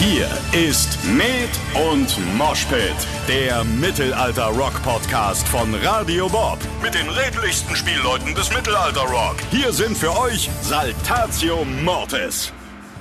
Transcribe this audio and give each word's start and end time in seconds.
Hier 0.00 0.30
ist 0.52 0.98
Med 1.04 1.50
und 1.92 2.16
Moshpit, 2.38 2.94
der 3.28 3.62
Mittelalter-Rock-Podcast 3.64 5.46
von 5.46 5.74
Radio 5.74 6.26
Bob. 6.26 6.58
Mit 6.82 6.94
den 6.94 7.06
redlichsten 7.06 7.76
Spielleuten 7.76 8.34
des 8.34 8.50
Mittelalter-Rock. 8.50 9.36
Hier 9.50 9.70
sind 9.74 9.94
für 9.94 10.18
euch 10.18 10.48
Saltatio 10.62 11.66
Mortis. 11.84 12.50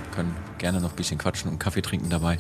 Wir 0.04 0.12
können 0.12 0.36
gerne 0.58 0.82
noch 0.82 0.90
ein 0.90 0.96
bisschen 0.98 1.18
quatschen 1.18 1.50
und 1.50 1.58
Kaffee 1.58 1.82
trinken 1.82 2.10
dabei. 2.10 2.36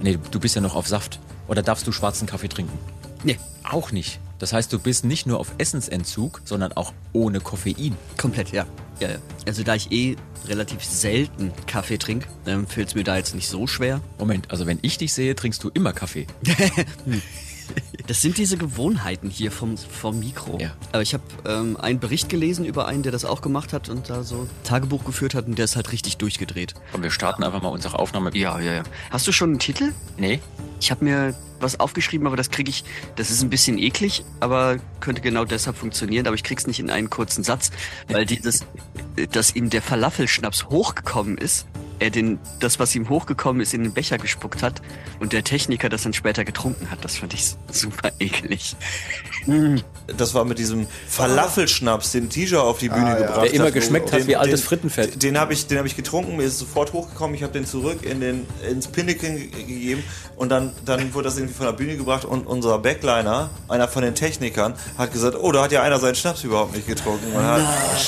Nee, 0.00 0.16
du 0.30 0.38
bist 0.38 0.54
ja 0.54 0.60
noch 0.60 0.76
auf 0.76 0.86
Saft. 0.86 1.18
Oder 1.48 1.62
darfst 1.62 1.84
du 1.84 1.90
schwarzen 1.90 2.28
Kaffee 2.28 2.48
trinken? 2.48 2.78
Nee, 3.24 3.40
Auch 3.68 3.90
nicht. 3.90 4.20
Das 4.38 4.52
heißt, 4.52 4.72
du 4.72 4.78
bist 4.78 5.04
nicht 5.04 5.26
nur 5.26 5.40
auf 5.40 5.52
Essensentzug, 5.58 6.42
sondern 6.44 6.72
auch 6.74 6.92
ohne 7.12 7.40
Koffein. 7.40 7.96
komplett, 8.16 8.52
ja. 8.52 8.66
Ja, 9.00 9.10
ja. 9.10 9.18
Also 9.46 9.62
da 9.62 9.74
ich 9.74 9.90
eh 9.92 10.16
relativ 10.46 10.84
selten 10.84 11.52
Kaffee 11.66 11.98
trinke, 11.98 12.28
ähm, 12.46 12.66
fällt 12.66 12.88
es 12.88 12.94
mir 12.94 13.04
da 13.04 13.16
jetzt 13.16 13.34
nicht 13.34 13.48
so 13.48 13.66
schwer. 13.66 14.00
Moment, 14.18 14.50
also 14.50 14.66
wenn 14.66 14.78
ich 14.82 14.98
dich 14.98 15.12
sehe, 15.12 15.34
trinkst 15.34 15.62
du 15.64 15.70
immer 15.72 15.92
Kaffee. 15.92 16.26
Das 18.06 18.20
sind 18.20 18.36
diese 18.36 18.58
Gewohnheiten 18.58 19.30
hier 19.30 19.50
vom, 19.50 19.78
vom 19.78 20.18
Mikro. 20.18 20.58
Ja. 20.60 20.72
Aber 20.92 21.00
ich 21.00 21.14
habe 21.14 21.22
ähm, 21.46 21.78
einen 21.78 22.00
Bericht 22.00 22.28
gelesen 22.28 22.66
über 22.66 22.86
einen, 22.86 23.02
der 23.02 23.12
das 23.12 23.24
auch 23.24 23.40
gemacht 23.40 23.72
hat 23.72 23.88
und 23.88 24.10
da 24.10 24.22
so 24.22 24.46
Tagebuch 24.62 25.04
geführt 25.04 25.34
hat 25.34 25.46
und 25.46 25.56
der 25.56 25.64
ist 25.64 25.76
halt 25.76 25.90
richtig 25.90 26.18
durchgedreht. 26.18 26.74
Und 26.92 27.02
wir 27.02 27.10
starten 27.10 27.42
einfach 27.42 27.62
mal 27.62 27.70
unsere 27.70 27.98
Aufnahme. 27.98 28.30
Ja, 28.34 28.60
ja, 28.60 28.74
ja. 28.74 28.82
Hast 29.10 29.26
du 29.26 29.32
schon 29.32 29.50
einen 29.50 29.58
Titel? 29.58 29.92
Nee? 30.18 30.40
Ich 30.80 30.90
habe 30.90 31.02
mir 31.04 31.34
was 31.60 31.80
aufgeschrieben, 31.80 32.26
aber 32.26 32.36
das 32.36 32.50
kriege 32.50 32.68
ich, 32.68 32.84
das 33.16 33.30
ist 33.30 33.42
ein 33.42 33.48
bisschen 33.48 33.78
eklig, 33.78 34.22
aber 34.40 34.76
könnte 35.00 35.22
genau 35.22 35.46
deshalb 35.46 35.76
funktionieren, 35.76 36.26
aber 36.26 36.34
ich 36.34 36.42
krieg's 36.42 36.66
nicht 36.66 36.80
in 36.80 36.90
einen 36.90 37.08
kurzen 37.08 37.42
Satz, 37.42 37.70
weil 38.08 38.26
dieses, 38.26 38.66
dass 39.32 39.56
ihm 39.56 39.70
der 39.70 39.80
Falafelschnaps 39.80 40.66
hochgekommen 40.66 41.38
ist, 41.38 41.66
er 41.98 42.10
den, 42.10 42.38
das, 42.60 42.78
was 42.78 42.94
ihm 42.94 43.08
hochgekommen 43.08 43.62
ist, 43.62 43.74
in 43.74 43.82
den 43.82 43.92
Becher 43.92 44.18
gespuckt 44.18 44.62
hat 44.62 44.82
und 45.20 45.32
der 45.32 45.44
Techniker 45.44 45.88
das 45.88 46.02
dann 46.02 46.12
später 46.12 46.44
getrunken 46.44 46.90
hat. 46.90 47.04
Das 47.04 47.18
fand 47.18 47.34
ich 47.34 47.54
super 47.70 48.12
eklig. 48.18 48.76
Das 50.18 50.34
war 50.34 50.44
mit 50.44 50.58
diesem 50.58 50.86
Falafelschnaps, 51.08 52.12
den 52.12 52.28
Tisha 52.28 52.60
auf 52.60 52.78
die 52.78 52.90
Bühne 52.90 53.16
gebracht 53.16 53.44
Der 53.44 53.54
immer 53.54 53.66
hat. 53.66 53.74
geschmeckt 53.74 54.12
hat 54.12 54.20
Den- 54.20 54.26
wie 54.26 54.36
altes 54.36 54.60
den- 54.60 54.66
Frittenfett. 54.66 55.22
Den 55.22 55.38
habe 55.38 55.52
ich, 55.54 55.66
den 55.66 55.78
hab 55.78 55.86
ich 55.86 55.96
getrunken, 55.96 56.36
mir 56.36 56.42
ist 56.44 56.58
sofort 56.58 56.92
hochgekommen, 56.92 57.34
ich 57.34 57.42
habe 57.42 57.52
den 57.54 57.64
zurück 57.66 58.02
in 58.04 58.20
den, 58.20 58.46
ins 58.70 58.86
Pinneken 58.86 59.36
ge- 59.36 59.48
gegeben 59.48 60.04
und 60.36 60.50
dann, 60.50 60.72
dann 60.84 61.14
wurde 61.14 61.24
das 61.28 61.36
irgendwie 61.38 61.54
von 61.54 61.66
der 61.66 61.72
Bühne 61.72 61.96
gebracht 61.96 62.24
und 62.26 62.46
unser 62.46 62.78
Backliner, 62.78 63.48
einer 63.68 63.88
von 63.88 64.02
den 64.02 64.14
Technikern, 64.14 64.74
hat 64.98 65.12
gesagt, 65.12 65.36
oh, 65.40 65.52
da 65.52 65.62
hat 65.64 65.72
ja 65.72 65.82
einer 65.82 65.98
seinen 65.98 66.16
Schnaps 66.16 66.44
überhaupt 66.44 66.74
nicht 66.74 66.86
getrunken. 66.86 67.34
Und 67.34 67.42
hat, 67.42 67.60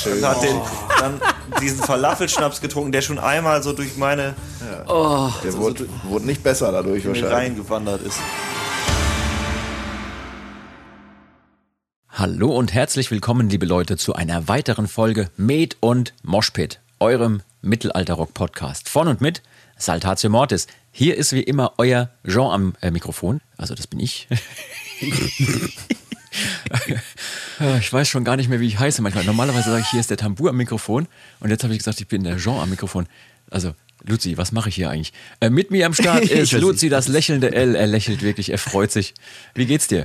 und 0.07 0.25
hat 0.29 0.43
den, 0.43 0.61
dann 1.01 1.21
diesen 1.63 1.79
Falafelschnaps 1.83 2.61
getrunken, 2.61 2.93
der 2.93 3.01
schon 3.01 3.19
einmal 3.19 3.63
so 3.63 3.73
durch 3.73 3.97
meine 3.97 4.35
Der 5.43 5.57
wurde, 5.57 5.89
wurde 6.05 6.27
nicht 6.27 6.43
besser 6.43 6.73
dadurch 6.73 7.05
in 7.05 7.15
den 7.15 7.23
wahrscheinlich. 7.23 7.33
Reihen 7.33 7.57
gewandert 7.57 8.03
ist. 8.03 8.19
Hallo 12.19 12.57
und 12.57 12.73
herzlich 12.73 13.11
willkommen, 13.11 13.51
liebe 13.51 13.67
Leute, 13.67 13.99
zu 13.99 14.15
einer 14.15 14.49
weiteren 14.49 14.89
Folge 14.89 15.29
Med 15.37 15.77
und 15.81 16.15
Moshpit, 16.23 16.81
eurem 16.99 17.43
Mittelalter-Rock-Podcast. 17.61 18.89
Von 18.89 19.09
und 19.09 19.21
mit 19.21 19.43
Saltatio 19.77 20.31
Mortis. 20.31 20.67
Hier 20.93 21.15
ist 21.15 21.35
wie 21.35 21.43
immer 21.43 21.75
euer 21.77 22.09
Jean 22.27 22.51
am 22.51 22.75
äh, 22.81 22.91
Mikrofon. 22.91 23.43
Also, 23.59 23.75
das 23.75 23.87
bin 23.87 24.01
ich. 24.01 24.29
Ich 27.81 27.91
weiß 27.91 28.07
schon 28.09 28.25
gar 28.25 28.37
nicht 28.37 28.51
mehr, 28.51 28.61
wie 28.61 28.67
ich 28.67 28.79
heiße 28.79 29.01
manchmal. 29.01 29.25
Normalerweise 29.25 29.71
sage 29.71 29.81
ich, 29.81 29.89
hier 29.89 30.01
ist 30.01 30.11
der 30.11 30.19
Tambour 30.19 30.51
am 30.51 30.57
Mikrofon. 30.59 31.09
Und 31.41 31.49
jetzt 31.49 31.65
habe 31.65 31.73
ich 31.73 31.79
gesagt, 31.79 31.99
ich 32.01 32.09
bin 32.09 32.25
der 32.25 32.37
Jean 32.37 32.61
am 32.61 32.69
Mikrofon. 32.69 33.07
Also, 33.51 33.75
Luzi, 34.05 34.37
was 34.37 34.53
mache 34.53 34.69
ich 34.69 34.75
hier 34.75 34.91
eigentlich? 34.91 35.15
Äh, 35.41 35.49
mit 35.49 35.71
mir 35.71 35.87
am 35.87 35.95
Start 35.95 36.25
ist 36.31 36.53
Luzi, 36.53 36.91
das 36.91 37.09
lächelnde 37.09 37.55
L. 37.55 37.75
Er 37.75 37.87
lächelt 37.87 38.23
wirklich, 38.23 38.51
er 38.51 38.59
freut 38.59 38.93
sich. 38.93 39.15
Wie 39.55 39.65
geht's 39.65 39.89
dir? 39.89 40.05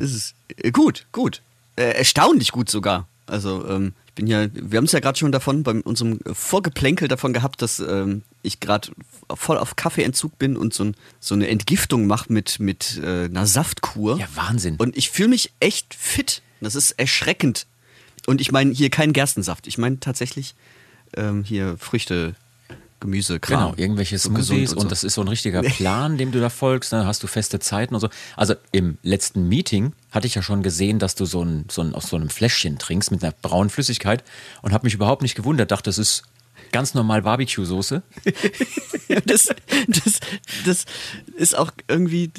Äh, 0.58 0.72
gut, 0.72 1.06
gut. 1.12 1.42
Äh, 1.76 1.92
erstaunlich 1.98 2.52
gut 2.52 2.70
sogar. 2.70 3.08
Also 3.28 3.66
ähm, 3.68 3.94
ich 4.08 4.14
bin 4.14 4.28
ja, 4.28 4.48
wir 4.54 4.78
haben 4.78 4.86
es 4.86 4.92
ja 4.92 5.00
gerade 5.00 5.18
schon 5.18 5.32
davon 5.32 5.64
bei 5.64 5.72
unserem 5.72 6.20
Vorgeplänkel 6.34 7.08
davon 7.08 7.32
gehabt, 7.32 7.62
dass 7.62 7.80
ähm, 7.80 8.24
ich 8.42 8.60
gerade 8.60 8.90
voll 9.34 9.58
auf 9.58 9.78
Kaffeeentzug 9.78 10.38
bin 10.38 10.58
und 10.58 10.74
so, 10.74 10.86
ein, 10.86 10.96
so 11.22 11.34
eine 11.34 11.48
Entgiftung 11.48 12.08
mache 12.08 12.32
mit, 12.32 12.60
mit 12.60 13.00
äh, 13.02 13.26
einer 13.26 13.46
Saftkur. 13.46 14.18
Ja, 14.18 14.28
Wahnsinn. 14.36 14.76
Und 14.78 14.98
ich 14.98 15.12
fühle 15.12 15.30
mich 15.30 15.52
echt 15.62 15.94
fit. 15.94 16.42
Das 16.60 16.76
ist 16.76 16.92
erschreckend. 16.92 17.68
Und 18.28 18.42
ich 18.42 18.52
meine 18.52 18.74
hier 18.74 18.90
keinen 18.90 19.14
Gerstensaft. 19.14 19.66
Ich 19.66 19.78
meine 19.78 20.00
tatsächlich 20.00 20.56
ähm, 21.16 21.44
hier 21.44 21.78
Früchte, 21.78 22.36
Gemüse, 23.02 23.40
Kram. 23.40 23.60
Genau, 23.60 23.74
irgendwelche 23.76 24.18
Smoothies 24.18 24.74
und, 24.74 24.84
so. 24.84 24.88
das 24.88 25.04
ist 25.04 25.16
so 25.16 25.22
ein 25.22 25.28
richtiger 25.28 25.62
Plan, 25.62 26.18
dem 26.18 26.32
du 26.32 26.40
da 26.40 26.50
folgst. 26.50 26.94
Dann 26.94 27.06
hast 27.06 27.22
du 27.24 27.28
feste 27.28 27.60
Zeiten 27.60 27.94
und 27.94 28.00
so. 28.00 28.10
Also 28.38 28.56
im 28.72 28.98
letzten 29.04 29.50
Meeting 29.50 29.92
hatte 30.12 30.28
ich 30.28 30.36
ja 30.36 30.42
schon 30.42 30.64
gesehen, 30.64 31.00
dass 31.00 31.16
du 31.16 31.26
so 31.26 31.44
ein, 31.44 31.66
so 31.70 31.82
ein, 31.82 31.94
aus 31.94 32.08
so 32.08 32.16
einem 32.16 32.30
Fläschchen 32.30 32.78
trinkst 32.80 33.12
mit 33.12 33.24
einer 33.24 33.34
braunen 33.42 33.70
Flüssigkeit 33.70 34.24
und 34.62 34.72
habe 34.72 34.86
mich 34.86 34.94
überhaupt 34.94 35.22
nicht 35.22 35.36
gewundert. 35.36 35.72
Dachte, 35.72 35.90
das 35.90 35.98
ist 35.98 36.24
ganz 36.72 36.94
normal 36.94 37.24
Barbecue-Soße. 37.24 38.04
das, 39.26 39.50
das, 39.88 40.20
das 40.66 40.86
ist 41.36 41.58
auch 41.58 41.72
irgendwie 41.88 42.32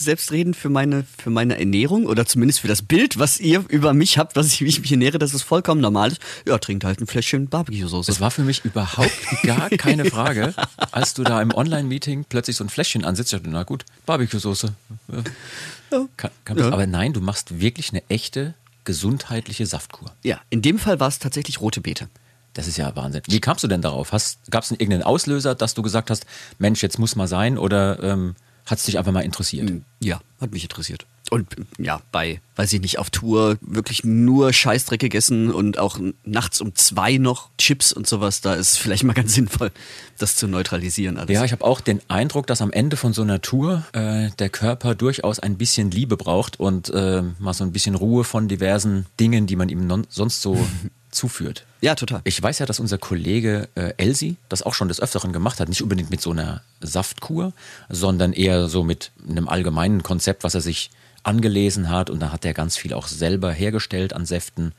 selbstredend 0.00 0.56
für 0.56 0.68
meine, 0.68 1.04
für 1.18 1.30
meine 1.30 1.58
Ernährung 1.58 2.06
oder 2.06 2.26
zumindest 2.26 2.60
für 2.60 2.68
das 2.68 2.82
Bild, 2.82 3.18
was 3.18 3.38
ihr 3.38 3.64
über 3.68 3.94
mich 3.94 4.18
habt, 4.18 4.36
was 4.36 4.46
ich, 4.46 4.60
wie 4.60 4.66
ich 4.66 4.80
mich 4.80 4.90
ernähre, 4.90 5.18
dass 5.18 5.34
es 5.34 5.42
vollkommen 5.42 5.80
normal 5.80 6.12
ist. 6.12 6.20
Ja, 6.46 6.58
trinkt 6.58 6.84
halt 6.84 7.00
ein 7.00 7.06
Fläschchen 7.06 7.48
Barbecue-Soße. 7.48 8.10
Das 8.10 8.20
war 8.20 8.30
für 8.30 8.42
mich 8.42 8.64
überhaupt 8.64 9.12
gar 9.42 9.70
keine 9.70 10.04
Frage, 10.04 10.54
als 10.92 11.14
du 11.14 11.22
da 11.22 11.40
im 11.40 11.52
Online-Meeting 11.54 12.24
plötzlich 12.28 12.56
so 12.56 12.64
ein 12.64 12.70
Fläschchen 12.70 13.04
ansitzt. 13.04 13.32
Dachte, 13.32 13.48
na 13.48 13.62
gut, 13.62 13.84
Barbecue-Soße. 14.06 14.72
Ja. 15.12 16.06
Kann, 16.16 16.30
kann 16.44 16.58
Ja. 16.58 16.70
Aber 16.70 16.86
nein, 16.86 17.12
du 17.12 17.20
machst 17.20 17.60
wirklich 17.60 17.90
eine 17.90 18.02
echte 18.08 18.54
gesundheitliche 18.84 19.66
Saftkur. 19.66 20.12
Ja, 20.22 20.40
in 20.50 20.62
dem 20.62 20.78
Fall 20.78 21.00
war 21.00 21.08
es 21.08 21.18
tatsächlich 21.18 21.60
rote 21.60 21.80
Beete. 21.80 22.08
Das 22.54 22.66
ist 22.66 22.76
ja 22.76 22.94
Wahnsinn. 22.96 23.22
Wie 23.26 23.40
kamst 23.40 23.62
du 23.62 23.68
denn 23.68 23.82
darauf? 23.82 24.10
Gab 24.10 24.64
es 24.64 24.70
irgendeinen 24.70 25.04
Auslöser, 25.04 25.54
dass 25.54 25.74
du 25.74 25.82
gesagt 25.82 26.10
hast, 26.10 26.26
Mensch, 26.58 26.82
jetzt 26.82 26.98
muss 26.98 27.14
mal 27.14 27.28
sein 27.28 27.58
oder 27.58 28.02
ähm, 28.02 28.34
hat 28.70 28.78
es 28.78 28.84
dich 28.84 28.98
einfach 28.98 29.12
mal 29.12 29.20
interessiert? 29.20 29.70
Ja, 30.00 30.20
hat 30.40 30.52
mich 30.52 30.62
interessiert. 30.62 31.06
Und 31.30 31.46
ja, 31.78 32.00
bei, 32.10 32.40
weiß 32.56 32.72
ich 32.72 32.80
nicht, 32.80 32.98
auf 32.98 33.10
Tour 33.10 33.56
wirklich 33.60 34.02
nur 34.02 34.52
Scheißdreck 34.52 34.98
gegessen 34.98 35.52
und 35.52 35.78
auch 35.78 35.98
nachts 36.24 36.60
um 36.60 36.74
zwei 36.74 37.18
noch 37.18 37.50
Chips 37.56 37.92
und 37.92 38.08
sowas, 38.08 38.40
da 38.40 38.54
ist 38.54 38.78
vielleicht 38.78 39.04
mal 39.04 39.12
ganz 39.12 39.34
sinnvoll, 39.34 39.70
das 40.18 40.34
zu 40.34 40.48
neutralisieren 40.48 41.18
alles. 41.18 41.32
Ja, 41.32 41.44
ich 41.44 41.52
habe 41.52 41.64
auch 41.64 41.80
den 41.80 42.00
Eindruck, 42.08 42.48
dass 42.48 42.62
am 42.62 42.72
Ende 42.72 42.96
von 42.96 43.12
so 43.12 43.22
einer 43.22 43.40
Tour 43.40 43.84
äh, 43.92 44.30
der 44.38 44.50
Körper 44.50 44.96
durchaus 44.96 45.38
ein 45.38 45.56
bisschen 45.56 45.92
Liebe 45.92 46.16
braucht 46.16 46.58
und 46.58 46.90
äh, 46.90 47.22
mal 47.38 47.54
so 47.54 47.62
ein 47.62 47.70
bisschen 47.70 47.94
Ruhe 47.94 48.24
von 48.24 48.48
diversen 48.48 49.06
Dingen, 49.20 49.46
die 49.46 49.56
man 49.56 49.68
ihm 49.68 49.86
non 49.86 50.06
sonst 50.08 50.42
so 50.42 50.58
zuführt. 51.10 51.66
ja, 51.80 51.94
total. 51.94 52.20
Ich 52.24 52.40
weiß 52.42 52.58
ja, 52.58 52.66
dass 52.66 52.80
unser 52.80 52.98
Kollege 52.98 53.68
äh, 53.74 53.92
Elsie 53.96 54.36
das 54.48 54.62
auch 54.62 54.74
schon 54.74 54.88
des 54.88 55.00
Öfteren 55.00 55.32
gemacht 55.32 55.60
hat. 55.60 55.68
Nicht 55.68 55.82
unbedingt 55.82 56.10
mit 56.10 56.20
so 56.20 56.30
einer 56.30 56.62
Saftkur, 56.80 57.52
sondern 57.88 58.32
eher 58.32 58.68
so 58.68 58.84
mit 58.84 59.10
einem 59.28 59.48
allgemeinen 59.48 60.02
Konzept, 60.02 60.44
was 60.44 60.54
er 60.54 60.60
sich 60.60 60.90
angelesen 61.22 61.88
hat. 61.90 62.10
Und 62.10 62.20
da 62.20 62.32
hat 62.32 62.44
er 62.44 62.54
ganz 62.54 62.76
viel 62.76 62.92
auch 62.94 63.06
selber 63.06 63.52
hergestellt 63.52 64.12
an 64.12 64.26
Säften 64.26 64.72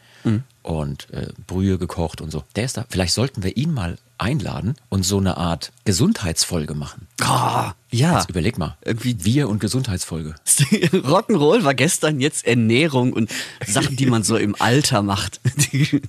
und 0.63 1.09
äh, 1.11 1.27
Brühe 1.47 1.77
gekocht 1.77 2.21
und 2.21 2.31
so. 2.31 2.43
Der 2.55 2.65
ist 2.65 2.77
da. 2.77 2.85
Vielleicht 2.89 3.13
sollten 3.13 3.43
wir 3.43 3.57
ihn 3.57 3.73
mal 3.73 3.97
einladen 4.21 4.75
und 4.89 5.03
so 5.03 5.17
eine 5.17 5.37
Art 5.37 5.71
Gesundheitsfolge 5.85 6.73
machen. 6.75 7.07
Ah, 7.21 7.73
ja. 7.89 8.17
Jetzt 8.19 8.29
überleg 8.29 8.57
mal. 8.57 8.77
Irgendwie- 8.85 9.17
Wir 9.23 9.49
und 9.49 9.59
Gesundheitsfolge. 9.59 10.35
Rock'n'Roll 10.47 11.63
war 11.63 11.73
gestern 11.73 12.19
jetzt 12.19 12.45
Ernährung 12.45 13.13
und 13.13 13.31
Sachen, 13.65 13.95
die 13.95 14.05
man 14.05 14.23
so 14.23 14.37
im 14.37 14.55
Alter 14.59 15.01
macht. 15.01 15.39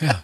Ja. 0.00 0.22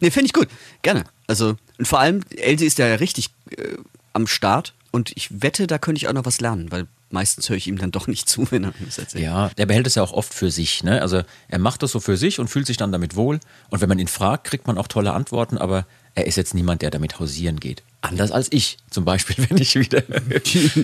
Nee, 0.00 0.10
finde 0.10 0.26
ich 0.26 0.32
gut. 0.32 0.48
Gerne. 0.82 1.04
Also, 1.26 1.56
und 1.78 1.86
vor 1.86 2.00
allem, 2.00 2.22
Elsie 2.36 2.66
ist 2.66 2.78
ja 2.78 2.86
richtig 2.96 3.28
äh, 3.56 3.76
am 4.12 4.26
Start 4.26 4.74
und 4.90 5.12
ich 5.16 5.42
wette, 5.42 5.66
da 5.66 5.78
könnte 5.78 5.98
ich 5.98 6.08
auch 6.08 6.12
noch 6.12 6.24
was 6.24 6.40
lernen, 6.40 6.70
weil 6.72 6.86
meistens 7.10 7.48
höre 7.48 7.56
ich 7.56 7.66
ihm 7.66 7.78
dann 7.78 7.90
doch 7.90 8.06
nicht 8.06 8.28
zu, 8.28 8.50
wenn 8.50 8.64
er 8.64 8.70
mir 8.78 8.86
das 8.86 8.98
erzählt. 8.98 9.24
Ja, 9.24 9.48
der 9.50 9.66
behält 9.66 9.86
es 9.86 9.94
ja 9.94 10.02
auch 10.02 10.12
oft 10.12 10.32
für 10.34 10.50
sich. 10.50 10.82
Ne? 10.84 11.00
Also 11.02 11.22
er 11.48 11.58
macht 11.58 11.82
das 11.82 11.92
so 11.92 12.00
für 12.00 12.16
sich 12.16 12.38
und 12.40 12.48
fühlt 12.48 12.66
sich 12.66 12.76
dann 12.76 12.92
damit 12.92 13.14
wohl. 13.16 13.40
Und 13.70 13.80
wenn 13.80 13.88
man 13.88 13.98
ihn 13.98 14.08
fragt, 14.08 14.44
kriegt 14.44 14.66
man 14.66 14.78
auch 14.78 14.88
tolle 14.88 15.12
Antworten, 15.12 15.58
aber 15.58 15.86
er 16.20 16.26
ist 16.26 16.36
jetzt 16.36 16.54
niemand, 16.54 16.82
der 16.82 16.90
damit 16.90 17.18
hausieren 17.18 17.58
geht. 17.60 17.82
Anders 18.02 18.30
als 18.30 18.48
ich, 18.50 18.78
zum 18.90 19.04
Beispiel, 19.04 19.36
wenn 19.48 19.58
ich 19.58 19.74
wieder 19.74 20.02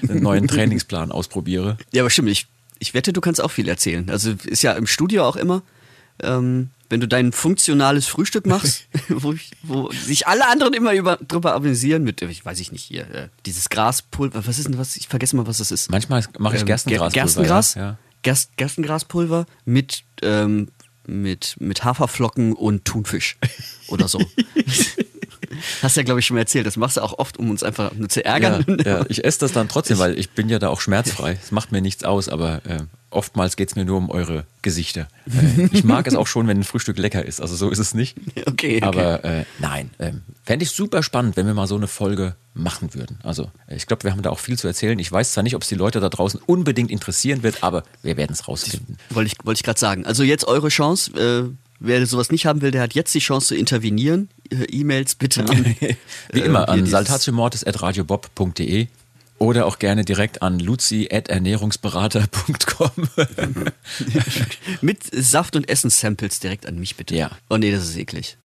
einen 0.09 0.23
neuen 0.23 0.49
Trainingsplan 0.49 1.13
ausprobiere. 1.13 1.77
Ja, 1.93 2.03
aber 2.03 2.11
stimmt, 2.11 2.29
ich, 2.29 2.47
ich 2.79 2.95
wette, 2.95 3.13
du 3.13 3.21
kannst 3.21 3.41
auch 3.41 3.51
viel 3.51 3.69
erzählen. 3.69 4.11
Also 4.11 4.35
ist 4.45 4.63
ja 4.63 4.73
im 4.73 4.87
Studio 4.87 5.25
auch 5.25 5.37
immer, 5.37 5.63
ähm, 6.23 6.71
wenn 6.89 7.01
du 7.01 7.09
dein 7.09 7.33
funktionales 7.33 8.07
Frühstück 8.07 8.47
machst, 8.47 8.85
wo, 9.09 9.33
ich, 9.33 9.51
wo 9.63 9.91
sich 9.93 10.27
alle 10.27 10.47
anderen 10.49 10.73
immer 10.75 10.93
über, 10.95 11.17
drüber 11.17 11.55
amüsieren 11.55 12.05
mit, 12.05 12.23
ich 12.23 12.45
weiß 12.45 12.61
ich 12.61 12.71
nicht 12.73 12.85
hier, 12.85 13.03
äh, 13.13 13.29
dieses 13.45 13.69
Graspulver, 13.69 14.47
was 14.47 14.59
ist 14.59 14.69
denn 14.69 14.79
was? 14.79 14.97
Ich 14.97 15.09
vergesse 15.09 15.37
mal, 15.37 15.47
was 15.47 15.59
das 15.59 15.71
ist. 15.71 15.91
Manchmal 15.91 16.25
mache 16.39 16.55
ich 16.57 16.61
Ähm, 16.63 16.67
Gerstengras. 16.67 17.13
Ger- 17.13 17.23
Gerstengras? 17.23 17.75
Ja, 17.75 17.83
ja. 17.83 17.99
Gerst, 18.23 18.57
Gerstengraspulver 18.57 19.47
mit, 19.65 20.03
ähm, 20.23 20.69
mit, 21.07 21.57
mit 21.61 21.85
Haferflocken 21.85 22.53
und 22.55 22.85
Thunfisch 22.85 23.37
oder 23.89 24.09
so. 24.09 24.21
Hast 25.83 25.97
ja, 25.97 26.03
glaube 26.03 26.21
ich, 26.21 26.27
schon 26.27 26.35
mal 26.35 26.41
erzählt. 26.41 26.67
Das 26.67 26.77
machst 26.77 26.97
du 26.97 27.03
auch 27.03 27.19
oft, 27.19 27.39
um 27.39 27.51
uns 27.51 27.63
einfach 27.63 27.93
nur 27.93 28.09
zu 28.09 28.25
ärgern. 28.25 28.65
Ja, 28.85 28.99
ja, 28.99 29.07
ich 29.09 29.25
esse 29.25 29.41
das 29.41 29.53
dann 29.53 29.69
trotzdem, 29.69 29.99
weil 29.99 30.19
ich 30.19 30.31
bin 30.31 30.49
ja 30.49 30.59
da 30.59 30.69
auch 30.69 30.81
schmerzfrei. 30.81 31.39
Es 31.43 31.51
macht 31.51 31.73
mir 31.73 31.81
nichts 31.81 32.05
aus, 32.05 32.29
aber 32.29 32.63
äh, 32.67 32.79
oftmals 33.11 33.57
geht 33.57 33.71
es 33.71 33.77
mir 33.77 33.85
nur 33.85 33.97
um 33.97 34.11
eure 34.11 34.45
Gesichter. 34.63 35.09
Äh, 35.27 35.69
ich 35.73 35.85
mag 35.85 36.07
es 36.07 36.15
auch 36.15 36.27
schon, 36.27 36.47
wenn 36.49 36.59
ein 36.59 36.65
Frühstück 36.65 36.99
lecker 36.99 37.25
ist. 37.25 37.41
Also 37.41 37.57
so 37.57 37.71
ist 37.71 37.79
es 37.79 37.95
nicht. 37.95 38.17
Okay, 38.49 38.77
okay. 38.77 38.83
Aber 38.83 39.25
äh, 39.25 39.45
nein, 39.59 39.91
ähm, 39.99 40.23
fände 40.45 40.63
ich 40.63 40.71
super 40.71 41.03
spannend, 41.03 41.37
wenn 41.37 41.47
wir 41.47 41.53
mal 41.53 41.67
so 41.67 41.75
eine 41.75 41.89
Folge 41.89 42.37
machen 42.55 42.95
würden. 42.95 43.19
Also 43.23 43.51
äh, 43.67 43.77
ich 43.77 43.87
glaube, 43.87 44.05
wir 44.05 44.13
haben 44.13 44.23
da 44.23 44.31
auch 44.31 44.39
viel 44.39 44.57
zu 44.57 44.67
erzählen. 44.67 44.99
Ich 44.99 45.11
weiß 45.11 45.33
zwar 45.33 45.43
nicht, 45.43 45.57
ob 45.57 45.63
es 45.63 45.69
die 45.69 45.75
Leute 45.75 46.01
da 46.01 46.09
draußen 46.09 46.41
unbedingt 46.47 46.91
interessieren 46.91 47.43
wird, 47.43 47.63
aber 47.63 47.83
wir 48.03 48.17
werden 48.17 48.33
es 48.33 48.47
rausfinden. 48.47 48.99
Wollte 49.11 49.33
ich, 49.33 49.45
wollte 49.45 49.59
ich 49.59 49.65
gerade 49.65 49.81
sagen. 49.81 50.07
Also 50.07 50.23
jetzt 50.23 50.47
eure 50.47 50.69
Chance. 50.69 51.55
Wer 51.79 52.07
sowas 52.07 52.31
nicht 52.31 52.47
haben 52.47 52.63
will, 52.63 52.71
der 52.71 52.81
hat 52.83 52.95
jetzt 52.95 53.15
die 53.15 53.19
Chance 53.19 53.49
zu 53.49 53.55
intervenieren. 53.57 54.29
Äh, 54.51 54.65
E-Mails 54.71 55.15
bitte 55.17 55.43
an. 55.49 55.77
Wie 56.33 56.41
immer 56.41 56.69
äh, 56.69 56.73
an 56.73 56.79
dieses- 56.79 56.93
saltatiomortis.radiobob.de 56.93 58.87
oder 59.39 59.67
auch 59.67 59.79
gerne 59.79 60.03
direkt 60.05 60.41
an 60.41 60.59
luzi.ernährungsberater.com. 60.59 62.91
Mit 64.81 65.03
Saft- 65.13 65.57
und 65.57 65.69
Essenssamples 65.69 66.41
direkt 66.41 66.65
an 66.67 66.79
mich 66.79 66.97
bitte. 66.97 67.15
Ja. 67.15 67.31
Oh 67.51 67.59
nee, 67.59 67.71
das 67.71 67.85
ist 67.85 67.97
eklig. 67.97 68.39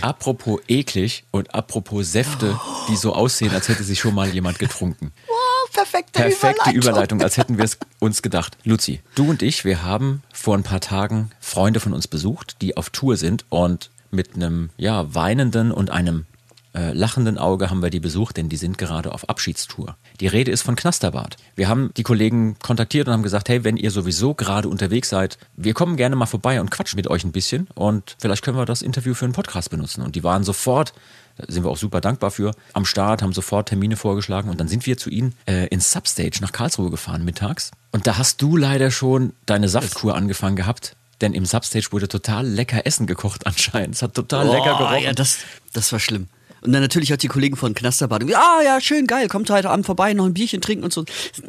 apropos 0.00 0.60
eklig 0.68 1.24
und 1.32 1.52
apropos 1.54 2.12
Säfte, 2.12 2.58
die 2.88 2.94
so 2.96 3.14
aussehen, 3.14 3.50
als 3.52 3.68
hätte 3.68 3.82
sich 3.82 3.98
schon 3.98 4.14
mal 4.14 4.28
jemand 4.32 4.58
getrunken. 4.60 5.10
Perfekte, 5.72 6.22
Perfekte 6.22 6.70
Überleitung, 6.70 7.20
als 7.22 7.36
hätten 7.36 7.56
wir 7.56 7.64
es 7.64 7.78
uns 7.98 8.22
gedacht. 8.22 8.56
Luzi, 8.64 9.00
du 9.14 9.30
und 9.30 9.42
ich, 9.42 9.64
wir 9.64 9.82
haben 9.82 10.22
vor 10.32 10.56
ein 10.56 10.62
paar 10.62 10.80
Tagen 10.80 11.30
Freunde 11.40 11.80
von 11.80 11.92
uns 11.92 12.08
besucht, 12.08 12.56
die 12.60 12.76
auf 12.76 12.90
Tour 12.90 13.16
sind 13.16 13.44
und 13.48 13.90
mit 14.10 14.34
einem 14.34 14.70
ja, 14.76 15.14
weinenden 15.14 15.72
und 15.72 15.90
einem 15.90 16.26
äh, 16.74 16.92
lachenden 16.92 17.36
Auge 17.36 17.70
haben 17.70 17.82
wir 17.82 17.90
die 17.90 18.00
besucht, 18.00 18.36
denn 18.38 18.48
die 18.48 18.56
sind 18.56 18.78
gerade 18.78 19.12
auf 19.12 19.28
Abschiedstour. 19.28 19.96
Die 20.20 20.26
Rede 20.26 20.50
ist 20.50 20.62
von 20.62 20.74
Knasterbad. 20.76 21.36
Wir 21.54 21.68
haben 21.68 21.90
die 21.96 22.02
Kollegen 22.02 22.56
kontaktiert 22.62 23.08
und 23.08 23.12
haben 23.12 23.22
gesagt, 23.22 23.48
hey, 23.50 23.62
wenn 23.64 23.76
ihr 23.76 23.90
sowieso 23.90 24.34
gerade 24.34 24.68
unterwegs 24.68 25.10
seid, 25.10 25.38
wir 25.56 25.74
kommen 25.74 25.96
gerne 25.96 26.16
mal 26.16 26.26
vorbei 26.26 26.60
und 26.60 26.70
quatschen 26.70 26.96
mit 26.96 27.08
euch 27.08 27.24
ein 27.24 27.32
bisschen 27.32 27.68
und 27.74 28.16
vielleicht 28.18 28.42
können 28.42 28.56
wir 28.56 28.64
das 28.64 28.80
Interview 28.80 29.12
für 29.12 29.26
einen 29.26 29.34
Podcast 29.34 29.70
benutzen. 29.70 30.02
Und 30.02 30.16
die 30.16 30.24
waren 30.24 30.44
sofort, 30.44 30.94
da 31.36 31.44
sind 31.48 31.64
wir 31.64 31.70
auch 31.70 31.76
super 31.76 32.00
dankbar 32.00 32.30
für, 32.30 32.52
am 32.72 32.84
Start, 32.84 33.22
haben 33.22 33.32
sofort 33.32 33.68
Termine 33.68 33.96
vorgeschlagen 33.96 34.48
und 34.50 34.60
dann 34.60 34.68
sind 34.68 34.86
wir 34.86 34.96
zu 34.98 35.10
ihnen 35.10 35.34
äh, 35.46 35.66
ins 35.68 35.90
Substage 35.92 36.38
nach 36.40 36.52
Karlsruhe 36.52 36.90
gefahren 36.90 37.24
mittags. 37.24 37.70
Und 37.90 38.06
da 38.06 38.18
hast 38.18 38.40
du 38.42 38.56
leider 38.56 38.90
schon 38.90 39.32
deine 39.46 39.68
Saftkur 39.68 40.14
angefangen 40.14 40.56
gehabt. 40.56 40.96
Denn 41.20 41.34
im 41.34 41.46
Substage 41.46 41.86
wurde 41.92 42.08
total 42.08 42.46
lecker 42.46 42.84
Essen 42.86 43.06
gekocht 43.06 43.46
anscheinend. 43.46 43.94
Es 43.94 44.02
hat 44.02 44.14
total 44.14 44.46
lecker 44.48 44.74
Oh, 44.74 44.78
gerochen. 44.78 45.04
ja, 45.04 45.12
das, 45.12 45.38
das 45.72 45.92
war 45.92 46.00
schlimm. 46.00 46.26
Und 46.62 46.72
dann 46.72 46.80
natürlich 46.82 47.12
auch 47.12 47.16
die 47.16 47.26
Kollegen 47.28 47.56
von 47.56 47.74
Knasterbad. 47.74 48.22
Ah, 48.34 48.60
ja, 48.64 48.80
schön, 48.80 49.06
geil, 49.08 49.26
kommt 49.28 49.50
heute 49.50 49.70
Abend 49.70 49.84
vorbei, 49.84 50.14
noch 50.14 50.26
ein 50.26 50.34
Bierchen 50.34 50.60
trinken 50.60 50.84
und 50.84 50.92
so. 50.92 51.04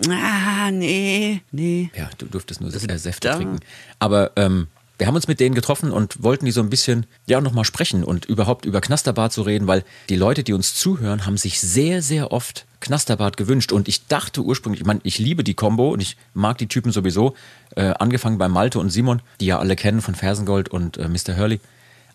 Ah, 0.09 0.71
nee, 0.71 1.41
nee. 1.51 1.91
Ja, 1.95 2.09
du 2.18 2.25
durftest 2.25 2.62
nur 2.62 2.71
Also 2.74 2.88
äh, 2.88 2.97
Säfte 2.97 3.27
da- 3.27 3.35
trinken. 3.35 3.59
Aber 4.00 4.31
ähm, 4.35 4.68
wir 5.03 5.07
haben 5.07 5.15
uns 5.15 5.27
mit 5.27 5.41
denen 5.41 5.53
getroffen 5.53 5.91
und 5.91 6.23
wollten 6.23 6.45
die 6.45 6.53
so 6.53 6.61
ein 6.61 6.69
bisschen, 6.69 7.05
ja, 7.25 7.41
nochmal 7.41 7.65
sprechen 7.65 8.05
und 8.05 8.23
überhaupt 8.23 8.63
über 8.63 8.79
Knasterbad 8.79 9.33
zu 9.33 9.41
reden, 9.41 9.67
weil 9.67 9.83
die 10.07 10.15
Leute, 10.15 10.45
die 10.45 10.53
uns 10.53 10.75
zuhören, 10.75 11.25
haben 11.25 11.35
sich 11.35 11.59
sehr, 11.59 12.01
sehr 12.01 12.31
oft 12.31 12.65
Knasterbad 12.79 13.35
gewünscht. 13.35 13.73
Und 13.73 13.89
ich 13.89 14.07
dachte 14.07 14.39
ursprünglich, 14.39 14.79
ich 14.79 14.88
meine, 14.88 15.01
ich 15.03 15.19
liebe 15.19 15.44
die 15.44 15.55
Combo 15.55 15.89
und 15.91 16.00
ich 16.00 16.15
mag 16.33 16.57
die 16.57 16.69
Typen 16.69 16.94
sowieso, 16.94 17.35
äh, 17.75 17.94
angefangen 18.00 18.38
bei 18.38 18.47
Malte 18.47 18.79
und 18.79 18.91
Simon, 18.91 19.21
die 19.41 19.47
ja 19.47 19.59
alle 19.59 19.75
kennen 19.75 20.00
von 20.00 20.15
Fersengold 20.15 20.69
und 20.69 20.95
äh, 20.95 21.09
Mr. 21.09 21.35
Hurley. 21.35 21.59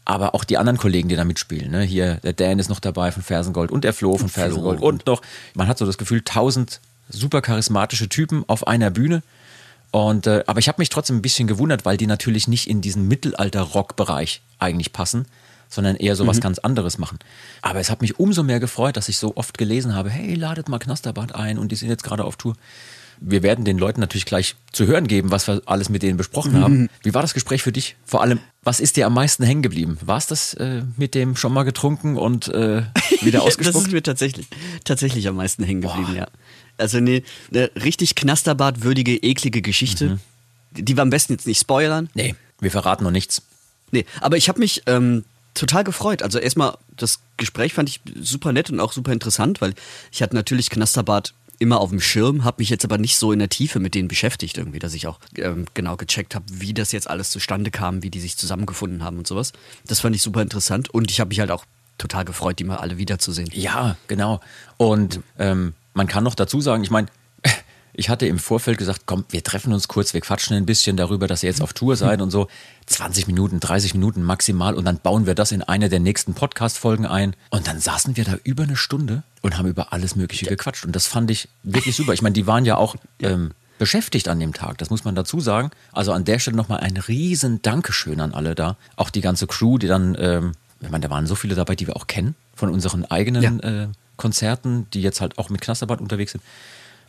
Aber 0.07 0.35
auch 0.35 0.45
die 0.45 0.57
anderen 0.57 0.79
Kollegen, 0.79 1.11
die 1.11 1.17
da 1.17 1.27
mitspielen. 1.27 1.71
Ne? 1.71 1.83
Hier, 1.83 2.15
der 2.23 2.33
Dan 2.33 2.59
ist 2.59 2.71
noch 2.71 2.81
dabei 2.81 3.13
von 3.13 3.23
Fersengold 3.23 3.71
und 3.71 3.85
der 3.85 3.93
Flo 3.93 4.17
von 4.17 4.31
Fersengold 4.31 4.81
und 4.81 5.05
noch, 5.05 5.21
man 5.53 5.69
hat 5.69 5.77
so 5.77 5.85
das 5.85 5.99
Gefühl, 5.99 6.23
tausend 6.25 6.81
super 7.11 7.43
charismatische 7.43 8.09
Typen 8.09 8.45
auf 8.47 8.67
einer 8.67 8.91
Bühne. 8.91 9.23
Und, 9.91 10.27
äh, 10.27 10.45
aber 10.47 10.59
ich 10.61 10.69
habe 10.69 10.81
mich 10.81 10.91
trotzdem 10.91 11.17
ein 11.17 11.23
bisschen 11.23 11.49
gewundert, 11.49 11.85
weil 11.85 11.97
die 11.97 12.07
natürlich 12.07 12.49
nicht 12.49 12.69
in 12.69 12.81
diesen 12.81 13.09
Mittelalter-Rock-Bereich 13.09 14.43
eigentlich 14.59 14.93
passen, 14.93 15.27
sondern 15.69 15.97
eher 15.97 16.17
so 16.17 16.27
was 16.27 16.41
ganz 16.41 16.59
anderes 16.59 16.99
machen. 16.99 17.19
Aber 17.63 17.79
es 17.81 17.91
hat 17.91 18.01
mich 18.01 18.19
umso 18.19 18.43
mehr 18.43 18.61
gefreut, 18.61 18.97
dass 18.97 19.09
ich 19.09 19.19
so 19.19 19.37
oft 19.37 19.59
gelesen 19.59 19.95
habe, 19.95 20.11
hey, 20.11 20.35
ladet 20.35 20.69
mal 20.69 20.79
Knasterbad 20.79 21.35
ein 21.35 21.59
und 21.59 21.73
die 21.73 21.77
sind 21.77 21.89
jetzt 21.89 22.05
gerade 22.05 22.25
auf 22.25 22.37
Tour. 22.37 22.55
Wir 23.21 23.43
werden 23.43 23.65
den 23.65 23.79
Leuten 23.79 24.01
natürlich 24.01 24.27
gleich 24.27 24.55
zu 24.73 24.87
hören 24.87 25.09
geben, 25.09 25.31
was 25.31 25.49
wir 25.49 25.61
alles 25.67 25.89
mit 25.89 26.03
denen 26.03 26.17
besprochen 26.17 26.61
haben. 26.61 26.89
Wie 27.03 27.15
war 27.15 27.23
das 27.23 27.35
Gespräch 27.35 27.63
für 27.63 27.73
dich? 27.73 27.97
Vor 28.05 28.23
allem, 28.23 28.39
was 28.63 28.79
ist 28.79 28.97
dir 28.97 29.07
am 29.07 29.15
meisten 29.15 29.43
hängen 29.43 29.63
geblieben? 29.63 29.99
War 30.01 30.19
es 30.19 30.29
das 30.29 30.55
äh, 30.55 30.83
mit 30.97 31.17
dem 31.17 31.35
schon 31.35 31.53
mal 31.53 31.65
getrunken 31.65 32.17
und 32.17 32.49
äh, 32.49 32.83
wieder 33.21 33.41
das 33.41 33.49
ausgespuckt? 33.49 33.89
ist 33.89 33.93
mir 33.93 34.03
tatsächlich, 34.03 34.47
tatsächlich 34.85 35.27
am 35.27 35.35
meisten 35.37 35.65
hängen 35.65 35.81
geblieben, 35.81 36.15
ja. 36.15 36.29
Also 36.79 36.99
eine, 36.99 37.23
eine 37.53 37.71
richtig 37.77 38.15
Knasterbad-würdige, 38.15 39.17
eklige 39.17 39.63
Geschichte. 39.63 40.19
Die 40.73 40.97
wir 40.97 41.03
am 41.03 41.11
besten 41.11 41.33
jetzt 41.33 41.47
nicht 41.47 41.61
spoilern. 41.61 42.09
nee, 42.15 42.35
wir 42.61 42.71
verraten 42.71 43.05
noch 43.05 43.11
nichts. 43.11 43.43
Nee, 43.91 44.05
aber 44.21 44.37
ich 44.37 44.49
habe 44.49 44.59
mich 44.59 44.83
ähm, 44.87 45.25
total 45.55 45.85
gefreut. 45.85 46.23
Also 46.23 46.39
erstmal, 46.39 46.77
das 46.97 47.21
Gespräch 47.37 47.75
fand 47.75 47.89
ich 47.89 48.01
super 48.21 48.53
nett 48.53 48.71
und 48.71 48.81
auch 48.81 48.93
super 48.93 49.13
interessant, 49.13 49.61
weil 49.61 49.75
ich 50.13 50.23
hatte 50.23 50.35
natürlich 50.35 50.71
Knasterbad 50.71 51.35
immer 51.59 51.81
auf 51.81 51.91
dem 51.91 52.01
Schirm, 52.01 52.45
habe 52.45 52.61
mich 52.61 52.71
jetzt 52.71 52.85
aber 52.85 52.99
nicht 52.99 53.17
so 53.17 53.33
in 53.33 53.41
der 53.41 53.49
Tiefe 53.49 53.81
mit 53.81 53.95
denen 53.95 54.09
beschäftigt 54.09 54.59
irgendwie, 54.59 54.79
dass 54.79 54.95
ich 54.95 55.07
auch 55.07 55.19
ähm, 55.37 55.67
genau 55.75 55.97
gecheckt 55.97 56.35
habe, 56.35 56.45
wie 56.49 56.73
das 56.73 56.93
jetzt 56.93 57.11
alles 57.11 57.31
zustande 57.31 57.71
kam, 57.71 58.03
wie 58.03 58.11
die 58.11 58.21
sich 58.21 58.37
zusammengefunden 58.37 59.03
haben 59.03 59.19
und 59.19 59.27
sowas. 59.27 59.53
Das 59.87 60.01
fand 60.01 60.15
ich 60.15 60.23
super 60.23 60.43
interessant 60.43 60.89
und 60.91 61.11
ich 61.11 61.19
habe 61.19 61.29
mich 61.29 61.41
halt 61.41 61.51
auch 61.51 61.65
total 61.99 62.25
gefreut, 62.25 62.61
die 62.61 62.65
mal 62.65 62.77
alle 62.77 62.97
wiederzusehen. 62.97 63.49
Ja, 63.53 63.97
genau. 64.07 64.41
Und 64.77 65.21
ähm, 65.39 65.75
man 65.99 66.07
kann 66.07 66.25
noch 66.25 66.35
dazu 66.35 66.61
sagen, 66.63 66.83
ich 66.83 66.91
meine, 66.91 67.09
ich 67.93 68.09
hatte 68.09 68.27
im 68.27 68.39
Vorfeld 68.39 68.79
gesagt, 68.79 69.03
komm, 69.07 69.25
wir 69.31 69.43
treffen 69.43 69.73
uns 69.73 69.89
kurz, 69.89 70.15
wir 70.15 70.21
quatschen 70.21 70.57
ein 70.57 70.65
bisschen 70.65 70.97
darüber, 70.97 71.27
dass 71.27 71.43
ihr 71.43 71.49
jetzt 71.49 71.61
auf 71.61 71.73
Tour 71.73 71.97
seid 71.97 72.23
und 72.23 72.31
so. 72.31 72.47
20 72.87 73.27
Minuten, 73.27 73.59
30 73.59 73.93
Minuten 73.95 74.23
maximal 74.23 74.75
und 74.75 74.85
dann 74.85 74.99
bauen 75.01 75.27
wir 75.27 75.35
das 75.35 75.51
in 75.51 75.63
eine 75.63 75.89
der 75.89 75.99
nächsten 75.99 76.35
Podcast-Folgen 76.35 77.05
ein. 77.05 77.35
Und 77.51 77.67
dann 77.67 77.81
saßen 77.81 78.17
wir 78.17 78.25
da 78.25 78.37
über 78.45 78.63
eine 78.63 78.77
Stunde 78.77 79.25
und 79.43 79.59
haben 79.59 79.67
über 79.67 79.93
alles 79.93 80.15
Mögliche 80.15 80.47
gequatscht. 80.47 80.87
Und 80.87 80.95
das 80.95 81.09
fand 81.09 81.33
ich 81.33 81.49
wirklich 81.65 81.97
super. 81.97 82.13
Ich 82.13 82.23
meine, 82.23 82.35
die 82.35 82.47
waren 82.47 82.65
ja 82.65 82.77
auch 82.77 82.95
ähm, 83.19 83.51
beschäftigt 83.79 84.29
an 84.29 84.39
dem 84.39 84.55
Tag, 84.55 84.79
das 84.79 84.91
muss 84.91 85.05
man 85.05 85.17
dazu 85.17 85.41
sagen. 85.41 85.71
Also 85.91 86.13
an 86.13 86.25
der 86.25 86.39
Stelle 86.39 86.57
nochmal 86.57 86.79
ein 86.79 86.97
riesen 86.97 87.61
Dankeschön 87.63 88.21
an 88.21 88.33
alle 88.33 88.55
da. 88.55 88.77
Auch 88.95 89.11
die 89.11 89.21
ganze 89.21 89.49
Crew, 89.49 89.77
die 89.77 89.89
dann, 89.89 90.17
ähm, 90.21 90.53
ich 90.81 90.91
meine, 90.91 91.03
da 91.03 91.11
waren 91.11 91.27
so 91.27 91.35
viele 91.35 91.57
dabei, 91.57 91.75
die 91.75 91.89
wir 91.89 91.97
auch 91.97 92.07
kennen, 92.07 92.37
von 92.55 92.71
unseren 92.71 93.05
eigenen 93.05 93.61
äh, 93.61 93.89
Konzerten, 94.19 94.87
die 94.93 95.01
jetzt 95.01 95.23
halt 95.23 95.39
auch 95.39 95.49
mit 95.49 95.63
Knasterbad 95.63 96.03
unterwegs 96.03 96.33
sind. 96.33 96.45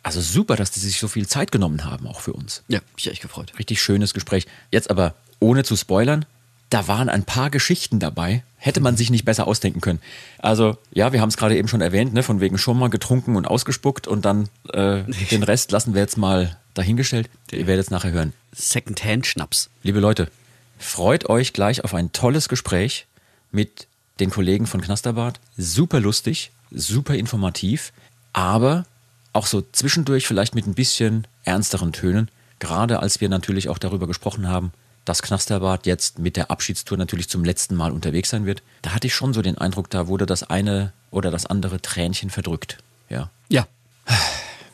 Also 0.02 0.22
super, 0.22 0.56
dass 0.56 0.70
die 0.70 0.80
sich 0.80 0.98
so 0.98 1.08
viel 1.08 1.26
Zeit 1.26 1.52
genommen 1.52 1.84
haben, 1.84 2.06
auch 2.06 2.20
für 2.20 2.32
uns. 2.32 2.62
Ja, 2.68 2.80
mich 2.96 3.10
echt 3.10 3.20
gefreut. 3.20 3.52
Richtig 3.58 3.82
schönes 3.82 4.14
Gespräch. 4.14 4.46
Jetzt 4.70 4.88
aber, 4.88 5.14
ohne 5.40 5.62
zu 5.62 5.76
spoilern, 5.76 6.24
da 6.70 6.88
waren 6.88 7.08
ein 7.08 7.24
paar 7.24 7.50
Geschichten 7.50 7.98
dabei. 7.98 8.42
Hätte 8.56 8.80
man 8.80 8.96
sich 8.96 9.10
nicht 9.10 9.24
besser 9.24 9.46
ausdenken 9.46 9.80
können. 9.80 10.00
Also, 10.38 10.78
ja, 10.92 11.12
wir 11.12 11.20
haben 11.20 11.28
es 11.28 11.36
gerade 11.36 11.56
eben 11.56 11.68
schon 11.68 11.80
erwähnt, 11.80 12.14
ne, 12.14 12.22
von 12.22 12.40
wegen 12.40 12.56
schon 12.56 12.78
mal 12.78 12.88
getrunken 12.88 13.36
und 13.36 13.46
ausgespuckt 13.46 14.06
und 14.06 14.24
dann 14.24 14.48
äh, 14.72 15.02
den 15.30 15.42
Rest 15.42 15.72
lassen 15.72 15.94
wir 15.94 16.00
jetzt 16.00 16.16
mal 16.16 16.56
dahingestellt. 16.74 17.28
Ihr 17.50 17.66
werdet 17.66 17.86
es 17.86 17.90
nachher 17.90 18.12
hören. 18.12 18.32
Secondhand-Schnaps. 18.52 19.68
Liebe 19.82 20.00
Leute, 20.00 20.30
freut 20.78 21.28
euch 21.28 21.52
gleich 21.52 21.84
auf 21.84 21.94
ein 21.94 22.12
tolles 22.12 22.48
Gespräch 22.48 23.06
mit 23.50 23.86
den 24.20 24.30
Kollegen 24.30 24.66
von 24.66 24.80
Knasterbad. 24.80 25.40
Super 25.56 26.00
lustig, 26.00 26.52
super 26.70 27.14
informativ, 27.14 27.92
aber 28.32 28.84
auch 29.32 29.46
so 29.46 29.62
zwischendurch 29.72 30.26
vielleicht 30.26 30.54
mit 30.54 30.66
ein 30.66 30.74
bisschen 30.74 31.26
ernsteren 31.44 31.92
Tönen. 31.92 32.28
Gerade 32.58 33.00
als 33.00 33.20
wir 33.20 33.28
natürlich 33.28 33.68
auch 33.68 33.78
darüber 33.78 34.06
gesprochen 34.06 34.48
haben, 34.48 34.72
dass 35.04 35.22
Knasterbad 35.22 35.86
jetzt 35.86 36.18
mit 36.18 36.36
der 36.36 36.50
Abschiedstour 36.50 36.98
natürlich 36.98 37.28
zum 37.28 37.44
letzten 37.44 37.74
Mal 37.74 37.90
unterwegs 37.90 38.30
sein 38.30 38.44
wird. 38.44 38.62
Da 38.82 38.92
hatte 38.92 39.06
ich 39.06 39.14
schon 39.14 39.32
so 39.32 39.42
den 39.42 39.56
Eindruck, 39.56 39.88
da 39.90 40.08
wurde 40.08 40.26
das 40.26 40.42
eine 40.42 40.92
oder 41.10 41.30
das 41.30 41.46
andere 41.46 41.80
Tränchen 41.80 42.30
verdrückt. 42.30 42.78
Ja. 43.08 43.30
Ja. 43.48 43.66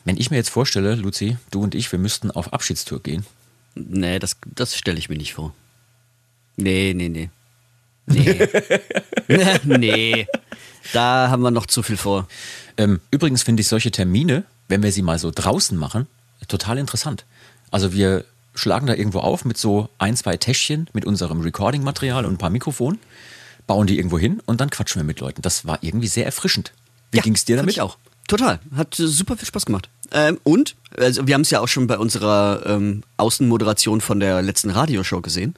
Wenn 0.03 0.17
ich 0.17 0.31
mir 0.31 0.37
jetzt 0.37 0.49
vorstelle, 0.49 0.95
Luzi, 0.95 1.37
du 1.51 1.61
und 1.61 1.75
ich, 1.75 1.91
wir 1.91 1.99
müssten 1.99 2.31
auf 2.31 2.53
Abschiedstour 2.53 3.01
gehen, 3.01 3.25
Nee, 3.85 4.19
das, 4.19 4.37
das 4.55 4.75
stelle 4.75 4.97
ich 4.97 5.09
mir 5.09 5.17
nicht 5.17 5.33
vor. 5.33 5.53
Nee, 6.55 6.93
nee, 6.95 7.09
nee. 7.09 7.29
Nee. 8.07 8.47
nee. 9.63 10.27
Da 10.93 11.29
haben 11.29 11.41
wir 11.41 11.51
noch 11.51 11.65
zu 11.65 11.83
viel 11.83 11.97
vor. 11.97 12.27
Ähm, 12.77 12.99
übrigens 13.11 13.43
finde 13.43 13.61
ich 13.61 13.67
solche 13.67 13.91
Termine, 13.91 14.43
wenn 14.67 14.83
wir 14.83 14.91
sie 14.91 15.01
mal 15.01 15.19
so 15.19 15.31
draußen 15.33 15.77
machen, 15.77 16.07
total 16.47 16.77
interessant. 16.77 17.25
Also 17.71 17.93
wir 17.93 18.25
schlagen 18.55 18.87
da 18.87 18.93
irgendwo 18.93 19.19
auf 19.19 19.45
mit 19.45 19.57
so 19.57 19.89
ein, 19.97 20.15
zwei 20.15 20.37
Täschchen 20.37 20.89
mit 20.93 21.05
unserem 21.05 21.41
Recording-Material 21.41 22.25
und 22.25 22.33
ein 22.33 22.37
paar 22.37 22.49
Mikrofonen, 22.49 22.99
bauen 23.67 23.87
die 23.87 23.97
irgendwo 23.97 24.17
hin 24.17 24.41
und 24.45 24.61
dann 24.61 24.69
quatschen 24.69 24.99
wir 25.01 25.03
mit 25.05 25.19
Leuten. 25.19 25.41
Das 25.41 25.65
war 25.65 25.79
irgendwie 25.81 26.07
sehr 26.07 26.25
erfrischend. 26.25 26.71
Wie 27.11 27.17
Ja, 27.17 27.23
ging's 27.23 27.45
dir 27.45 27.57
fand 27.57 27.63
damit? 27.63 27.75
Ich 27.75 27.81
auch. 27.81 27.97
Total. 28.27 28.59
Hat 28.75 28.99
äh, 28.99 29.07
super 29.07 29.37
viel 29.37 29.47
Spaß 29.47 29.65
gemacht. 29.65 29.89
Ähm, 30.11 30.39
und, 30.43 30.75
also 30.97 31.27
wir 31.27 31.33
haben 31.33 31.41
es 31.41 31.49
ja 31.49 31.59
auch 31.59 31.67
schon 31.67 31.87
bei 31.87 31.97
unserer 31.97 32.63
ähm, 32.65 33.03
Außenmoderation 33.17 34.01
von 34.01 34.19
der 34.19 34.41
letzten 34.41 34.69
Radioshow 34.69 35.21
gesehen. 35.21 35.55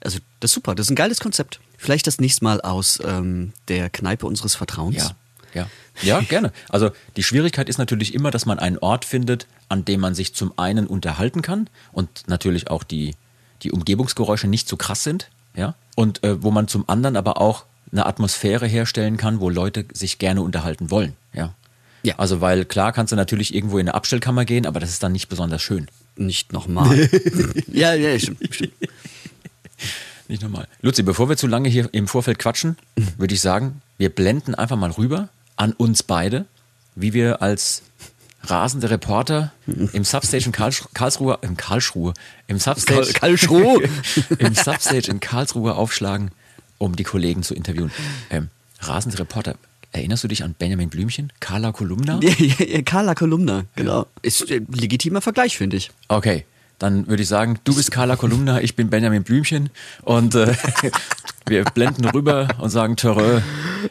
Also, 0.00 0.18
das 0.40 0.50
ist 0.50 0.54
super. 0.54 0.74
Das 0.74 0.86
ist 0.86 0.90
ein 0.90 0.96
geiles 0.96 1.20
Konzept. 1.20 1.60
Vielleicht 1.76 2.06
das 2.06 2.18
nächste 2.18 2.44
Mal 2.44 2.60
aus 2.60 3.00
ähm, 3.04 3.52
der 3.68 3.90
Kneipe 3.90 4.26
unseres 4.26 4.54
Vertrauens. 4.54 4.96
Ja, 4.96 5.10
ja. 5.54 5.66
Ja, 6.02 6.20
gerne. 6.20 6.52
Also 6.68 6.90
die 7.16 7.22
Schwierigkeit 7.22 7.68
ist 7.68 7.78
natürlich 7.78 8.14
immer, 8.14 8.32
dass 8.32 8.46
man 8.46 8.58
einen 8.58 8.78
Ort 8.78 9.04
findet, 9.04 9.46
an 9.68 9.84
dem 9.84 10.00
man 10.00 10.14
sich 10.14 10.34
zum 10.34 10.58
einen 10.58 10.88
unterhalten 10.88 11.40
kann 11.40 11.70
und 11.92 12.24
natürlich 12.26 12.68
auch 12.68 12.82
die, 12.82 13.14
die 13.62 13.70
Umgebungsgeräusche 13.70 14.48
nicht 14.48 14.68
so 14.68 14.76
krass 14.76 15.04
sind, 15.04 15.30
ja. 15.56 15.74
Und 15.94 16.24
äh, 16.24 16.42
wo 16.42 16.50
man 16.50 16.68
zum 16.68 16.88
anderen 16.88 17.16
aber 17.16 17.40
auch 17.40 17.64
eine 17.92 18.06
Atmosphäre 18.06 18.66
herstellen 18.66 19.16
kann, 19.16 19.38
wo 19.40 19.48
Leute 19.48 19.84
sich 19.92 20.18
gerne 20.18 20.42
unterhalten 20.42 20.90
wollen, 20.90 21.14
ja. 21.32 21.54
Ja. 22.02 22.16
Also 22.18 22.42
weil 22.42 22.66
klar 22.66 22.92
kannst 22.92 23.12
du 23.12 23.16
natürlich 23.16 23.54
irgendwo 23.54 23.78
in 23.78 23.88
eine 23.88 23.94
Abstellkammer 23.94 24.44
gehen, 24.44 24.66
aber 24.66 24.78
das 24.78 24.90
ist 24.90 25.02
dann 25.02 25.12
nicht 25.12 25.28
besonders 25.28 25.62
schön. 25.62 25.86
Nicht 26.16 26.52
nochmal. 26.52 27.08
ja, 27.72 27.94
ja, 27.94 28.18
stimmt. 28.18 28.40
stimmt. 28.50 28.74
Nicht 30.28 30.42
normal. 30.42 30.66
Luzi, 30.80 31.02
bevor 31.02 31.28
wir 31.28 31.36
zu 31.36 31.46
lange 31.46 31.68
hier 31.68 31.88
im 31.92 32.08
Vorfeld 32.08 32.38
quatschen, 32.38 32.76
würde 33.18 33.34
ich 33.34 33.40
sagen, 33.40 33.82
wir 33.98 34.08
blenden 34.10 34.54
einfach 34.54 34.76
mal 34.76 34.90
rüber 34.90 35.28
an 35.56 35.72
uns 35.72 36.02
beide, 36.02 36.46
wie 36.94 37.12
wir 37.12 37.42
als 37.42 37.82
rasende 38.42 38.90
Reporter 38.90 39.52
im 39.66 40.04
Substage 40.04 40.44
in 40.46 40.52
Karlsch 40.52 40.84
Karlsruhe, 40.94 41.38
im 41.42 41.56
Karlsruhe, 41.56 42.12
im 42.46 42.58
Substage, 42.58 43.00
Karl- 43.12 43.12
Karlsruhe. 43.36 43.88
im 44.38 44.54
Substage 44.54 45.10
in 45.10 45.20
Karlsruhe 45.20 45.74
aufschlagen, 45.74 46.30
um 46.78 46.94
die 46.96 47.04
Kollegen 47.04 47.42
zu 47.42 47.54
interviewen. 47.54 47.90
Ähm, 48.30 48.48
rasende 48.80 49.18
Reporter, 49.18 49.56
erinnerst 49.92 50.24
du 50.24 50.28
dich 50.28 50.42
an 50.44 50.54
Benjamin 50.58 50.90
Blümchen, 50.90 51.32
Carla 51.40 51.72
Kolumna? 51.72 52.20
Carla 52.84 53.14
Kolumna, 53.14 53.64
genau. 53.76 54.06
Ist 54.22 54.50
ein 54.50 54.66
legitimer 54.70 55.20
Vergleich, 55.22 55.56
finde 55.56 55.76
ich. 55.78 55.90
Okay, 56.08 56.44
dann 56.84 57.08
würde 57.08 57.22
ich 57.22 57.28
sagen, 57.28 57.58
du 57.64 57.74
bist 57.74 57.90
Carla 57.90 58.16
Kolumna, 58.16 58.60
ich 58.60 58.76
bin 58.76 58.90
Benjamin 58.90 59.22
Blümchen 59.22 59.70
und 60.02 60.34
äh, 60.34 60.54
wir 61.46 61.64
blenden 61.64 62.04
rüber 62.04 62.48
und 62.58 62.68
sagen 62.68 62.96
Törö, 62.96 63.40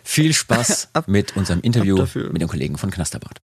viel 0.04 0.32
Spaß 0.32 0.90
mit 1.08 1.36
unserem 1.36 1.62
Interview 1.62 2.06
mit 2.32 2.40
den 2.40 2.48
Kollegen 2.48 2.78
von 2.78 2.92
Knasterbart. 2.92 3.40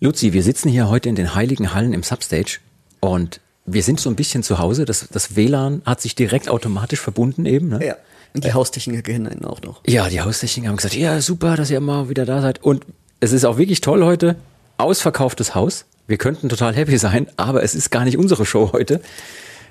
Luzi, 0.00 0.32
wir 0.32 0.42
sitzen 0.42 0.70
hier 0.70 0.88
heute 0.88 1.10
in 1.10 1.14
den 1.14 1.34
heiligen 1.34 1.74
Hallen 1.74 1.92
im 1.92 2.02
Substage 2.02 2.60
und 3.00 3.42
wir 3.66 3.82
sind 3.82 4.00
so 4.00 4.08
ein 4.08 4.16
bisschen 4.16 4.42
zu 4.42 4.58
Hause. 4.58 4.86
Das, 4.86 5.06
das 5.12 5.36
WLAN 5.36 5.82
hat 5.84 6.00
sich 6.00 6.14
direkt 6.14 6.48
automatisch 6.48 7.00
verbunden 7.00 7.44
eben. 7.44 7.68
Ne? 7.68 7.86
Ja. 7.86 7.96
Und 8.32 8.44
die 8.44 8.54
Haustechniker 8.54 9.02
kennen 9.02 9.26
einen 9.26 9.44
auch 9.44 9.60
noch. 9.60 9.82
Ja, 9.86 10.08
die 10.08 10.22
Haustechniker 10.22 10.70
haben 10.70 10.76
gesagt, 10.76 10.94
ja, 10.94 11.20
super, 11.20 11.56
dass 11.56 11.70
ihr 11.70 11.80
mal 11.80 12.08
wieder 12.08 12.24
da 12.24 12.40
seid. 12.40 12.62
Und 12.62 12.86
es 13.20 13.32
ist 13.32 13.44
auch 13.44 13.58
wirklich 13.58 13.82
toll 13.82 14.02
heute. 14.02 14.36
Ausverkauftes 14.80 15.54
Haus. 15.54 15.84
Wir 16.06 16.16
könnten 16.16 16.48
total 16.48 16.74
happy 16.74 16.96
sein, 16.96 17.28
aber 17.36 17.62
es 17.62 17.74
ist 17.74 17.90
gar 17.90 18.04
nicht 18.04 18.16
unsere 18.16 18.46
Show 18.46 18.70
heute. 18.72 19.02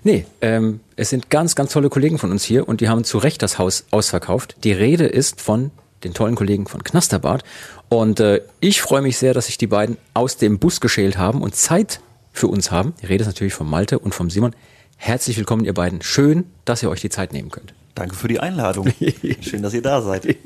Nee, 0.04 0.28
ähm, 0.42 0.82
es 0.96 1.10
sind 1.10 1.32
ganz, 1.32 1.56
ganz 1.56 1.74
tolle 1.74 1.90
Kollegen 1.90 2.20
von 2.20 2.32
uns 2.32 2.44
hier 2.44 2.68
und 2.68 2.80
die 2.80 2.90
haben 2.90 3.04
zu 3.04 3.18
Recht 3.18 3.42
das 3.42 3.58
Haus 3.58 3.86
ausverkauft. 3.90 4.56
Die 4.64 4.72
Rede 4.72 5.08
ist 5.08 5.42
von 5.42 5.72
den 6.04 6.14
tollen 6.14 6.36
Kollegen 6.36 6.68
von 6.68 6.84
Knasterbart. 6.84 7.44
Und 7.90 8.20
äh, 8.20 8.42
ich 8.60 8.84
freue 8.84 9.02
mich 9.02 9.18
sehr, 9.18 9.34
dass 9.34 9.48
sich 9.48 9.58
die 9.58 9.66
beiden 9.66 9.98
aus 10.14 10.38
dem 10.38 10.60
Bus 10.60 10.80
geschält 10.80 11.18
haben 11.18 11.42
und 11.42 11.56
Zeit 11.56 12.02
für 12.32 12.48
uns 12.48 12.70
haben. 12.70 12.94
Die 13.02 13.08
Rede 13.08 13.24
ist 13.24 13.28
natürlich 13.28 13.56
von 13.56 13.68
Malte 13.68 13.98
und 13.98 14.14
vom 14.14 14.30
Simon. 14.30 14.56
Herzlich 14.98 15.38
willkommen, 15.38 15.66
ihr 15.66 15.74
beiden. 15.74 16.04
Schön, 16.04 16.46
dass 16.66 16.84
ihr 16.84 16.90
euch 16.92 17.02
die 17.02 17.10
Zeit 17.10 17.34
nehmen 17.34 17.50
könnt. 17.50 17.74
Danke 17.96 18.16
für 18.16 18.28
die 18.28 18.40
Einladung. 18.40 18.94
Schön, 19.42 19.64
dass 19.64 19.74
ihr 19.74 19.82
da 19.82 20.04
seid. 20.04 20.38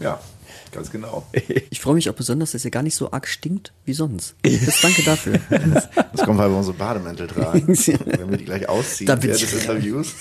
Ja, 0.00 0.20
ganz 0.72 0.90
genau. 0.90 1.26
Ich 1.70 1.80
freue 1.80 1.94
mich 1.94 2.08
auch 2.10 2.14
besonders, 2.14 2.52
dass 2.52 2.64
ihr 2.64 2.70
gar 2.70 2.82
nicht 2.82 2.94
so 2.94 3.10
arg 3.12 3.26
stinkt 3.26 3.72
wie 3.84 3.92
sonst. 3.94 4.34
Das, 4.44 4.80
danke 4.80 5.02
dafür. 5.02 5.38
Das 6.12 6.22
kommt, 6.24 6.38
weil 6.38 6.50
wir 6.50 6.56
unsere 6.56 6.76
Bademäntel 6.76 7.26
tragen. 7.26 7.66
Wenn 8.06 8.30
wir 8.30 8.36
die 8.38 8.44
gleich 8.44 8.68
ausziehen 8.68 9.06
Da 9.06 9.14
bin 9.16 9.28
während 9.30 9.42
ich- 9.42 9.50
des 9.50 9.60
Interviews. 9.62 10.14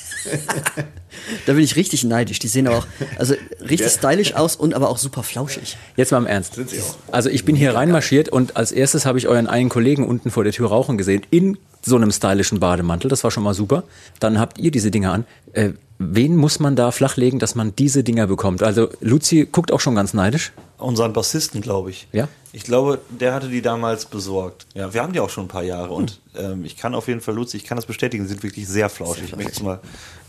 Da 1.45 1.53
bin 1.53 1.63
ich 1.63 1.75
richtig 1.75 2.03
neidisch. 2.03 2.39
Die 2.39 2.47
sehen 2.47 2.67
aber 2.67 2.77
auch 2.79 2.87
also 3.17 3.35
richtig 3.59 3.89
stylisch 3.91 4.33
aus 4.33 4.55
und 4.55 4.73
aber 4.73 4.89
auch 4.89 4.97
super 4.97 5.23
flauschig. 5.23 5.77
Jetzt 5.97 6.11
mal 6.11 6.17
im 6.19 6.25
Ernst. 6.27 6.55
Sind 6.55 6.69
sie 6.69 6.79
auch. 6.79 6.95
Also 7.11 7.29
ich 7.29 7.43
bin 7.45 7.55
hier 7.55 7.75
reinmarschiert 7.75 8.29
und 8.29 8.55
als 8.57 8.71
erstes 8.71 9.05
habe 9.05 9.17
ich 9.17 9.27
euren 9.27 9.47
einen 9.47 9.69
Kollegen 9.69 10.07
unten 10.07 10.31
vor 10.31 10.43
der 10.43 10.53
Tür 10.53 10.69
rauchen 10.69 10.97
gesehen, 10.97 11.21
in 11.31 11.57
so 11.83 11.95
einem 11.95 12.11
stylischen 12.11 12.59
Bademantel. 12.59 13.09
Das 13.09 13.23
war 13.23 13.31
schon 13.31 13.43
mal 13.43 13.53
super. 13.53 13.83
Dann 14.19 14.39
habt 14.39 14.57
ihr 14.59 14.71
diese 14.71 14.91
Dinger 14.91 15.13
an. 15.13 15.25
Äh, 15.53 15.71
wen 16.01 16.35
muss 16.35 16.59
man 16.59 16.75
da 16.75 16.91
flachlegen, 16.91 17.39
dass 17.39 17.55
man 17.55 17.75
diese 17.75 18.03
Dinger 18.03 18.27
bekommt? 18.27 18.63
Also 18.63 18.89
Luzi 19.01 19.47
guckt 19.51 19.71
auch 19.71 19.79
schon 19.79 19.95
ganz 19.95 20.13
neidisch. 20.13 20.51
Unseren 20.77 21.13
Bassisten, 21.13 21.61
glaube 21.61 21.91
ich. 21.91 22.07
Ja? 22.11 22.27
Ich 22.53 22.63
glaube, 22.63 22.99
der 23.09 23.33
hatte 23.33 23.47
die 23.49 23.61
damals 23.61 24.05
besorgt. 24.05 24.65
Ja, 24.73 24.93
wir 24.93 25.01
haben 25.03 25.13
die 25.13 25.19
auch 25.19 25.29
schon 25.29 25.45
ein 25.45 25.47
paar 25.47 25.63
Jahre 25.63 25.93
und 25.93 26.19
ähm, 26.35 26.65
ich 26.65 26.75
kann 26.75 26.95
auf 26.95 27.07
jeden 27.07 27.21
Fall, 27.21 27.35
Luzi, 27.35 27.57
ich 27.57 27.63
kann 27.63 27.75
das 27.77 27.85
bestätigen, 27.85 28.23
die 28.23 28.29
sind 28.29 28.43
wirklich 28.43 28.67
sehr 28.67 28.89
flauschig. 28.89 29.25
Ich 29.25 29.35
möchte 29.35 29.51
es 29.53 29.61
mal 29.61 29.79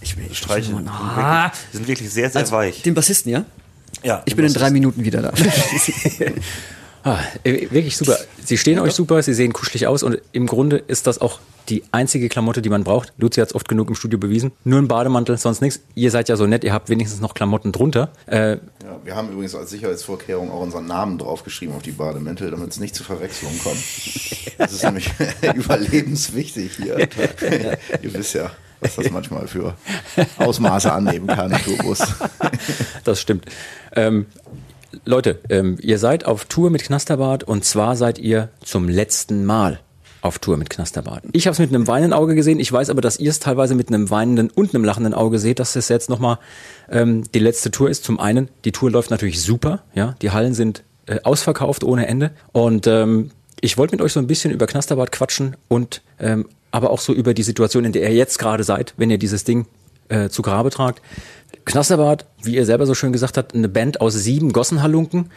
Ich 0.00 0.17
will- 0.17 0.33
streichen. 0.35 0.73
ich 0.75 0.79
will- 0.79 0.85
Die 0.85 0.88
sind 0.88 0.99
Ah. 1.25 1.45
wirklich- 1.45 1.61
Die 1.73 1.76
sind 1.79 1.88
wirklich 1.88 2.11
sehr, 2.11 2.31
sehr 2.31 2.41
Also, 2.43 2.52
weich. 2.52 2.83
Den 2.83 2.95
Bassisten, 2.95 3.33
ja? 3.33 3.45
Ja, 4.05 4.23
Ich 4.26 4.37
bin 4.37 4.45
in 4.45 4.52
drei 4.52 4.61
Bassisten. 4.71 4.73
Minuten 4.75 5.05
wieder 5.05 5.23
da. 5.23 5.33
Ah, 7.04 7.18
äh, 7.44 7.71
wirklich 7.71 7.97
super. 7.97 8.16
Sie 8.44 8.56
stehen 8.59 8.78
euch 8.78 8.92
super, 8.94 9.23
sie 9.23 9.35
sehen 9.35 9.52
kuschelig 9.52 9.87
aus 9.87 10.02
und 10.02 10.21
im 10.32 10.47
Grunde 10.47 10.76
ist 10.76 11.06
das 11.06 11.21
auch 11.21 11.40
die 11.68 11.85
einzige 11.92 12.28
Klamotte, 12.28 12.61
die 12.61 12.68
man 12.68 12.82
braucht. 12.85 13.12
Luzi 13.18 13.40
hat 13.40 13.49
es 13.49 13.54
oft 13.54 13.68
genug 13.68 13.88
im 13.88 13.94
Studio 13.94 14.18
bewiesen. 14.18 14.52
Nur 14.64 14.80
ein 14.80 14.88
Bademantel, 14.88 15.37
sonst 15.37 15.62
nichts. 15.62 15.80
Ihr 15.94 16.11
seid 16.11 16.28
ja 16.28 16.37
so 16.37 16.47
nett, 16.47 16.64
ihr 16.64 16.73
habt 16.73 16.88
wenigstens 16.88 17.21
noch 17.21 17.35
Klamotten 17.35 17.71
drunter. 17.73 18.11
Äh, 18.26 18.52
Ja, 18.52 18.59
wir 19.04 19.14
haben 19.16 19.30
übrigens 19.30 19.54
als 19.54 19.71
Sicherheitsvorkehrung 19.71 20.50
auch 20.50 20.61
unseren 20.61 20.87
Namen 20.87 21.18
draufgeschrieben 21.18 21.75
auf 21.75 21.82
die 21.82 21.92
Bademäntel, 21.92 22.50
damit 22.50 22.71
es 22.71 22.80
nicht 22.80 22.94
zu 22.94 23.04
Verwechslungen 23.04 23.59
kommt. 23.61 23.78
Das 24.59 24.73
ist 24.73 24.82
nämlich 24.85 25.11
überlebenswichtig 25.54 26.73
hier. 26.76 26.99
Ihr 26.99 28.14
wisst 28.14 28.35
ja, 28.35 28.50
was 28.80 28.97
das 28.97 29.11
manchmal 29.11 29.47
für 29.47 29.75
Ausmaße 30.38 30.92
annehmen 30.92 31.28
kann, 31.28 31.52
Turbus. 31.64 32.02
Das 33.04 33.21
stimmt. 33.21 33.47
Ähm, 33.94 34.26
Leute, 35.04 35.40
ähm, 35.49 35.78
ihr 35.80 35.99
seid 35.99 36.25
auf 36.25 36.44
Tour 36.44 36.70
mit 36.70 36.82
Knasterbart 36.82 37.44
und 37.44 37.64
zwar 37.64 37.96
seid 37.96 38.18
ihr 38.18 38.50
zum 38.64 38.88
letzten 38.88 39.44
Mal 39.44 39.80
auf 40.20 40.38
Tour 40.38 40.56
mit 40.56 40.70
Knasterbart. 40.70 41.25
Ich 41.32 41.46
habe 41.46 41.52
es 41.52 41.58
mit 41.58 41.70
einem 41.70 41.88
weinenden 41.88 42.12
Auge 42.12 42.34
gesehen. 42.34 42.61
Ich 42.61 42.72
weiß 42.72 42.90
aber, 42.90 43.00
dass 43.00 43.18
ihr 43.18 43.30
es 43.30 43.40
teilweise 43.40 43.75
mit 43.75 43.88
einem 43.88 44.08
weinenden 44.11 44.50
und 44.50 44.75
einem 44.75 44.84
lachenden 44.84 45.14
Auge 45.14 45.38
seht, 45.38 45.58
dass 45.58 45.76
es 45.76 45.88
jetzt 45.88 46.08
nochmal 46.08 46.38
ähm, 46.90 47.25
die 47.34 47.40
letzte 47.40 47.70
Tour 47.70 47.90
ist. 47.90 48.04
Zum 48.04 48.20
einen, 48.20 48.49
die 48.64 48.72
Tour 48.72 48.90
läuft 48.90 49.11
natürlich 49.11 49.42
super. 49.42 49.82
Ja, 49.94 50.14
die 50.22 50.30
Hallen 50.30 50.54
sind 50.54 50.84
äh, 51.06 51.18
ausverkauft 51.25 51.82
ohne 51.82 52.06
Ende. 52.06 52.30
Und 52.52 52.87
ähm, 52.87 53.32
ich 53.61 53.78
wollte 53.78 53.94
mit 53.94 54.02
euch 54.02 54.12
so 54.12 54.20
ein 54.20 54.26
bisschen 54.26 54.52
über 54.52 54.66
Knasterbart 54.66 55.12
quatschen 55.12 55.56
und 55.68 56.02
ähm, 56.20 56.49
aber 56.70 56.90
auch 56.90 57.00
so 57.00 57.12
über 57.12 57.34
die 57.34 57.42
Situation, 57.42 57.84
in 57.84 57.92
der 57.92 58.02
ihr 58.02 58.14
jetzt 58.14 58.38
gerade 58.38 58.64
seid, 58.64 58.94
wenn 58.96 59.11
ihr 59.11 59.18
dieses 59.18 59.44
Ding 59.44 59.66
äh, 60.08 60.28
zu 60.28 60.42
Grabe 60.42 60.70
tragt. 60.70 61.02
Knasterbart, 61.64 62.26
wie 62.42 62.57
ihr 62.57 62.66
selber 62.66 62.87
so 62.87 62.95
schön 62.95 63.12
gesagt 63.12 63.37
habt, 63.37 63.54
eine 63.54 63.69
Band 63.69 64.00
aus 64.00 64.14
sieben 64.14 64.52
Gossenhalunken, 64.52 65.31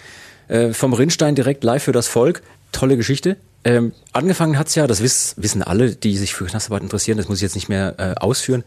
äh, 0.48 0.74
vom 0.74 0.94
Rinnstein 0.94 1.36
direkt 1.36 1.64
live 1.64 1.84
für 1.84 1.92
das 1.92 2.08
Volk. 2.08 2.42
Tolle 2.72 2.98
Geschichte. 2.98 3.38
Ähm, 3.64 3.94
angefangen 4.14 4.60
hat's 4.60 4.76
ja, 4.76 4.86
das 4.86 5.02
wiss, 5.02 5.36
wissen 5.38 5.64
alle, 5.64 5.96
die 5.96 6.18
sich 6.18 6.34
für 6.36 6.46
Knasterbart 6.46 6.84
interessieren, 6.84 7.18
das 7.18 7.28
muss 7.28 7.40
ich 7.40 7.44
jetzt 7.44 7.56
nicht 7.56 7.70
mehr 7.70 7.96
äh, 7.98 8.14
ausführen, 8.16 8.64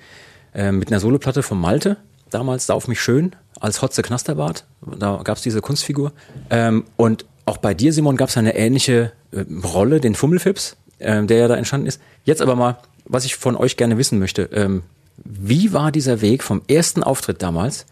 äh, 0.55 0.73
mit 0.73 0.89
einer 0.89 0.99
Soloplatte 0.99 1.43
von 1.43 1.61
Malte, 1.61 1.99
damals 2.31 2.67
da 2.67 2.75
auf 2.75 2.89
mich 2.89 3.01
schön, 3.01 3.37
als 3.61 3.81
Hotze 3.81 4.03
Knasterbart, 4.03 4.65
da 4.99 5.21
gab's 5.23 5.43
diese 5.43 5.61
Kunstfigur. 5.61 6.13
Ähm, 6.51 6.85
und 6.97 7.27
auch 7.45 7.59
bei 7.59 7.75
dir, 7.75 7.93
Simon, 7.93 8.17
gab's 8.17 8.37
eine 8.37 8.57
ähnliche 8.57 9.13
äh, 9.31 9.45
Rolle, 9.65 10.01
den 10.01 10.15
Fummelfips, 10.15 10.77
ähm, 10.99 11.29
der 11.29 11.39
ja 11.39 11.49
da 11.49 11.55
entstanden 11.55 11.87
ist. 11.87 12.01
Jetzt 12.25 12.43
aber 12.43 12.57
mal, 12.57 12.79
was 13.05 13.25
ich 13.25 13.37
von 13.37 13.57
euch 13.57 13.77
gerne 13.77 13.99
wissen 13.99 14.19
möchte, 14.19 14.43
ähm, 14.53 14.83
wie 15.25 15.73
war 15.73 15.93
dieser 15.93 16.21
Weg 16.21 16.43
vom 16.43 16.63
ersten 16.69 17.03
Auftritt 17.03 17.43
damals, 17.43 17.87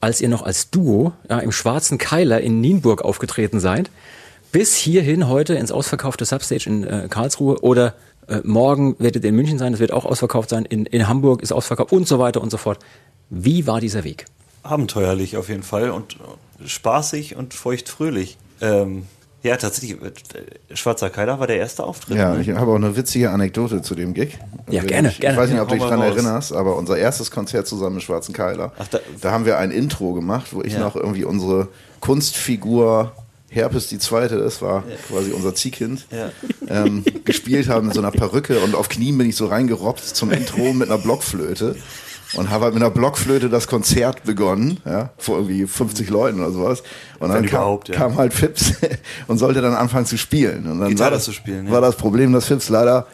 als 0.00 0.20
ihr 0.20 0.28
noch 0.28 0.42
als 0.42 0.70
Duo 0.70 1.12
ja, 1.30 1.38
im 1.38 1.52
schwarzen 1.52 1.98
Keiler 1.98 2.40
in 2.40 2.60
Nienburg 2.60 3.02
aufgetreten 3.02 3.60
seid, 3.60 3.90
bis 4.50 4.74
hierhin 4.74 5.28
heute 5.28 5.54
ins 5.54 5.72
ausverkaufte 5.72 6.24
Substage 6.24 6.68
in 6.68 6.84
äh, 6.84 7.06
Karlsruhe 7.08 7.60
oder 7.62 7.94
äh, 8.28 8.40
morgen 8.44 8.96
werdet 8.98 9.24
ihr 9.24 9.30
in 9.30 9.36
München 9.36 9.58
sein, 9.58 9.72
das 9.72 9.80
wird 9.80 9.92
auch 9.92 10.04
ausverkauft 10.04 10.50
sein, 10.50 10.64
in, 10.64 10.86
in 10.86 11.08
Hamburg 11.08 11.42
ist 11.42 11.52
ausverkauft 11.52 11.92
und 11.92 12.06
so 12.06 12.18
weiter 12.18 12.40
und 12.40 12.50
so 12.50 12.56
fort. 12.56 12.78
Wie 13.30 13.66
war 13.66 13.80
dieser 13.80 14.04
Weg? 14.04 14.26
Abenteuerlich 14.62 15.36
auf 15.36 15.48
jeden 15.48 15.62
Fall 15.62 15.90
und 15.90 16.14
äh, 16.14 16.68
spaßig 16.68 17.36
und 17.36 17.54
feuchtfröhlich. 17.54 18.36
Ähm, 18.60 19.06
ja, 19.42 19.56
tatsächlich, 19.56 20.00
äh, 20.02 20.76
Schwarzer 20.76 21.10
Keiler 21.10 21.38
war 21.40 21.46
der 21.46 21.56
erste 21.58 21.84
Auftritt. 21.84 22.16
Ja, 22.16 22.34
ne? 22.34 22.40
ich 22.42 22.50
habe 22.50 22.70
auch 22.70 22.76
eine 22.76 22.96
witzige 22.96 23.30
Anekdote 23.30 23.82
zu 23.82 23.94
dem 23.94 24.14
Gig. 24.14 24.38
Ja, 24.70 24.82
gerne, 24.82 25.08
ich, 25.08 25.20
gerne. 25.20 25.34
Ich 25.36 25.40
weiß 25.42 25.50
nicht, 25.50 25.60
ob 25.60 25.68
du 25.68 25.74
dich 25.74 25.82
daran 25.82 26.00
raus. 26.00 26.14
erinnerst, 26.14 26.52
aber 26.52 26.76
unser 26.76 26.96
erstes 26.96 27.30
Konzert 27.30 27.66
zusammen 27.66 27.96
mit 27.96 28.04
Schwarzen 28.04 28.32
Keiler, 28.32 28.72
Ach, 28.78 28.86
da- 28.88 29.00
da, 29.20 29.30
haben 29.32 29.44
wir 29.44 29.58
ein 29.58 29.70
Intro 29.70 30.12
gemacht, 30.12 30.48
wo 30.52 30.62
ich 30.62 30.74
Ja. 30.74 30.80
noch 30.80 30.96
irgendwie 30.96 31.24
unsere 31.24 31.68
Kunstfigur 32.00 33.12
Herpes 33.50 33.88
die 33.88 33.98
Zweite, 33.98 34.38
das 34.38 34.62
war 34.62 34.82
quasi 35.08 35.32
unser 35.32 35.54
Ziehkind, 35.54 36.06
Ja. 36.10 36.30
ähm, 36.68 37.04
gespielt 37.24 37.68
haben 37.68 37.86
mit 37.88 37.94
so 37.94 38.00
einer 38.00 38.10
Perücke 38.10 38.60
und 38.60 38.74
auf 38.74 38.88
Knien 38.88 39.18
bin 39.18 39.28
ich 39.28 39.36
so 39.36 39.46
reingerobbt 39.46 40.00
zum 40.00 40.30
Intro 40.30 40.72
mit 40.72 40.88
einer 40.88 40.96
Blockflöte 40.96 41.76
und 42.34 42.50
habe 42.50 42.64
halt 42.64 42.74
mit 42.74 42.82
einer 42.82 42.90
Blockflöte 42.90 43.48
das 43.48 43.66
Konzert 43.66 44.24
begonnen, 44.24 44.78
ja, 44.84 45.10
vor 45.18 45.36
irgendwie 45.38 45.66
50 45.66 46.08
Leuten 46.10 46.40
oder 46.40 46.50
sowas. 46.50 46.82
Und 47.18 47.30
dann 47.30 47.46
kam, 47.46 47.78
ja. 47.86 47.94
kam 47.94 48.16
halt 48.16 48.32
Fips 48.32 48.74
und 49.26 49.38
sollte 49.38 49.60
dann 49.60 49.74
anfangen 49.74 50.06
zu 50.06 50.16
spielen. 50.16 50.66
Und 50.66 50.80
dann 50.80 50.88
Gitarre 50.88 51.10
war 51.10 51.16
das, 51.16 51.24
zu 51.24 51.32
spielen, 51.32 51.66
ja. 51.66 51.72
war 51.72 51.80
das 51.80 51.96
Problem, 51.96 52.32
dass 52.32 52.46
Fips 52.46 52.68
leider 52.68 53.06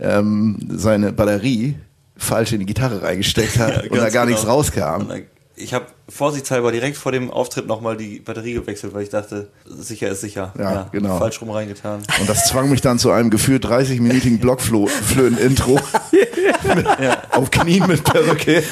ähm, 0.00 0.58
seine 0.68 1.12
Batterie 1.12 1.76
falsch 2.16 2.52
in 2.52 2.60
die 2.60 2.66
Gitarre 2.66 3.02
reingesteckt 3.02 3.58
hat 3.58 3.86
und 3.90 3.96
da 3.96 4.08
gar 4.08 4.26
nichts 4.26 4.42
genau. 4.42 4.54
rauskam. 4.54 5.06
Und 5.08 5.33
Ich 5.56 5.72
habe 5.72 5.86
vorsichtshalber 6.08 6.72
direkt 6.72 6.96
vor 6.96 7.12
dem 7.12 7.30
Auftritt 7.30 7.66
nochmal 7.68 7.96
die 7.96 8.18
Batterie 8.18 8.54
gewechselt, 8.54 8.92
weil 8.92 9.04
ich 9.04 9.10
dachte, 9.10 9.48
sicher 9.64 10.08
ist 10.08 10.20
sicher. 10.20 10.52
Ja, 10.58 10.88
genau. 10.90 11.16
Falsch 11.18 11.40
rum 11.40 11.50
reingetan. 11.50 12.02
Und 12.20 12.28
das 12.28 12.48
zwang 12.48 12.68
mich 12.70 12.80
dann 12.80 12.98
zu 12.98 13.12
einem 13.12 13.30
gefühlt 13.30 13.64
30-minütigen 13.64 14.38
Blockflöten-Intro. 14.40 15.78
Auf 17.30 17.50
Knien 17.50 17.86
mit 17.86 18.02
Perücke. 18.04 18.62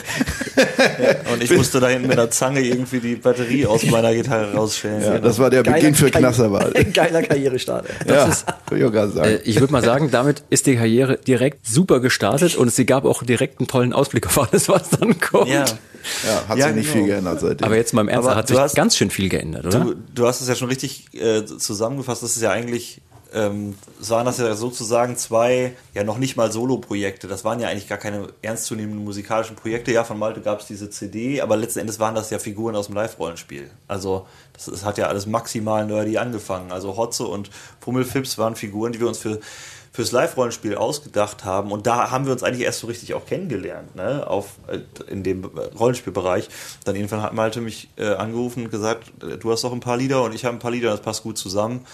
Und 1.32 1.42
ich 1.42 1.50
musste 1.54 1.78
da 1.80 1.88
hinten 1.88 2.08
mit 2.08 2.18
der 2.18 2.30
Zange 2.30 2.60
irgendwie 2.60 3.00
die 3.00 3.14
Batterie 3.16 3.66
aus 3.66 3.84
meiner 3.84 4.12
Gitarre 4.14 4.52
rausstellen. 4.54 5.02
Ja, 5.02 5.18
das 5.18 5.38
war 5.38 5.50
der 5.50 5.62
Beginn 5.62 5.94
für 5.94 6.10
Knasserball. 6.10 6.72
Geiler 6.92 7.22
Karrierestart. 7.22 7.86
Ja, 8.06 8.24
ist- 8.26 8.44
will 8.68 8.78
ich 8.78 8.84
auch 8.84 8.90
gerade 8.92 9.12
Äh, 9.12 9.14
sagen. 9.14 9.38
ich 9.44 9.60
würde 9.60 9.72
mal 9.72 9.84
sagen, 9.84 10.10
damit 10.10 10.42
ist 10.50 10.66
die 10.66 10.76
Karriere 10.76 11.16
direkt 11.18 11.66
super 11.66 12.00
gestartet 12.00 12.56
und 12.56 12.72
sie 12.72 12.86
gab 12.86 13.04
auch 13.04 13.22
direkt 13.22 13.60
einen 13.60 13.68
tollen 13.68 13.92
Ausblick 13.92 14.26
auf 14.26 14.38
alles, 14.50 14.68
was 14.68 14.90
dann 14.90 15.18
kommt. 15.20 15.48
Ja. 16.26 16.48
Hat 16.48 16.58
ja, 16.58 16.66
sich 16.68 16.76
nicht 16.76 16.92
genau. 16.92 17.04
viel 17.04 17.12
geändert 17.14 17.40
seitdem. 17.40 17.64
Aber 17.66 17.76
jetzt 17.76 17.92
mal 17.94 18.00
im 18.02 18.08
Ernst, 18.08 18.28
Aber 18.28 18.36
hat 18.36 18.48
du 18.50 18.54
sich 18.54 18.62
hast- 18.62 18.74
ganz 18.76 18.96
schön 18.96 19.10
viel 19.10 19.28
geändert, 19.28 19.66
oder? 19.66 19.80
Du, 19.80 19.94
du 20.14 20.26
hast 20.26 20.40
es 20.40 20.48
ja 20.48 20.54
schon 20.54 20.68
richtig 20.68 21.12
äh, 21.14 21.44
zusammengefasst. 21.44 22.22
Das 22.22 22.36
ist 22.36 22.42
ja 22.42 22.50
eigentlich, 22.50 23.00
ähm, 23.34 23.76
es 24.00 24.10
waren 24.10 24.26
das 24.26 24.38
ja 24.38 24.54
sozusagen 24.54 25.16
zwei, 25.16 25.72
ja 25.94 26.04
noch 26.04 26.18
nicht 26.18 26.36
mal 26.36 26.52
Solo-Projekte. 26.52 27.28
Das 27.28 27.44
waren 27.44 27.60
ja 27.60 27.68
eigentlich 27.68 27.88
gar 27.88 27.98
keine 27.98 28.28
ernstzunehmenden 28.42 29.04
musikalischen 29.04 29.56
Projekte. 29.56 29.90
Ja, 29.92 30.04
von 30.04 30.18
Malte 30.18 30.40
gab 30.40 30.60
es 30.60 30.66
diese 30.66 30.90
CD, 30.90 31.40
aber 31.40 31.56
letzten 31.56 31.78
Endes 31.80 31.98
waren 31.98 32.14
das 32.14 32.30
ja 32.30 32.38
Figuren 32.38 32.76
aus 32.76 32.86
dem 32.86 32.94
Live-Rollenspiel. 32.94 33.70
Also 33.88 34.26
das, 34.52 34.66
das 34.66 34.84
hat 34.84 34.98
ja 34.98 35.06
alles 35.06 35.26
maximal 35.26 35.86
nerdy 35.86 36.18
angefangen. 36.18 36.72
Also 36.72 36.96
Hotze 36.96 37.24
und 37.24 37.50
Pummelfips 37.80 38.36
waren 38.38 38.54
Figuren, 38.54 38.92
die 38.92 39.00
wir 39.00 39.08
uns 39.08 39.18
für 39.18 39.40
fürs 39.92 40.10
Live-Rollenspiel 40.10 40.74
ausgedacht 40.74 41.44
haben. 41.44 41.70
Und 41.70 41.86
da 41.86 42.10
haben 42.10 42.24
wir 42.24 42.32
uns 42.32 42.42
eigentlich 42.42 42.64
erst 42.64 42.80
so 42.80 42.86
richtig 42.86 43.12
auch 43.14 43.26
kennengelernt, 43.26 43.94
ne? 43.94 44.26
Auf, 44.26 44.54
äh, 44.66 44.78
in 45.10 45.22
dem 45.22 45.44
Rollenspielbereich. 45.44 46.48
Dann 46.84 46.96
irgendwann 46.96 47.22
hat 47.22 47.34
Malte 47.34 47.60
mich 47.60 47.88
äh, 47.96 48.14
angerufen 48.14 48.64
und 48.64 48.70
gesagt, 48.70 49.12
äh, 49.22 49.36
du 49.36 49.52
hast 49.52 49.64
doch 49.64 49.72
ein 49.72 49.80
paar 49.80 49.98
Lieder 49.98 50.22
und 50.22 50.34
ich 50.34 50.44
habe 50.44 50.56
ein 50.56 50.60
paar 50.60 50.70
Lieder, 50.70 50.90
das 50.90 51.02
passt 51.02 51.22
gut 51.22 51.36
zusammen. 51.36 51.84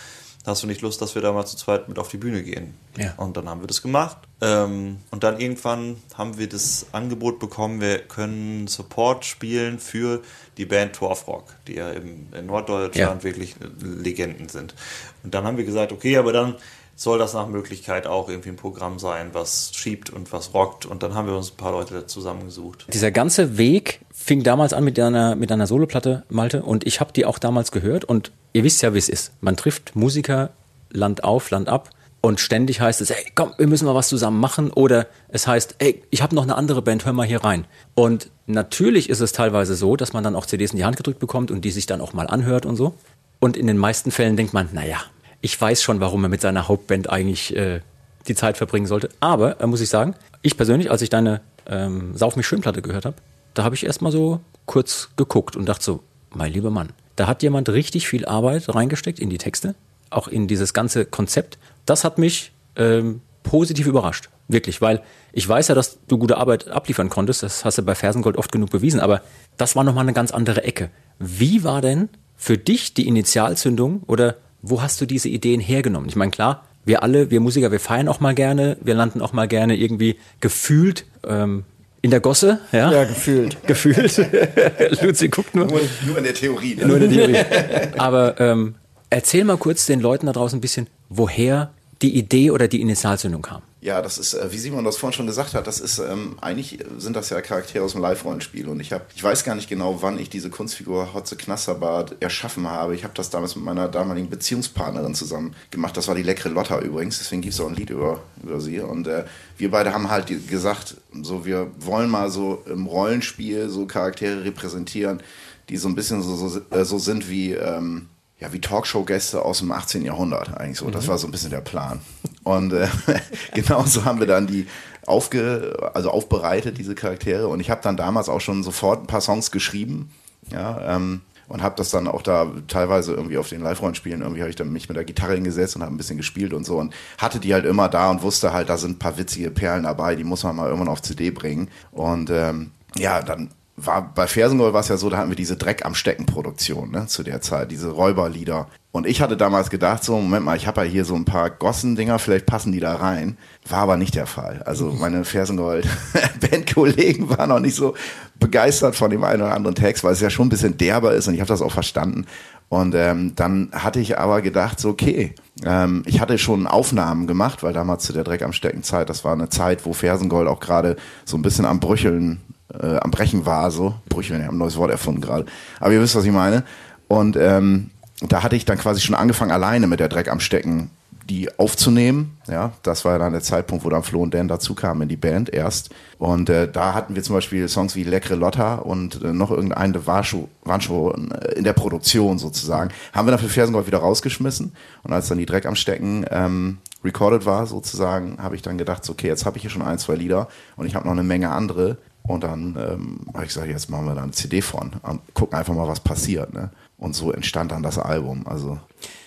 Hast 0.47 0.63
du 0.63 0.67
nicht 0.67 0.81
Lust, 0.81 1.03
dass 1.03 1.15
wir 1.15 1.21
da 1.21 1.33
mal 1.33 1.45
zu 1.45 1.57
zweit 1.57 1.89
mit 1.89 1.99
auf 1.99 2.09
die 2.09 2.17
Bühne 2.17 2.43
gehen? 2.43 2.75
Ja. 2.97 3.13
Und 3.17 3.37
dann 3.37 3.49
haben 3.51 3.61
wir 3.61 3.67
das 3.67 3.83
gemacht. 3.83 4.17
Ähm, 4.41 4.99
und 5.11 5.25
dann 5.25 5.39
irgendwann 5.41 5.97
haben 6.15 6.39
wir 6.39 6.49
das 6.49 6.87
Angebot 6.93 7.39
bekommen, 7.39 7.81
wir 7.83 7.99
können 7.99 8.67
Support 8.69 9.27
spielen 9.27 9.79
für 9.79 10.23
die 10.57 10.65
Band 10.65 10.95
Torfrock, 10.95 11.53
die 11.67 11.75
ja 11.75 11.91
im, 11.91 12.29
in 12.33 12.47
Norddeutschland 12.47 13.23
Ja. 13.23 13.25
wirklich 13.25 13.57
Legenden 13.83 14.49
sind. 14.49 14.75
Und 15.23 15.35
dann 15.35 15.45
haben 15.45 15.59
wir 15.59 15.65
gesagt, 15.65 15.93
okay, 15.93 16.17
aber 16.17 16.33
dann 16.33 16.55
soll 16.99 17.17
das 17.17 17.33
nach 17.33 17.47
Möglichkeit 17.47 18.09
auch 18.09 18.29
irgendwie 18.29 18.49
ein 18.49 18.57
Programm 18.57 18.99
sein, 18.99 19.31
was 19.33 19.71
schiebt 19.73 20.11
und 20.11 20.33
was 20.33 20.53
rockt. 20.53 20.85
Und 20.85 21.05
dann 21.05 21.15
haben 21.15 21.29
wir 21.29 21.37
uns 21.37 21.53
ein 21.53 21.57
paar 21.57 21.71
Leute 21.71 22.07
zusammengesucht. 22.07 22.87
Dieser 22.93 23.13
ganze 23.13 23.57
Weg 23.57 24.01
fing 24.13 24.43
damals 24.43 24.73
an 24.73 24.83
mit 24.83 24.99
einer, 24.99 25.37
mit 25.37 25.53
einer 25.53 25.69
Soloplatte, 25.69 26.25
Malte, 26.29 26.65
und 26.65 26.85
ich 26.89 26.99
habe 26.99 27.13
die 27.13 27.25
auch 27.25 27.39
damals 27.39 27.71
gehört. 27.71 28.05
Und 28.05 28.33
ihr 28.53 28.65
wisst 28.65 28.83
ja, 28.83 28.95
wie 28.95 28.99
es 28.99 29.09
ist. 29.09 29.31
Man 29.41 29.57
trifft 29.57 29.95
Musiker 29.95 30.51
Land 30.91 31.23
auf, 31.23 31.51
Land 31.51 31.69
ab. 31.69 31.91
Und 32.21 32.41
ständig 32.41 32.81
heißt 32.81 33.01
es, 33.01 33.11
ey, 33.11 33.25
komm, 33.37 33.53
wir 33.59 33.69
müssen 33.69 33.87
mal 33.87 33.95
was 33.95 34.09
zusammen 34.09 34.41
machen. 34.41 34.73
Oder 34.73 35.07
es 35.29 35.47
heißt, 35.47 35.77
ey, 35.79 36.03
ich 36.11 36.21
habe 36.21 36.35
noch 36.35 36.43
eine 36.43 36.57
andere 36.57 36.83
Band, 36.83 37.05
hör 37.05 37.13
mal 37.13 37.25
hier 37.25 37.45
rein. 37.45 37.65
Und 37.95 38.31
natürlich 38.47 39.09
ist 39.09 39.21
es 39.21 39.31
teilweise 39.31 39.77
so, 39.77 39.95
dass 39.95 40.15
man 40.15 40.25
dann 40.25 40.35
auch 40.35 40.47
CDs 40.47 40.73
in 40.73 40.79
die 40.79 40.85
Hand 40.85 40.97
gedrückt 40.97 41.21
bekommt 41.21 41.53
und 41.53 41.65
die 41.65 41.71
sich 41.71 41.87
dann 41.87 42.01
auch 42.01 42.13
mal 42.13 42.27
anhört 42.27 42.67
und 42.67 42.75
so. 42.75 42.95
Und 43.39 43.57
in 43.57 43.69
den 43.69 43.79
meisten 43.79 44.11
Fällen 44.11 44.37
denkt 44.37 44.53
man, 44.53 44.69
naja, 44.73 44.99
ich 45.41 45.61
weiß 45.61 45.83
schon, 45.83 46.01
warum 46.01 46.25
er 46.25 46.29
mit 46.29 46.41
seiner 46.41 46.69
Hauptband 46.69 47.11
eigentlich 47.11 47.55
äh, 47.57 47.81
die 48.27 48.35
Zeit 48.35 48.57
verbringen 48.57 48.87
sollte. 48.87 49.09
Aber, 49.21 49.61
äh, 49.61 49.67
muss 49.67 49.81
ich 49.81 49.89
sagen, 49.89 50.15
ich 50.43 50.57
persönlich, 50.57 50.91
als 50.91 51.03
ich 51.03 51.11
deine 51.11 51.41
ähm, 51.67 52.17
Sauf 52.17 52.37
mich 52.37 52.47
schön 52.47 52.61
Platte 52.61 52.83
gehört 52.83 53.05
habe, 53.05 53.17
da 53.55 53.65
habe 53.65 53.75
ich 53.75 53.85
erstmal 53.85 54.13
so 54.13 54.41
kurz 54.67 55.11
geguckt 55.17 55.57
und 55.57 55.67
dachte 55.67 55.85
so, 55.85 56.01
mein 56.35 56.53
lieber 56.53 56.71
Mann, 56.71 56.91
da 57.17 57.27
hat 57.27 57.43
jemand 57.43 57.69
richtig 57.69 58.07
viel 58.09 58.25
Arbeit 58.27 58.73
reingesteckt 58.73 59.19
in 59.19 59.31
die 59.31 59.39
Texte, 59.39 59.75
auch 60.11 60.29
in 60.29 60.47
dieses 60.47 60.75
ganze 60.75 61.05
Konzept. 61.05 61.59
Das 61.87 62.05
hat 62.05 62.19
mich 62.19 62.53
ähm, 62.77 63.21
positiv 63.43 63.87
überrascht. 63.87 64.29
Wirklich, 64.51 64.81
weil 64.81 65.03
ich 65.33 65.47
weiß 65.47 65.69
ja, 65.69 65.75
dass 65.75 65.99
du 66.09 66.17
gute 66.17 66.39
Arbeit 66.39 66.69
abliefern 66.69 67.11
konntest, 67.11 67.43
das 67.43 67.67
hast 67.67 67.77
du 67.77 67.83
bei 67.83 67.95
Fersengold 67.95 68.39
oft 68.39 68.51
genug 68.51 68.71
bewiesen, 68.71 68.99
aber 68.99 69.21
das 69.59 69.77
war 69.77 69.85
nochmal 69.85 70.05
eine 70.05 70.15
ganz 70.15 70.31
andere 70.31 70.65
Ecke. 70.65 70.89
Wie 71.19 71.65
war 71.65 71.83
denn 71.83 72.09
für 72.35 72.57
dich 72.57 72.95
die 72.95 73.07
Initialzündung 73.07 74.03
oder 74.07 74.37
wo 74.63 74.83
hast 74.83 75.01
du 75.01 75.07
diese 75.07 75.29
Ideen 75.29 75.61
hergenommen? 75.61 76.09
Ich 76.09 76.17
meine, 76.17 76.31
klar, 76.31 76.65
wir 76.85 77.03
alle, 77.03 77.31
wir 77.31 77.41
Musiker, 77.41 77.71
wir 77.71 77.81
feiern 77.81 78.09
auch 78.09 78.21
mal 78.21 78.35
gerne, 78.35 78.77
wir 78.81 78.95
landen 78.95 79.21
auch 79.21 79.33
mal 79.33 79.47
gerne 79.47 79.77
irgendwie 79.77 80.17
gefühlt 80.41 81.05
ähm, 81.27 81.65
in 82.01 82.11
der 82.11 82.21
Gosse, 82.21 82.61
ja? 82.73 82.93
Ja, 82.93 83.05
gefühlt. 83.05 83.57
Gefühlt. 83.67 84.17
Luzi 85.03 85.29
guckt 85.29 85.55
nur. 85.55 85.67
nur, 85.67 85.81
nur 86.07 86.19
in 86.19 86.25
der 86.25 86.35
Theorie. 86.35 86.77
Ne? 86.77 86.87
Nur 86.87 87.01
in 87.01 87.11
der 87.11 87.11
Theorie. 87.11 87.89
Aber 87.99 88.41
ähm, 88.41 88.77
erzähl 89.11 89.45
mal 89.45 89.57
kurz 89.57 89.87
den 89.87 90.01
Leuten 90.01 90.27
da 90.27 90.33
draußen 90.33 90.59
ein 90.59 90.61
bisschen, 90.61 90.87
woher 91.09 91.71
die 92.01 92.17
Idee 92.17 92.53
oder 92.53 92.69
die 92.69 92.81
Initialzündung 92.81 93.43
kam. 93.43 93.63
Ja, 93.81 94.03
das 94.03 94.19
ist, 94.19 94.35
äh, 94.35 94.51
wie 94.51 94.59
Simon 94.59 94.85
das 94.85 94.97
vorhin 94.97 95.17
schon 95.17 95.27
gesagt 95.29 95.55
hat, 95.55 95.69
das 95.69 95.79
ist, 95.79 96.01
ähm, 96.01 96.37
eigentlich 96.41 96.81
sind 96.97 97.15
das 97.15 97.31
ja 97.31 97.41
Charaktere 97.41 97.85
aus 97.85 97.93
dem 97.93 98.01
Live-Rollenspiel 98.01 98.69
und 98.69 98.81
ich 98.81 98.93
habe, 98.93 99.05
ich 99.15 99.23
weiß 99.23 99.45
gar 99.45 99.55
nicht 99.55 99.69
genau, 99.69 100.03
wann 100.03 100.19
ich 100.19 100.29
diese 100.29 100.51
Kunstfigur 100.51 101.15
Hotze 101.15 101.37
Knasserbart 101.37 102.17
erschaffen 102.21 102.69
habe. 102.69 102.97
Ich 102.97 103.05
habe 103.05 103.15
das 103.15 103.31
damals 103.31 103.55
mit 103.55 103.65
meiner 103.65 103.87
damaligen 103.87 104.31
Beziehungspartnerin 104.31 105.15
zusammen 105.15 105.55
gemacht. 105.71 105.97
Das 105.97 106.09
war 106.09 106.17
die 106.17 106.25
leckere 106.25 106.51
Lotta 106.51 106.81
übrigens, 106.81 107.19
deswegen 107.19 107.41
gibt 107.41 107.55
es 107.55 107.61
auch 107.61 107.69
ein 107.69 107.77
Lied 107.77 107.91
über, 107.91 108.21
über 108.43 108.61
sie 108.61 108.81
und 108.81 109.07
äh, 109.07 109.25
wir 109.59 109.71
beide 109.71 109.93
haben 109.95 110.11
halt 110.11 110.27
gesagt, 110.49 110.97
so 111.23 111.45
wir 111.45 111.71
wollen 111.79 112.11
mal 112.11 112.31
so 112.31 112.65
im 112.67 112.87
Rollenspiel 112.87 113.69
so 113.69 113.87
Charaktere 113.87 114.45
repräsentieren, 114.45 115.23
die 115.69 115.77
so 115.77 115.89
ein 115.89 115.95
bisschen 115.95 116.23
so, 116.23 116.35
so, 116.35 116.61
äh, 116.71 116.85
so 116.85 116.99
sind 116.99 117.31
wie, 117.31 117.53
ähm, 117.53 118.09
ja, 118.41 118.53
wie 118.53 118.61
Talkshow-Gäste 118.61 119.45
aus 119.45 119.59
dem 119.59 119.73
18. 119.73 120.05
Jahrhundert 120.05 120.57
eigentlich 120.57 120.79
so. 120.79 120.91
Das 120.91 121.09
war 121.09 121.19
so 121.19 121.27
ein 121.27 121.33
bisschen 121.33 121.51
der 121.51 121.61
Plan. 121.61 122.01
Und 122.45 122.73
äh, 122.73 122.87
genauso 123.55 124.05
haben 124.05 124.21
wir 124.21 124.27
dann 124.27 124.47
die 124.47 124.67
aufge, 125.07 125.91
also 125.95 126.11
aufbereitet, 126.11 126.79
diese 126.79 126.95
Charaktere. 126.95 127.49
Und 127.49 127.61
ich 127.61 127.71
habe 127.71 127.81
dann 127.83 127.97
damals 127.97 128.29
auch 128.29 128.41
schon 128.41 128.63
sofort 128.63 129.03
ein 129.03 129.07
paar 129.07 129.21
Songs 129.21 129.51
geschrieben. 129.51 130.11
Ja, 130.53 130.97
ähm, 130.97 131.23
und 131.49 131.63
habe 131.63 131.77
das 131.77 131.91
dann 131.91 132.07
auch 132.09 132.23
da 132.23 132.47
teilweise 132.69 133.15
irgendwie 133.15 133.39
auf 133.39 133.49
den 133.49 133.63
Live-Rollenspielen, 133.63 134.21
irgendwie 134.21 134.43
habe 134.43 134.51
ich 134.51 134.57
dann 134.57 134.71
mich 134.71 134.89
mit 134.89 134.97
der 134.97 135.05
Gitarre 135.05 135.35
hingesetzt 135.35 135.77
und 135.77 135.83
habe 135.83 135.95
ein 135.95 135.97
bisschen 135.97 136.19
gespielt 136.19 136.53
und 136.53 136.67
so 136.67 136.77
und 136.77 136.95
hatte 137.17 137.41
die 137.41 137.55
halt 137.55 137.65
immer 137.65 137.89
da 137.89 138.11
und 138.11 138.23
wusste 138.23 138.53
halt, 138.53 138.69
da 138.69 138.77
sind 138.77 138.93
ein 138.93 138.99
paar 138.99 139.17
witzige 139.17 139.51
Perlen 139.51 139.85
dabei, 139.85 140.15
die 140.15 140.25
muss 140.25 140.45
man 140.45 140.57
mal 140.57 140.67
irgendwann 140.67 140.89
auf 140.89 141.01
CD 141.01 141.31
bringen. 141.31 141.69
Und 141.91 142.29
ähm, 142.31 142.71
ja, 142.97 143.23
dann 143.23 143.49
war 143.79 144.13
bei 144.15 144.27
Fersengold 144.27 144.73
war 144.73 144.81
es 144.81 144.89
ja 144.89 144.97
so, 144.97 145.09
da 145.09 145.19
hatten 145.19 145.31
wir 145.31 145.37
diese 145.37 145.57
Dreck 145.57 145.85
am 145.85 145.95
Stecken 145.95 146.27
Produktion, 146.27 146.91
ne, 146.91 147.07
zu 147.07 147.23
der 147.23 147.41
Zeit, 147.41 147.71
diese 147.71 147.91
Räuberlieder. 147.91 148.67
Und 148.91 149.07
ich 149.07 149.21
hatte 149.21 149.37
damals 149.37 149.71
gedacht, 149.71 150.03
so, 150.03 150.17
Moment 150.17 150.45
mal, 150.45 150.57
ich 150.57 150.67
habe 150.67 150.85
ja 150.85 150.91
hier 150.91 151.05
so 151.05 151.15
ein 151.15 151.25
paar 151.25 151.51
Gossen-Dinger, 151.51 152.19
vielleicht 152.19 152.47
passen 152.47 152.73
die 152.73 152.81
da 152.81 152.97
rein. 152.97 153.37
War 153.69 153.81
aber 153.81 153.97
nicht 153.97 154.15
der 154.15 154.27
Fall. 154.27 154.63
Also 154.65 154.97
meine 154.99 155.25
Fersengold-Bandkollegen 155.25 157.29
waren 157.39 157.51
noch 157.51 157.61
nicht 157.61 157.77
so 157.77 157.95
begeistert 158.41 158.97
von 158.97 159.11
dem 159.11 159.25
einen 159.25 159.43
oder 159.43 159.55
anderen 159.55 159.77
Text, 159.77 160.05
weil 160.05 160.15
es 160.15 160.21
ja 160.21 160.31
schon 160.31 160.47
ein 160.47 160.51
bisschen 160.51 160.79
derber 160.79 161.13
ist 161.13 161.29
und 161.29 161.35
ich 161.35 161.41
habe 161.41 161.49
das 161.49 161.63
auch 161.63 161.73
verstanden. 161.73 162.27
Und 162.71 162.95
ähm, 162.95 163.35
dann 163.35 163.71
hatte 163.73 164.01
ich 164.01 164.19
aber 164.19 164.43
gedacht, 164.43 164.81
so, 164.81 164.91
okay, 164.91 165.35
ähm, 165.65 166.03
ich 166.07 166.21
hatte 166.21 166.39
schon 166.39 166.67
Aufnahmen 166.67 167.27
gemacht, 167.27 167.63
weil 167.63 167.73
damals 167.73 168.05
zu 168.05 168.13
der 168.13 168.25
Dreck 168.25 168.43
am 168.43 168.53
Stecken 168.53 168.83
Zeit, 168.83 169.09
das 169.09 169.25
war 169.25 169.33
eine 169.33 169.49
Zeit, 169.49 169.87
wo 169.87 169.93
Fersengold 169.93 170.49
auch 170.49 170.61
gerade 170.61 170.97
so 171.25 171.37
ein 171.37 171.43
bisschen 171.43 171.65
am 171.65 171.81
Brücheln 171.81 172.41
äh, 172.81 172.97
am 172.97 173.11
Brechen 173.11 173.47
war, 173.47 173.71
so. 173.71 173.95
Brücheln, 174.09 174.41
ich 174.41 174.47
habe 174.47 174.57
ein 174.57 174.59
neues 174.59 174.77
Wort 174.77 174.91
erfunden 174.91 175.21
gerade. 175.21 175.47
Aber 175.81 175.93
ihr 175.93 176.01
wisst, 176.01 176.17
was 176.17 176.25
ich 176.25 176.33
meine. 176.33 176.65
Und 177.09 177.37
ähm, 177.37 177.91
da 178.21 178.43
hatte 178.43 178.57
ich 178.57 178.65
dann 178.65 178.79
quasi 178.79 179.01
schon 179.01 179.15
angefangen, 179.15 179.51
alleine 179.51 179.87
mit 179.87 180.01
der 180.01 180.09
Dreck 180.09 180.29
am 180.29 180.41
Stecken 180.41 180.91
die 181.29 181.59
aufzunehmen. 181.59 182.39
Ja, 182.49 182.73
das 182.83 183.05
war 183.05 183.19
dann 183.19 183.33
der 183.33 183.43
Zeitpunkt, 183.43 183.85
wo 183.85 183.91
dann 183.91 184.03
Flo 184.03 184.23
und 184.23 184.33
Dan 184.33 184.49
dazu 184.49 184.75
kamen 184.75 185.03
in 185.03 185.09
die 185.09 185.17
Band 185.17 185.51
erst. 185.51 185.91
Und 186.19 186.49
äh, 186.49 186.71
da 186.71 186.95
hatten 186.95 187.15
wir 187.15 187.23
zum 187.23 187.35
Beispiel 187.35 187.69
Songs 187.69 187.95
wie 187.97 188.05
Leckere 188.05 188.35
Lotta 188.35 188.77
und 188.77 189.23
äh, 189.23 189.33
noch 189.33 189.51
irgendeine 189.51 190.07
war 190.07 190.25
schon, 190.25 190.49
waren 190.65 190.81
schon 190.81 191.31
in 191.55 191.65
der 191.65 191.75
Produktion 191.75 192.39
sozusagen. 192.39 192.91
Haben 193.13 193.27
wir 193.27 193.33
dann 193.33 193.41
für 193.41 193.49
Fersengold 193.49 193.87
wieder 193.87 193.99
rausgeschmissen. 193.99 194.73
Und 195.03 195.13
als 195.13 195.29
dann 195.29 195.39
die 195.39 195.47
Dreck 195.47 195.67
am 195.67 195.75
Stecken 195.75 196.25
ähm, 196.31 196.79
recorded 197.05 197.45
war 197.45 197.67
sozusagen, 197.67 198.39
habe 198.43 198.57
ich 198.57 198.63
dann 198.63 198.79
gedacht, 198.79 199.05
so, 199.05 199.13
okay, 199.13 199.27
jetzt 199.27 199.45
habe 199.45 199.59
ich 199.59 199.63
hier 199.63 199.71
schon 199.71 199.83
ein, 199.83 199.99
zwei 199.99 200.15
Lieder 200.15 200.49
und 200.77 200.87
ich 200.87 200.95
habe 200.95 201.07
noch 201.07 201.13
eine 201.13 201.23
Menge 201.23 201.51
andere. 201.51 201.99
Und 202.29 202.45
dann 202.45 202.77
ähm, 202.79 203.21
habe 203.33 203.45
ich 203.45 203.49
gesagt, 203.49 203.69
jetzt 203.69 203.91
machen 203.91 204.07
wir 204.07 204.15
da 204.15 204.23
eine 204.23 204.33
CD 204.33 204.61
von 204.61 204.93
und 205.03 205.21
gucken 205.35 205.59
einfach 205.59 205.75
mal, 205.75 205.89
was 205.89 206.01
passiert. 206.01 206.53
Ne? 206.53 206.71
Und 206.99 207.17
so 207.17 207.33
entstand 207.33 207.73
dann 207.73 207.83
das 207.83 207.99
Album. 207.99 208.47
Also 208.47 208.79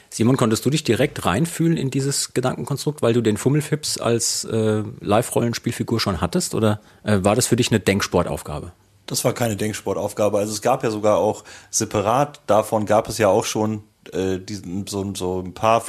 Simon, 0.09 0.37
konntest 0.37 0.65
du 0.65 0.69
dich 0.69 0.83
direkt 0.83 1.25
reinfühlen 1.25 1.77
in 1.77 1.89
dieses 1.89 2.33
Gedankenkonstrukt, 2.33 3.01
weil 3.01 3.13
du 3.13 3.21
den 3.21 3.37
Fummelfips 3.37 3.97
als 3.97 4.43
äh, 4.43 4.83
Live-Rollenspielfigur 4.99 5.99
schon 5.99 6.21
hattest? 6.21 6.53
Oder 6.53 6.81
äh, 7.03 7.19
war 7.21 7.35
das 7.35 7.47
für 7.47 7.55
dich 7.55 7.71
eine 7.71 7.79
Denksportaufgabe? 7.79 8.73
Das 9.07 9.23
war 9.23 9.33
keine 9.33 9.55
Denksportaufgabe. 9.55 10.37
Also 10.37 10.53
es 10.53 10.61
gab 10.61 10.83
ja 10.83 10.91
sogar 10.91 11.17
auch 11.17 11.43
separat 11.69 12.41
davon 12.45 12.85
gab 12.85 13.09
es 13.09 13.17
ja 13.17 13.29
auch 13.29 13.45
schon 13.45 13.83
äh, 14.13 14.37
diesen, 14.37 14.85
so, 14.85 15.13
so 15.15 15.39
ein 15.39 15.53
paar 15.53 15.81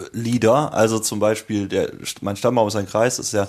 Fummelfips-Lieder. 0.00 0.72
Also 0.72 0.98
zum 0.98 1.20
Beispiel 1.20 1.68
der 1.68 1.92
Mein 2.20 2.36
Stammbaum 2.36 2.68
ist 2.68 2.76
ein 2.76 2.86
Kreis, 2.86 3.18
ist 3.18 3.32
ja 3.32 3.48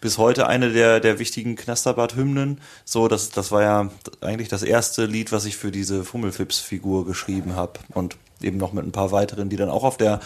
bis 0.00 0.18
heute 0.18 0.46
eine 0.46 0.72
der, 0.72 1.00
der 1.00 1.18
wichtigen 1.18 1.56
Knasterbad-Hymnen. 1.56 2.60
So, 2.84 3.08
das, 3.08 3.30
das 3.30 3.50
war 3.52 3.62
ja 3.62 3.90
eigentlich 4.20 4.48
das 4.48 4.62
erste 4.62 5.06
Lied, 5.06 5.32
was 5.32 5.44
ich 5.44 5.56
für 5.56 5.70
diese 5.70 6.04
Fummelfips-Figur 6.04 7.06
geschrieben 7.06 7.56
habe. 7.56 7.74
Und 7.92 8.16
eben 8.42 8.58
noch 8.58 8.72
mit 8.72 8.84
ein 8.84 8.92
paar 8.92 9.12
weiteren, 9.12 9.48
die 9.48 9.56
dann 9.56 9.70
auch 9.70 9.84
auf 9.84 9.96
der 9.96 10.20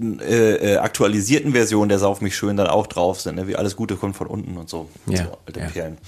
äh, 0.00 0.74
äh, 0.74 0.76
aktualisierten 0.76 1.52
Version 1.52 1.88
der 1.88 1.98
Sauf 1.98 2.20
mich 2.20 2.36
schön 2.36 2.56
dann 2.56 2.68
auch 2.68 2.86
drauf 2.86 3.20
sind, 3.20 3.36
ne? 3.36 3.48
wie 3.48 3.56
alles 3.56 3.74
Gute 3.74 3.96
kommt 3.96 4.16
von 4.16 4.28
unten 4.28 4.56
und 4.56 4.68
so. 4.68 4.88
Ja, 5.06 5.24
so 5.24 5.38
alte 5.46 5.60
ja. 5.60 5.66
Perlen. 5.66 5.98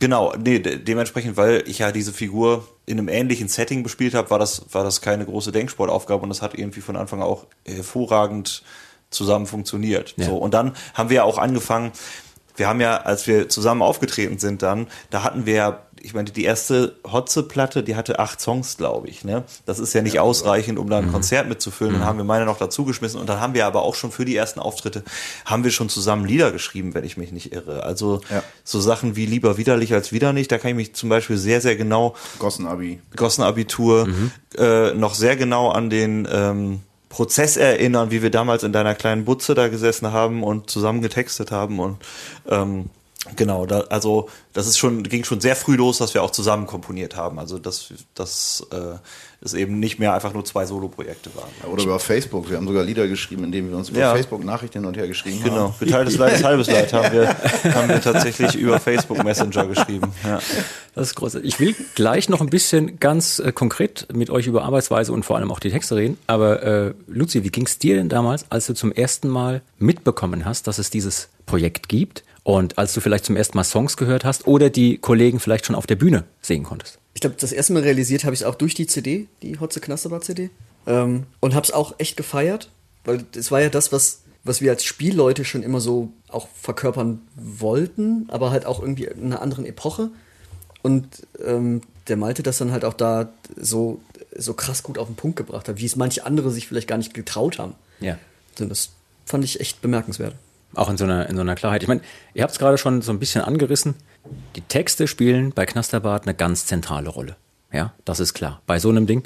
Genau, 0.00 0.32
nee, 0.42 0.58
de 0.58 0.78
dementsprechend, 0.78 1.36
weil 1.36 1.62
ich 1.66 1.78
ja 1.78 1.92
diese 1.92 2.14
Figur 2.14 2.66
in 2.86 2.98
einem 2.98 3.08
ähnlichen 3.08 3.48
Setting 3.48 3.82
bespielt 3.82 4.14
habe, 4.14 4.30
war 4.30 4.38
das, 4.38 4.64
war 4.72 4.82
das 4.82 5.02
keine 5.02 5.26
große 5.26 5.52
Denksportaufgabe 5.52 6.22
und 6.22 6.30
das 6.30 6.40
hat 6.40 6.54
irgendwie 6.54 6.80
von 6.80 6.96
Anfang 6.96 7.20
an 7.20 7.26
auch 7.26 7.46
hervorragend 7.66 8.62
zusammen 9.10 9.46
funktioniert. 9.46 10.14
Ja. 10.16 10.24
So, 10.24 10.36
und 10.38 10.54
dann 10.54 10.74
haben 10.94 11.10
wir 11.10 11.16
ja 11.16 11.24
auch 11.24 11.36
angefangen, 11.36 11.92
wir 12.56 12.66
haben 12.66 12.80
ja, 12.80 12.96
als 12.96 13.26
wir 13.26 13.50
zusammen 13.50 13.82
aufgetreten 13.82 14.38
sind 14.38 14.62
dann, 14.62 14.86
da 15.10 15.22
hatten 15.22 15.44
wir 15.44 15.54
ja, 15.54 15.82
ich 16.02 16.14
meine, 16.14 16.30
die 16.30 16.44
erste 16.44 16.96
Hotze-Platte, 17.10 17.82
die 17.82 17.94
hatte 17.96 18.18
acht 18.18 18.40
Songs, 18.40 18.76
glaube 18.76 19.08
ich. 19.08 19.24
Ne? 19.24 19.44
Das 19.66 19.78
ist 19.78 19.92
ja 19.92 20.02
nicht 20.02 20.18
ausreichend, 20.18 20.78
um 20.78 20.88
da 20.88 20.98
ein 20.98 21.12
Konzert 21.12 21.48
mitzufüllen. 21.48 21.94
Dann 21.94 22.04
haben 22.04 22.18
wir 22.18 22.24
meine 22.24 22.44
noch 22.46 22.58
dazugeschmissen 22.58 23.20
und 23.20 23.28
dann 23.28 23.40
haben 23.40 23.54
wir 23.54 23.66
aber 23.66 23.82
auch 23.82 23.94
schon 23.94 24.10
für 24.10 24.24
die 24.24 24.34
ersten 24.34 24.60
Auftritte, 24.60 25.02
haben 25.44 25.64
wir 25.64 25.70
schon 25.70 25.88
zusammen 25.88 26.24
Lieder 26.24 26.52
geschrieben, 26.52 26.94
wenn 26.94 27.04
ich 27.04 27.16
mich 27.16 27.32
nicht 27.32 27.52
irre. 27.52 27.82
Also 27.82 28.20
Ja. 28.30 28.42
so 28.64 28.80
Sachen 28.80 29.16
wie 29.16 29.26
lieber 29.26 29.58
widerlich 29.58 29.92
als 29.92 30.12
wieder 30.12 30.32
nicht, 30.32 30.50
da 30.50 30.58
kann 30.58 30.70
ich 30.70 30.76
mich 30.76 30.94
zum 30.94 31.08
Beispiel 31.08 31.36
sehr, 31.36 31.60
sehr 31.60 31.76
genau 31.76 32.14
Gossenabi. 32.38 33.00
Gossenabitur 33.16 34.08
äh, 34.56 34.94
noch 34.94 35.14
sehr 35.14 35.36
genau 35.36 35.68
an 35.70 35.90
den 35.90 36.26
ähm, 36.30 36.80
Prozess 37.08 37.56
erinnern, 37.56 38.10
wie 38.10 38.22
wir 38.22 38.30
damals 38.30 38.62
in 38.62 38.72
deiner 38.72 38.94
kleinen 38.94 39.24
Butze 39.24 39.54
da 39.54 39.68
gesessen 39.68 40.12
haben 40.12 40.42
und 40.44 40.70
zusammen 40.70 41.02
getextet 41.02 41.50
haben 41.50 41.80
und 41.80 41.96
ähm, 42.48 42.88
genau, 43.36 43.66
da, 43.66 43.80
also 43.90 44.28
das 44.52 44.66
ist 44.66 44.78
schon 44.78 45.02
ging 45.04 45.24
schon 45.24 45.40
sehr 45.40 45.56
früh 45.56 45.76
los, 45.76 45.98
dass 45.98 46.14
wir 46.14 46.22
auch 46.22 46.30
zusammen 46.30 46.66
komponiert 46.66 47.16
haben. 47.16 47.38
Also 47.38 47.58
dass 47.58 47.92
das 48.14 48.66
äh, 48.72 48.96
es 49.42 49.54
eben 49.54 49.78
nicht 49.80 49.98
mehr 49.98 50.12
einfach 50.14 50.34
nur 50.34 50.44
zwei 50.44 50.66
Soloprojekte 50.66 51.30
waren. 51.34 51.72
Oder 51.72 51.84
über 51.84 51.98
Facebook. 51.98 52.50
Wir 52.50 52.58
haben 52.58 52.66
sogar 52.66 52.84
Lieder 52.84 53.08
geschrieben, 53.08 53.44
indem 53.44 53.70
wir 53.70 53.76
uns 53.76 53.88
über 53.88 54.00
Ja. 54.00 54.12
Facebook 54.12 54.44
Nachrichten 54.44 54.80
hin 54.80 54.86
und 54.86 54.96
her 54.96 55.08
geschrieben 55.08 55.42
Genau, 55.42 55.56
haben. 55.56 55.74
geteiltes 55.80 56.18
Leid 56.18 56.34
ist 56.34 56.44
halbes 56.44 56.66
Leid 56.66 56.92
haben 56.92 57.12
wir, 57.12 57.28
haben 57.74 57.88
wir 57.88 58.00
tatsächlich 58.02 58.54
über 58.56 58.78
Facebook 58.80 59.22
Messenger 59.24 59.66
geschrieben. 59.66 60.12
Ja. 60.24 60.40
Das 60.94 61.08
ist 61.08 61.14
großartig. 61.14 61.48
Ich 61.48 61.60
will 61.60 61.74
gleich 61.94 62.28
noch 62.28 62.40
ein 62.40 62.50
bisschen 62.50 62.98
ganz 62.98 63.38
äh, 63.38 63.52
konkret 63.52 64.08
mit 64.12 64.28
euch 64.28 64.46
über 64.46 64.64
Arbeitsweise 64.64 65.12
und 65.12 65.24
vor 65.24 65.36
allem 65.36 65.50
auch 65.52 65.60
die 65.60 65.70
Texte 65.70 65.96
reden. 65.96 66.18
Aber 66.26 66.62
äh, 66.62 66.94
Luzi, 67.06 67.42
wie 67.44 67.50
ging 67.50 67.64
es 67.66 67.78
dir 67.78 67.96
denn 67.96 68.08
damals, 68.08 68.44
als 68.50 68.66
du 68.66 68.74
zum 68.74 68.92
ersten 68.92 69.28
Mal 69.28 69.62
mitbekommen 69.78 70.44
hast, 70.44 70.66
dass 70.66 70.78
es 70.78 70.90
dieses 70.90 71.28
Projekt 71.46 71.88
gibt 71.88 72.24
und 72.42 72.78
als 72.78 72.94
du 72.94 73.00
vielleicht 73.00 73.24
zum 73.24 73.36
ersten 73.36 73.56
Mal 73.56 73.64
Songs 73.64 73.96
gehört 73.96 74.24
hast 74.24 74.46
oder 74.46 74.70
die 74.70 74.98
Kollegen 74.98 75.40
vielleicht 75.40 75.66
schon 75.66 75.76
auf 75.76 75.86
der 75.86 75.96
Bühne 75.96 76.24
sehen 76.40 76.64
konntest? 76.64 76.98
Ich 77.14 77.20
glaube, 77.20 77.36
das 77.38 77.52
erste 77.52 77.72
Mal 77.72 77.82
realisiert 77.82 78.24
habe 78.24 78.34
ich 78.34 78.40
es 78.40 78.46
auch 78.46 78.54
durch 78.54 78.74
die 78.74 78.86
CD, 78.86 79.26
die 79.42 79.58
Hotze 79.58 79.80
Knasterbar 79.80 80.20
CD. 80.20 80.50
Ähm, 80.86 81.24
und 81.40 81.54
habe 81.54 81.64
es 81.64 81.72
auch 81.72 81.94
echt 81.98 82.16
gefeiert, 82.16 82.70
weil 83.04 83.24
es 83.36 83.50
war 83.50 83.60
ja 83.60 83.68
das, 83.68 83.92
was, 83.92 84.22
was 84.44 84.60
wir 84.60 84.70
als 84.70 84.84
Spielleute 84.84 85.44
schon 85.44 85.62
immer 85.62 85.80
so 85.80 86.12
auch 86.28 86.48
verkörpern 86.54 87.20
wollten, 87.36 88.26
aber 88.28 88.50
halt 88.50 88.64
auch 88.64 88.80
irgendwie 88.80 89.04
in 89.04 89.26
einer 89.26 89.42
anderen 89.42 89.66
Epoche. 89.66 90.10
Und 90.82 91.26
ähm, 91.44 91.82
der 92.08 92.16
Malte 92.16 92.42
das 92.42 92.58
dann 92.58 92.72
halt 92.72 92.84
auch 92.84 92.94
da 92.94 93.30
so, 93.56 94.00
so 94.36 94.54
krass 94.54 94.82
gut 94.82 94.96
auf 94.96 95.08
den 95.08 95.16
Punkt 95.16 95.36
gebracht 95.36 95.68
hat, 95.68 95.78
wie 95.78 95.84
es 95.84 95.96
manche 95.96 96.24
andere 96.24 96.50
sich 96.50 96.66
vielleicht 96.66 96.88
gar 96.88 96.98
nicht 96.98 97.12
getraut 97.12 97.58
haben. 97.58 97.74
Ja. 98.00 98.18
Und 98.58 98.70
das 98.70 98.90
fand 99.26 99.44
ich 99.44 99.60
echt 99.60 99.82
bemerkenswert. 99.82 100.34
Auch 100.74 100.88
in 100.88 100.96
so 100.96 101.04
einer, 101.04 101.28
in 101.28 101.36
so 101.36 101.42
einer 101.42 101.54
Klarheit. 101.54 101.82
Ich 101.82 101.88
meine, 101.88 102.00
ihr 102.34 102.42
habt 102.42 102.52
es 102.52 102.58
gerade 102.58 102.78
schon 102.78 103.02
so 103.02 103.12
ein 103.12 103.18
bisschen 103.18 103.42
angerissen. 103.42 103.94
Die 104.56 104.60
Texte 104.60 105.08
spielen 105.08 105.52
bei 105.52 105.66
Knasterbart 105.66 106.24
eine 106.24 106.34
ganz 106.34 106.66
zentrale 106.66 107.08
Rolle. 107.08 107.36
Ja, 107.72 107.92
das 108.04 108.20
ist 108.20 108.34
klar. 108.34 108.62
Bei 108.66 108.78
so 108.78 108.88
einem 108.88 109.06
Ding. 109.06 109.24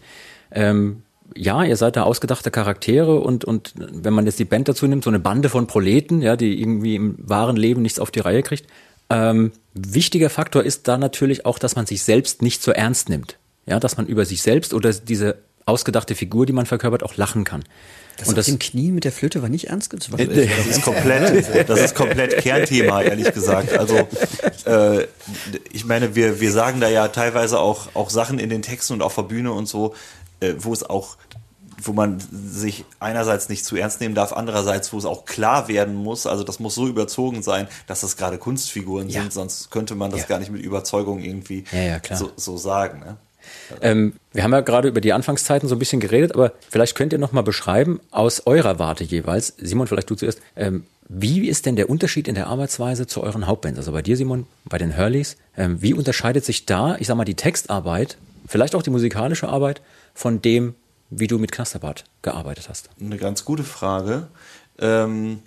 Ähm, 0.50 1.02
ja, 1.34 1.64
ihr 1.64 1.76
seid 1.76 1.96
da 1.96 2.02
ausgedachte 2.02 2.50
Charaktere 2.50 3.18
und, 3.20 3.44
und 3.44 3.74
wenn 3.76 4.12
man 4.14 4.26
jetzt 4.26 4.38
die 4.38 4.44
Band 4.44 4.68
dazu 4.68 4.86
nimmt, 4.86 5.04
so 5.04 5.10
eine 5.10 5.18
Bande 5.18 5.48
von 5.48 5.66
Proleten, 5.66 6.22
ja, 6.22 6.36
die 6.36 6.60
irgendwie 6.60 6.96
im 6.96 7.16
wahren 7.18 7.56
Leben 7.56 7.82
nichts 7.82 7.98
auf 7.98 8.10
die 8.10 8.20
Reihe 8.20 8.42
kriegt. 8.42 8.66
Ähm, 9.10 9.52
wichtiger 9.74 10.30
Faktor 10.30 10.62
ist 10.62 10.86
da 10.88 10.96
natürlich 10.96 11.46
auch, 11.46 11.58
dass 11.58 11.76
man 11.76 11.86
sich 11.86 12.02
selbst 12.02 12.42
nicht 12.42 12.62
so 12.62 12.70
ernst 12.70 13.08
nimmt. 13.08 13.38
Ja, 13.66 13.80
dass 13.80 13.96
man 13.96 14.06
über 14.06 14.24
sich 14.24 14.42
selbst 14.42 14.74
oder 14.74 14.92
diese 14.92 15.38
ausgedachte 15.66 16.14
Figur, 16.14 16.44
die 16.46 16.52
man 16.52 16.66
verkörpert, 16.66 17.02
auch 17.02 17.16
lachen 17.16 17.44
kann. 17.44 17.64
Das, 18.16 18.28
und 18.28 18.38
auf 18.38 18.44
dem 18.44 18.58
Knie 18.58 18.92
mit 18.92 19.04
der 19.04 19.12
Flöte 19.12 19.42
war 19.42 19.48
nicht 19.48 19.68
ernst 19.68 19.90
gemeint. 19.90 20.30
Das 20.30 20.66
ist 20.66 20.82
komplett, 20.82 21.46
das 21.68 21.80
ist 21.80 21.94
komplett 21.94 22.38
Kernthema, 22.38 23.02
ehrlich 23.02 23.32
gesagt. 23.32 23.76
Also 23.76 24.06
äh, 24.66 25.06
ich 25.72 25.84
meine, 25.84 26.14
wir, 26.14 26.40
wir 26.40 26.52
sagen 26.52 26.80
da 26.80 26.88
ja 26.88 27.08
teilweise 27.08 27.58
auch, 27.58 27.88
auch 27.94 28.10
Sachen 28.10 28.38
in 28.38 28.50
den 28.50 28.62
Texten 28.62 28.92
und 28.94 29.02
auf 29.02 29.14
der 29.16 29.22
Bühne 29.22 29.52
und 29.52 29.66
so, 29.66 29.94
äh, 30.40 30.54
wo 30.58 30.72
es 30.72 30.82
auch, 30.88 31.16
wo 31.82 31.92
man 31.92 32.22
sich 32.32 32.84
einerseits 33.00 33.48
nicht 33.48 33.64
zu 33.64 33.76
ernst 33.76 34.00
nehmen 34.00 34.14
darf, 34.14 34.32
andererseits, 34.32 34.92
wo 34.92 34.98
es 34.98 35.04
auch 35.04 35.24
klar 35.24 35.66
werden 35.68 35.94
muss. 35.94 36.26
Also 36.26 36.44
das 36.44 36.60
muss 36.60 36.76
so 36.76 36.86
überzogen 36.86 37.42
sein, 37.42 37.66
dass 37.88 38.00
das 38.02 38.16
gerade 38.16 38.38
Kunstfiguren 38.38 39.08
Ja. 39.08 39.22
sind, 39.22 39.32
sonst 39.32 39.70
könnte 39.70 39.94
man 39.96 40.10
das 40.12 40.20
Ja. 40.20 40.26
gar 40.26 40.38
nicht 40.38 40.52
mit 40.52 40.62
Überzeugung 40.62 41.18
irgendwie 41.20 41.64
Ja, 41.72 41.80
ja, 41.80 41.98
klar. 42.00 42.18
So, 42.18 42.30
so 42.36 42.56
sagen. 42.56 43.00
Ne? 43.00 43.16
Ähm, 43.80 44.14
wir 44.32 44.42
haben 44.42 44.52
ja 44.52 44.60
gerade 44.60 44.88
über 44.88 45.00
die 45.00 45.12
Anfangszeiten 45.12 45.68
so 45.68 45.74
ein 45.74 45.78
bisschen 45.78 46.00
geredet, 46.00 46.32
aber 46.32 46.52
vielleicht 46.68 46.96
könnt 46.96 47.12
ihr 47.12 47.18
noch 47.18 47.32
mal 47.32 47.42
beschreiben, 47.42 48.00
aus 48.10 48.46
eurer 48.46 48.78
Warte 48.78 49.04
jeweils, 49.04 49.54
Simon, 49.58 49.86
vielleicht 49.86 50.10
du 50.10 50.14
zuerst, 50.14 50.40
ähm, 50.56 50.84
wie 51.08 51.48
ist 51.48 51.66
denn 51.66 51.76
der 51.76 51.90
Unterschied 51.90 52.28
in 52.28 52.34
der 52.34 52.46
Arbeitsweise 52.46 53.06
zu 53.06 53.22
euren 53.22 53.46
Hauptbands? 53.46 53.78
Also 53.78 53.92
bei 53.92 54.02
dir, 54.02 54.16
Simon, 54.16 54.46
bei 54.64 54.78
den 54.78 54.96
Hurleys, 54.96 55.36
ähm, 55.56 55.82
wie 55.82 55.94
unterscheidet 55.94 56.44
sich 56.44 56.66
da, 56.66 56.96
ich 56.98 57.06
sag 57.06 57.16
mal, 57.16 57.24
die 57.24 57.34
Textarbeit, 57.34 58.16
vielleicht 58.46 58.74
auch 58.74 58.82
die 58.82 58.90
musikalische 58.90 59.48
Arbeit, 59.48 59.82
von 60.14 60.40
dem, 60.40 60.74
wie 61.10 61.26
du 61.26 61.38
mit 61.38 61.52
Knasterbart 61.52 62.04
gearbeitet 62.22 62.68
hast? 62.68 62.88
Eine 63.00 63.18
ganz 63.18 63.44
gute 63.44 63.64
Frage. 63.64 64.28
Ähm, 64.78 65.42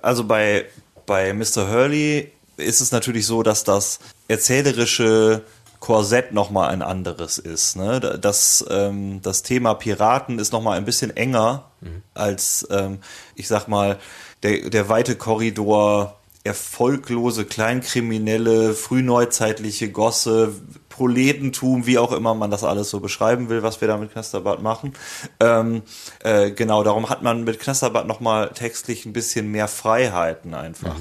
also 0.00 0.24
bei, 0.24 0.66
bei 1.06 1.32
Mr. 1.32 1.70
Hurley 1.70 2.30
ist 2.56 2.80
es 2.80 2.92
natürlich 2.92 3.26
so, 3.26 3.42
dass 3.42 3.64
das 3.64 3.98
erzählerische 4.28 5.42
Korsett 5.80 6.32
nochmal 6.32 6.70
ein 6.70 6.82
anderes 6.82 7.38
ist. 7.38 7.76
Ne? 7.76 8.00
Das, 8.00 8.64
ähm, 8.70 9.20
das 9.22 9.42
Thema 9.42 9.74
Piraten 9.74 10.38
ist 10.38 10.52
nochmal 10.52 10.76
ein 10.76 10.84
bisschen 10.84 11.16
enger 11.16 11.70
als, 12.14 12.66
ähm, 12.70 12.98
ich 13.34 13.48
sag 13.48 13.66
mal, 13.66 13.98
der, 14.42 14.68
der 14.70 14.88
weite 14.88 15.16
Korridor 15.16 16.16
erfolglose 16.44 17.44
Kleinkriminelle, 17.44 18.72
frühneuzeitliche 18.72 19.90
Gosse, 19.90 20.54
Proletentum, 20.88 21.86
wie 21.86 21.98
auch 21.98 22.12
immer 22.12 22.34
man 22.34 22.50
das 22.50 22.64
alles 22.64 22.90
so 22.90 23.00
beschreiben 23.00 23.48
will, 23.48 23.62
was 23.62 23.80
wir 23.80 23.88
da 23.88 23.96
mit 23.98 24.12
Knasterbad 24.12 24.62
machen. 24.62 24.94
Ähm, 25.38 25.82
äh, 26.22 26.50
genau, 26.50 26.82
darum 26.82 27.10
hat 27.10 27.22
man 27.22 27.44
mit 27.44 27.60
Knasterbad 27.60 28.06
nochmal 28.06 28.50
textlich 28.50 29.04
ein 29.04 29.12
bisschen 29.12 29.50
mehr 29.50 29.68
Freiheiten 29.68 30.54
einfach. 30.54 30.96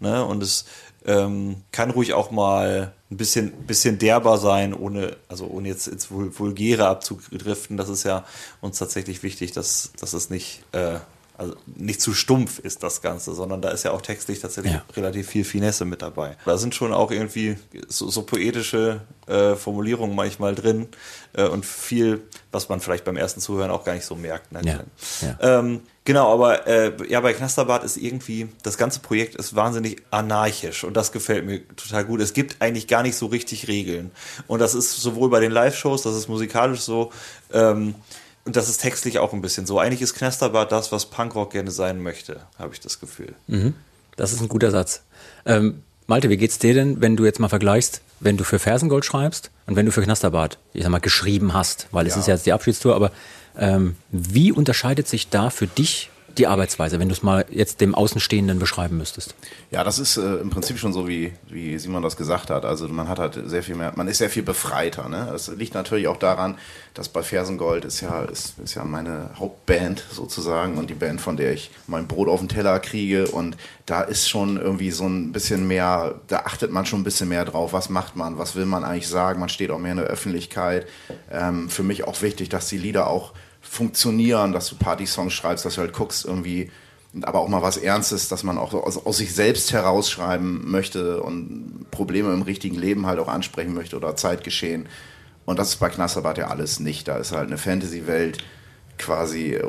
Ne? 0.00 0.24
Und 0.24 0.42
es 0.42 0.64
ähm, 1.06 1.62
kann 1.70 1.90
ruhig 1.90 2.14
auch 2.14 2.30
mal 2.30 2.92
ein 3.10 3.16
bisschen, 3.16 3.52
bisschen 3.66 3.98
derber 3.98 4.38
sein, 4.38 4.74
ohne, 4.74 5.16
also 5.28 5.46
ohne 5.46 5.68
jetzt 5.68 5.88
ins 5.88 6.10
Vul 6.10 6.36
Vulgäre 6.38 6.88
abzudriften. 6.88 7.76
Das 7.76 7.88
ist 7.88 8.04
ja 8.04 8.24
uns 8.60 8.78
tatsächlich 8.78 9.22
wichtig, 9.22 9.52
dass, 9.52 9.92
dass 9.98 10.12
es 10.12 10.28
nicht, 10.28 10.62
äh, 10.72 10.98
also 11.38 11.54
nicht 11.66 12.00
zu 12.02 12.12
stumpf 12.14 12.58
ist, 12.58 12.82
das 12.82 13.00
Ganze, 13.00 13.32
sondern 13.32 13.62
da 13.62 13.70
ist 13.70 13.84
ja 13.84 13.92
auch 13.92 14.02
textlich 14.02 14.40
tatsächlich 14.40 14.74
Ja. 14.74 14.82
relativ 14.96 15.28
viel 15.28 15.44
Finesse 15.44 15.84
mit 15.84 16.02
dabei. 16.02 16.36
Da 16.44 16.58
sind 16.58 16.74
schon 16.74 16.92
auch 16.92 17.10
irgendwie 17.12 17.56
so, 17.88 18.10
so 18.10 18.22
poetische 18.22 19.00
äh, 19.28 19.54
Formulierungen 19.54 20.16
manchmal 20.16 20.54
drin 20.56 20.88
äh, 21.34 21.44
und 21.44 21.64
viel, 21.64 22.22
was 22.50 22.68
man 22.68 22.80
vielleicht 22.80 23.04
beim 23.04 23.16
ersten 23.16 23.40
Zuhören 23.40 23.70
auch 23.70 23.84
gar 23.84 23.94
nicht 23.94 24.04
so 24.04 24.16
merkt. 24.16 24.50
Ne? 24.50 24.60
Ja, 24.64 24.80
ja. 25.20 25.58
Ähm, 25.60 25.82
genau, 26.04 26.32
aber 26.32 26.66
äh, 26.66 26.92
ja, 27.08 27.20
bei 27.20 27.32
Knasterbad 27.34 27.84
ist 27.84 27.98
irgendwie, 27.98 28.48
das 28.64 28.76
ganze 28.76 28.98
Projekt 28.98 29.36
ist 29.36 29.54
wahnsinnig 29.54 30.02
anarchisch 30.10 30.82
und 30.82 30.96
das 30.96 31.12
gefällt 31.12 31.46
mir 31.46 31.66
total 31.76 32.04
gut. 32.04 32.20
Es 32.20 32.32
gibt 32.32 32.60
eigentlich 32.60 32.88
gar 32.88 33.02
nicht 33.04 33.16
so 33.16 33.26
richtig 33.26 33.68
Regeln. 33.68 34.10
Und 34.48 34.58
das 34.58 34.74
ist 34.74 34.90
sowohl 35.00 35.30
bei 35.30 35.38
den 35.38 35.52
Live-Shows, 35.52 36.02
das 36.02 36.16
ist 36.16 36.28
musikalisch 36.28 36.80
so, 36.80 37.12
ähm, 37.52 37.94
und 38.48 38.56
das 38.56 38.68
ist 38.68 38.78
textlich 38.80 39.18
auch 39.18 39.32
ein 39.34 39.42
bisschen 39.42 39.66
so. 39.66 39.78
Eigentlich 39.78 40.00
ist 40.02 40.14
Knasterbad 40.14 40.72
das, 40.72 40.90
was 40.90 41.06
Punkrock 41.06 41.52
gerne 41.52 41.70
sein 41.70 42.02
möchte, 42.02 42.40
habe 42.58 42.72
ich 42.72 42.80
das 42.80 42.98
Gefühl. 42.98 43.34
Das 44.16 44.32
ist 44.32 44.40
ein 44.40 44.48
guter 44.48 44.70
Satz. 44.70 45.02
Ähm, 45.46 45.82
Malte, 46.06 46.30
wie 46.30 46.38
geht's 46.38 46.58
dir 46.58 46.72
denn, 46.72 47.00
wenn 47.02 47.14
du 47.16 47.26
jetzt 47.26 47.38
mal 47.38 47.48
vergleichst, 47.50 48.00
wenn 48.20 48.38
du 48.38 48.44
für 48.44 48.58
Fersengold 48.58 49.04
schreibst 49.04 49.50
und 49.66 49.76
wenn 49.76 49.84
du 49.84 49.92
für 49.92 50.02
Knasterbad, 50.02 50.58
ich 50.72 50.82
sag 50.82 50.90
mal, 50.90 50.98
geschrieben 51.00 51.52
hast, 51.52 51.86
weil 51.92 52.06
es 52.06 52.14
Ja. 52.14 52.20
ist 52.20 52.26
ja 52.26 52.34
jetzt 52.34 52.46
die 52.46 52.52
Abschiedstour, 52.54 52.94
aber 52.96 53.12
ähm, 53.58 53.96
wie 54.10 54.50
unterscheidet 54.50 55.06
sich 55.06 55.28
da 55.28 55.50
für 55.50 55.66
dich 55.66 56.10
die 56.38 56.46
Arbeitsweise, 56.46 56.98
wenn 56.98 57.08
du 57.08 57.14
es 57.14 57.22
mal 57.22 57.44
jetzt 57.50 57.80
dem 57.80 57.94
Außenstehenden 57.94 58.58
beschreiben 58.58 58.96
müsstest? 58.96 59.34
Ja, 59.70 59.84
das 59.84 59.98
ist 59.98 60.16
äh, 60.16 60.36
im 60.36 60.50
Prinzip 60.50 60.78
schon 60.78 60.92
so, 60.92 61.08
wie, 61.08 61.32
wie 61.48 61.78
Simon 61.78 62.02
das 62.02 62.16
gesagt 62.16 62.50
hat. 62.50 62.64
Also 62.64 62.88
man 62.88 63.08
hat 63.08 63.18
halt 63.18 63.38
sehr 63.46 63.62
viel 63.62 63.74
mehr, 63.74 63.92
man 63.96 64.08
ist 64.08 64.18
sehr 64.18 64.30
viel 64.30 64.42
befreiter. 64.42 65.08
Ne? 65.08 65.28
Das 65.30 65.48
liegt 65.48 65.74
natürlich 65.74 66.08
auch 66.08 66.16
daran, 66.16 66.56
dass 66.94 67.08
bei 67.08 67.22
Fersengold 67.22 67.84
ist 67.84 68.00
ja, 68.00 68.22
ist, 68.22 68.58
ist 68.58 68.74
ja 68.74 68.84
meine 68.84 69.30
Hauptband 69.38 70.04
sozusagen 70.10 70.78
und 70.78 70.90
die 70.90 70.94
Band, 70.94 71.20
von 71.20 71.36
der 71.36 71.52
ich 71.52 71.70
mein 71.86 72.06
Brot 72.06 72.28
auf 72.28 72.40
den 72.40 72.48
Teller 72.48 72.78
kriege. 72.80 73.28
Und 73.28 73.56
da 73.86 74.02
ist 74.02 74.28
schon 74.28 74.56
irgendwie 74.56 74.90
so 74.90 75.06
ein 75.06 75.32
bisschen 75.32 75.66
mehr, 75.66 76.16
da 76.28 76.40
achtet 76.40 76.70
man 76.70 76.86
schon 76.86 77.00
ein 77.00 77.04
bisschen 77.04 77.28
mehr 77.28 77.44
drauf, 77.44 77.72
was 77.72 77.88
macht 77.88 78.16
man, 78.16 78.38
was 78.38 78.56
will 78.56 78.66
man 78.66 78.84
eigentlich 78.84 79.08
sagen. 79.08 79.40
Man 79.40 79.48
steht 79.48 79.70
auch 79.70 79.78
mehr 79.78 79.92
in 79.92 79.98
der 79.98 80.06
Öffentlichkeit. 80.06 80.86
Ähm, 81.30 81.68
für 81.68 81.82
mich 81.82 82.04
auch 82.04 82.20
wichtig, 82.22 82.48
dass 82.48 82.68
die 82.68 82.78
Lieder 82.78 83.08
auch 83.08 83.32
funktionieren, 83.68 84.52
dass 84.52 84.68
du 84.68 84.76
Party-Songs 84.76 85.32
schreibst, 85.32 85.64
dass 85.64 85.74
du 85.74 85.82
halt 85.82 85.92
guckst 85.92 86.24
irgendwie, 86.24 86.70
aber 87.22 87.40
auch 87.40 87.48
mal 87.48 87.62
was 87.62 87.76
Ernstes, 87.76 88.28
dass 88.28 88.42
man 88.42 88.58
auch 88.58 88.72
aus, 88.74 89.04
aus, 89.04 89.16
sich 89.18 89.34
selbst 89.34 89.72
herausschreiben 89.72 90.70
möchte 90.70 91.22
und 91.22 91.90
Probleme 91.90 92.32
im 92.32 92.42
richtigen 92.42 92.76
Leben 92.76 93.06
halt 93.06 93.18
auch 93.18 93.28
ansprechen 93.28 93.74
möchte 93.74 93.96
oder 93.96 94.16
Zeitgeschehen. 94.16 94.88
Und 95.44 95.58
das 95.58 95.70
ist 95.70 95.76
bei 95.76 95.88
Knasserbad 95.88 96.38
ja 96.38 96.48
alles 96.48 96.80
nicht. 96.80 97.08
Da 97.08 97.16
ist 97.16 97.32
halt 97.32 97.48
eine 97.48 97.58
Fantasy-Welt 97.58 98.38
quasi 98.98 99.54
äh, 99.54 99.66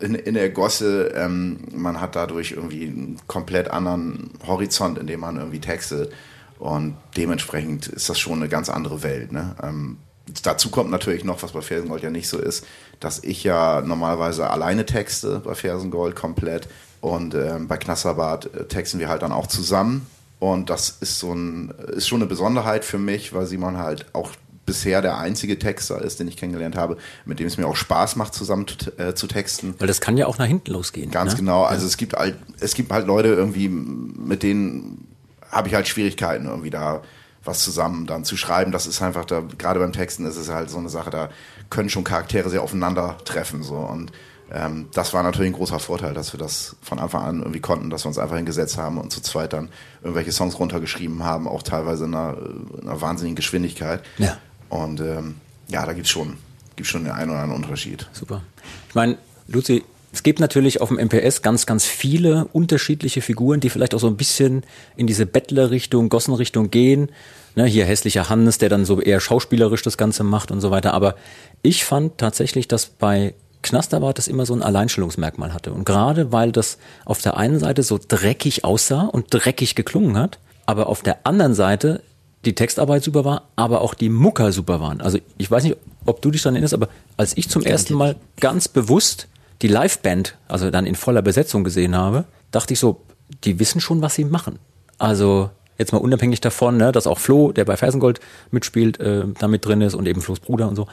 in, 0.00 0.14
in 0.14 0.34
der 0.34 0.50
Gosse. 0.50 1.12
Ähm, 1.14 1.58
man 1.74 2.00
hat 2.00 2.16
dadurch 2.16 2.52
irgendwie 2.52 2.86
einen 2.86 3.20
komplett 3.26 3.70
anderen 3.70 4.30
Horizont, 4.46 4.98
in 4.98 5.06
dem 5.06 5.20
man 5.20 5.36
irgendwie 5.36 5.60
textet. 5.60 6.12
Und 6.58 6.96
dementsprechend 7.16 7.88
ist 7.88 8.08
das 8.08 8.18
schon 8.18 8.34
eine 8.34 8.48
ganz 8.48 8.68
andere 8.68 9.02
Welt. 9.02 9.32
Ne? 9.32 9.54
Ähm, 9.62 9.98
dazu 10.42 10.70
kommt 10.70 10.90
natürlich 10.90 11.24
noch, 11.24 11.42
was 11.42 11.52
bei 11.52 11.60
Fersengold 11.60 12.02
ja 12.02 12.10
nicht 12.10 12.28
so 12.28 12.38
ist, 12.38 12.66
dass 13.04 13.22
ich 13.22 13.44
ja 13.44 13.80
normalerweise 13.80 14.48
alleine 14.50 14.86
texte 14.86 15.40
bei 15.40 15.54
Fersengold 15.54 16.14
komplett 16.16 16.68
und 17.00 17.34
ähm, 17.34 17.68
bei 17.68 17.76
Knasserbad 17.76 18.54
äh, 18.54 18.64
texten 18.66 18.98
wir 18.98 19.08
halt 19.08 19.22
dann 19.22 19.32
auch 19.32 19.46
zusammen 19.46 20.06
und 20.38 20.70
das 20.70 20.96
ist 21.00 21.18
so 21.18 21.32
ein 21.32 21.72
ist 21.88 22.08
schon 22.08 22.20
eine 22.20 22.28
Besonderheit 22.28 22.84
für 22.84 22.98
mich, 22.98 23.32
weil 23.32 23.46
Simon 23.46 23.78
halt 23.78 24.06
auch 24.12 24.30
bisher 24.64 25.02
der 25.02 25.18
einzige 25.18 25.58
Texter 25.58 26.00
ist, 26.02 26.20
den 26.20 26.28
ich 26.28 26.36
kennengelernt 26.36 26.76
habe, 26.76 26.96
mit 27.24 27.40
dem 27.40 27.46
es 27.46 27.56
mir 27.58 27.66
auch 27.66 27.76
Spaß 27.76 28.16
macht, 28.16 28.34
zusammen 28.34 28.66
äh, 28.96 29.14
zu 29.14 29.26
texten. 29.26 29.74
Weil 29.78 29.88
das 29.88 30.00
kann 30.00 30.16
ja 30.16 30.26
auch 30.26 30.38
nach 30.38 30.46
hinten 30.46 30.70
losgehen. 30.72 31.10
Ganz 31.10 31.32
ne? 31.32 31.38
genau. 31.38 31.64
Also 31.64 31.82
ja. 31.82 31.88
es 31.88 31.96
gibt 31.96 32.14
halt, 32.14 32.36
es 32.60 32.74
gibt 32.74 32.92
halt 32.92 33.06
Leute 33.06 33.28
irgendwie, 33.28 33.68
mit 33.68 34.42
denen 34.42 35.08
habe 35.50 35.68
ich 35.68 35.74
halt 35.74 35.88
Schwierigkeiten 35.88 36.46
irgendwie 36.46 36.70
da 36.70 37.02
was 37.44 37.60
zusammen 37.62 38.06
dann 38.06 38.24
zu 38.24 38.36
schreiben. 38.36 38.72
Das 38.72 38.86
ist 38.86 39.02
einfach 39.02 39.24
da, 39.24 39.42
gerade 39.58 39.80
beim 39.80 39.92
Texten 39.92 40.26
ist 40.26 40.36
es 40.36 40.48
halt 40.48 40.70
so 40.70 40.78
eine 40.78 40.88
Sache, 40.88 41.10
da 41.10 41.28
können 41.72 41.88
schon 41.88 42.04
Charaktere 42.04 42.50
sehr 42.50 42.62
aufeinandertreffen. 42.62 43.62
So. 43.62 43.76
Und 43.76 44.12
ähm, 44.52 44.88
das 44.92 45.14
war 45.14 45.22
natürlich 45.22 45.50
ein 45.50 45.56
großer 45.56 45.78
Vorteil, 45.78 46.12
dass 46.12 46.34
wir 46.34 46.38
das 46.38 46.76
von 46.82 46.98
Anfang 46.98 47.22
an 47.22 47.38
irgendwie 47.38 47.60
konnten, 47.60 47.88
dass 47.88 48.04
wir 48.04 48.08
uns 48.08 48.18
einfach 48.18 48.36
hingesetzt 48.36 48.76
haben 48.76 48.98
und 48.98 49.10
zu 49.10 49.22
zweit 49.22 49.54
dann 49.54 49.70
irgendwelche 50.02 50.32
Songs 50.32 50.58
runtergeschrieben 50.58 51.24
haben, 51.24 51.48
auch 51.48 51.62
teilweise 51.62 52.04
in 52.04 52.14
einer, 52.14 52.36
in 52.80 52.88
einer 52.88 53.00
wahnsinnigen 53.00 53.36
Geschwindigkeit. 53.36 54.02
Ja. 54.18 54.36
Und 54.68 55.00
ähm, 55.00 55.36
ja, 55.68 55.86
da 55.86 55.94
gibt 55.94 56.06
es 56.06 56.12
schon, 56.12 56.36
gibt's 56.76 56.90
schon 56.90 57.04
den 57.04 57.12
einen 57.12 57.30
oder 57.30 57.40
anderen 57.40 57.64
Unterschied. 57.64 58.06
Super. 58.12 58.42
Ich 58.90 58.94
meine, 58.94 59.16
Luzi, 59.48 59.82
es 60.12 60.22
gibt 60.22 60.40
natürlich 60.40 60.82
auf 60.82 60.90
dem 60.90 60.98
MPS 60.98 61.40
ganz, 61.40 61.64
ganz 61.64 61.86
viele 61.86 62.44
unterschiedliche 62.52 63.22
Figuren, 63.22 63.60
die 63.60 63.70
vielleicht 63.70 63.94
auch 63.94 64.00
so 64.00 64.08
ein 64.08 64.18
bisschen 64.18 64.62
in 64.94 65.06
diese 65.06 65.24
Bettler-Richtung, 65.24 66.10
Gossen-Richtung 66.10 66.70
gehen. 66.70 67.08
Ne, 67.54 67.66
hier 67.66 67.84
hässlicher 67.84 68.28
Hannes, 68.28 68.58
der 68.58 68.70
dann 68.70 68.84
so 68.84 69.00
eher 69.00 69.20
schauspielerisch 69.20 69.82
das 69.82 69.98
Ganze 69.98 70.24
macht 70.24 70.50
und 70.50 70.60
so 70.60 70.70
weiter. 70.70 70.94
Aber 70.94 71.16
ich 71.62 71.84
fand 71.84 72.16
tatsächlich, 72.18 72.66
dass 72.66 72.86
bei 72.86 73.34
Knasterbart 73.62 74.18
das 74.18 74.28
immer 74.28 74.46
so 74.46 74.54
ein 74.54 74.62
Alleinstellungsmerkmal 74.62 75.54
hatte. 75.54 75.72
Und 75.72 75.84
gerade 75.84 76.32
weil 76.32 76.52
das 76.52 76.78
auf 77.04 77.20
der 77.20 77.36
einen 77.36 77.58
Seite 77.58 77.82
so 77.82 77.98
dreckig 78.06 78.64
aussah 78.64 79.02
und 79.02 79.26
dreckig 79.30 79.74
geklungen 79.74 80.16
hat, 80.16 80.38
aber 80.66 80.88
auf 80.88 81.02
der 81.02 81.26
anderen 81.26 81.54
Seite 81.54 82.02
die 82.44 82.54
Textarbeit 82.54 83.04
super 83.04 83.24
war, 83.24 83.48
aber 83.54 83.82
auch 83.82 83.94
die 83.94 84.08
Mucker 84.08 84.50
super 84.52 84.80
waren. 84.80 85.00
Also 85.00 85.18
ich 85.38 85.50
weiß 85.50 85.62
nicht, 85.62 85.76
ob 86.06 86.22
du 86.22 86.30
dich 86.30 86.42
daran 86.42 86.56
erinnerst, 86.56 86.74
aber 86.74 86.88
als 87.16 87.36
ich 87.36 87.48
zum 87.48 87.62
ersten 87.62 87.94
Mal 87.94 88.16
ganz 88.40 88.66
bewusst 88.66 89.28
die 89.62 89.68
Liveband, 89.68 90.36
also 90.48 90.70
dann 90.70 90.86
in 90.86 90.96
voller 90.96 91.22
Besetzung 91.22 91.62
gesehen 91.62 91.96
habe, 91.96 92.24
dachte 92.50 92.74
ich 92.74 92.80
so, 92.80 93.00
die 93.44 93.60
wissen 93.60 93.80
schon, 93.80 94.02
was 94.02 94.16
sie 94.16 94.24
machen. 94.24 94.58
Also 94.98 95.50
jetzt 95.78 95.92
mal 95.92 95.98
unabhängig 95.98 96.40
davon, 96.40 96.76
ne, 96.76 96.92
dass 96.92 97.06
auch 97.06 97.18
Flo, 97.18 97.52
der 97.52 97.64
bei 97.64 97.76
Fersengold 97.76 98.20
mitspielt, 98.50 99.00
äh, 99.00 99.24
da 99.38 99.48
mit 99.48 99.64
drin 99.64 99.80
ist 99.80 99.94
und 99.94 100.06
eben 100.06 100.20
Flo's 100.20 100.40
Bruder 100.40 100.68
und 100.68 100.76
so. 100.76 100.86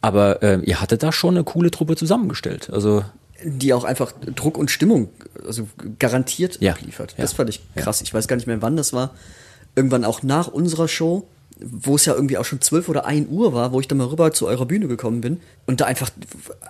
Aber 0.00 0.42
äh, 0.42 0.60
ihr 0.64 0.80
hattet 0.80 1.02
da 1.02 1.12
schon 1.12 1.34
eine 1.34 1.44
coole 1.44 1.70
Truppe 1.70 1.96
zusammengestellt. 1.96 2.70
Also 2.70 3.04
die 3.42 3.74
auch 3.74 3.84
einfach 3.84 4.12
Druck 4.34 4.56
und 4.56 4.70
Stimmung 4.70 5.08
also 5.46 5.68
garantiert 5.98 6.60
ja, 6.60 6.72
abliefert. 6.72 7.14
Das 7.18 7.32
ja, 7.32 7.36
fand 7.36 7.50
ich 7.50 7.60
krass. 7.74 8.00
Ja. 8.00 8.04
Ich 8.04 8.14
weiß 8.14 8.28
gar 8.28 8.36
nicht 8.36 8.46
mehr, 8.46 8.62
wann 8.62 8.76
das 8.76 8.92
war. 8.92 9.10
Irgendwann 9.76 10.04
auch 10.04 10.22
nach 10.22 10.48
unserer 10.48 10.88
Show 10.88 11.26
wo 11.60 11.94
es 11.94 12.04
ja 12.04 12.14
irgendwie 12.14 12.36
auch 12.36 12.44
schon 12.44 12.60
12 12.60 12.88
oder 12.88 13.06
1 13.06 13.28
Uhr 13.30 13.52
war, 13.52 13.72
wo 13.72 13.80
ich 13.80 13.86
dann 13.86 13.98
mal 13.98 14.08
rüber 14.08 14.32
zu 14.32 14.46
eurer 14.46 14.66
Bühne 14.66 14.88
gekommen 14.88 15.20
bin 15.20 15.40
und 15.66 15.80
da 15.80 15.84
einfach 15.84 16.10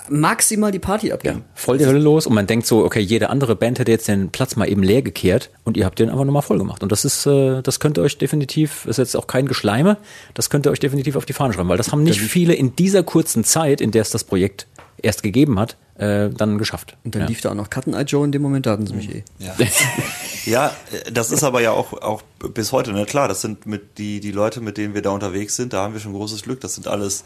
maximal 0.08 0.72
die 0.72 0.78
Party 0.78 1.10
abging. 1.12 1.32
Ja, 1.32 1.40
voll 1.54 1.78
die 1.78 1.86
Hölle 1.86 1.98
los 1.98 2.26
und 2.26 2.34
man 2.34 2.46
denkt 2.46 2.66
so, 2.66 2.84
okay, 2.84 3.00
jede 3.00 3.30
andere 3.30 3.56
Band 3.56 3.78
hätte 3.78 3.90
jetzt 3.90 4.08
den 4.08 4.30
Platz 4.30 4.56
mal 4.56 4.68
eben 4.68 4.82
leer 4.82 5.02
gekehrt 5.02 5.50
und 5.64 5.76
ihr 5.76 5.86
habt 5.86 5.98
den 5.98 6.10
einfach 6.10 6.24
nochmal 6.24 6.42
voll 6.42 6.58
gemacht. 6.58 6.82
Und 6.82 6.92
das 6.92 7.04
ist, 7.04 7.26
äh, 7.26 7.62
das 7.62 7.80
könnt 7.80 7.98
ihr 7.98 8.02
euch 8.02 8.18
definitiv, 8.18 8.84
ist 8.86 8.98
jetzt 8.98 9.16
auch 9.16 9.26
kein 9.26 9.46
Geschleime, 9.46 9.96
das 10.34 10.50
könnt 10.50 10.66
ihr 10.66 10.70
euch 10.70 10.80
definitiv 10.80 11.16
auf 11.16 11.24
die 11.24 11.32
Fahne 11.32 11.54
schreiben, 11.54 11.68
weil 11.68 11.78
das 11.78 11.90
haben 11.90 12.02
nicht 12.02 12.20
viele 12.20 12.54
in 12.54 12.76
dieser 12.76 13.02
kurzen 13.02 13.42
Zeit, 13.44 13.80
in 13.80 13.90
der 13.90 14.02
es 14.02 14.10
das 14.10 14.24
Projekt 14.24 14.66
erst 15.02 15.22
gegeben 15.22 15.58
hat, 15.58 15.76
äh, 15.96 16.30
dann 16.30 16.58
geschafft. 16.58 16.96
Und 17.04 17.14
dann 17.14 17.22
ja. 17.22 17.28
lief 17.28 17.40
da 17.40 17.50
auch 17.50 17.54
noch 17.54 17.70
Cutten 17.70 17.94
Eye 17.94 18.02
Joe 18.02 18.24
in 18.24 18.32
dem 18.32 18.42
Moment, 18.42 18.66
da 18.66 18.72
hatten 18.72 18.86
sie 18.86 18.94
mich 18.94 19.14
eh. 19.14 19.24
Ja. 19.38 19.54
ja, 20.44 20.76
das 21.12 21.30
ist 21.30 21.44
aber 21.44 21.60
ja 21.60 21.72
auch, 21.72 21.92
auch 21.92 22.22
bis 22.52 22.72
heute, 22.72 22.92
ne? 22.92 23.06
Klar, 23.06 23.28
das 23.28 23.40
sind 23.40 23.66
mit 23.66 23.98
die, 23.98 24.20
die 24.20 24.32
Leute, 24.32 24.60
mit 24.60 24.76
denen 24.76 24.94
wir 24.94 25.02
da 25.02 25.10
unterwegs 25.10 25.56
sind, 25.56 25.72
da 25.72 25.82
haben 25.82 25.94
wir 25.94 26.00
schon 26.00 26.12
großes 26.12 26.42
Glück. 26.42 26.60
Das 26.60 26.74
sind 26.74 26.88
alles 26.88 27.24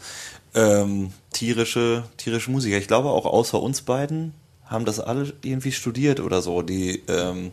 ähm, 0.53 1.11
tierische, 1.31 2.03
tierische 2.17 2.51
Musiker. 2.51 2.77
Ich 2.77 2.87
glaube 2.87 3.09
auch 3.09 3.25
außer 3.25 3.61
uns 3.61 3.81
beiden 3.81 4.33
haben 4.65 4.85
das 4.85 4.99
alle 4.99 5.33
irgendwie 5.41 5.71
studiert 5.71 6.19
oder 6.19 6.41
so, 6.41 6.61
die, 6.61 7.01
ähm, 7.07 7.51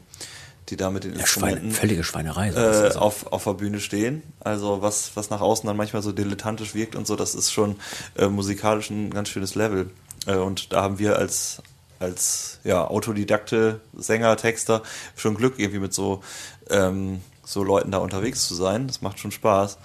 die 0.68 0.76
da 0.76 0.90
mit 0.90 1.05
den 1.05 1.14
ja, 1.14 1.20
Instrumenten 1.20 1.61
Schweine, 1.61 1.74
völlige 1.74 2.05
Schweinerei 2.05 2.50
äh, 2.50 2.57
also. 2.57 2.98
auf, 2.98 3.33
auf 3.33 3.44
der 3.44 3.55
Bühne 3.55 3.81
stehen. 3.81 4.22
Also 4.40 4.83
was, 4.83 5.12
was 5.14 5.31
nach 5.31 5.40
außen 5.40 5.66
dann 5.66 5.76
manchmal 5.76 6.02
so 6.02 6.12
dilettantisch 6.12 6.74
wirkt 6.74 6.94
und 6.94 7.07
so, 7.07 7.16
das 7.16 7.35
ist 7.35 7.52
schon 7.52 7.76
äh, 8.16 8.29
musikalisch 8.29 8.90
ein 8.90 9.11
ganz 9.11 9.31
schönes 9.31 9.55
Level. 9.55 9.90
Äh, 10.27 10.37
und 10.37 10.73
da 10.73 10.83
haben 10.83 10.99
wir 10.99 11.17
als, 11.17 11.62
als 11.99 12.61
ja, 12.65 12.87
Autodidakte, 12.87 13.81
Sänger, 13.97 14.37
Texter 14.37 14.83
schon 15.17 15.35
Glück, 15.35 15.59
irgendwie 15.59 15.81
mit 15.81 15.95
so, 15.95 16.23
ähm, 16.71 17.21
so 17.45 17.62
Leuten 17.62 17.93
da 17.93 17.99
unterwegs 17.99 18.47
zu 18.49 18.55
sein. 18.55 18.89
Das 18.89 19.03
macht 19.03 19.21
schon 19.21 19.31
Spaß. 19.31 19.79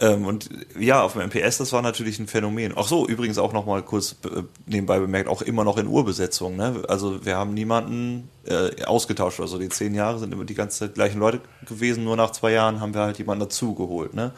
Ähm, 0.00 0.26
und 0.26 0.50
ja, 0.78 1.02
auf 1.02 1.14
dem 1.14 1.22
MPS, 1.22 1.58
das 1.58 1.72
war 1.72 1.80
natürlich 1.80 2.18
ein 2.18 2.28
Phänomen. 2.28 2.74
Ach 2.76 2.86
so, 2.86 3.06
übrigens 3.06 3.38
auch 3.38 3.54
nochmal 3.54 3.82
kurz 3.82 4.16
äh, 4.24 4.42
nebenbei 4.66 4.98
bemerkt, 4.98 5.28
auch 5.28 5.40
immer 5.40 5.64
noch 5.64 5.78
in 5.78 5.86
Urbesetzung. 5.86 6.56
Ne? 6.56 6.82
Also 6.88 7.24
wir 7.24 7.36
haben 7.36 7.54
niemanden 7.54 8.28
äh, 8.44 8.84
ausgetauscht. 8.84 9.40
Also 9.40 9.58
die 9.58 9.70
zehn 9.70 9.94
Jahre 9.94 10.18
sind 10.18 10.32
immer 10.32 10.44
die 10.44 10.54
ganze 10.54 10.80
Zeit 10.80 10.94
gleichen 10.94 11.18
Leute 11.18 11.40
gewesen. 11.66 12.04
Nur 12.04 12.16
nach 12.16 12.32
zwei 12.32 12.52
Jahren 12.52 12.80
haben 12.80 12.92
wir 12.92 13.00
halt 13.00 13.18
jemanden 13.18 13.44
dazugeholt. 13.44 14.12
Ne? 14.12 14.32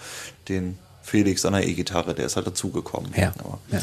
Den 0.48 0.78
Felix 1.02 1.44
an 1.44 1.54
der 1.54 1.66
E-Gitarre, 1.66 2.14
der 2.14 2.26
ist 2.26 2.36
halt 2.36 2.46
dazugekommen. 2.46 3.10
Ja. 3.16 3.32
ja. 3.72 3.80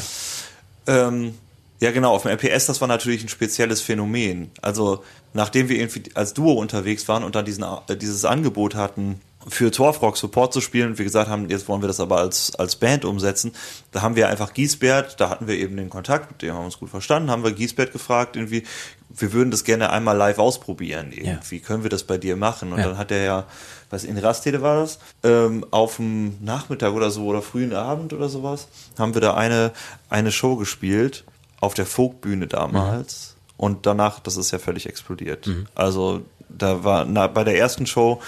Ähm, 0.86 1.34
ja, 1.80 1.90
genau, 1.90 2.14
auf 2.14 2.22
dem 2.22 2.30
RPS, 2.30 2.66
das 2.66 2.80
war 2.80 2.88
natürlich 2.88 3.22
ein 3.22 3.28
spezielles 3.28 3.80
Phänomen. 3.80 4.50
Also, 4.62 5.04
nachdem 5.34 5.68
wir 5.68 5.78
irgendwie 5.78 6.04
als 6.14 6.32
Duo 6.32 6.52
unterwegs 6.52 7.06
waren 7.08 7.22
und 7.22 7.34
dann 7.34 7.44
diesen, 7.44 7.64
äh, 7.64 7.96
dieses 7.96 8.24
Angebot 8.24 8.74
hatten, 8.74 9.20
für 9.48 9.70
Torfrock 9.70 10.16
Support 10.16 10.52
zu 10.52 10.60
spielen 10.60 10.90
und 10.90 10.98
wir 10.98 11.04
gesagt 11.04 11.30
haben, 11.30 11.48
jetzt 11.48 11.68
wollen 11.68 11.80
wir 11.80 11.86
das 11.86 12.00
aber 12.00 12.18
als, 12.18 12.54
als 12.56 12.76
Band 12.76 13.04
umsetzen, 13.04 13.52
da 13.92 14.02
haben 14.02 14.16
wir 14.16 14.28
einfach 14.28 14.52
Giesbert, 14.52 15.20
da 15.20 15.30
hatten 15.30 15.46
wir 15.46 15.56
eben 15.56 15.76
den 15.76 15.88
Kontakt, 15.88 16.32
mit 16.32 16.42
dem 16.42 16.52
haben 16.52 16.62
wir 16.62 16.66
uns 16.66 16.80
gut 16.80 16.90
verstanden, 16.90 17.30
haben 17.30 17.44
wir 17.44 17.52
Giesbert 17.52 17.92
gefragt, 17.92 18.34
irgendwie, 18.34 18.64
wir 19.08 19.32
würden 19.32 19.52
das 19.52 19.62
gerne 19.62 19.90
einmal 19.90 20.16
live 20.16 20.38
ausprobieren, 20.38 21.12
irgendwie, 21.12 21.58
ja. 21.58 21.62
können 21.64 21.84
wir 21.84 21.90
das 21.90 22.02
bei 22.02 22.18
dir 22.18 22.34
machen? 22.34 22.72
Und 22.72 22.80
ja. 22.80 22.88
dann 22.88 22.98
hat 22.98 23.12
er 23.12 23.22
ja, 23.22 23.46
was 23.88 24.02
in 24.02 24.18
Rastede 24.18 24.62
war 24.62 24.80
das, 24.80 24.98
ähm, 25.22 25.64
auf 25.70 25.96
dem 25.96 26.42
Nachmittag 26.44 26.92
oder 26.92 27.12
so 27.12 27.26
oder 27.26 27.40
frühen 27.40 27.72
Abend 27.72 28.12
oder 28.12 28.28
sowas, 28.28 28.66
haben 28.98 29.14
wir 29.14 29.20
da 29.20 29.34
eine, 29.34 29.70
eine 30.10 30.32
Show 30.32 30.56
gespielt 30.56 31.24
auf 31.60 31.74
der 31.74 31.86
Folkbühne 31.86 32.46
damals. 32.46 33.34
Mhm. 33.34 33.36
Und 33.58 33.86
danach, 33.86 34.20
das 34.20 34.36
ist 34.36 34.50
ja 34.50 34.58
völlig 34.58 34.86
explodiert. 34.86 35.46
Mhm. 35.46 35.66
Also 35.74 36.22
da 36.48 36.84
war 36.84 37.04
na, 37.04 37.26
bei 37.26 37.44
der 37.44 37.58
ersten 37.58 37.86
Show 37.86 38.20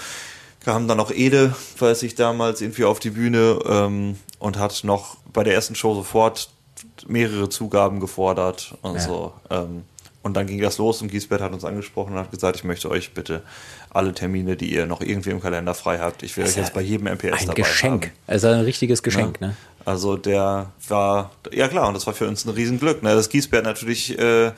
kam 0.63 0.87
dann 0.87 0.97
noch 0.97 1.11
Ede, 1.11 1.55
weiß 1.77 2.03
ich 2.03 2.15
damals, 2.15 2.61
irgendwie 2.61 2.83
auf 2.83 2.99
die 2.99 3.11
Bühne 3.11 3.59
ähm, 3.65 4.17
und 4.39 4.57
hat 4.57 4.83
noch 4.83 5.17
bei 5.31 5.43
der 5.43 5.53
ersten 5.53 5.75
Show 5.75 5.95
sofort 5.95 6.49
mehrere 7.07 7.49
Zugaben 7.49 7.99
gefordert 7.99 8.75
und 8.81 8.95
ja. 8.95 8.99
so. 8.99 9.33
Ähm, 9.49 9.83
und 10.21 10.33
dann 10.33 10.47
ging 10.47 10.59
das 10.59 10.77
los 10.77 11.01
und 11.01 11.09
Giesbert 11.09 11.41
hat 11.41 11.53
uns 11.53 11.63
angesprochen 11.63 12.13
und 12.13 12.19
hat 12.19 12.31
gesagt, 12.31 12.57
ich 12.57 12.65
möchte 12.65 12.89
euch 12.89 13.13
bitte 13.13 13.41
alle 13.89 14.13
Termine, 14.13 14.57
die 14.57 14.71
ihr 14.71 14.85
noch 14.85 15.01
irgendwie 15.01 15.29
im 15.29 15.41
Kalender 15.41 15.73
frei 15.73 15.99
habt, 15.99 16.23
ich 16.23 16.35
will 16.35 16.45
euch 16.45 16.57
jetzt 16.57 16.73
bei 16.73 16.81
jedem 16.81 17.07
MPS 17.07 17.41
ein 17.41 17.47
dabei 17.47 17.53
Geschenk. 17.61 18.05
haben. 18.07 18.13
Also 18.27 18.47
ein 18.49 18.59
richtiges 18.59 19.01
Geschenk, 19.01 19.39
ja. 19.39 19.47
ne? 19.47 19.55
Also 19.85 20.17
der 20.17 20.71
war, 20.87 21.31
ja 21.51 21.67
klar, 21.67 21.87
und 21.87 21.93
das 21.93 22.05
war 22.05 22.13
für 22.13 22.27
uns 22.27 22.45
ein 22.45 22.51
Riesenglück. 22.51 23.01
Ne? 23.03 23.15
Das 23.15 23.29
Giesbert 23.29 23.63
natürlich 23.63 24.17
äh, 24.19 24.51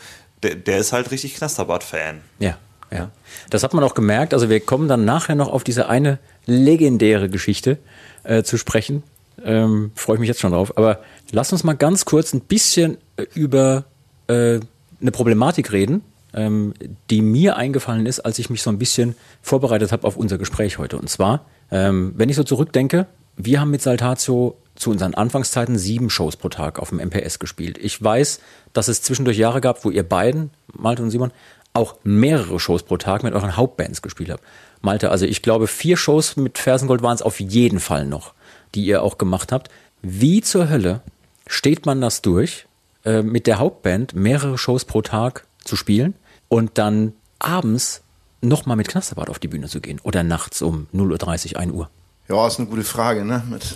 der, 0.44 0.56
der 0.56 0.78
ist 0.80 0.94
halt 0.94 1.12
richtig 1.12 1.36
Knasterbart-Fan. 1.36 2.22
Ja, 2.40 2.58
ja. 2.92 3.12
Das 3.50 3.64
hat 3.64 3.74
man 3.74 3.84
auch 3.84 3.94
gemerkt. 3.94 4.34
Also 4.34 4.50
wir 4.50 4.60
kommen 4.60 4.88
dann 4.88 5.06
nachher 5.06 5.36
noch 5.36 5.52
auf 5.52 5.64
diese 5.64 5.88
eine 5.88 6.20
legendäre 6.46 7.30
Geschichte 7.30 7.78
äh, 8.24 8.44
zu 8.44 8.58
sprechen. 8.58 9.04
Ähm, 9.44 9.92
Freue 9.96 10.16
ich 10.16 10.20
mich 10.20 10.28
jetzt 10.28 10.40
schon 10.40 10.52
drauf. 10.52 10.78
Aber 10.78 11.00
lass 11.32 11.52
uns 11.52 11.64
mal 11.64 11.74
ganz 11.74 12.06
kurz 12.06 12.34
ein 12.34 12.42
bisschen 12.42 12.98
äh, 13.18 13.26
über 13.34 13.86
äh, 14.28 14.60
eine 15.00 15.12
Problematik 15.12 15.72
reden, 15.72 16.04
ähm, 16.34 16.74
die 17.10 17.22
mir 17.22 17.58
eingefallen 17.58 18.06
ist, 18.06 18.20
als 18.20 18.40
ich 18.40 18.50
mich 18.50 18.62
so 18.62 18.70
ein 18.70 18.78
bisschen 18.78 19.16
vorbereitet 19.42 19.92
habe 19.92 20.06
auf 20.08 20.18
unser 20.18 20.38
Gespräch 20.38 20.78
heute. 20.78 20.98
Und 20.98 21.10
zwar, 21.10 21.46
ähm, 21.72 22.14
wenn 22.16 22.30
ich 22.30 22.36
so 22.36 22.44
zurückdenke, 22.44 23.08
wir 23.38 23.62
haben 23.62 23.72
mit 23.72 23.82
Saltatio 23.82 24.58
zu 24.76 24.90
unseren 24.90 25.14
Anfangszeiten 25.14 25.78
sieben 25.78 26.10
Shows 26.10 26.36
pro 26.36 26.50
Tag 26.50 26.80
auf 26.80 26.90
dem 26.90 27.00
MPS 27.00 27.40
gespielt. 27.40 27.78
Ich 27.78 28.02
weiß, 28.02 28.40
dass 28.74 28.88
es 28.88 29.02
zwischendurch 29.02 29.38
Jahre 29.38 29.62
gab, 29.62 29.84
wo 29.86 29.92
ihr 29.92 30.08
beiden, 30.08 30.52
Malte 30.74 31.04
und 31.04 31.12
Simon, 31.12 31.32
auch 31.74 31.96
mehrere 32.04 32.60
Shows 32.60 32.84
pro 32.84 32.98
Tag 32.98 33.24
mit 33.24 33.34
euren 33.34 33.56
Hauptbands 33.58 34.02
gespielt 34.02 34.30
habt. 34.30 34.44
Malte, 34.82 35.12
also 35.12 35.26
ich 35.26 35.42
glaube, 35.42 35.68
vier 35.68 35.98
Shows 35.98 36.36
mit 36.36 36.58
Fersengold 36.58 37.02
waren 37.02 37.16
es 37.16 37.22
auf 37.22 37.40
jeden 37.40 37.80
Fall 37.80 38.06
noch, 38.06 38.34
die 38.76 38.86
ihr 38.86 39.04
auch 39.04 39.18
gemacht 39.18 39.52
habt. 39.52 39.70
Wie 40.02 40.42
zur 40.42 40.70
Hölle 40.70 41.02
steht 41.48 41.86
man 41.86 42.02
das 42.02 42.22
durch, 42.22 42.66
äh, 43.06 43.22
mit 43.22 43.48
der 43.48 43.60
Hauptband 43.60 44.16
mehrere 44.16 44.58
Shows 44.58 44.86
pro 44.86 45.02
Tag 45.02 45.46
zu 45.64 45.76
spielen 45.76 46.16
und 46.50 46.78
dann 46.78 47.14
abends 47.40 48.02
nochmal 48.42 48.78
mit 48.78 48.88
Knasterbart 48.88 49.30
auf 49.30 49.40
die 49.40 49.48
Bühne 49.48 49.68
zu 49.68 49.82
gehen 49.82 50.00
oder 50.04 50.24
nachts 50.24 50.62
um 50.62 50.88
0.30 50.94 51.54
Uhr, 51.54 51.60
1 51.60 51.72
Uhr? 51.74 51.90
Ja, 52.28 52.48
ist 52.48 52.60
eine 52.60 52.68
gute 52.68 52.84
Frage, 52.84 53.26
ne? 53.26 53.44
Mit 53.50 53.76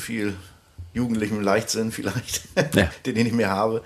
viel 0.00 0.34
jugendlichem 0.94 1.40
Leichtsinn 1.40 1.92
vielleicht, 1.92 2.42
Ja. 2.74 2.90
den 3.06 3.16
ich 3.16 3.24
nicht 3.24 3.36
mehr 3.36 3.50
habe. 3.50 3.82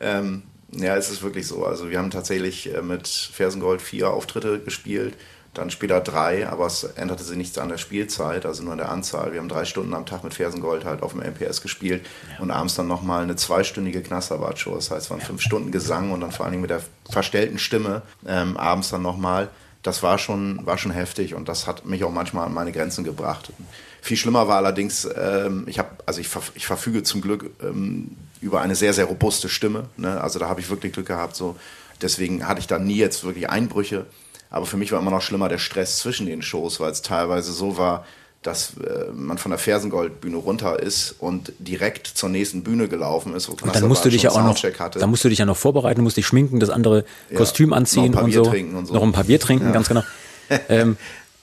Ähm, 0.00 0.42
ja, 0.72 0.96
es 0.96 1.10
ist 1.10 1.22
wirklich 1.22 1.46
so. 1.46 1.64
Also 1.64 1.90
wir 1.90 1.98
haben 1.98 2.10
tatsächlich 2.10 2.74
äh, 2.74 2.82
mit 2.82 3.08
Fersengold 3.08 3.80
vier 3.80 4.10
Auftritte 4.10 4.60
gespielt, 4.60 5.14
dann 5.54 5.70
später 5.70 6.00
drei, 6.00 6.46
aber 6.46 6.66
es 6.66 6.84
änderte 6.84 7.24
sich 7.24 7.36
nichts 7.36 7.58
an 7.58 7.68
der 7.70 7.78
Spielzeit, 7.78 8.44
also 8.44 8.62
nur 8.62 8.72
an 8.72 8.78
der 8.78 8.90
Anzahl. 8.90 9.32
Wir 9.32 9.40
haben 9.40 9.48
drei 9.48 9.64
Stunden 9.64 9.94
am 9.94 10.04
Tag 10.04 10.22
mit 10.22 10.34
Fersengold 10.34 10.84
halt 10.84 11.02
auf 11.02 11.12
dem 11.12 11.20
MPS 11.22 11.62
gespielt 11.62 12.06
und 12.38 12.50
abends 12.50 12.74
dann 12.74 12.86
nochmal 12.86 13.22
eine 13.22 13.34
zweistündige 13.34 14.02
Knasterbart-Show. 14.02 14.74
Das 14.74 14.90
heißt, 14.90 15.06
es 15.06 15.10
waren 15.10 15.20
fünf 15.20 15.40
Stunden 15.40 15.72
Gesang 15.72 16.12
und 16.12 16.20
dann 16.20 16.32
vor 16.32 16.44
allen 16.44 16.52
Dingen 16.52 16.62
mit 16.62 16.70
der 16.70 16.82
verstellten 17.10 17.58
Stimme 17.58 18.02
ähm, 18.26 18.56
abends 18.56 18.90
dann 18.90 19.02
nochmal. 19.02 19.48
Das 19.82 20.02
war 20.02 20.18
schon, 20.18 20.64
war 20.66 20.76
schon 20.76 20.92
heftig 20.92 21.34
und 21.34 21.48
das 21.48 21.66
hat 21.66 21.86
mich 21.86 22.04
auch 22.04 22.12
manchmal 22.12 22.46
an 22.46 22.52
meine 22.52 22.70
Grenzen 22.72 23.02
gebracht. 23.04 23.50
Viel 24.00 24.16
schlimmer 24.16 24.48
war 24.48 24.56
allerdings, 24.56 25.08
ähm, 25.16 25.64
ich 25.66 25.78
habe, 25.78 25.90
also 26.06 26.20
ich, 26.20 26.28
ich 26.54 26.66
verfüge 26.66 27.02
zum 27.02 27.20
Glück 27.20 27.50
ähm, 27.62 28.16
über 28.40 28.60
eine 28.60 28.74
sehr, 28.74 28.92
sehr 28.92 29.06
robuste 29.06 29.48
Stimme. 29.48 29.84
Ne? 29.96 30.20
Also 30.20 30.38
da 30.38 30.48
habe 30.48 30.60
ich 30.60 30.70
wirklich 30.70 30.92
Glück 30.92 31.06
gehabt. 31.06 31.36
So. 31.36 31.56
Deswegen 32.00 32.46
hatte 32.46 32.60
ich 32.60 32.66
da 32.66 32.78
nie 32.78 32.96
jetzt 32.96 33.24
wirklich 33.24 33.50
Einbrüche. 33.50 34.06
Aber 34.50 34.66
für 34.66 34.76
mich 34.76 34.92
war 34.92 35.00
immer 35.00 35.10
noch 35.10 35.22
schlimmer 35.22 35.48
der 35.48 35.58
Stress 35.58 35.98
zwischen 35.98 36.26
den 36.26 36.42
Shows, 36.42 36.80
weil 36.80 36.90
es 36.90 37.02
teilweise 37.02 37.52
so 37.52 37.76
war, 37.76 38.06
dass 38.42 38.74
äh, 38.78 39.10
man 39.12 39.36
von 39.36 39.50
der 39.50 39.58
Fersengoldbühne 39.58 40.36
runter 40.36 40.80
ist 40.80 41.16
und 41.18 41.52
direkt 41.58 42.06
zur 42.06 42.28
nächsten 42.28 42.62
Bühne 42.62 42.88
gelaufen 42.88 43.34
ist. 43.34 43.48
Wo 43.48 43.52
Und 43.52 43.74
dann 43.74 43.88
musst 43.88 44.04
du 44.04 44.10
dich 44.10 44.22
ja 44.22 44.30
auch 44.30 44.42
noch, 44.42 44.56
hatte. 44.56 45.00
dann 45.00 45.10
musst 45.10 45.24
du 45.24 45.28
dich 45.28 45.40
ja 45.40 45.44
noch 45.44 45.56
vorbereiten, 45.56 46.02
musst 46.02 46.16
dich 46.16 46.26
schminken, 46.26 46.60
das 46.60 46.70
andere 46.70 47.04
Kostüm 47.34 47.72
anziehen 47.72 48.04
noch 48.04 48.08
ein 48.08 48.12
paar 48.12 48.24
und, 48.24 48.30
Bier 48.30 48.44
so. 48.44 48.50
trinken 48.50 48.76
und 48.76 48.86
so. 48.86 48.94
Noch 48.94 49.02
ein 49.02 49.12
paar 49.12 49.24
Bier 49.24 49.40
trinken, 49.40 49.72
ganz 49.72 49.88
genau. 49.88 50.04
ähm, 50.68 50.96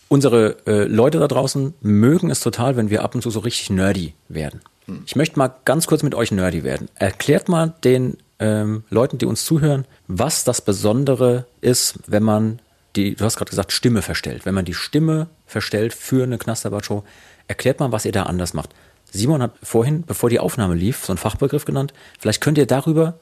unsere 0.07 0.57
äh, 0.65 0.85
Leute 0.85 1.19
da 1.19 1.27
draußen 1.27 1.73
mögen 1.81 2.29
es 2.29 2.39
total, 2.39 2.77
wenn 2.77 2.89
wir 2.89 3.03
ab 3.03 3.15
und 3.15 3.21
zu 3.21 3.29
so 3.29 3.39
richtig 3.39 3.69
nerdy 3.69 4.13
werden. 4.29 4.61
Hm. 4.85 5.03
Ich 5.05 5.15
möchte 5.15 5.39
mal 5.39 5.53
ganz 5.65 5.87
kurz 5.87 6.03
mit 6.03 6.15
euch 6.15 6.31
nerdy 6.31 6.63
werden. 6.63 6.89
Erklärt 6.95 7.49
mal 7.49 7.73
den 7.83 8.17
ähm, 8.39 8.83
Leuten, 8.89 9.17
die 9.17 9.25
uns 9.25 9.45
zuhören, 9.45 9.85
was 10.07 10.43
das 10.43 10.61
Besondere 10.61 11.45
ist, 11.61 11.99
wenn 12.07 12.23
man 12.23 12.59
die, 12.95 13.15
du 13.15 13.25
hast 13.25 13.37
gerade 13.37 13.49
gesagt, 13.49 13.71
Stimme 13.71 14.01
verstellt. 14.01 14.45
Wenn 14.45 14.55
man 14.55 14.65
die 14.65 14.73
Stimme 14.73 15.27
verstellt 15.45 15.93
für 15.93 16.23
eine 16.23 16.37
Knasterbart-Show, 16.37 17.03
erklärt 17.47 17.79
mal, 17.79 17.91
was 17.91 18.05
ihr 18.05 18.11
da 18.11 18.23
anders 18.23 18.53
macht. 18.53 18.69
Simon 19.11 19.41
hat 19.41 19.51
vorhin, 19.63 20.03
bevor 20.05 20.29
die 20.29 20.39
Aufnahme 20.39 20.75
lief, 20.75 21.05
so 21.05 21.11
einen 21.13 21.17
Fachbegriff 21.17 21.65
genannt. 21.65 21.93
Vielleicht 22.19 22.41
könnt 22.41 22.57
ihr 22.57 22.65
darüber 22.65 23.15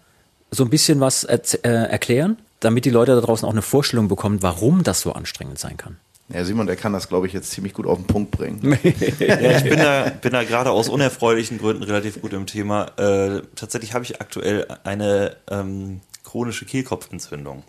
so 0.52 0.64
ein 0.64 0.70
bisschen 0.70 1.00
was 1.00 1.24
äh, 1.24 1.40
erklären, 1.64 2.38
damit 2.60 2.86
die 2.86 2.90
Leute 2.90 3.16
da 3.16 3.22
draußen 3.22 3.48
auch 3.48 3.52
eine 3.52 3.62
Vorstellung 3.62 4.08
bekommen, 4.08 4.42
warum 4.42 4.84
das 4.84 5.02
so 5.02 5.14
anstrengend 5.14 5.60
sein 5.60 5.78
kann. 5.78 5.98
Ja, 6.30 6.46
Simon, 6.46 6.68
der 6.68 6.76
kann 6.76 6.94
das, 6.94 7.10
glaube 7.10 7.28
ich, 7.28 7.34
jetzt 7.34 7.52
ziemlich 7.52 7.74
gut 7.74 7.86
auf 7.86 7.98
den 7.98 8.08
Punkt 8.08 8.32
bringen. 8.32 8.78
Ja, 9.20 9.58
ich 9.58 9.64
bin 9.64 9.78
da, 9.78 10.10
bin 10.10 10.32
da 10.32 10.44
gerade 10.44 10.72
aus 10.72 10.90
unerfreulichen 10.90 11.58
Gründen 11.58 11.84
relativ 11.84 12.22
gut 12.22 12.34
im 12.34 12.46
Thema. 12.46 12.86
Äh, 12.98 13.42
tatsächlich 13.56 13.94
habe 13.94 14.04
ich 14.04 14.22
aktuell 14.22 14.68
eine 14.84 15.38
ähm, 15.50 16.02
chronische 16.24 16.66
Kehlkopfentzündung. 16.66 17.64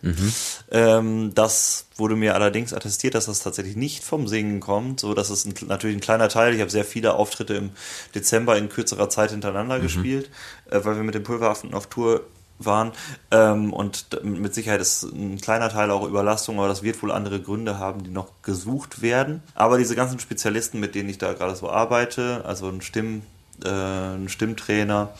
Ähm, 0.70 1.32
das 1.34 1.86
wurde 1.96 2.16
mir 2.16 2.34
allerdings 2.34 2.72
attestiert, 2.72 3.14
dass 3.14 3.26
das 3.26 3.40
tatsächlich 3.40 3.76
nicht 3.76 4.02
vom 4.04 4.26
Singen 4.26 4.60
kommt. 4.60 5.00
So, 5.00 5.14
das 5.14 5.30
ist 5.30 5.46
ein, 5.46 5.54
natürlich 5.68 5.96
ein 5.96 6.00
kleiner 6.00 6.28
Teil. 6.28 6.54
Ich 6.54 6.60
habe 6.60 6.70
sehr 6.70 6.84
viele 6.84 7.14
Auftritte 7.14 7.54
im 7.54 7.70
Dezember 8.14 8.56
in 8.56 8.68
kürzerer 8.68 9.10
Zeit 9.10 9.32
hintereinander 9.32 9.80
gespielt, 9.80 10.30
äh, 10.70 10.80
weil 10.82 10.96
wir 10.96 11.02
mit 11.02 11.14
dem 11.14 11.24
Pulverhaften 11.24 11.74
auf 11.74 11.88
Tour 11.88 12.22
waren. 12.58 12.92
Ähm, 13.30 13.72
und 13.72 14.08
mit 14.22 14.54
Sicherheit 14.54 14.80
ist 14.80 15.04
ein 15.04 15.40
kleiner 15.40 15.68
Teil 15.68 15.90
auch 15.90 16.06
Überlastung, 16.06 16.58
aber 16.58 16.68
das 16.68 16.82
wird 16.82 17.02
wohl 17.02 17.12
andere 17.12 17.40
Gründe 17.40 17.78
haben, 17.78 18.04
die 18.04 18.10
noch 18.10 18.28
gesucht 18.42 19.02
werden. 19.02 19.42
Aber 19.54 19.78
diese 19.78 19.96
ganzen 19.96 20.18
Spezialisten, 20.18 20.80
mit 20.80 20.94
denen 20.94 21.08
ich 21.08 21.18
da 21.18 21.32
gerade 21.32 21.56
so 21.56 21.70
arbeite, 21.70 22.44
also 22.44 22.68
ein 22.68 22.80
Stimm, 22.80 23.22
äh, 23.64 23.68
ein 23.68 24.28
Stimmtrainer, 24.28 25.10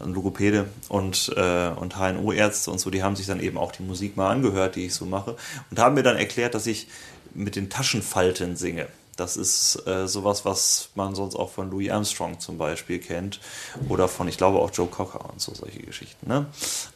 ein 0.00 0.12
Logopäde 0.12 0.66
und, 0.88 1.32
äh, 1.36 1.68
und 1.68 1.96
HNO-Ärzte 1.96 2.70
und 2.70 2.78
so, 2.78 2.90
die 2.90 3.02
haben 3.02 3.16
sich 3.16 3.26
dann 3.26 3.40
eben 3.40 3.58
auch 3.58 3.72
die 3.72 3.82
Musik 3.82 4.16
mal 4.16 4.30
angehört, 4.30 4.76
die 4.76 4.86
ich 4.86 4.94
so 4.94 5.06
mache, 5.06 5.36
und 5.70 5.78
haben 5.78 5.94
mir 5.94 6.02
dann 6.02 6.16
erklärt, 6.16 6.54
dass 6.54 6.66
ich 6.66 6.88
mit 7.34 7.56
den 7.56 7.70
Taschenfalten 7.70 8.56
singe. 8.56 8.86
Das 9.16 9.36
ist 9.36 9.86
äh, 9.86 10.06
sowas, 10.08 10.44
was 10.44 10.90
man 10.94 11.14
sonst 11.14 11.36
auch 11.36 11.50
von 11.50 11.70
Louis 11.70 11.90
Armstrong 11.90 12.40
zum 12.40 12.58
Beispiel 12.58 12.98
kennt 12.98 13.40
oder 13.88 14.08
von, 14.08 14.28
ich 14.28 14.36
glaube, 14.36 14.58
auch 14.58 14.70
Joe 14.72 14.88
Cocker 14.88 15.30
und 15.30 15.40
so 15.40 15.54
solche 15.54 15.80
Geschichten, 15.80 16.28
ne? 16.28 16.46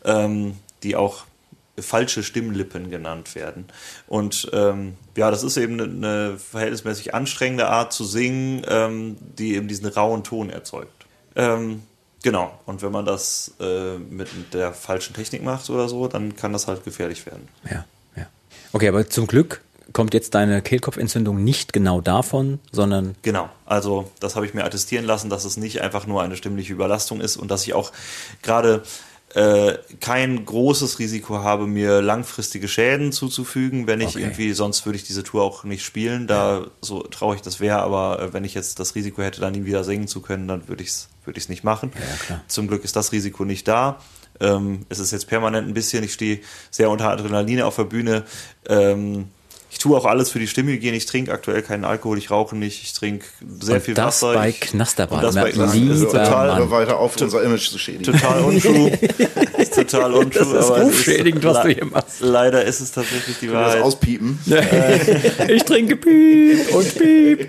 ähm, 0.04 0.57
die 0.83 0.96
auch 0.96 1.24
falsche 1.83 2.22
Stimmlippen 2.22 2.90
genannt 2.90 3.35
werden. 3.35 3.66
Und 4.07 4.50
ähm, 4.52 4.96
ja, 5.16 5.31
das 5.31 5.42
ist 5.42 5.57
eben 5.57 5.81
eine, 5.81 5.85
eine 5.85 6.38
verhältnismäßig 6.38 7.14
anstrengende 7.14 7.68
Art 7.68 7.92
zu 7.92 8.04
singen, 8.04 8.62
ähm, 8.68 9.16
die 9.20 9.54
eben 9.54 9.68
diesen 9.68 9.87
rauen 9.87 10.24
Ton 10.24 10.50
erzeugt. 10.50 11.07
Ähm, 11.37 11.83
genau. 12.22 12.59
Und 12.66 12.83
wenn 12.83 12.92
man 12.92 13.04
das 13.04 13.54
äh, 13.61 13.98
mit 13.98 14.28
der 14.52 14.72
falschen 14.72 15.14
Technik 15.14 15.42
macht 15.42 15.70
oder 15.70 15.88
so, 15.88 16.09
dann 16.09 16.37
kann 16.37 16.52
das 16.52 16.66
halt 16.66 16.85
gefährlich 16.85 17.24
werden. 17.26 17.48
Ja, 17.70 17.85
ja. 18.16 18.26
Okay, 18.72 18.88
aber 18.88 19.09
zum 19.09 19.26
Glück 19.26 19.62
kommt 19.92 20.14
jetzt 20.14 20.35
deine 20.35 20.62
Kehlkopfentzündung 20.62 21.42
nicht 21.42 21.72
genau 21.72 22.01
davon, 22.01 22.59
sondern 22.72 23.14
Genau, 23.22 23.48
also 23.64 24.11
das 24.20 24.37
habe 24.37 24.46
ich 24.46 24.55
mir 24.55 24.64
attestieren 24.64 25.05
lassen, 25.05 25.31
dass 25.31 25.44
es 25.44 25.57
nicht 25.57 25.81
einfach 25.81 26.07
nur 26.07 26.22
eine 26.22 26.37
stimmliche 26.37 26.72
Überlastung 26.72 27.20
ist 27.20 27.37
und 27.37 27.51
dass 27.51 27.62
ich 27.66 27.74
auch 27.74 27.92
gerade 28.42 28.83
äh, 29.35 29.74
kein 30.01 30.44
großes 30.46 30.98
Risiko 30.98 31.38
habe, 31.42 31.66
mir 31.66 32.01
langfristige 32.01 32.66
Schäden 32.66 33.12
zuzufügen, 33.12 33.87
wenn 33.87 34.01
ich 34.01 34.09
Okay. 34.09 34.20
irgendwie, 34.20 34.53
sonst 34.55 34.87
würde 34.87 34.96
ich 34.96 35.05
diese 35.05 35.22
Tour 35.22 35.42
auch 35.42 35.64
nicht 35.64 35.85
spielen, 35.85 36.27
da 36.27 36.66
so 36.81 37.03
traurig 37.03 37.42
das 37.42 37.61
wäre, 37.61 37.79
aber 37.81 38.20
äh, 38.22 38.33
wenn 38.33 38.44
ich 38.44 38.55
jetzt 38.55 38.81
das 38.81 38.94
Risiko 38.94 39.22
hätte, 39.22 39.40
dann 39.42 39.53
nie 39.53 39.66
wieder 39.66 39.85
singen 39.85 40.09
zu 40.09 40.20
können, 40.22 40.48
dann 40.48 40.66
würde 40.68 40.83
ich 40.83 40.88
es 40.90 41.09
würde 41.27 41.37
ich's 41.38 41.51
nicht 41.51 41.62
machen. 41.62 41.92
klar. 42.27 42.40
Zum 42.48 42.68
Glück 42.68 42.85
ist 42.85 42.96
das 42.96 43.12
Risiko 43.12 43.44
nicht 43.44 43.68
da. 43.68 44.01
Ähm, 44.40 44.87
es 44.88 44.98
ist 44.98 45.11
jetzt 45.11 45.27
permanent 45.29 45.68
ein 45.68 45.74
bisschen, 45.74 46.03
ich 46.05 46.14
stehe 46.14 46.40
sehr 46.70 46.88
unter 46.88 47.11
Adrenalin 47.11 47.61
auf 47.61 47.77
der 47.77 47.85
Bühne. 47.85 48.24
Ähm, 48.66 49.29
ich 49.79 49.83
tue 49.85 49.97
auch 49.97 50.07
alles 50.07 50.31
für 50.31 50.41
die 50.41 50.49
Stimmhygiene. 50.49 50.97
Ich 50.97 51.07
trinke 51.07 51.31
aktuell 51.31 51.62
keinen 51.62 51.85
Alkohol, 51.85 52.19
ich 52.19 52.33
rauche 52.33 52.57
nicht, 52.57 52.83
ich 52.83 52.93
trinke 52.95 53.25
sehr 53.61 53.77
Und 53.77 53.83
viel 53.83 53.95
das 53.95 54.07
Wasser. 54.23 54.35
bei 54.35 54.49
ich, 54.49 54.59
Knasterbart. 54.61 55.23
und 55.23 55.29
das 55.29 55.35
bei 55.37 55.53
Lieber 55.53 55.67
Knasterbart. 55.67 55.91
Das 55.93 55.99
ist 56.01 56.11
total, 56.11 56.49
Mann. 56.59 56.71
Weiter 56.73 56.99
auf, 56.99 57.21
unser 57.21 57.43
Image 57.45 57.71
zu 57.71 57.79
schädigen. 57.79 58.03
total 58.12 58.41
untrue. 58.43 58.91
ist 59.59 59.75
total 59.75 60.14
untrue. 60.14 60.31
Das 60.43 60.49
ist 60.49 60.71
aber 60.71 60.79
es 60.79 60.87
rufschädigend, 60.88 61.45
was 61.45 61.62
du 61.62 61.69
hier 61.69 61.85
machst. 61.85 62.21
Leider 62.21 62.64
ist 62.64 62.81
es 62.81 62.91
tatsächlich 62.91 63.38
die 63.38 63.47
Das 63.47 63.55
Wahrheit. 63.55 63.83
auspiepen. 63.83 64.41
ich 65.49 65.62
trinke 65.62 65.95
Piep 65.95 66.75
und 66.75 66.99
Piep. 66.99 67.49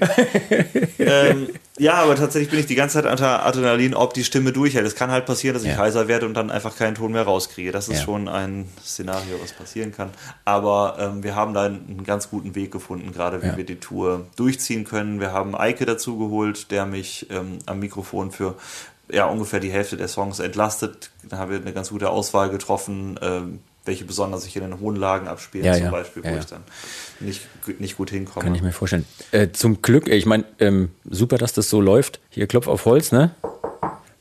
ähm, 0.99 1.47
ja, 1.79 1.95
aber 1.95 2.15
tatsächlich 2.15 2.49
bin 2.51 2.59
ich 2.59 2.65
die 2.67 2.75
ganze 2.75 3.01
Zeit 3.01 3.11
unter 3.11 3.45
Adrenalin, 3.45 3.95
ob 3.95 4.13
die 4.13 4.23
Stimme 4.23 4.51
durchhält. 4.51 4.85
Es 4.85 4.93
kann 4.95 5.09
halt 5.09 5.25
passieren, 5.25 5.55
dass 5.55 5.63
ich 5.63 5.71
Ja. 5.71 5.77
heiser 5.77 6.07
werde 6.07 6.25
und 6.27 6.33
dann 6.35 6.51
einfach 6.51 6.75
keinen 6.75 6.95
Ton 6.95 7.11
mehr 7.13 7.23
rauskriege. 7.23 7.71
Das 7.71 7.87
ist 7.89 7.99
Ja. 7.99 8.03
schon 8.03 8.27
ein 8.27 8.69
Szenario, 8.85 9.41
was 9.41 9.53
passieren 9.53 9.91
kann. 9.91 10.11
Aber 10.45 10.97
ähm, 10.99 11.23
wir 11.23 11.35
haben 11.35 11.53
da 11.53 11.63
einen 11.65 12.03
ganz 12.05 12.29
guten 12.29 12.53
Weg 12.53 12.71
gefunden, 12.71 13.11
gerade 13.13 13.41
wie 13.41 13.47
Ja. 13.47 13.57
wir 13.57 13.63
die 13.65 13.79
Tour 13.79 14.27
durchziehen 14.35 14.83
können. 14.83 15.19
Wir 15.19 15.31
haben 15.33 15.55
Eike 15.55 15.85
dazu 15.85 16.17
geholt, 16.19 16.69
der 16.71 16.85
mich 16.85 17.27
ähm, 17.31 17.59
am 17.65 17.79
Mikrofon 17.79 18.31
für 18.31 18.55
ja, 19.11 19.25
ungefähr 19.25 19.59
die 19.59 19.71
Hälfte 19.71 19.97
der 19.97 20.07
Songs 20.07 20.37
entlastet. 20.39 21.09
Da 21.27 21.37
haben 21.37 21.49
wir 21.49 21.57
eine 21.59 21.73
ganz 21.73 21.89
gute 21.89 22.09
Auswahl 22.11 22.49
getroffen, 22.51 23.19
ähm, 23.23 23.59
welche 23.85 24.05
besonders 24.05 24.43
sich 24.43 24.55
in 24.55 24.61
den 24.61 24.79
hohen 24.79 24.95
Lagen 24.97 25.27
abspielen, 25.27 25.73
zum. 25.73 25.89
Beispiel, 25.89 26.23
wo 26.23 26.37
ich 26.37 26.45
dann 26.45 26.61
nicht, 27.19 27.41
nicht 27.79 27.97
gut 27.97 28.09
hinkomme. 28.09 28.43
Kann 28.43 28.55
ich 28.55 28.61
mir 28.61 28.71
vorstellen. 28.71 29.05
Äh, 29.31 29.49
zum 29.51 29.81
Glück, 29.81 30.07
ich 30.07 30.25
meine, 30.25 30.45
ähm, 30.59 30.89
super, 31.09 31.37
dass 31.37 31.53
das 31.53 31.69
so 31.69 31.81
läuft. 31.81 32.19
Hier 32.29 32.47
Klopf 32.47 32.67
auf 32.67 32.85
Holz, 32.85 33.11
ne? 33.11 33.31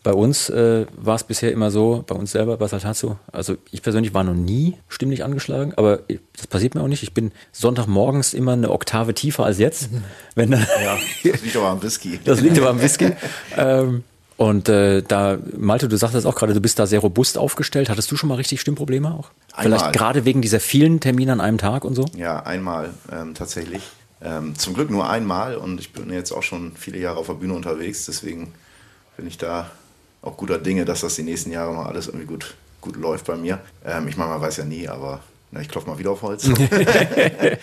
Bei 0.04 0.12
uns 0.12 0.48
äh, 0.48 0.86
war 0.96 1.16
es 1.16 1.24
bisher 1.24 1.52
immer 1.52 1.70
so, 1.70 2.04
bei 2.06 2.14
uns 2.14 2.30
selber, 2.30 2.56
bei 2.56 2.66
Saltatio, 2.68 3.18
also 3.32 3.56
ich 3.72 3.82
persönlich 3.82 4.14
war 4.14 4.22
noch 4.24 4.32
nie 4.34 4.76
stimmlich 4.88 5.24
angeschlagen, 5.24 5.74
aber 5.76 6.00
das 6.36 6.46
passiert 6.46 6.74
mir 6.74 6.82
auch 6.82 6.88
nicht. 6.88 7.02
Ich 7.02 7.12
bin 7.12 7.32
Sonntagmorgens 7.52 8.32
immer 8.32 8.52
eine 8.52 8.70
Oktave 8.70 9.12
tiefer 9.12 9.44
als 9.44 9.58
jetzt. 9.58 9.90
Wenn 10.34 10.52
dann, 10.52 10.66
Ja, 10.82 10.96
das 11.30 11.42
liegt 11.42 11.56
aber 11.56 11.68
am 11.68 11.82
Whisky. 11.82 12.20
das 12.24 12.40
liegt 12.40 12.58
aber 12.58 12.70
am 12.70 12.80
Whisky. 12.80 13.10
ähm, 13.56 14.04
und 14.38 14.68
äh, 14.68 15.02
da, 15.02 15.36
Malte, 15.56 15.88
du 15.88 15.96
sagtest 15.96 16.24
auch 16.24 16.36
gerade, 16.36 16.54
du 16.54 16.60
bist 16.60 16.78
da 16.78 16.86
sehr 16.86 17.00
robust 17.00 17.36
aufgestellt. 17.36 17.90
Hattest 17.90 18.08
du 18.12 18.16
schon 18.16 18.28
mal 18.28 18.36
richtig 18.36 18.60
Stimmprobleme 18.60 19.12
auch? 19.12 19.32
Einmal. 19.52 19.80
Vielleicht 19.80 19.92
gerade 19.92 20.24
wegen 20.24 20.42
dieser 20.42 20.60
vielen 20.60 21.00
Termine 21.00 21.32
an 21.32 21.40
einem 21.40 21.58
Tag 21.58 21.84
und 21.84 21.96
so? 21.96 22.04
Ja, 22.16 22.44
einmal 22.44 22.90
ähm, 23.10 23.34
tatsächlich. 23.34 23.82
Ähm, 24.22 24.56
zum 24.56 24.74
Glück 24.74 24.90
nur 24.90 25.10
einmal 25.10 25.56
und 25.56 25.80
ich 25.80 25.92
bin 25.92 26.12
jetzt 26.12 26.30
auch 26.30 26.44
schon 26.44 26.76
viele 26.76 26.98
Jahre 26.98 27.18
auf 27.18 27.26
der 27.26 27.34
Bühne 27.34 27.54
unterwegs, 27.54 28.06
deswegen 28.06 28.52
bin 29.16 29.26
ich 29.26 29.38
da 29.38 29.72
auch 30.22 30.36
guter 30.36 30.58
Dinge, 30.58 30.84
dass 30.84 31.00
das 31.00 31.16
die 31.16 31.24
nächsten 31.24 31.50
Jahre 31.50 31.74
noch 31.74 31.86
alles 31.86 32.06
irgendwie 32.06 32.26
gut, 32.26 32.54
gut 32.80 32.94
läuft 32.94 33.26
bei 33.26 33.36
mir. 33.36 33.58
Ähm, 33.84 34.06
ich 34.06 34.16
meine, 34.16 34.30
man 34.30 34.40
weiß 34.40 34.58
ja 34.58 34.64
nie, 34.64 34.86
aber 34.86 35.20
na, 35.50 35.62
ich 35.62 35.68
klopfe 35.68 35.88
mal 35.88 35.98
wieder 35.98 36.10
auf 36.10 36.20
Holz. 36.20 36.46
nee, 36.46 36.56
ich 36.60 36.66
hab 36.66 37.58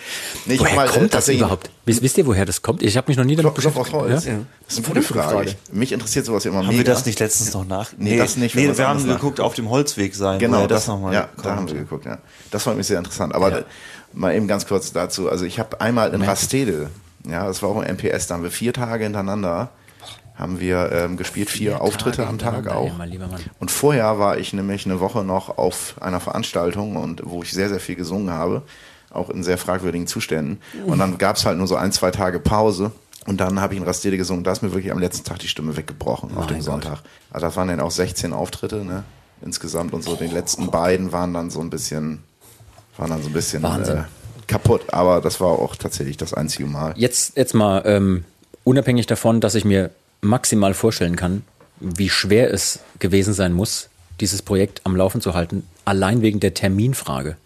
Woher 0.58 0.74
mal, 0.74 0.88
kommt 0.88 1.14
das 1.14 1.28
überhaupt? 1.28 1.70
Wisst, 1.84 2.02
wisst 2.02 2.18
ihr, 2.18 2.26
woher 2.26 2.44
das 2.44 2.60
kommt? 2.60 2.82
Ich 2.82 2.96
habe 2.96 3.08
mich 3.08 3.16
noch 3.16 3.24
nie 3.24 3.36
damit 3.36 3.54
Klopf, 3.54 3.74
Klopf 3.74 3.76
auf 3.76 3.92
Holz. 3.92 4.24
Ja? 4.24 4.40
Das 4.66 4.78
ist 4.78 4.84
eine 4.84 4.88
gute 4.88 5.02
Frage. 5.02 5.50
Ich, 5.50 5.72
mich 5.72 5.92
interessiert 5.92 6.26
sowas 6.26 6.44
immer 6.46 6.58
Haben 6.58 6.66
mega. 6.68 6.78
wir 6.78 6.84
das 6.84 7.06
nicht 7.06 7.20
letztens 7.20 7.54
noch 7.54 7.64
nach? 7.64 7.92
Nee, 7.96 8.16
das 8.16 8.36
nicht, 8.36 8.56
Nee, 8.56 8.76
wir 8.76 8.88
haben 8.88 8.98
haben 8.98 9.08
geguckt, 9.08 9.40
auf 9.40 9.54
dem 9.54 9.70
Holzweg 9.70 10.16
sein. 10.16 10.40
Genau, 10.40 10.56
woher 10.56 10.68
das, 10.68 10.88
nochmal 10.88 11.14
ja, 11.14 11.28
da 11.40 11.54
haben 11.54 11.68
wir 11.68 11.74
geguckt, 11.74 12.06
ja. 12.06 12.18
Das 12.50 12.64
fand 12.64 12.76
mich 12.76 12.88
sehr 12.88 12.98
interessant. 12.98 13.34
Aber 13.34 13.64
mal 14.12 14.34
eben 14.34 14.48
ganz 14.48 14.66
kurz 14.66 14.92
dazu. 14.92 15.30
Also 15.30 15.44
ich 15.44 15.60
habe 15.60 15.80
einmal 15.80 16.12
in 16.12 16.22
Rastede, 16.22 16.90
ja, 17.24 17.46
das 17.46 17.62
war 17.62 17.68
auch 17.68 17.80
ein 17.80 17.94
MPS, 17.94 18.26
da 18.26 18.34
haben 18.34 18.42
wir 18.42 18.50
vier 18.50 18.72
Tage 18.72 19.04
hintereinander, 19.04 19.70
haben 20.36 20.60
wir 20.60 20.92
ähm, 20.92 21.16
gespielt, 21.16 21.48
vier, 21.48 21.80
Auftritte 21.80 22.26
am 22.26 22.38
Tag 22.38 22.68
auch. 22.68 22.96
mein 22.96 23.08
lieber 23.08 23.26
Mann. 23.26 23.40
Und 23.58 23.70
vorher 23.70 24.18
war 24.18 24.38
ich 24.38 24.52
nämlich 24.52 24.84
eine 24.84 25.00
Woche 25.00 25.24
noch 25.24 25.56
auf 25.56 25.94
einer 26.00 26.20
Veranstaltung 26.20 26.96
und 26.96 27.22
wo 27.24 27.42
ich 27.42 27.52
sehr, 27.52 27.68
sehr 27.70 27.80
viel 27.80 27.96
gesungen 27.96 28.30
habe, 28.30 28.62
auch 29.10 29.30
in 29.30 29.42
sehr 29.42 29.56
fragwürdigen 29.56 30.06
Zuständen. 30.06 30.60
Und 30.84 30.98
dann 30.98 31.16
gab 31.16 31.36
es 31.36 31.46
halt 31.46 31.56
nur 31.56 31.66
so 31.66 31.76
ein, 31.76 31.90
zwei 31.90 32.10
Tage 32.10 32.38
Pause. 32.38 32.92
Und 33.26 33.40
dann 33.40 33.60
habe 33.60 33.74
ich 33.74 33.80
in 33.80 33.86
Rastede 33.86 34.16
gesungen. 34.16 34.44
Da 34.44 34.52
ist 34.52 34.62
mir 34.62 34.72
wirklich 34.72 34.92
am 34.92 34.98
letzten 34.98 35.24
Tag 35.24 35.38
die 35.40 35.48
Stimme 35.48 35.76
weggebrochen 35.76 36.36
auf 36.36 36.46
dem 36.46 36.60
Sonntag. 36.60 37.00
Also 37.30 37.46
das 37.46 37.56
waren 37.56 37.68
dann 37.68 37.80
auch 37.80 37.90
16 37.90 38.32
Auftritte, 38.32 38.84
ne? 38.84 39.04
Insgesamt 39.42 39.92
und 39.92 40.02
so. 40.02 40.16
Die 40.16 40.26
letzten 40.26 40.70
beiden 40.70 41.12
waren 41.12 41.34
dann 41.34 41.50
so 41.50 41.60
ein 41.60 41.68
bisschen, 41.68 42.22
waren 42.96 43.10
dann 43.10 43.22
so 43.22 43.28
ein 43.28 43.32
bisschen 43.32 43.64
äh, 43.64 44.04
kaputt. 44.46 44.82
Aber 44.92 45.20
das 45.20 45.40
war 45.40 45.48
auch 45.48 45.76
tatsächlich 45.76 46.16
das 46.16 46.34
einzige 46.34 46.66
Mal. 46.66 46.94
Jetzt, 46.96 47.36
jetzt 47.36 47.52
mal 47.52 47.82
ähm, 47.84 48.24
unabhängig 48.64 49.06
davon, 49.06 49.40
dass 49.40 49.54
ich 49.54 49.64
mir 49.64 49.90
maximal 50.20 50.74
vorstellen 50.74 51.16
kann, 51.16 51.42
wie 51.80 52.08
schwer 52.08 52.52
es 52.52 52.80
gewesen 52.98 53.34
sein 53.34 53.52
muss, 53.52 53.88
dieses 54.20 54.42
Projekt 54.42 54.80
am 54.84 54.96
Laufen 54.96 55.20
zu 55.20 55.34
halten, 55.34 55.64
allein 55.84 56.22
wegen 56.22 56.40
der 56.40 56.54
Terminfrage. 56.54 57.36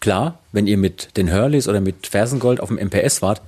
Klar, 0.00 0.38
wenn 0.52 0.66
ihr 0.66 0.78
mit 0.78 1.16
den 1.16 1.32
Hurleys 1.32 1.68
oder 1.68 1.80
mit 1.80 2.06
Fersengold 2.06 2.60
auf 2.60 2.68
dem 2.68 2.78
MPS 2.78 3.22
wart, 3.22 3.42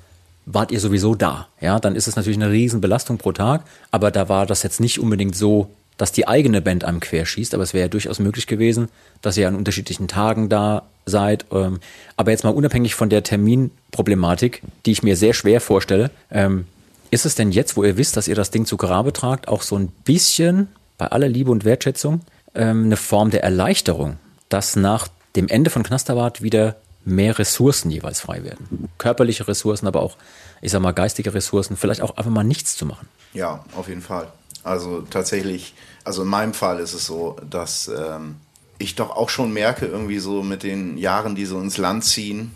wart 0.46 0.70
ihr 0.70 0.80
sowieso 0.80 1.14
da. 1.14 1.48
Ja, 1.60 1.80
dann 1.80 1.96
ist 1.96 2.06
es 2.06 2.16
natürlich 2.16 2.38
eine 2.38 2.50
Riesenbelastung 2.50 3.18
pro 3.18 3.32
Tag, 3.32 3.64
aber 3.90 4.10
da 4.10 4.28
war 4.28 4.46
das 4.46 4.62
jetzt 4.62 4.80
nicht 4.80 4.98
unbedingt 4.98 5.34
so, 5.34 5.70
dass 5.96 6.12
die 6.12 6.26
eigene 6.26 6.60
Band 6.60 6.84
einem 6.84 7.00
querschießt, 7.00 7.54
aber 7.54 7.62
es 7.62 7.72
wäre 7.72 7.84
ja 7.84 7.88
durchaus 7.88 8.18
möglich 8.18 8.46
gewesen, 8.46 8.88
dass 9.22 9.36
ihr 9.36 9.46
an 9.46 9.54
unterschiedlichen 9.54 10.08
Tagen 10.08 10.48
da 10.48 10.82
seid. 11.06 11.46
Ähm, 11.52 11.78
aber 12.16 12.32
jetzt 12.32 12.44
mal 12.44 12.50
unabhängig 12.50 12.94
von 12.94 13.10
der 13.10 13.22
Terminproblematik, 13.22 14.62
die 14.86 14.92
ich 14.92 15.02
mir 15.02 15.16
sehr 15.16 15.34
schwer 15.34 15.60
vorstelle, 15.60 16.10
ähm, 16.30 16.66
ist 17.14 17.24
es 17.24 17.34
denn 17.34 17.52
jetzt, 17.52 17.76
wo 17.76 17.84
ihr 17.84 17.96
wisst, 17.96 18.16
dass 18.16 18.28
ihr 18.28 18.34
das 18.34 18.50
Ding 18.50 18.66
zu 18.66 18.76
Grabe 18.76 19.12
tragt, 19.12 19.48
auch 19.48 19.62
so 19.62 19.76
ein 19.76 19.88
bisschen, 19.88 20.68
bei 20.98 21.06
aller 21.06 21.28
Liebe 21.28 21.50
und 21.50 21.64
Wertschätzung, 21.64 22.20
ähm, 22.54 22.84
eine 22.84 22.96
Form 22.96 23.30
der 23.30 23.42
Erleichterung, 23.42 24.18
dass 24.48 24.76
nach 24.76 25.08
dem 25.36 25.48
Ende 25.48 25.70
von 25.70 25.82
Knasterbart 25.82 26.42
wieder 26.42 26.76
mehr 27.04 27.38
Ressourcen 27.38 27.90
jeweils 27.90 28.20
frei 28.20 28.44
werden? 28.44 28.88
Körperliche 28.98 29.46
Ressourcen, 29.48 29.86
aber 29.86 30.02
auch, 30.02 30.16
ich 30.60 30.72
sag 30.72 30.80
mal, 30.80 30.92
geistige 30.92 31.34
Ressourcen, 31.34 31.76
vielleicht 31.76 32.00
auch 32.00 32.16
einfach 32.16 32.30
mal 32.30 32.44
nichts 32.44 32.76
zu 32.76 32.86
machen. 32.86 33.08
Ja, 33.32 33.64
auf 33.76 33.88
jeden 33.88 34.02
Fall. 34.02 34.28
Also 34.62 35.02
tatsächlich, 35.02 35.74
also 36.04 36.22
in 36.22 36.28
meinem 36.28 36.54
Fall 36.54 36.80
ist 36.80 36.94
es 36.94 37.06
so, 37.06 37.36
dass 37.48 37.88
ähm, 37.88 38.36
ich 38.78 38.94
doch 38.94 39.10
auch 39.10 39.28
schon 39.28 39.52
merke, 39.52 39.86
irgendwie 39.86 40.18
so 40.18 40.42
mit 40.42 40.62
den 40.62 40.96
Jahren, 40.96 41.34
die 41.34 41.44
so 41.44 41.60
ins 41.60 41.76
Land 41.76 42.04
ziehen, 42.04 42.52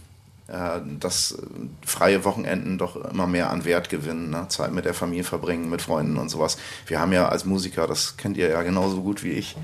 dass 0.48 1.32
äh, 1.32 1.36
freie 1.84 2.24
Wochenenden 2.24 2.78
doch 2.78 2.96
immer 3.10 3.26
mehr 3.26 3.50
an 3.50 3.66
Wert 3.66 3.90
gewinnen, 3.90 4.30
ne? 4.30 4.46
Zeit 4.48 4.72
mit 4.72 4.86
der 4.86 4.94
Familie 4.94 5.24
verbringen, 5.24 5.68
mit 5.68 5.82
Freunden 5.82 6.16
und 6.16 6.30
sowas. 6.30 6.56
Wir 6.86 7.00
haben 7.00 7.12
ja 7.12 7.28
als 7.28 7.44
Musiker, 7.44 7.86
das 7.86 8.16
kennt 8.16 8.36
ihr 8.38 8.48
ja 8.48 8.62
genauso 8.62 9.02
gut 9.02 9.22
wie 9.22 9.32
ich 9.32 9.56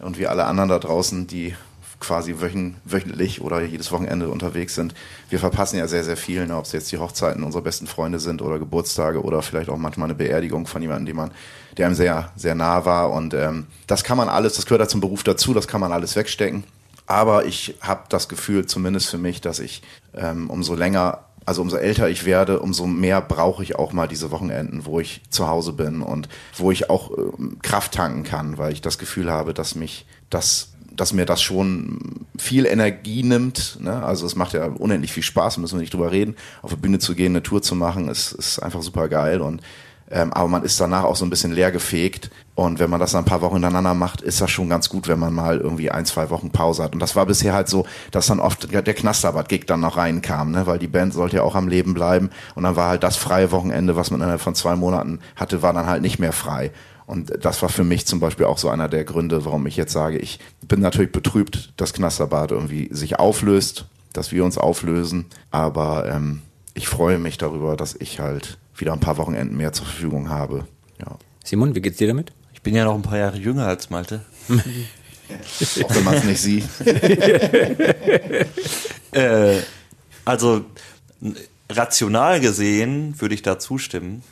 und 0.00 0.18
wie 0.18 0.26
alle 0.26 0.46
anderen 0.46 0.68
da 0.68 0.78
draußen, 0.80 1.28
die 1.28 1.54
quasi 2.00 2.40
wöchen, 2.40 2.76
wöchentlich 2.84 3.40
oder 3.40 3.62
jedes 3.62 3.90
Wochenende 3.92 4.28
unterwegs 4.28 4.74
sind. 4.74 4.94
Wir 5.30 5.38
verpassen 5.38 5.78
ja 5.78 5.88
sehr, 5.88 6.04
sehr 6.04 6.16
viel, 6.16 6.46
ne? 6.46 6.56
ob 6.56 6.64
es 6.64 6.72
jetzt 6.72 6.90
die 6.92 6.98
Hochzeiten 6.98 7.42
unserer 7.42 7.62
besten 7.62 7.86
Freunde 7.86 8.18
sind 8.18 8.42
oder 8.42 8.58
Geburtstage 8.58 9.22
oder 9.22 9.42
vielleicht 9.42 9.70
auch 9.70 9.78
manchmal 9.78 10.06
eine 10.06 10.14
Beerdigung 10.14 10.66
von 10.66 10.82
jemandem, 10.82 11.06
dem 11.06 11.16
man, 11.16 11.30
der 11.76 11.86
einem 11.86 11.94
sehr, 11.94 12.32
sehr 12.36 12.54
nah 12.54 12.84
war. 12.84 13.12
Und 13.12 13.32
ähm, 13.32 13.66
das 13.86 14.04
kann 14.04 14.18
man 14.18 14.28
alles, 14.28 14.54
das 14.54 14.66
gehört 14.66 14.80
ja 14.80 14.88
zum 14.88 15.00
Beruf 15.00 15.22
dazu, 15.22 15.54
das 15.54 15.68
kann 15.68 15.80
man 15.80 15.92
alles 15.92 16.16
wegstecken. 16.16 16.64
Aber 17.06 17.46
ich 17.46 17.76
habe 17.80 18.04
das 18.08 18.28
Gefühl, 18.28 18.66
zumindest 18.66 19.08
für 19.08 19.18
mich, 19.18 19.40
dass 19.40 19.60
ich 19.60 19.82
ähm, 20.14 20.50
umso 20.50 20.74
länger, 20.74 21.24
also 21.44 21.62
umso 21.62 21.76
älter 21.76 22.08
ich 22.08 22.24
werde, 22.24 22.60
umso 22.60 22.86
mehr 22.86 23.20
brauche 23.20 23.62
ich 23.62 23.76
auch 23.76 23.92
mal 23.92 24.08
diese 24.08 24.30
Wochenenden, 24.32 24.84
wo 24.84 24.98
ich 24.98 25.22
zu 25.30 25.48
Hause 25.48 25.72
bin 25.72 26.02
und 26.02 26.28
wo 26.56 26.72
ich 26.72 26.90
auch 26.90 27.16
ähm, 27.16 27.58
Kraft 27.62 27.92
tanken 27.92 28.24
kann, 28.24 28.58
weil 28.58 28.72
ich 28.72 28.80
das 28.80 28.98
Gefühl 28.98 29.30
habe, 29.30 29.54
dass 29.54 29.74
mich 29.74 30.06
das 30.30 30.72
dass 30.96 31.12
mir 31.12 31.26
das 31.26 31.42
schon 31.42 32.26
viel 32.38 32.64
Energie 32.64 33.22
nimmt. 33.22 33.78
Ne? 33.80 34.02
Also 34.02 34.24
es 34.24 34.34
macht 34.34 34.54
ja 34.54 34.64
unendlich 34.66 35.12
viel 35.12 35.22
Spaß, 35.22 35.58
müssen 35.58 35.76
wir 35.76 35.82
nicht 35.82 35.92
drüber 35.92 36.10
reden. 36.10 36.36
Auf 36.62 36.70
die 36.70 36.76
Bühne 36.76 36.98
zu 36.98 37.14
gehen, 37.14 37.32
eine 37.32 37.42
Tour 37.42 37.60
zu 37.60 37.74
machen, 37.74 38.08
ist, 38.08 38.32
ist 38.32 38.58
einfach 38.60 38.82
super 38.82 39.08
geil. 39.08 39.42
Und 39.42 39.60
ähm, 40.10 40.32
aber 40.32 40.48
man 40.48 40.62
ist 40.62 40.80
danach 40.80 41.04
auch 41.04 41.16
so 41.16 41.24
ein 41.24 41.30
bisschen 41.30 41.52
leer 41.52 41.72
gefegt. 41.72 42.30
Und 42.54 42.78
wenn 42.78 42.88
man 42.88 43.00
das 43.00 43.14
ein 43.14 43.24
paar 43.24 43.42
Wochen 43.42 43.54
hintereinander 43.54 43.94
macht, 43.94 44.22
ist 44.22 44.40
das 44.40 44.50
schon 44.50 44.68
ganz 44.68 44.88
gut, 44.88 45.08
wenn 45.08 45.18
man 45.18 45.34
mal 45.34 45.58
irgendwie 45.58 45.90
ein, 45.90 46.06
zwei 46.06 46.30
Wochen 46.30 46.50
Pause 46.50 46.84
hat. 46.84 46.94
Und 46.94 47.00
das 47.00 47.14
war 47.16 47.26
bisher 47.26 47.52
halt 47.52 47.68
so, 47.68 47.86
dass 48.12 48.26
dann 48.26 48.40
oft 48.40 48.72
der 48.72 48.94
Knasterbad-Gig 48.94 49.66
dann 49.66 49.80
noch 49.80 49.96
reinkam, 49.96 50.52
ne? 50.52 50.66
weil 50.66 50.78
die 50.78 50.86
Band 50.86 51.12
sollte 51.12 51.36
ja 51.36 51.42
auch 51.42 51.54
am 51.54 51.68
Leben 51.68 51.92
bleiben. 51.92 52.30
Und 52.54 52.62
dann 52.62 52.76
war 52.76 52.88
halt 52.88 53.02
das 53.02 53.16
freie 53.16 53.52
Wochenende, 53.52 53.96
was 53.96 54.10
man 54.10 54.20
innerhalb 54.20 54.40
von 54.40 54.54
zwei 54.54 54.74
Monaten 54.76 55.20
hatte, 55.34 55.60
war 55.60 55.72
dann 55.72 55.86
halt 55.86 56.02
nicht 56.02 56.18
mehr 56.18 56.32
frei. 56.32 56.72
Und 57.06 57.32
das 57.44 57.62
war 57.62 57.68
für 57.68 57.84
mich 57.84 58.06
zum 58.06 58.20
Beispiel 58.20 58.46
auch 58.46 58.58
so 58.58 58.68
einer 58.68 58.88
der 58.88 59.04
Gründe, 59.04 59.44
warum 59.44 59.66
ich 59.66 59.76
jetzt 59.76 59.92
sage, 59.92 60.18
ich 60.18 60.40
bin 60.66 60.80
natürlich 60.80 61.12
betrübt, 61.12 61.72
dass 61.76 61.92
Knasterbad 61.92 62.50
irgendwie 62.50 62.88
sich 62.90 63.18
auflöst, 63.18 63.86
dass 64.12 64.32
wir 64.32 64.44
uns 64.44 64.58
auflösen. 64.58 65.26
Aber 65.50 66.08
ähm, 66.08 66.42
ich 66.74 66.88
freue 66.88 67.18
mich 67.18 67.38
darüber, 67.38 67.76
dass 67.76 67.94
ich 67.94 68.18
halt 68.18 68.58
wieder 68.76 68.92
ein 68.92 69.00
paar 69.00 69.16
Wochenenden 69.16 69.56
mehr 69.56 69.72
zur 69.72 69.86
Verfügung 69.86 70.28
habe. 70.28 70.66
Ja. 71.00 71.18
Simon, 71.44 71.74
wie 71.74 71.80
geht's 71.80 71.98
dir 71.98 72.08
damit? 72.08 72.32
Ich 72.52 72.62
bin 72.62 72.74
ja 72.74 72.84
noch 72.84 72.94
ein 72.94 73.02
paar 73.02 73.18
Jahre 73.18 73.38
jünger 73.38 73.66
als 73.66 73.90
Malte. 73.90 74.24
Auch 74.48 75.94
wenn 75.94 76.04
man 76.04 76.14
es 76.14 76.24
nicht 76.24 76.40
sieht. 76.40 76.64
Äh, 79.12 79.62
also 80.26 80.66
rational 81.70 82.40
gesehen 82.40 83.18
würde 83.18 83.34
ich 83.34 83.40
da 83.40 83.58
zustimmen. 83.58 84.22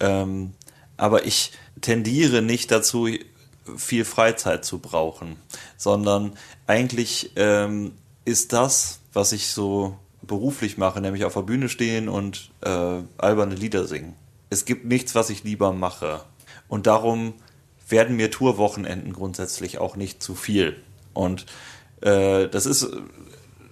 Ähm, 0.00 0.54
aber 0.96 1.26
ich 1.26 1.52
tendiere 1.80 2.42
nicht 2.42 2.72
dazu, 2.72 3.08
viel 3.76 4.04
Freizeit 4.04 4.64
zu 4.64 4.78
brauchen, 4.78 5.36
sondern 5.76 6.32
eigentlich 6.66 7.30
ähm, 7.36 7.92
ist 8.24 8.52
das, 8.52 9.00
was 9.12 9.32
ich 9.32 9.48
so 9.48 9.96
beruflich 10.32 10.78
mache, 10.78 11.02
nämlich 11.02 11.26
auf 11.26 11.34
der 11.34 11.42
Bühne 11.42 11.68
stehen 11.68 12.08
und 12.08 12.52
äh, 12.62 13.02
alberne 13.18 13.54
Lieder 13.54 13.86
singen. 13.86 14.14
Es 14.48 14.64
gibt 14.64 14.86
nichts, 14.86 15.14
was 15.14 15.28
ich 15.28 15.44
lieber 15.44 15.74
mache. 15.74 16.22
Und 16.68 16.86
darum 16.86 17.34
werden 17.86 18.16
mir 18.16 18.30
Tourwochenenden 18.30 19.12
grundsätzlich 19.12 19.76
auch 19.76 19.94
nicht 19.94 20.22
zu 20.22 20.34
viel. 20.34 20.82
Und 21.12 21.44
äh, 22.00 22.48
das 22.48 22.64
ist 22.64 22.90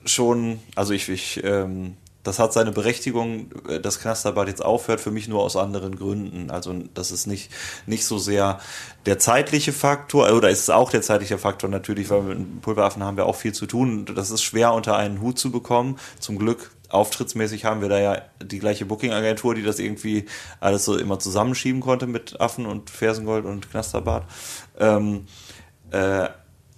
schon, 0.05 0.61
also 0.75 0.93
ich, 0.93 1.09
ich 1.09 1.43
ähm, 1.45 1.97
das 2.23 2.39
hat 2.39 2.53
seine 2.53 2.73
Berechtigung, 2.73 3.51
äh, 3.69 3.81
dass 3.81 4.01
Knasterbad 4.01 4.49
jetzt 4.49 4.65
aufhört, 4.65 5.01
für 5.01 5.11
mich 5.11 5.29
nur 5.29 5.43
aus 5.43 5.57
anderen 5.57 5.97
Gründen. 5.97 6.51
Also 6.51 6.75
das 6.95 7.11
ist 7.11 7.27
nicht, 7.27 7.51
nicht 7.87 8.05
so 8.05 8.19
sehr 8.19 8.61
der 9.07 9.19
zeitliche 9.19 9.73
Faktor, 9.73 10.31
oder 10.33 10.51
ist 10.51 10.61
es 10.61 10.71
auch 10.71 10.91
der 10.91 11.03
zeitliche 11.03 11.39
Faktor 11.39 11.71
natürlich, 11.71 12.11
weil 12.11 12.23
mit 12.23 12.63
Pulveraffen 12.63 13.03
haben 13.03 13.17
wir 13.17 13.27
auch 13.27 13.37
viel 13.37 13.53
zu 13.53 13.67
tun. 13.67 14.05
Das 14.05 14.31
ist 14.31 14.43
schwer 14.43 14.73
unter 14.73 14.97
einen 14.97 15.21
Hut 15.21 15.39
zu 15.39 15.51
bekommen. 15.51 15.99
Zum 16.19 16.39
Glück 16.39 16.71
auftrittsmäßig 16.91 17.65
haben 17.65 17.81
wir 17.81 17.89
da 17.89 18.01
ja 18.01 18.23
die 18.43 18.59
gleiche 18.59 18.85
Booking-Agentur, 18.85 19.55
die 19.55 19.63
das 19.63 19.79
irgendwie 19.79 20.27
alles 20.59 20.85
so 20.85 20.97
immer 20.99 21.19
zusammenschieben 21.19 21.81
konnte 21.81 22.07
mit 22.07 22.41
Affen 22.41 22.67
und 22.67 22.91
Fersengold 22.91 23.45
und 23.45 23.71
Knasterbad. 23.71 24.25
Ähm, 24.79 25.27
äh, 25.93 26.29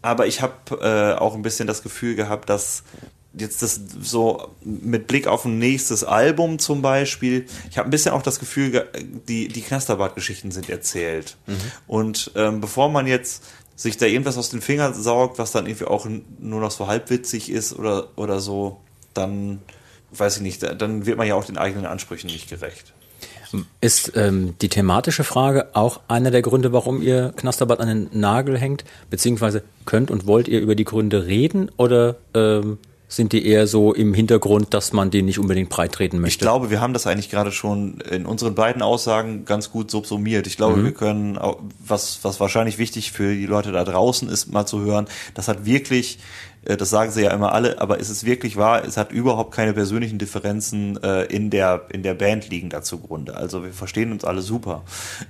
aber 0.03 0.27
ich 0.27 0.43
habe 0.43 0.55
äh, 0.81 1.19
auch 1.19 1.35
ein 1.35 1.43
bisschen 1.43 1.69
das 1.69 1.83
Gefühl 1.83 2.17
gehabt, 2.17 2.51
dass 2.51 2.83
jetzt 3.35 3.63
das 3.63 3.81
so 4.03 4.49
mit 4.63 5.07
Blick 5.07 5.27
auf 5.27 5.45
ein 5.45 5.59
nächstes 5.59 6.05
Album 6.05 6.59
zum 6.59 6.83
Beispiel, 6.83 7.47
ich 7.71 7.79
habe 7.79 7.89
ein 7.89 7.91
bisschen 7.91 8.13
auch 8.13 8.23
das 8.23 8.39
Gefühl, 8.39 8.71
ge- 8.71 8.85
die, 9.29 9.49
die 9.49 9.63
Knasterbart-Geschichten 9.63 10.51
sind 10.51 10.69
erzählt. 10.69 11.37
Und 11.87 12.31
ähm, 12.35 12.61
bevor 12.61 12.91
man 12.91 13.07
jetzt 13.07 13.45
sich 13.75 13.97
da 13.97 14.07
irgendwas 14.07 14.37
aus 14.37 14.51
den 14.51 14.61
Fingern 14.61 14.95
saugt, 14.95 15.39
was 15.39 15.51
dann 15.51 15.67
irgendwie 15.67 15.87
auch 15.87 16.07
nur 16.39 16.61
noch 16.61 16.71
so 16.71 16.87
halbwitzig 16.87 17.51
ist 17.51 17.73
oder, 17.79 18.09
oder 18.17 18.39
so, 18.41 18.81
dann 19.15 19.61
weiß 20.13 20.37
ich 20.37 20.43
nicht, 20.43 20.63
da- 20.63 20.75
dann 20.75 21.07
wird 21.07 21.17
man 21.17 21.27
ja 21.27 21.35
auch 21.35 21.45
den 21.47 21.57
eigenen 21.59 21.87
Ansprüchen 21.87 22.27
nicht 22.29 22.51
gerecht. 22.51 22.93
Ist 23.83 24.13
ähm, 24.15 24.55
die 24.63 24.71
thematische 24.71 25.25
Frage 25.25 25.69
auch 25.75 26.01
einer 26.09 26.31
der 26.31 26.41
Gründe, 26.41 26.73
warum 26.73 27.03
ihr 27.03 27.35
Knasterbad 27.37 27.81
an 27.81 27.89
den 27.89 28.09
Nagel 28.19 28.59
hängt? 28.59 28.85
Beziehungsweise 29.11 29.63
könnt 29.85 30.11
und 30.11 30.27
wollt 30.27 30.49
ihr 30.49 30.61
über 30.61 30.75
die 30.75 30.85
Gründe 30.85 31.27
reden 31.27 31.71
oder 31.77 32.17
ähm, 32.33 32.79
sind 33.13 33.33
die 33.33 33.47
eher 33.47 33.67
so 33.67 33.93
im 33.93 34.15
Hintergrund, 34.15 34.73
dass 34.73 34.95
man 34.95 35.11
die 35.11 35.21
nicht 35.21 35.39
unbedingt 35.39 35.69
breit 35.69 35.93
treten 35.93 36.19
möchte? 36.19 36.37
Ich 36.37 36.41
glaube, 36.41 36.71
wir 36.71 36.81
haben 36.81 36.95
das 36.95 37.07
eigentlich 37.07 37.29
gerade 37.29 37.53
schon 37.53 38.01
in 38.11 38.25
unseren 38.25 38.55
beiden 38.55 38.81
Aussagen 38.81 39.45
ganz 39.45 39.71
gut 39.71 39.91
subsumiert. 39.91 40.47
Ich 40.47 40.57
glaube, 40.57 40.83
wir 40.83 40.93
können, 40.93 41.39
was, 41.87 42.21
was 42.23 42.41
wahrscheinlich 42.41 42.79
wichtig 42.79 43.13
für 43.13 43.35
die 43.35 43.45
Leute 43.45 43.71
da 43.71 43.85
draußen 43.85 44.31
ist, 44.31 44.51
mal 44.51 44.65
zu 44.65 44.81
hören, 44.81 45.09
das 45.35 45.49
hat 45.49 45.67
wirklich, 45.67 46.21
äh, 46.65 46.79
das 46.79 46.89
sagen 46.89 47.13
sie 47.13 47.23
ja 47.25 47.33
immer 47.33 47.53
alle, 47.53 47.83
aber 47.83 48.01
ist 48.01 48.09
es 48.09 48.25
wirklich 48.25 48.57
wahr, 48.57 48.83
es 48.83 48.97
hat 48.97 49.13
überhaupt 49.13 49.55
keine 49.55 49.75
persönlichen 49.75 50.19
Differenzen 50.19 50.97
äh, 51.03 51.25
in, 51.25 51.51
der, 51.51 51.89
in 51.91 52.03
der 52.03 52.15
Band 52.15 52.49
liegen 52.49 52.71
da 52.71 52.81
zugrunde. 52.81 53.37
Also 53.37 53.63
wir 53.63 53.75
verstehen 53.75 54.13
uns 54.13 54.25
alle 54.25 54.41
super. 54.41 54.85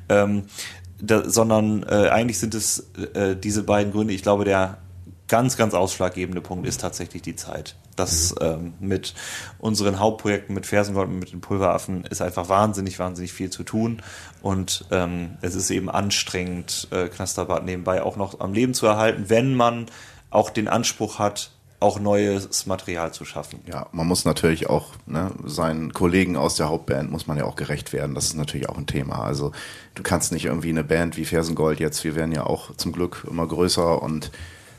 Ähm, 0.09 0.45
da, 1.01 1.29
sondern 1.29 1.83
äh, 1.83 2.11
eigentlich 2.11 2.39
sind 2.39 2.55
es 2.55 2.93
äh, 3.15 3.35
diese 3.35 3.65
beiden 3.65 3.93
Gründe. 3.93 4.15
Ich 4.15 4.23
glaube, 4.23 4.45
der 4.45 4.79
ganz, 5.33 5.57
ganz 5.57 5.73
ausschlaggebende 5.73 6.43
Punkt 6.43 6.67
ist 6.69 6.83
tatsächlich 6.83 7.23
die 7.23 7.35
Zeit. 7.35 7.75
Das 7.97 8.35
ähm, 8.43 8.75
mit 8.81 9.15
unseren 9.59 9.99
Hauptprojekten, 9.99 10.55
mit 10.55 10.67
Fersengold 10.67 11.09
und 11.09 11.21
mit 11.21 11.33
den 11.33 11.41
Pulveraffen 11.41 12.05
ist 12.05 12.21
einfach 12.21 12.51
wahnsinnig, 12.51 12.99
wahnsinnig 12.99 13.33
viel 13.33 13.49
zu 13.49 13.63
tun. 13.63 14.03
Und 14.43 14.85
ähm, 14.91 15.39
es 15.41 15.55
ist 15.55 15.71
eben 15.71 15.89
anstrengend, 15.89 16.87
äh, 16.91 17.09
Knasterbad 17.09 17.65
nebenbei 17.65 18.03
auch 18.03 18.17
noch 18.17 18.41
am 18.41 18.53
Leben 18.53 18.75
zu 18.75 18.85
erhalten, 18.85 19.25
wenn 19.29 19.55
man 19.55 19.87
auch 20.29 20.51
den 20.51 20.69
Anspruch 20.69 21.19
hat, 21.19 21.53
auch 21.81 21.99
neues 21.99 22.67
Material 22.67 23.15
zu 23.15 23.25
schaffen. 23.25 23.61
Ja, 23.67 23.87
man 23.91 24.07
muss 24.07 24.27
natürlich 24.27 24.69
auch 24.69 24.89
ne, 25.07 25.31
seinen 25.47 25.95
Kollegen 25.95 26.37
aus 26.37 26.57
der 26.57 26.69
Hauptband 26.69 27.11
muss 27.11 27.27
man 27.27 27.39
ja 27.39 27.45
auch 27.45 27.57
gerecht 27.57 27.95
werden. 27.95 28.15
Das 28.15 28.27
ist 28.27 28.37
natürlich 28.37 28.69
auch 28.69 28.77
ein 28.77 28.87
Thema. 28.87 29.25
Also 29.25 29.53
du 29.95 30.03
kannst 30.03 30.31
nicht 30.31 30.45
irgendwie 30.45 30.69
eine 30.69 30.85
Band 30.85 31.17
wie 31.17 31.25
Fersengold 31.25 31.81
jetzt, 31.81 32.05
wir 32.05 32.17
werden 32.17 32.33
ja 32.33 32.45
auch 32.45 32.77
zum 32.77 32.93
Glück 32.93 33.27
immer 33.29 33.49
größer 33.49 34.03
und 34.03 34.31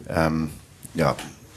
ähm, 0.10 0.50
ja, 0.94 1.16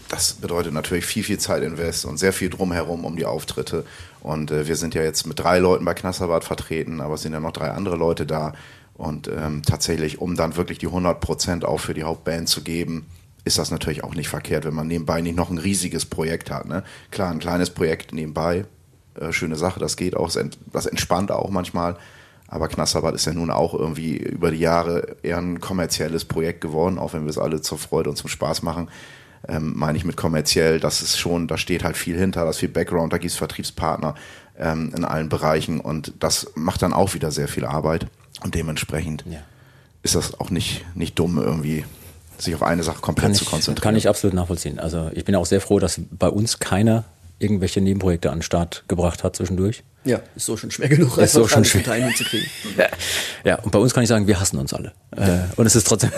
das 0.08 0.34
bedeutet 0.34 0.72
natürlich 0.72 1.04
viel, 1.04 1.24
viel 1.24 1.38
Zeit 1.38 1.62
invest 1.62 2.04
und 2.04 2.16
sehr 2.16 2.32
viel 2.32 2.50
drumherum 2.50 3.04
um 3.04 3.16
die 3.16 3.24
Auftritte. 3.24 3.84
Und 4.20 4.50
äh, 4.50 4.66
wir 4.68 4.76
sind 4.76 4.94
ja 4.94 5.02
jetzt 5.02 5.26
mit 5.26 5.38
drei 5.38 5.58
Leuten 5.58 5.84
bei 5.84 5.94
Knasserbad 5.94 6.44
vertreten, 6.44 7.00
aber 7.00 7.14
es 7.14 7.22
sind 7.22 7.32
ja 7.32 7.40
noch 7.40 7.52
drei 7.52 7.70
andere 7.70 7.96
Leute 7.96 8.26
da. 8.26 8.52
Und 8.94 9.28
ähm, 9.28 9.62
tatsächlich, 9.62 10.20
um 10.20 10.36
dann 10.36 10.56
wirklich 10.56 10.78
die 10.78 10.86
100 10.86 11.20
Prozent 11.20 11.64
auch 11.64 11.78
für 11.78 11.92
die 11.92 12.04
Hauptband 12.04 12.48
zu 12.48 12.62
geben, 12.62 13.06
ist 13.44 13.58
das 13.58 13.70
natürlich 13.70 14.02
auch 14.02 14.14
nicht 14.14 14.28
verkehrt, 14.28 14.64
wenn 14.64 14.74
man 14.74 14.88
nebenbei 14.88 15.20
nicht 15.20 15.36
noch 15.36 15.50
ein 15.50 15.58
riesiges 15.58 16.04
Projekt 16.04 16.50
hat. 16.50 16.66
Ne? 16.66 16.82
Klar, 17.10 17.30
ein 17.30 17.38
kleines 17.38 17.70
Projekt 17.70 18.12
nebenbei, 18.12 18.64
äh, 19.14 19.32
schöne 19.32 19.56
Sache, 19.56 19.78
das 19.78 19.96
geht 19.96 20.16
auch, 20.16 20.30
das 20.72 20.86
entspannt 20.86 21.30
auch 21.30 21.50
manchmal. 21.50 21.96
Aber 22.48 22.68
Knasserbad 22.68 23.14
ist 23.14 23.26
ja 23.26 23.32
nun 23.32 23.50
auch 23.50 23.74
irgendwie 23.74 24.16
über 24.16 24.50
die 24.50 24.58
Jahre 24.58 25.16
eher 25.22 25.38
ein 25.38 25.60
kommerzielles 25.60 26.24
Projekt 26.24 26.60
geworden, 26.60 26.98
auch 26.98 27.12
wenn 27.12 27.24
wir 27.24 27.30
es 27.30 27.38
alle 27.38 27.60
zur 27.60 27.78
Freude 27.78 28.10
und 28.10 28.16
zum 28.16 28.28
Spaß 28.28 28.62
machen. 28.62 28.88
Ähm, 29.48 29.72
meine 29.76 29.98
ich 29.98 30.04
mit 30.04 30.16
kommerziell, 30.16 30.80
das 30.80 31.02
ist 31.02 31.18
schon, 31.18 31.48
da 31.48 31.56
steht 31.58 31.84
halt 31.84 31.96
viel 31.96 32.16
hinter, 32.18 32.44
da 32.44 32.50
ist 32.50 32.58
viel 32.58 32.68
Background, 32.68 33.12
da 33.12 33.18
gibt 33.18 33.30
es 33.32 33.36
Vertriebspartner 33.36 34.14
ähm, 34.58 34.92
in 34.96 35.04
allen 35.04 35.28
Bereichen 35.28 35.80
und 35.80 36.12
das 36.20 36.50
macht 36.54 36.82
dann 36.82 36.92
auch 36.92 37.14
wieder 37.14 37.30
sehr 37.30 37.48
viel 37.48 37.64
Arbeit. 37.64 38.06
Und 38.42 38.54
dementsprechend 38.54 39.24
Ja. 39.28 39.38
ist 40.02 40.14
das 40.14 40.38
auch 40.40 40.50
nicht, 40.50 40.84
nicht 40.94 41.18
dumm, 41.18 41.38
irgendwie 41.38 41.84
sich 42.38 42.54
auf 42.54 42.62
eine 42.62 42.82
Sache 42.82 43.00
komplett 43.00 43.24
kann 43.26 43.34
zu 43.34 43.44
ich, 43.44 43.50
konzentrieren. 43.50 43.82
kann 43.82 43.96
ich 43.96 44.08
absolut 44.08 44.34
nachvollziehen. 44.34 44.78
Also 44.78 45.10
ich 45.14 45.24
bin 45.24 45.34
auch 45.34 45.46
sehr 45.46 45.60
froh, 45.60 45.78
dass 45.78 46.00
bei 46.10 46.28
uns 46.28 46.58
keiner 46.58 47.04
irgendwelche 47.38 47.80
Nebenprojekte 47.80 48.30
an 48.30 48.38
den 48.38 48.42
Start 48.42 48.84
gebracht 48.88 49.24
hat 49.24 49.36
zwischendurch. 49.36 49.84
Ja, 50.06 50.20
ist 50.36 50.46
so 50.46 50.56
schon 50.56 50.70
schwer 50.70 50.88
genug, 50.88 51.18
Ist 51.18 51.32
so 51.32 51.48
schon 51.48 51.64
schwer. 51.64 51.90
einen 51.90 52.06
hinzukriegen. 52.06 52.48
Ja, 53.44 53.56
und 53.56 53.72
bei 53.72 53.78
uns 53.78 53.92
kann 53.92 54.04
ich 54.04 54.08
sagen, 54.08 54.26
wir 54.26 54.38
hassen 54.40 54.58
uns 54.58 54.72
alle. 54.72 54.92
Äh, 55.16 55.38
und 55.56 55.66
es 55.66 55.74
ist 55.74 55.86
trotzdem. 55.86 56.10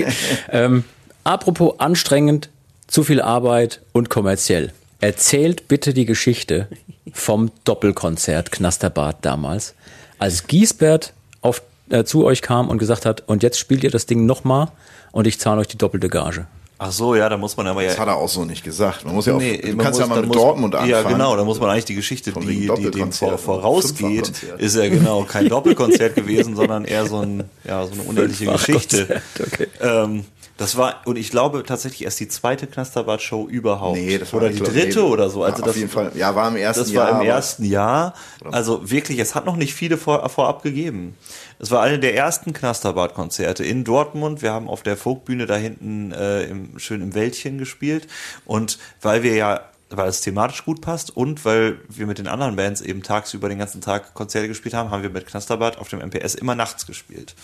ähm, 0.50 0.84
apropos 1.22 1.78
anstrengend, 1.78 2.50
zu 2.88 3.04
viel 3.04 3.20
Arbeit 3.20 3.80
und 3.92 4.10
kommerziell. 4.10 4.72
Erzählt 5.00 5.68
bitte 5.68 5.94
die 5.94 6.06
Geschichte 6.06 6.68
vom 7.12 7.50
Doppelkonzert 7.64 8.50
Knasterbad 8.50 9.18
damals, 9.22 9.74
als 10.18 10.46
Giesbert 10.46 11.12
auf, 11.40 11.62
äh, 11.90 12.04
zu 12.04 12.24
euch 12.24 12.42
kam 12.42 12.68
und 12.68 12.78
gesagt 12.78 13.06
hat, 13.06 13.22
und 13.28 13.42
jetzt 13.42 13.58
spielt 13.58 13.84
ihr 13.84 13.90
das 13.90 14.06
Ding 14.06 14.26
nochmal 14.26 14.68
und 15.12 15.26
ich 15.26 15.38
zahle 15.38 15.60
euch 15.60 15.68
die 15.68 15.78
doppelte 15.78 16.08
Gage. 16.08 16.46
Ach 16.78 16.92
so, 16.92 17.14
ja, 17.14 17.26
da 17.28 17.38
muss 17.38 17.56
man 17.56 17.66
aber 17.68 17.82
ja. 17.82 17.88
Das 17.88 17.98
hat 17.98 18.08
er 18.08 18.16
auch 18.16 18.28
so 18.28 18.44
nicht 18.44 18.62
gesagt. 18.62 19.04
Man 19.06 19.14
muss 19.14 19.24
ja 19.24 19.34
auch, 19.34 19.38
Nee, 19.38 19.56
du 19.56 19.76
kannst 19.78 19.98
muss- 19.98 20.00
ja 20.00 20.06
mal 20.06 20.20
mit 20.20 20.28
muss- 20.28 20.36
Dortmund 20.36 20.74
anfangen. 20.74 20.90
Ja, 20.90 21.02
genau, 21.02 21.34
da 21.34 21.42
muss 21.44 21.58
man 21.58 21.70
eigentlich 21.70 21.86
die 21.86 21.94
Geschichte, 21.94 22.32
Von 22.32 22.46
die, 22.46 22.68
die 22.76 22.90
dem 22.90 23.12
vor, 23.12 23.38
vorausgeht, 23.38 24.30
ist 24.58 24.76
ja 24.76 24.88
genau 24.88 25.22
kein 25.24 25.48
Doppelkonzert 25.48 26.14
gewesen, 26.14 26.54
sondern 26.54 26.84
eher 26.84 27.06
so, 27.06 27.20
ein, 27.20 27.44
ja, 27.64 27.86
so 27.86 27.92
eine 27.92 28.02
unendliche 28.02 28.46
Geschichte. 28.52 29.22
Okay. 29.40 29.68
Ähm, 29.80 30.24
das 30.58 30.76
war, 30.78 31.02
und 31.04 31.16
ich 31.16 31.30
glaube 31.30 31.64
tatsächlich 31.66 32.04
erst 32.04 32.18
die 32.18 32.28
zweite 32.28 32.66
Knasterbad-Show 32.66 33.46
überhaupt. 33.46 33.98
Nee, 33.98 34.16
das 34.16 34.32
war 34.32 34.40
oder 34.40 34.48
die 34.50 34.58
dritte 34.58 35.00
nee, 35.00 35.04
oder 35.04 35.28
so. 35.28 35.42
Also 35.44 35.58
ja, 35.58 35.64
das, 35.66 35.70
auf 35.70 35.76
jeden 35.76 35.90
Fall. 35.90 36.12
Ja, 36.14 36.34
war 36.34 36.48
im 36.48 36.56
ersten 36.56 36.82
das 36.84 36.92
Jahr. 36.92 37.12
war 37.12 37.20
im 37.20 37.26
ersten 37.26 37.64
Jahr. 37.64 38.14
Also 38.50 38.90
wirklich, 38.90 39.18
es 39.18 39.34
hat 39.34 39.44
noch 39.44 39.56
nicht 39.56 39.74
viele 39.74 39.98
vor, 39.98 40.26
vorab 40.30 40.62
gegeben. 40.62 41.14
Es 41.58 41.70
war 41.70 41.82
eine 41.82 41.98
der 41.98 42.14
ersten 42.14 42.52
Knasterbad-Konzerte 42.52 43.64
in 43.64 43.84
Dortmund. 43.84 44.42
Wir 44.42 44.52
haben 44.52 44.68
auf 44.68 44.82
der 44.82 44.96
Folkbühne 44.96 45.46
da 45.46 45.56
hinten 45.56 46.12
äh, 46.12 46.42
im, 46.44 46.78
schön 46.78 47.00
im 47.00 47.14
Wäldchen 47.14 47.58
gespielt. 47.58 48.06
Und 48.44 48.78
weil 49.00 49.22
wir 49.22 49.34
ja, 49.34 49.60
weil 49.88 50.08
es 50.08 50.20
thematisch 50.20 50.64
gut 50.64 50.80
passt 50.80 51.16
und 51.16 51.44
weil 51.44 51.80
wir 51.88 52.06
mit 52.06 52.18
den 52.18 52.28
anderen 52.28 52.56
Bands 52.56 52.80
eben 52.80 53.02
tagsüber 53.02 53.48
den 53.48 53.58
ganzen 53.58 53.80
Tag 53.80 54.14
Konzerte 54.14 54.48
gespielt 54.48 54.74
haben, 54.74 54.90
haben 54.90 55.02
wir 55.02 55.10
mit 55.10 55.26
Knasterbad 55.26 55.78
auf 55.78 55.88
dem 55.88 56.00
MPS 56.00 56.34
immer 56.34 56.54
nachts 56.54 56.86
gespielt. 56.86 57.34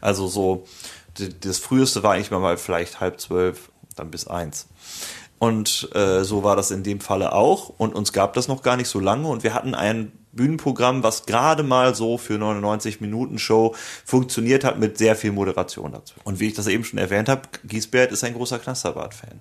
Also 0.00 0.26
so, 0.26 0.66
das 1.40 1.58
früheste 1.58 2.02
war 2.02 2.14
eigentlich 2.14 2.30
mal 2.30 2.56
vielleicht 2.56 3.00
halb 3.00 3.20
zwölf, 3.20 3.70
dann 3.94 4.10
bis 4.10 4.26
eins. 4.26 4.66
Und 5.38 5.88
äh, 5.94 6.22
so 6.22 6.42
war 6.42 6.56
das 6.56 6.70
in 6.70 6.82
dem 6.82 7.00
Falle 7.00 7.32
auch. 7.32 7.70
Und 7.70 7.94
uns 7.94 8.12
gab 8.12 8.34
das 8.34 8.48
noch 8.48 8.62
gar 8.62 8.76
nicht 8.76 8.88
so 8.88 9.00
lange. 9.00 9.28
Und 9.28 9.42
wir 9.42 9.54
hatten 9.54 9.74
ein 9.74 10.12
Bühnenprogramm, 10.32 11.02
was 11.02 11.26
gerade 11.26 11.62
mal 11.62 11.94
so 11.94 12.18
für 12.18 12.38
99 12.38 13.00
Minuten 13.00 13.38
Show 13.38 13.74
funktioniert 14.04 14.64
hat 14.64 14.78
mit 14.78 14.98
sehr 14.98 15.16
viel 15.16 15.32
Moderation 15.32 15.92
dazu. 15.92 16.14
Und 16.24 16.40
wie 16.40 16.48
ich 16.48 16.54
das 16.54 16.66
eben 16.66 16.84
schon 16.84 16.98
erwähnt 16.98 17.28
habe, 17.28 17.42
Giesbert 17.64 18.12
ist 18.12 18.24
ein 18.24 18.34
großer 18.34 18.58
Knasterbart-Fan. 18.58 19.40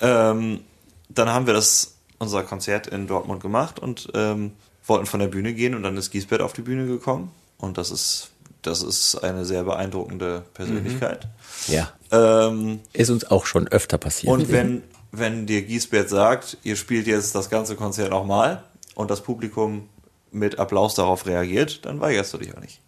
Ähm, 0.00 0.60
dann 1.08 1.28
haben 1.28 1.46
wir 1.46 1.54
das 1.54 1.96
unser 2.18 2.42
Konzert 2.42 2.86
in 2.86 3.06
Dortmund 3.06 3.42
gemacht 3.42 3.78
und 3.78 4.08
ähm, 4.14 4.52
wollten 4.86 5.06
von 5.06 5.20
der 5.20 5.28
Bühne 5.28 5.52
gehen 5.52 5.74
und 5.74 5.82
dann 5.82 5.96
ist 5.96 6.10
Giesbert 6.10 6.40
auf 6.40 6.52
die 6.52 6.62
Bühne 6.62 6.86
gekommen. 6.86 7.30
Und 7.58 7.78
das 7.78 7.90
ist 7.90 8.30
das 8.66 8.82
ist 8.82 9.16
eine 9.22 9.44
sehr 9.44 9.62
beeindruckende 9.62 10.44
Persönlichkeit. 10.54 11.28
Ja. 11.68 11.92
Ähm, 12.10 12.80
Ist 12.92 13.10
uns 13.10 13.24
auch 13.24 13.46
schon 13.46 13.68
öfter 13.68 13.98
passiert. 13.98 14.32
und 14.32 14.50
wenn, 14.50 14.82
wenn 15.12 15.46
dir 15.46 15.62
Giesbert 15.62 16.08
sagt, 16.08 16.58
ihr 16.62 16.76
spielt 16.76 17.06
jetzt 17.06 17.34
das 17.34 17.50
ganze 17.50 17.76
Konzert 17.76 18.10
nochmal 18.10 18.62
und 18.94 19.10
das 19.10 19.22
Publikum 19.22 19.88
mit 20.30 20.58
Applaus 20.58 20.94
darauf 20.94 21.26
reagiert, 21.26 21.84
dann 21.86 22.00
weigerst 22.00 22.34
du 22.34 22.38
dich 22.38 22.54
auch 22.56 22.60
nicht. 22.60 22.80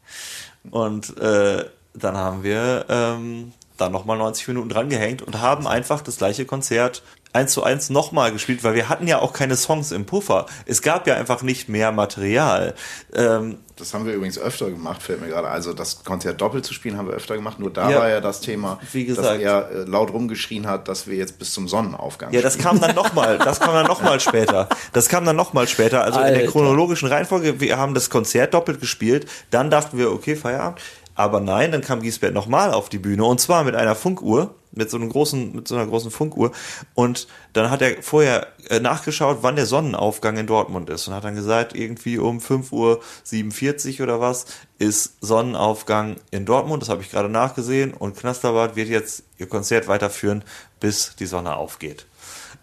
Und 0.70 1.16
äh, 1.18 1.64
dann 1.94 2.16
haben 2.16 2.42
wir 2.42 2.86
ähm, 2.88 3.52
dann 3.78 3.92
nochmal 3.92 4.18
90 4.18 4.48
Minuten 4.48 4.68
dran 4.68 4.88
gehängt 4.90 5.22
und 5.22 5.40
haben 5.40 5.66
einfach 5.66 6.00
das 6.02 6.16
gleiche 6.18 6.44
Konzert 6.44 7.02
eins 7.34 7.52
zu 7.52 7.62
eins 7.62 7.90
nochmal 7.90 8.32
gespielt, 8.32 8.64
weil 8.64 8.74
wir 8.74 8.88
hatten 8.88 9.06
ja 9.06 9.18
auch 9.18 9.34
keine 9.34 9.54
Songs 9.56 9.92
im 9.92 10.06
Puffer. 10.06 10.46
Es 10.64 10.80
gab 10.80 11.06
ja 11.06 11.14
einfach 11.16 11.42
nicht 11.42 11.68
mehr 11.68 11.92
Material. 11.92 12.74
Ähm, 13.14 13.58
Das 13.76 13.92
haben 13.92 14.06
wir 14.06 14.14
übrigens 14.14 14.38
öfter 14.38 14.70
gemacht, 14.70 15.02
fällt 15.02 15.20
mir 15.20 15.28
gerade. 15.28 15.46
Also 15.48 15.74
das 15.74 16.02
Konzert 16.04 16.40
doppelt 16.40 16.64
zu 16.64 16.72
spielen 16.72 16.96
haben 16.96 17.06
wir 17.06 17.12
öfter 17.14 17.36
gemacht. 17.36 17.60
Nur 17.60 17.70
da 17.70 17.90
Ja. 17.90 17.98
war 17.98 18.08
ja 18.08 18.20
das 18.22 18.40
Thema, 18.40 18.78
Wie 18.92 19.06
dass 19.06 19.18
gesagt. 19.18 19.42
er 19.42 19.70
äh, 19.70 19.74
laut 19.84 20.10
rumgeschrien 20.10 20.66
hat, 20.66 20.88
dass 20.88 21.06
wir 21.06 21.16
jetzt 21.16 21.38
bis 21.38 21.52
zum 21.52 21.68
Sonnenaufgang 21.68 22.32
Ja, 22.32 22.40
das 22.40 22.56
kam 22.56 22.80
dann 22.80 22.94
nochmal, 22.96 23.36
das 23.36 23.60
kam 23.60 23.74
dann 23.74 23.86
nochmal 23.86 24.18
später. 24.20 24.66
Das 24.94 25.08
kam 25.10 25.26
dann 25.26 25.36
nochmal 25.36 25.68
später. 25.68 26.02
Also 26.04 26.18
in 26.20 26.26
der 26.28 26.36
Alter. 26.38 26.50
chronologischen 26.50 27.08
Reihenfolge, 27.08 27.60
wir 27.60 27.76
haben 27.76 27.92
das 27.92 28.08
Konzert 28.08 28.54
doppelt 28.54 28.80
gespielt, 28.80 29.28
dann 29.50 29.68
dachten 29.70 29.98
wir, 29.98 30.10
okay, 30.12 30.34
Feierabend. 30.34 30.80
Aber 31.18 31.40
nein, 31.40 31.72
dann 31.72 31.80
kam 31.80 32.00
Giesbert 32.00 32.32
nochmal 32.32 32.72
auf 32.72 32.88
die 32.88 33.00
Bühne 33.00 33.24
und 33.24 33.40
zwar 33.40 33.64
mit 33.64 33.74
einer 33.74 33.96
Funkuhr, 33.96 34.54
mit 34.70 34.88
so 34.88 34.96
einem 34.96 35.08
großen, 35.08 35.52
mit 35.52 35.66
so 35.66 35.74
einer 35.74 35.88
großen 35.88 36.12
Funkuhr. 36.12 36.52
Und 36.94 37.26
dann 37.54 37.72
hat 37.72 37.82
er 37.82 38.00
vorher 38.04 38.46
äh, 38.68 38.78
nachgeschaut, 38.78 39.38
wann 39.40 39.56
der 39.56 39.66
Sonnenaufgang 39.66 40.36
in 40.36 40.46
Dortmund 40.46 40.88
ist 40.90 41.08
und 41.08 41.14
hat 41.14 41.24
dann 41.24 41.34
gesagt, 41.34 41.74
irgendwie 41.74 42.18
um 42.18 42.40
5 42.40 42.70
Uhr 42.70 43.00
47 43.24 44.00
oder 44.00 44.20
was 44.20 44.46
ist 44.78 45.14
Sonnenaufgang 45.20 46.18
in 46.30 46.46
Dortmund. 46.46 46.84
Das 46.84 46.88
habe 46.88 47.02
ich 47.02 47.10
gerade 47.10 47.28
nachgesehen 47.28 47.94
und 47.94 48.16
Knasterbad 48.16 48.76
wird 48.76 48.88
jetzt 48.88 49.24
ihr 49.38 49.48
Konzert 49.48 49.88
weiterführen, 49.88 50.44
bis 50.78 51.16
die 51.16 51.26
Sonne 51.26 51.56
aufgeht. 51.56 52.06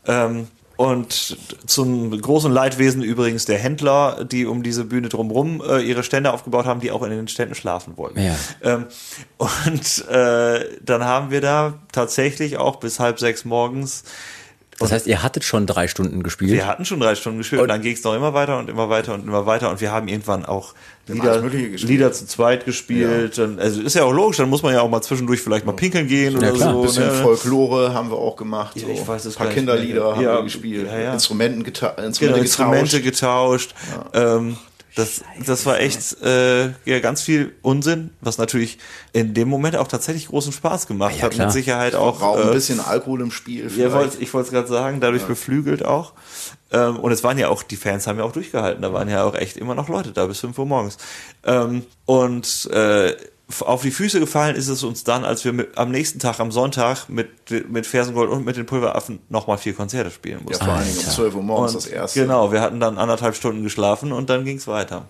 Ähm, 0.08 0.48
und 0.78 1.38
zum 1.66 2.20
großen 2.20 2.52
Leidwesen 2.52 3.02
übrigens 3.02 3.46
der 3.46 3.58
Händler, 3.58 4.26
die 4.26 4.46
um 4.46 4.64
diese 4.64 4.86
Bühne 4.86 5.10
drumherum 5.10 5.62
äh, 5.66 5.80
ihre 5.82 6.04
Stände 6.04 6.34
aufgebaut 6.34 6.66
haben, 6.66 6.80
die 6.80 6.92
auch 6.92 7.04
in 7.04 7.12
den 7.12 7.28
Ständen 7.28 7.56
schlafen 7.56 7.98
wollten. 7.98 8.22
Ja. 8.22 8.36
Ähm, 8.62 8.86
und 9.38 10.08
äh, 10.10 10.66
dann 10.84 11.04
haben 11.04 11.32
wir 11.32 11.42
da 11.42 11.76
tatsächlich 11.92 12.58
auch 12.58 12.78
bis 12.78 13.00
halb 13.00 13.20
sechs 13.20 13.46
morgens 13.46 14.04
Das 14.80 14.92
heißt, 14.92 15.08
ihr 15.08 15.24
hattet 15.24 15.44
schon 15.44 15.66
drei 15.68 15.88
Stunden 15.88 16.22
gespielt. 16.22 16.52
wir 16.52 16.68
hatten 16.68 16.84
schon 16.86 17.00
drei 17.00 17.16
Stunden 17.16 17.38
gespielt 17.38 17.62
und 17.62 17.68
dann 17.70 17.82
ging 17.82 17.94
es 17.94 18.04
noch 18.04 18.14
immer 18.14 18.34
weiter 18.34 18.58
und 18.60 18.70
immer 18.70 18.90
weiter 18.90 19.14
und 19.14 19.24
immer 19.26 19.46
weiter 19.46 19.70
und 19.70 19.80
wir 19.82 19.92
haben 19.92 20.08
irgendwann 20.08 20.46
auch 20.46 20.74
Lieder. 21.08 21.40
Lieder 21.42 22.12
zu 22.14 22.26
zweit 22.26 22.66
gespielt. 22.66 23.38
Und, 23.38 23.60
also 23.60 23.80
ist 23.82 23.94
ja 23.96 24.04
auch 24.04 24.12
logisch, 24.12 24.38
dann 24.38 24.50
muss 24.50 24.64
man 24.64 24.74
ja 24.74 24.82
auch 24.82 24.90
mal 24.90 25.02
zwischendurch 25.04 25.40
vielleicht 25.40 25.66
mal 25.66 25.74
pinkeln 25.74 26.08
gehen 26.08 26.36
oder 26.36 26.52
klar. 26.52 26.72
so. 26.74 26.80
Ein 26.80 26.86
bisschen 26.88 27.06
ne? 27.06 27.12
Folklore 27.14 27.94
haben 27.94 28.10
wir 28.10 28.18
auch 28.18 28.36
gemacht. 28.36 28.78
So. 28.80 28.88
ich 28.90 29.08
weiß 29.08 29.26
es 29.26 29.36
ein 29.36 29.38
paar 29.38 29.48
gar 29.48 29.54
nicht 29.56 29.66
mehr. 29.66 29.76
Kinderlieder 29.76 30.16
haben 30.16 30.22
Ja, 30.24 30.36
wir 30.38 30.44
gespielt. 30.44 30.88
ja, 30.92 31.00
ja. 31.00 31.14
Instrumenten 31.14 31.64
geta 31.64 31.90
Genau, 31.96 32.08
Instrumente 32.08 32.40
Instrumente 32.42 33.02
getauscht. 33.02 33.76
getauscht. 33.76 34.14
Ähm, 34.16 34.58
das, 34.96 35.24
das 35.46 35.66
war 35.66 35.80
echt 35.80 36.22
äh, 36.22 36.68
ja, 36.86 37.00
ganz 37.02 37.22
viel 37.22 37.54
Unsinn, 37.62 38.12
was 38.22 38.38
natürlich 38.38 38.78
in 39.14 39.34
dem 39.34 39.50
Moment 39.50 39.76
auch 39.76 39.88
tatsächlich 39.88 40.28
großen 40.28 40.54
Spaß 40.54 40.88
gemacht 40.88 41.16
Ja, 41.18 41.24
hat. 41.24 41.32
klar. 41.32 41.48
Mit 41.48 41.54
Sicherheit 41.54 41.96
auch. 41.96 42.22
Auch 42.22 42.38
ein 42.40 42.50
äh, 42.50 42.54
bisschen 42.54 42.80
Alkohol 42.80 43.22
im 43.22 43.32
Spiel. 43.32 43.64
Ja, 43.64 43.70
vielleicht. 43.70 43.94
wollt, 43.94 44.22
ich 44.22 44.34
wollte 44.34 44.48
es 44.48 44.54
gerade 44.54 44.68
sagen, 44.68 45.02
dadurch 45.02 45.24
beflügelt 45.24 45.84
auch. 45.84 46.14
Ähm, 46.72 46.98
und 46.98 47.12
es 47.12 47.24
waren 47.24 47.38
ja 47.38 47.50
auch, 47.50 47.64
die 47.64 47.76
Fans 47.76 48.08
haben 48.08 48.18
ja 48.18 48.24
auch 48.24 48.32
durchgehalten. 48.32 48.82
Da 48.82 48.94
waren 48.94 49.10
ja 49.10 49.24
auch 49.24 49.36
echt 49.36 49.58
immer 49.58 49.76
noch 49.76 49.90
Leute 49.90 50.12
da 50.12 50.26
bis 50.26 50.40
5 50.40 50.58
Uhr 50.58 50.66
morgens. 50.66 50.98
Ähm, 51.44 51.84
und 52.06 52.70
äh, 52.72 53.16
auf 53.60 53.84
die 53.84 53.92
Füße 53.92 54.20
gefallen 54.20 54.56
ist 54.56 54.68
es 54.68 54.84
uns 54.84 55.04
dann, 55.04 55.24
als 55.24 55.46
wir 55.46 55.54
mit, 55.54 55.78
am 55.78 55.92
nächsten 55.92 56.20
Tag, 56.20 56.40
am 56.40 56.52
Sonntag, 56.52 57.10
mit, 57.10 57.30
mit 57.70 57.86
Fersengold 57.86 58.30
und 58.30 58.44
mit 58.44 58.58
den 58.58 58.66
Pulveraffen 58.66 59.20
nochmal 59.30 59.58
vier 59.58 59.74
Konzerte 59.74 60.10
spielen 60.10 60.40
ja, 60.40 60.44
mussten. 60.46 60.66
vor 60.66 60.74
allen 60.74 60.86
Dingen 60.86 60.98
um 60.98 61.06
12 61.06 61.36
Uhr 61.36 61.44
morgens 61.44 61.76
Und 61.76 61.84
das 61.84 61.92
erste. 61.92 62.22
Genau, 62.22 62.52
wir 62.52 62.62
hatten 62.62 62.80
dann 62.80 62.98
anderthalb 62.98 63.36
Stunden 63.36 63.64
geschlafen 63.64 64.12
und 64.12 64.30
dann 64.30 64.46
ging's 64.46 64.68
weiter. 64.68 65.06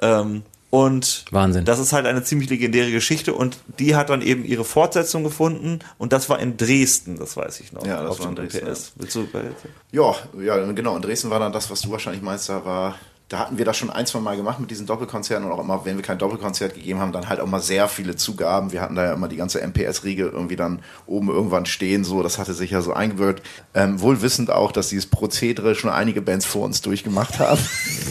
Ähm, 0.00 0.42
und 0.70 1.26
Wahnsinn. 1.30 1.66
das 1.66 1.78
ist 1.78 1.92
halt 1.92 2.06
eine 2.06 2.24
ziemlich 2.24 2.48
legendäre 2.48 2.90
Geschichte 2.90 3.34
und 3.34 3.58
die 3.78 3.94
hat 3.94 4.08
dann 4.08 4.22
eben 4.22 4.42
ihre 4.42 4.64
Fortsetzung 4.64 5.22
gefunden 5.22 5.80
und 5.98 6.14
das 6.14 6.30
war 6.30 6.38
in 6.38 6.56
Dresden, 6.56 7.18
das 7.18 7.36
weiß 7.36 7.60
ich 7.60 7.72
noch. 7.72 7.84
Ja, 7.84 8.02
das 8.02 8.12
auf 8.12 8.20
war 8.20 8.30
in 8.30 8.36
Dresden, 8.36 8.66
PS. 8.66 8.92
Willst 8.96 9.14
du 9.14 9.26
bei 9.30 9.42
Ja, 9.90 10.14
ja, 10.40 10.72
genau. 10.72 10.96
In 10.96 11.02
Dresden 11.02 11.28
war 11.28 11.40
dann 11.40 11.52
das, 11.52 11.70
was 11.70 11.82
du 11.82 11.90
wahrscheinlich 11.90 12.22
meinst, 12.22 12.48
da 12.48 12.64
war. 12.64 12.94
Da 13.32 13.38
hatten 13.38 13.56
wir 13.56 13.64
das 13.64 13.78
schon 13.78 13.88
ein, 13.88 14.04
zwei 14.04 14.18
Mal 14.20 14.36
gemacht 14.36 14.60
mit 14.60 14.70
diesen 14.70 14.86
Doppelkonzerten 14.86 15.46
und 15.46 15.52
auch 15.52 15.60
immer, 15.64 15.86
wenn 15.86 15.96
wir 15.96 16.02
kein 16.02 16.18
Doppelkonzert 16.18 16.74
gegeben 16.74 17.00
haben, 17.00 17.12
dann 17.12 17.30
halt 17.30 17.40
auch 17.40 17.46
mal 17.46 17.60
sehr 17.62 17.88
viele 17.88 18.14
Zugaben. 18.14 18.72
Wir 18.72 18.82
hatten 18.82 18.94
da 18.94 19.06
ja 19.06 19.12
immer 19.14 19.26
die 19.28 19.36
ganze 19.36 19.60
MPS-Riege 19.66 20.24
irgendwie 20.26 20.56
dann 20.56 20.80
oben 21.06 21.28
irgendwann 21.30 21.64
stehen, 21.64 22.04
so, 22.04 22.22
das 22.22 22.36
hatte 22.38 22.52
sich 22.52 22.72
ja 22.72 22.82
so 22.82 22.92
eingewirkt. 22.92 23.42
Ähm, 23.72 24.02
wohl 24.02 24.20
wissend 24.20 24.50
auch, 24.50 24.70
dass 24.70 24.90
dieses 24.90 25.06
Prozedere 25.06 25.74
schon 25.74 25.88
einige 25.90 26.20
Bands 26.20 26.44
vor 26.44 26.66
uns 26.66 26.82
durchgemacht 26.82 27.38
haben. 27.38 27.58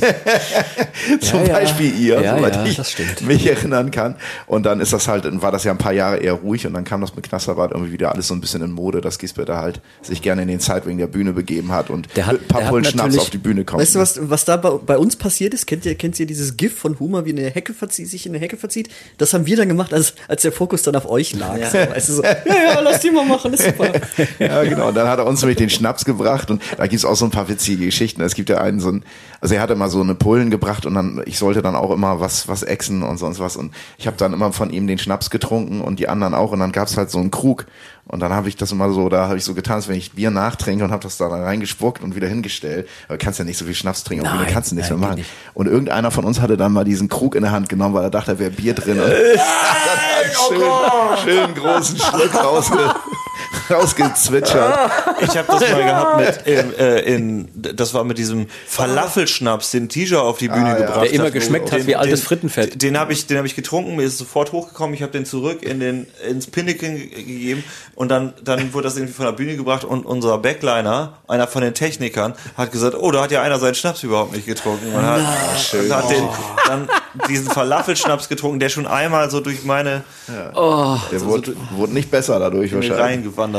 Zum 1.22 1.42
Ja, 1.42 1.46
ja. 1.48 1.54
Beispiel 1.54 1.96
ihr, 2.00 2.22
Ja, 2.22 2.38
soweit 2.38 2.56
ja, 2.56 2.66
ich 2.66 3.22
mich 3.22 3.46
erinnern 3.48 3.92
kann. 3.92 4.16
Und 4.48 4.64
dann 4.66 4.80
ist 4.80 4.94
das 4.94 5.08
halt, 5.08 5.26
dann 5.26 5.42
war 5.42 5.52
das 5.52 5.64
ja 5.64 5.72
ein 5.72 5.78
paar 5.78 5.94
Jahre 5.94 6.18
eher 6.18 6.34
ruhig 6.34 6.66
und 6.66 6.74
dann 6.74 6.84
kam 6.84 7.02
das 7.02 7.16
mit 7.16 7.28
Knasterbad 7.28 7.72
irgendwie 7.72 7.92
wieder 7.92 8.12
alles 8.12 8.28
so 8.28 8.34
ein 8.34 8.42
bisschen 8.42 8.62
in 8.62 8.72
Mode, 8.72 9.02
dass 9.02 9.20
Gisbert 9.20 9.50
da 9.50 9.58
halt 9.58 9.82
sich 10.02 10.22
gerne 10.22 10.42
in 10.44 10.48
den 10.48 10.60
Zeitwing 10.60 10.98
der 10.98 11.08
Bühne 11.08 11.34
begeben 11.34 11.72
hat 11.72 11.90
und 11.90 12.08
Der 12.16 12.26
hat- 12.26 12.42
ein 12.42 12.48
paar 12.48 12.62
Pullen 12.64 12.86
Schnaps 12.86 13.18
auf 13.18 13.30
die 13.30 13.38
Bühne 13.38 13.66
kommt. 13.66 13.82
Weißt 13.82 13.96
du, 13.96 14.00
was, 14.00 14.20
was 14.30 14.46
da 14.46 14.58
bei, 14.58 14.72
bei 14.72 14.98
uns 14.98 15.11
passiert 15.16 15.54
ist? 15.54 15.68
Kennt 15.68 15.86
ihr, 15.86 15.96
kennt 15.96 16.20
ihr 16.20 16.26
dieses 16.26 16.58
GIF 16.58 16.78
von 16.78 17.00
Huma, 17.00 17.26
wie 17.26 17.32
eine 17.32 17.50
Hecke 17.50 17.74
verzieht, 17.74 18.10
sich 18.10 18.26
in 18.26 18.34
eine 18.34 18.40
Hecke 18.40 18.58
verzieht? 18.58 18.90
Das 19.18 19.34
haben 19.34 19.46
wir 19.46 19.58
dann 19.58 19.68
gemacht, 19.68 19.94
als, 19.94 20.14
als 20.28 20.42
der 20.42 20.52
Fokus 20.52 20.84
dann 20.84 20.96
auf 20.96 21.10
euch 21.10 21.34
lag. 21.34 21.58
So, 21.72 21.78
weißt 21.78 22.10
du, 22.10 22.14
so, 22.14 22.24
ja, 22.24 22.36
ja, 22.46 22.80
lass 22.80 23.02
die 23.02 23.12
mal 23.12 23.26
machen, 23.26 23.54
ist 23.54 23.64
super. 23.64 23.92
ja, 24.40 24.64
genau. 24.64 24.90
Und 24.90 24.96
dann 24.96 25.08
hat 25.08 25.20
er 25.20 25.26
uns 25.26 25.42
nämlich 25.42 25.58
den 25.58 25.70
Schnaps 25.70 26.06
gebracht 26.06 26.52
und 26.52 26.62
da 26.78 26.88
gibt's 26.88 27.06
auch 27.06 27.16
so 27.16 27.26
ein 27.26 27.32
paar 27.32 27.50
witzige 27.50 27.86
Geschichten. 27.86 28.22
Es 28.22 28.36
gibt 28.36 28.50
ja 28.50 28.60
einen 28.60 28.80
so 28.80 28.90
ein, 28.90 29.04
also 29.40 29.56
er 29.56 29.62
hatte 29.62 29.76
mal 29.76 29.90
so 29.90 30.02
eine 30.02 30.16
Pullen 30.16 30.50
gebracht 30.50 30.86
und 30.86 30.94
dann, 30.94 31.22
ich 31.26 31.38
sollte 31.38 31.62
dann 31.62 31.76
auch 31.76 31.92
immer 31.92 32.20
was, 32.20 32.48
was 32.48 32.64
exen 32.64 33.04
und 33.04 33.18
sonst 33.18 33.40
was. 33.40 33.56
Und 33.56 33.74
ich 33.98 34.08
habe 34.08 34.18
dann 34.18 34.34
immer 34.34 34.52
von 34.54 34.72
ihm 34.72 34.88
den 34.88 34.98
Schnaps 34.98 35.30
getrunken 35.30 35.82
und 35.82 36.00
die 36.00 36.08
anderen 36.08 36.34
auch. 36.34 36.52
Und 36.52 36.60
dann 36.60 36.72
gab's 36.72 36.98
halt 36.98 37.10
so 37.10 37.20
einen 37.20 37.32
Krug. 37.32 37.66
Und 38.12 38.20
dann 38.20 38.34
habe 38.34 38.50
ich 38.50 38.58
das 38.58 38.74
immer 38.74 38.92
so, 38.92 39.08
da 39.08 39.30
habe 39.30 39.38
ich 39.38 39.46
so 39.46 39.54
getan, 39.54 39.78
als 39.78 39.88
wenn 39.88 39.96
ich 39.96 40.12
Bier 40.12 40.32
nachtrinke 40.32 40.84
und 40.84 40.92
habe 40.92 41.02
das 41.02 41.16
da 41.16 41.28
reingespuckt 41.28 42.04
und 42.04 42.14
wieder 42.14 42.28
hingestellt. 42.28 42.90
Aber 43.08 43.18
du 43.18 43.24
kannst 43.24 43.40
ja 43.40 43.46
nicht 43.46 43.58
so 43.58 43.64
viel 43.64 43.74
Schnaps 43.74 44.04
trinken, 44.04 44.26
Nein, 44.26 44.48
kannst 44.52 44.72
du 44.72 44.76
nichts 44.76 44.92
nein, 44.92 45.00
mehr 45.00 45.08
machen. 45.08 45.20
nicht. 45.20 45.30
Und 45.54 45.68
irgendeiner 45.68 46.12
von 46.12 46.26
uns 46.26 46.42
hatte 46.42 46.58
dann 46.58 46.74
mal 46.74 46.84
diesen 46.84 47.08
Krug 47.08 47.36
in 47.36 47.44
der 47.44 47.54
Hand 47.54 47.70
genommen, 47.70 47.96
weil 47.96 48.04
er 48.04 48.10
dachte, 48.10 48.34
da 48.34 48.40
wäre 48.40 48.52
Bier 48.52 48.74
drin. 48.76 49.00
Und 49.00 49.06
hat 49.06 49.16
dann 49.88 51.24
schön, 51.24 51.24
schön 51.24 51.56
großen 51.56 51.98
Schluck 52.00 52.36
rausge, 52.36 52.94
rausgezwitschert. 53.70 54.92
Ich 55.22 55.38
habe 55.38 55.48
das 55.48 55.62
mal 55.72 55.84
gehabt 55.84 56.18
mit 56.18 56.48
in, 56.48 56.74
äh, 56.78 57.00
in 57.02 57.50
das 57.76 57.94
war 57.94 58.04
mit 58.04 58.18
diesem 58.18 58.48
Falafelschnaps, 58.68 59.72
den 59.72 59.90
Tisha 59.90 60.20
auf 60.20 60.38
die 60.38 60.48
Bühne 60.48 60.66
Ah, 60.66 60.80
ja. 60.80 60.86
gebracht 60.86 61.04
Der 61.06 61.14
immer 61.14 61.26
hat. 61.26 61.34
geschmeckt 61.34 61.72
hat 61.72 61.86
wie 61.88 61.96
altes 61.96 62.24
Frittenfett. 62.24 62.74
Den, 62.74 62.80
den 62.80 63.00
habe 63.00 63.14
ich, 63.14 63.28
den 63.28 63.38
habe 63.38 63.48
ich 63.48 63.56
getrunken, 63.56 63.96
mir 63.96 64.04
ist 64.04 64.18
sofort 64.18 64.52
hochgekommen, 64.52 64.94
ich 64.96 65.02
habe 65.02 65.12
den 65.12 65.26
zurück 65.26 65.64
in 65.64 65.80
den 65.80 66.08
ins 66.28 66.48
Pinnacle 66.48 66.90
ge- 66.96 67.08
gegeben 67.24 67.64
und 67.96 68.10
dann 68.10 68.34
dann 68.44 68.74
wurde 68.74 68.86
das 68.86 68.96
irgendwie 68.98 69.14
von 69.14 69.26
der 69.26 69.34
Bühne 69.34 69.56
gebracht 69.56 69.84
und 69.84 70.06
unser 70.06 70.38
Backliner, 70.38 71.14
einer 71.28 71.48
von 71.48 71.62
den 71.62 71.74
Technikern, 71.74 72.34
hat 72.58 72.72
gesagt, 72.72 72.96
oh, 73.00 73.12
da 73.12 73.24
hat 73.24 73.32
ja 73.32 73.42
einer 73.42 73.60
seinen 73.60 73.76
Schnaps 73.76 74.04
überhaupt 74.04 74.34
nicht 74.36 74.46
getrunken. 74.46 74.92
Man 74.94 75.06
hat, 75.06 75.22
und 75.74 75.94
hat 75.96 76.10
den, 76.10 76.28
dann 76.68 76.90
diesen 77.30 77.48
Falafelschnaps 77.50 78.30
getrunken, 78.30 78.60
der 78.60 78.70
schon 78.70 78.88
einmal 78.88 79.30
so 79.30 79.40
durch 79.40 79.64
meine 79.64 80.04
Der 81.12 81.22
wurde, 81.22 81.56
wurde 81.72 81.94
nicht 81.94 82.10
besser 82.12 82.40
dadurch 82.40 82.74
wahrscheinlich. 82.74 82.98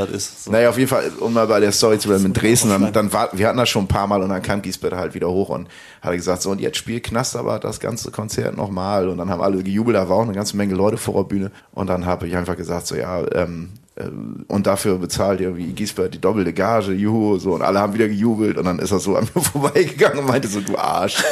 Gewandert 0.02 0.16
ist. 0.16 0.44
So. 0.44 0.50
Naja, 0.50 0.70
auf 0.70 0.78
jeden 0.78 0.88
Fall, 0.88 1.10
um 1.20 1.32
mal 1.32 1.46
bei 1.46 1.60
der 1.60 1.72
Story 1.72 1.98
zu 1.98 2.08
bleiben, 2.08 2.24
mit 2.24 2.40
Dresden, 2.40 2.68
dann, 2.68 2.92
dann 2.92 3.12
war, 3.12 3.30
wir 3.32 3.48
hatten 3.48 3.58
das 3.58 3.68
schon 3.68 3.84
ein 3.84 3.88
paar 3.88 4.06
Mal 4.06 4.22
und 4.22 4.28
dann 4.28 4.42
kam 4.42 4.62
Giesbert 4.62 4.94
halt 4.94 5.14
wieder 5.14 5.28
hoch 5.28 5.48
und 5.48 5.68
hat 6.00 6.12
gesagt, 6.12 6.42
so 6.42 6.50
und 6.50 6.60
jetzt 6.60 6.76
spielt 6.76 7.04
Knasterbad 7.04 7.64
das 7.64 7.80
ganze 7.80 8.10
Konzert 8.10 8.56
nochmal 8.56 9.08
und 9.08 9.18
dann 9.18 9.30
haben 9.30 9.42
alle 9.42 9.62
gejubelt, 9.62 9.96
da 9.96 10.08
war 10.08 10.16
auch 10.16 10.22
eine 10.22 10.32
ganze 10.32 10.56
Menge 10.56 10.74
Leute 10.74 10.96
vor 10.96 11.14
der 11.14 11.28
Bühne 11.28 11.50
und 11.72 11.88
dann 11.88 12.06
habe 12.06 12.26
ich 12.26 12.36
einfach 12.36 12.56
gesagt, 12.56 12.86
so 12.86 12.94
ja, 12.94 13.22
ähm, 13.32 13.70
äh, 13.74 13.81
und 13.94 14.66
dafür 14.66 14.96
bezahlt 14.96 15.42
irgendwie 15.42 15.66
Giesbert 15.72 16.14
die 16.14 16.20
doppelte 16.20 16.54
Gage, 16.54 16.92
juhu, 16.92 17.36
so 17.36 17.52
und 17.52 17.60
alle 17.60 17.78
haben 17.78 17.92
wieder 17.92 18.08
gejubelt 18.08 18.56
und 18.56 18.64
dann 18.64 18.78
ist 18.78 18.90
er 18.90 19.00
so 19.00 19.16
an 19.16 19.28
mir 19.34 19.42
vorbeigegangen 19.42 20.20
und 20.20 20.28
meinte 20.28 20.48
so, 20.48 20.60
du 20.60 20.78
Arsch. 20.78 21.22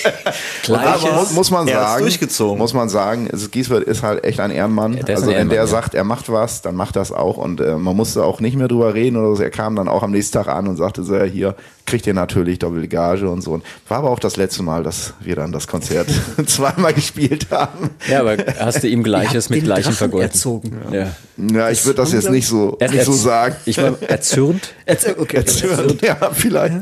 Gleiches. 0.62 1.10
Muss, 1.10 1.32
muss 1.32 1.50
man 1.50 1.66
sagen, 1.66 2.02
durchgezogen. 2.02 2.58
muss 2.58 2.74
man 2.74 2.90
sagen, 2.90 3.30
also 3.32 3.48
Giesbert 3.48 3.84
ist 3.84 4.02
halt 4.02 4.24
echt 4.24 4.40
ein 4.40 4.50
Ehrenmann. 4.50 4.94
ist 4.94 5.08
also 5.08 5.30
ein 5.30 5.36
wenn 5.36 5.48
der 5.48 5.60
ja. 5.62 5.66
sagt, 5.66 5.94
er 5.94 6.04
macht 6.04 6.30
was, 6.30 6.60
dann 6.60 6.76
macht 6.76 6.96
das 6.96 7.12
auch 7.12 7.38
und 7.38 7.62
äh, 7.62 7.76
man 7.76 7.96
musste 7.96 8.24
auch 8.24 8.40
nicht 8.40 8.56
mehr 8.56 8.68
drüber 8.68 8.92
reden 8.92 9.16
oder 9.16 9.34
so. 9.34 9.42
Er 9.42 9.50
kam 9.50 9.74
dann 9.74 9.88
auch 9.88 10.02
am 10.02 10.10
nächsten 10.10 10.34
Tag 10.34 10.48
an 10.48 10.68
und 10.68 10.76
sagte 10.76 11.02
so, 11.02 11.16
ja, 11.16 11.24
hier 11.24 11.54
kriegt 11.86 12.06
ihr 12.06 12.14
natürlich 12.14 12.58
doppelte 12.58 12.88
Gage 12.88 13.30
und 13.30 13.40
so. 13.42 13.52
Und 13.52 13.64
war 13.88 13.98
aber 13.98 14.10
auch 14.10 14.18
das 14.18 14.36
letzte 14.36 14.62
Mal, 14.62 14.82
dass 14.82 15.14
wir 15.20 15.36
dann 15.36 15.52
das 15.52 15.66
Konzert 15.68 16.08
zweimal 16.46 16.92
gespielt 16.92 17.46
haben. 17.50 17.90
Ja, 18.10 18.20
aber 18.20 18.36
hast 18.58 18.82
du 18.82 18.88
ihm 18.88 19.02
Gleiches 19.02 19.48
mit 19.50 19.64
Gleichem 19.64 19.92
vergolten? 19.92 20.30
erzogen. 20.30 20.76
Ja. 20.92 21.06
Ja, 21.38 21.70
ich 21.70 21.84
würde 21.84 21.96
das 22.02 22.12
jetzt 22.12 22.30
nicht 22.30 22.46
so, 22.48 22.76
Er 22.80 22.90
nicht 22.90 23.04
so 23.04 23.12
sagen. 23.12 23.56
Ich 23.66 23.78
war 23.78 23.96
erzürnt. 24.02 24.74
Erzähl, 24.86 25.16
okay, 25.18 25.36
Erzürnt, 25.38 26.02
ja, 26.02 26.16
vielleicht. 26.32 26.74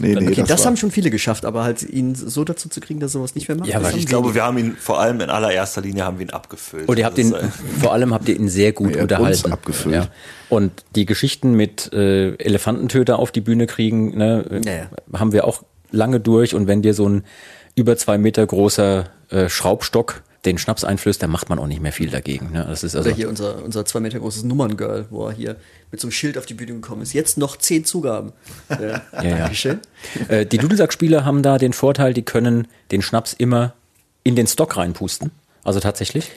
Nee, 0.00 0.14
nee, 0.14 0.28
okay, 0.28 0.44
das, 0.46 0.60
war- 0.60 0.66
haben 0.66 0.76
schon 0.76 0.90
viele 0.90 1.10
geschafft, 1.10 1.44
aber 1.44 1.62
halt 1.64 1.82
ihn 1.82 2.14
so 2.14 2.44
dazu 2.44 2.68
zu 2.68 2.80
kriegen, 2.80 3.00
dass 3.00 3.10
er 3.10 3.18
sowas 3.20 3.34
nicht 3.34 3.48
mehr 3.48 3.56
macht. 3.56 3.68
Ja, 3.68 3.80
das 3.80 3.94
Ich 3.94 4.06
glaube, 4.06 4.34
wir 4.34 4.42
haben 4.44 4.58
ihn 4.58 4.76
vor 4.80 5.00
allem 5.00 5.20
in 5.20 5.30
allererster 5.30 5.80
Linie 5.82 6.04
haben 6.04 6.18
wir 6.18 6.26
ihn 6.26 6.30
abgefüllt. 6.30 6.88
Und 6.88 6.98
ihr 6.98 7.04
habt 7.04 7.18
Das 7.18 7.24
ihn, 7.26 7.32
äh, 7.34 7.48
vor 7.80 7.92
allem 7.92 8.14
habt 8.14 8.28
ihr 8.28 8.36
ihn 8.36 8.48
sehr 8.48 8.72
gut 8.72 8.96
Er 8.96 9.02
unterhalten. 9.02 9.44
uns 9.44 9.52
abgefüllt. 9.52 10.08
Und 10.48 10.72
die 10.94 11.04
Geschichten 11.06 11.52
mit 11.52 11.92
äh, 11.92 12.34
Elefantentöter 12.36 13.18
auf 13.18 13.30
die 13.32 13.40
Bühne 13.40 13.66
kriegen, 13.66 14.16
ne, 14.16 14.44
äh, 14.50 14.60
Ja, 14.64 14.72
ja. 15.12 15.18
haben 15.18 15.32
wir 15.32 15.46
auch 15.46 15.62
lange 15.90 16.20
durch. 16.20 16.54
Und 16.54 16.66
wenn 16.66 16.82
dir 16.82 16.94
so 16.94 17.08
ein 17.08 17.24
über 17.74 17.96
zwei 17.96 18.18
Meter 18.18 18.46
großer 18.46 19.10
äh, 19.30 19.48
Schraubstock 19.48 20.22
den 20.44 20.56
Schnaps 20.56 20.84
einflößt, 20.84 21.22
dann 21.22 21.30
macht 21.30 21.48
man 21.48 21.58
auch 21.58 21.66
nicht 21.66 21.82
mehr 21.82 21.92
viel 21.92 22.10
dagegen. 22.10 22.52
Ne? 22.52 22.64
Das 22.68 22.84
ist 22.84 22.94
also 22.94 23.08
Oder 23.08 23.16
hier 23.16 23.28
unser, 23.28 23.62
unser 23.62 23.84
zwei 23.84 24.00
Meter 24.00 24.20
großes 24.20 24.44
Nummerngirl, 24.44 25.06
wo 25.10 25.26
er 25.26 25.32
hier 25.32 25.56
mit 25.90 26.00
so 26.00 26.06
einem 26.06 26.12
Schild 26.12 26.38
auf 26.38 26.46
die 26.46 26.54
Bühne 26.54 26.74
gekommen 26.74 27.02
ist. 27.02 27.12
Jetzt 27.12 27.38
noch 27.38 27.56
zehn 27.56 27.84
Zugaben. 27.84 28.32
Ja, 28.70 29.02
Ja, 29.12 29.22
ja. 29.22 29.36
Dankeschön. 29.38 29.80
Äh, 30.28 30.46
die 30.46 30.58
Dudelsack-Spieler 30.58 31.24
haben 31.24 31.42
da 31.42 31.58
den 31.58 31.72
Vorteil, 31.72 32.14
die 32.14 32.22
können 32.22 32.68
den 32.90 33.02
Schnaps 33.02 33.32
immer 33.32 33.74
in 34.22 34.36
den 34.36 34.46
Stock 34.46 34.76
reinpusten. 34.76 35.30
Also 35.64 35.80
tatsächlich. 35.80 36.30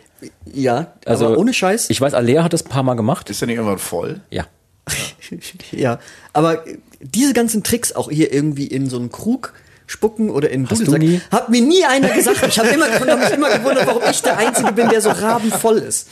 Ja, 0.53 0.93
Also 1.05 1.27
aber 1.27 1.37
ohne 1.37 1.53
Scheiß. 1.53 1.89
Ich 1.89 1.99
weiß, 1.99 2.13
Alea 2.13 2.43
hat 2.43 2.53
das 2.53 2.65
ein 2.65 2.69
paar 2.69 2.83
Mal 2.83 2.95
gemacht. 2.95 3.29
Ist 3.29 3.41
ja 3.41 3.47
nicht 3.47 3.57
irgendwann 3.57 3.79
voll? 3.79 4.21
Ja. 4.29 4.45
ja, 5.71 5.99
aber 6.33 6.63
diese 6.99 7.33
ganzen 7.33 7.63
Tricks 7.63 7.93
auch 7.93 8.09
hier 8.09 8.33
irgendwie 8.33 8.67
in 8.67 8.89
so 8.89 8.97
einen 8.97 9.11
Krug 9.11 9.53
spucken 9.87 10.29
oder 10.29 10.49
in 10.49 10.69
Hast 10.69 10.81
du 10.81 10.85
Dudelsack, 10.85 11.01
nie? 11.01 11.21
hat 11.31 11.49
mir 11.49 11.61
nie 11.61 11.83
einer 11.85 12.09
gesagt. 12.09 12.45
Ich 12.47 12.59
habe 12.59 12.69
immer, 12.69 12.87
ich 12.87 12.99
hab 12.99 13.19
mich 13.19 13.31
immer 13.31 13.49
gewundert, 13.49 13.87
warum 13.87 14.01
ich 14.09 14.21
der 14.21 14.37
Einzige 14.37 14.71
bin, 14.71 14.89
der 14.89 15.01
so 15.01 15.09
rabenvoll 15.09 15.77
ist. 15.77 16.07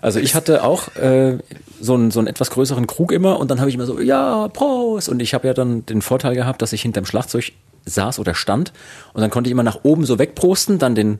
Also 0.00 0.18
ich 0.20 0.34
hatte 0.34 0.62
auch 0.64 0.94
äh, 0.96 1.38
so, 1.80 1.94
einen, 1.94 2.10
so 2.10 2.20
einen 2.20 2.26
etwas 2.28 2.50
größeren 2.50 2.86
Krug 2.86 3.12
immer 3.12 3.38
und 3.38 3.50
dann 3.50 3.58
habe 3.60 3.68
ich 3.68 3.74
immer 3.74 3.86
so, 3.86 4.00
ja, 4.00 4.48
Prost. 4.48 5.08
Und 5.08 5.20
ich 5.20 5.34
habe 5.34 5.46
ja 5.46 5.54
dann 5.54 5.84
den 5.86 6.02
Vorteil 6.02 6.34
gehabt, 6.34 6.62
dass 6.62 6.72
ich 6.72 6.82
hinterm 6.82 7.04
Schlagzeug 7.04 7.52
saß 7.84 8.18
oder 8.18 8.34
stand 8.34 8.72
und 9.12 9.20
dann 9.20 9.30
konnte 9.30 9.48
ich 9.48 9.52
immer 9.52 9.64
nach 9.64 9.80
oben 9.82 10.04
so 10.04 10.18
wegprosten, 10.18 10.78
dann 10.78 10.94
den, 10.94 11.14
äh, 11.14 11.18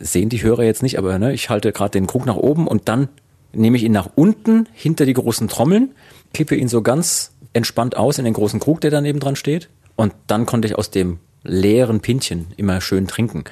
sehen 0.00 0.28
die 0.28 0.42
Hörer 0.42 0.64
jetzt 0.64 0.82
nicht, 0.82 0.98
aber 0.98 1.18
ne, 1.18 1.32
ich 1.32 1.50
halte 1.50 1.72
gerade 1.72 1.92
den 1.92 2.06
Krug 2.06 2.26
nach 2.26 2.36
oben 2.36 2.66
und 2.66 2.88
dann 2.88 3.08
nehme 3.52 3.76
ich 3.76 3.84
ihn 3.84 3.92
nach 3.92 4.10
unten 4.14 4.68
hinter 4.72 5.06
die 5.06 5.12
großen 5.12 5.48
Trommeln, 5.48 5.92
kippe 6.32 6.56
ihn 6.56 6.68
so 6.68 6.82
ganz 6.82 7.32
entspannt 7.52 7.96
aus 7.96 8.18
in 8.18 8.24
den 8.24 8.34
großen 8.34 8.60
Krug, 8.60 8.80
der 8.80 8.90
daneben 8.90 9.20
dran 9.20 9.36
steht. 9.36 9.68
Und 9.96 10.14
dann 10.26 10.46
konnte 10.46 10.68
ich 10.68 10.76
aus 10.76 10.90
dem 10.90 11.18
leeren 11.42 12.00
Pintchen 12.00 12.46
immer 12.56 12.80
schön 12.80 13.06
trinken. 13.06 13.44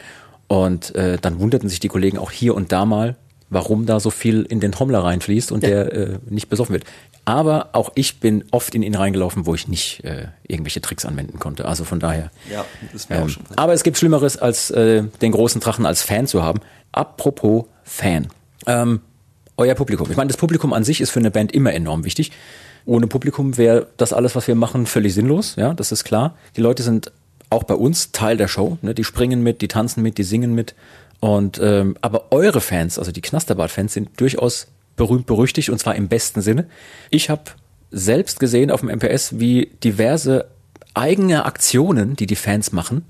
Und 0.49 0.95
äh, 0.95 1.19
dann 1.21 1.39
wunderten 1.39 1.69
sich 1.69 1.81
die 1.81 1.89
Kollegen 1.89 2.19
auch 2.19 2.31
hier 2.31 2.55
und 2.55 2.73
da 2.73 2.85
mal, 2.85 3.17
warum 3.51 3.87
da 3.87 4.01
so 4.01 4.11
viel 4.11 4.43
in 4.43 4.61
den 4.61 4.73
Trommler 4.73 5.01
reinfließt 5.01 5.53
und 5.53 5.63
der 5.63 5.93
äh, 5.93 6.19
nicht 6.29 6.49
besoffen 6.49 6.73
wird. 6.73 6.85
Aber 7.25 7.69
auch 7.73 7.91
ich 7.95 8.19
bin 8.19 8.45
oft 8.51 8.75
in 8.75 8.83
ihn 8.83 8.95
reingelaufen, 8.95 9.47
wo 9.47 9.55
ich 9.55 9.69
nicht 9.69 10.03
äh, 10.05 10.29
irgendwelche 10.49 10.81
Tricks 10.81 11.05
anwenden 11.05 11.39
konnte. 11.39 11.65
Also 11.67 11.85
von 11.85 12.01
daher. 12.01 12.31
Ja, 12.51 12.65
mir 13.09 13.17
auch 13.19 13.23
Ähm, 13.23 13.29
schon 13.29 13.43
passiert. 13.45 13.59
aber 13.59 13.73
es 13.73 13.83
gibt 13.83 13.99
Schlimmeres, 13.99 14.37
als 14.37 14.71
äh, 14.71 15.05
den 15.21 15.33
großen 15.33 15.61
Drachen 15.61 15.87
als 15.87 16.03
Fan 16.03 16.27
zu 16.27 16.43
haben. 16.43 16.61
Apropos 16.93 17.67
Fan. 17.85 18.29
Ähm, 18.67 19.01
euer 19.57 19.75
Publikum. 19.75 20.11
Ich 20.11 20.17
meine, 20.17 20.29
das 20.29 20.37
Publikum 20.39 20.73
an 20.73 20.83
sich 20.85 21.01
ist 21.01 21.11
für 21.11 21.21
eine 21.21 21.31
Band 21.31 21.53
immer 21.53 21.73
enorm 21.73 22.05
wichtig. 22.05 22.33
Ohne 22.87 23.07
Publikum 23.07 23.59
wäre 23.59 23.87
das 23.99 24.13
alles, 24.13 24.35
was 24.35 24.49
wir 24.49 24.55
machen, 24.55 24.87
völlig 24.87 25.15
sinnlos. 25.15 25.55
Ja, 25.57 25.75
das 25.75 25.93
ist 25.93 26.05
klar. 26.05 26.35
Die 26.57 26.63
Leute 26.63 26.83
sind 26.83 27.13
auch 27.51 27.65
bei 27.65 27.75
uns 27.75 28.11
Teil 28.13 28.37
der 28.39 28.49
Show. 28.49 28.79
Ne? 28.81 28.95
Die 28.95 29.05
springen 29.05 29.43
mit, 29.43 29.61
die 29.61 29.69
tanzen 29.69 30.03
mit, 30.03 30.17
die 30.19 30.25
singen 30.25 30.55
mit. 30.55 30.75
Und 31.21 31.61
ähm, 31.63 31.97
aber 32.01 32.33
eure 32.33 32.63
Fans, 32.63 32.99
also 32.99 33.13
die 33.13 33.21
Knasterbart-Fans, 33.21 33.93
sind 33.93 34.09
durchaus 34.19 34.69
berühmt 35.01 35.25
berüchtigt 35.25 35.71
und 35.71 35.79
zwar 35.79 35.95
im 35.95 36.09
besten 36.09 36.43
Sinne. 36.43 36.67
Ich 37.09 37.31
habe 37.31 37.45
selbst 37.91 38.39
gesehen 38.39 38.71
auf 38.71 38.81
dem 38.81 38.91
MPS, 38.91 39.41
wie 39.41 39.73
diverse 39.83 40.45
eigene 40.93 41.47
Aktionen, 41.47 42.17
die 42.17 42.27
die 42.27 42.37
Fans 42.37 42.71
machen, 42.73 43.07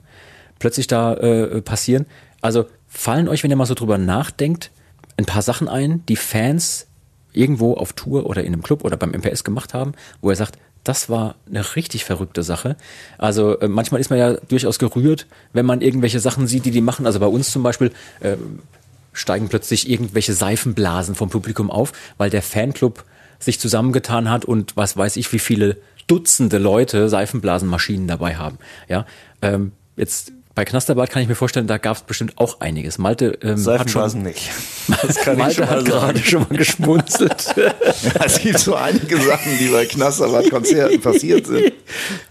plötzlich 0.60 0.86
da 0.86 1.14
äh, 1.14 1.60
passieren. 1.62 2.06
Also 2.40 2.66
fallen 2.86 3.26
euch, 3.26 3.42
wenn 3.42 3.50
ihr 3.50 3.56
mal 3.56 3.66
so 3.66 3.74
drüber 3.74 3.98
nachdenkt, 3.98 4.70
ein 5.16 5.26
paar 5.26 5.42
Sachen 5.42 5.68
ein, 5.68 6.06
die 6.06 6.14
Fans 6.14 6.86
irgendwo 7.32 7.74
auf 7.74 7.92
Tour 7.94 8.26
oder 8.26 8.44
in 8.44 8.52
einem 8.52 8.62
Club 8.62 8.84
oder 8.84 8.96
beim 8.96 9.10
MPS 9.10 9.42
gemacht 9.42 9.74
haben, 9.74 9.94
wo 10.20 10.30
er 10.30 10.36
sagt, 10.36 10.58
das 10.84 11.10
war 11.10 11.34
eine 11.48 11.74
richtig 11.74 12.04
verrückte 12.04 12.44
Sache. 12.44 12.76
Also 13.18 13.58
äh, 13.58 13.66
manchmal 13.66 14.00
ist 14.00 14.10
man 14.10 14.18
ja 14.20 14.34
durchaus 14.34 14.78
gerührt, 14.78 15.26
wenn 15.52 15.66
man 15.66 15.80
irgendwelche 15.80 16.20
Sachen 16.20 16.46
sieht, 16.46 16.66
die 16.66 16.70
die 16.70 16.82
machen. 16.82 17.04
Also 17.04 17.18
bei 17.18 17.26
uns 17.26 17.50
zum 17.50 17.64
Beispiel 17.64 17.90
äh, 18.20 18.36
steigen 19.12 19.48
plötzlich 19.48 19.88
irgendwelche 19.88 20.32
Seifenblasen 20.32 21.14
vom 21.14 21.30
Publikum 21.30 21.70
auf, 21.70 21.92
weil 22.16 22.30
der 22.30 22.42
Fanclub 22.42 23.04
sich 23.38 23.58
zusammengetan 23.58 24.30
hat 24.30 24.44
und 24.44 24.76
was 24.76 24.96
weiß 24.96 25.16
ich, 25.16 25.32
wie 25.32 25.38
viele 25.38 25.76
Dutzende 26.06 26.58
Leute 26.58 27.08
Seifenblasenmaschinen 27.08 28.08
dabei 28.08 28.36
haben. 28.36 28.58
Ja, 28.88 29.06
ähm, 29.42 29.72
jetzt 29.96 30.32
bei 30.54 30.64
Knasterbad 30.64 31.10
kann 31.10 31.22
ich 31.22 31.28
mir 31.28 31.36
vorstellen, 31.36 31.68
da 31.68 31.78
gab 31.78 31.96
es 31.96 32.02
bestimmt 32.02 32.36
auch 32.36 32.60
einiges. 32.60 32.98
Malte 32.98 33.38
ähm, 33.42 33.64
hat 33.66 33.88
schon, 33.88 34.22
nicht. 34.22 34.50
Malte 35.36 35.70
hat 35.70 35.84
gerade 35.84 36.18
schon 36.18 36.40
mal 36.48 36.56
geschmunzelt. 36.56 37.54
Es 38.24 38.38
gibt 38.40 38.58
so 38.58 38.74
einige 38.74 39.16
Sachen, 39.20 39.58
die 39.58 39.68
bei 39.68 39.86
Knasterbad-Konzerten 39.86 41.00
passiert 41.00 41.46
sind. 41.46 41.72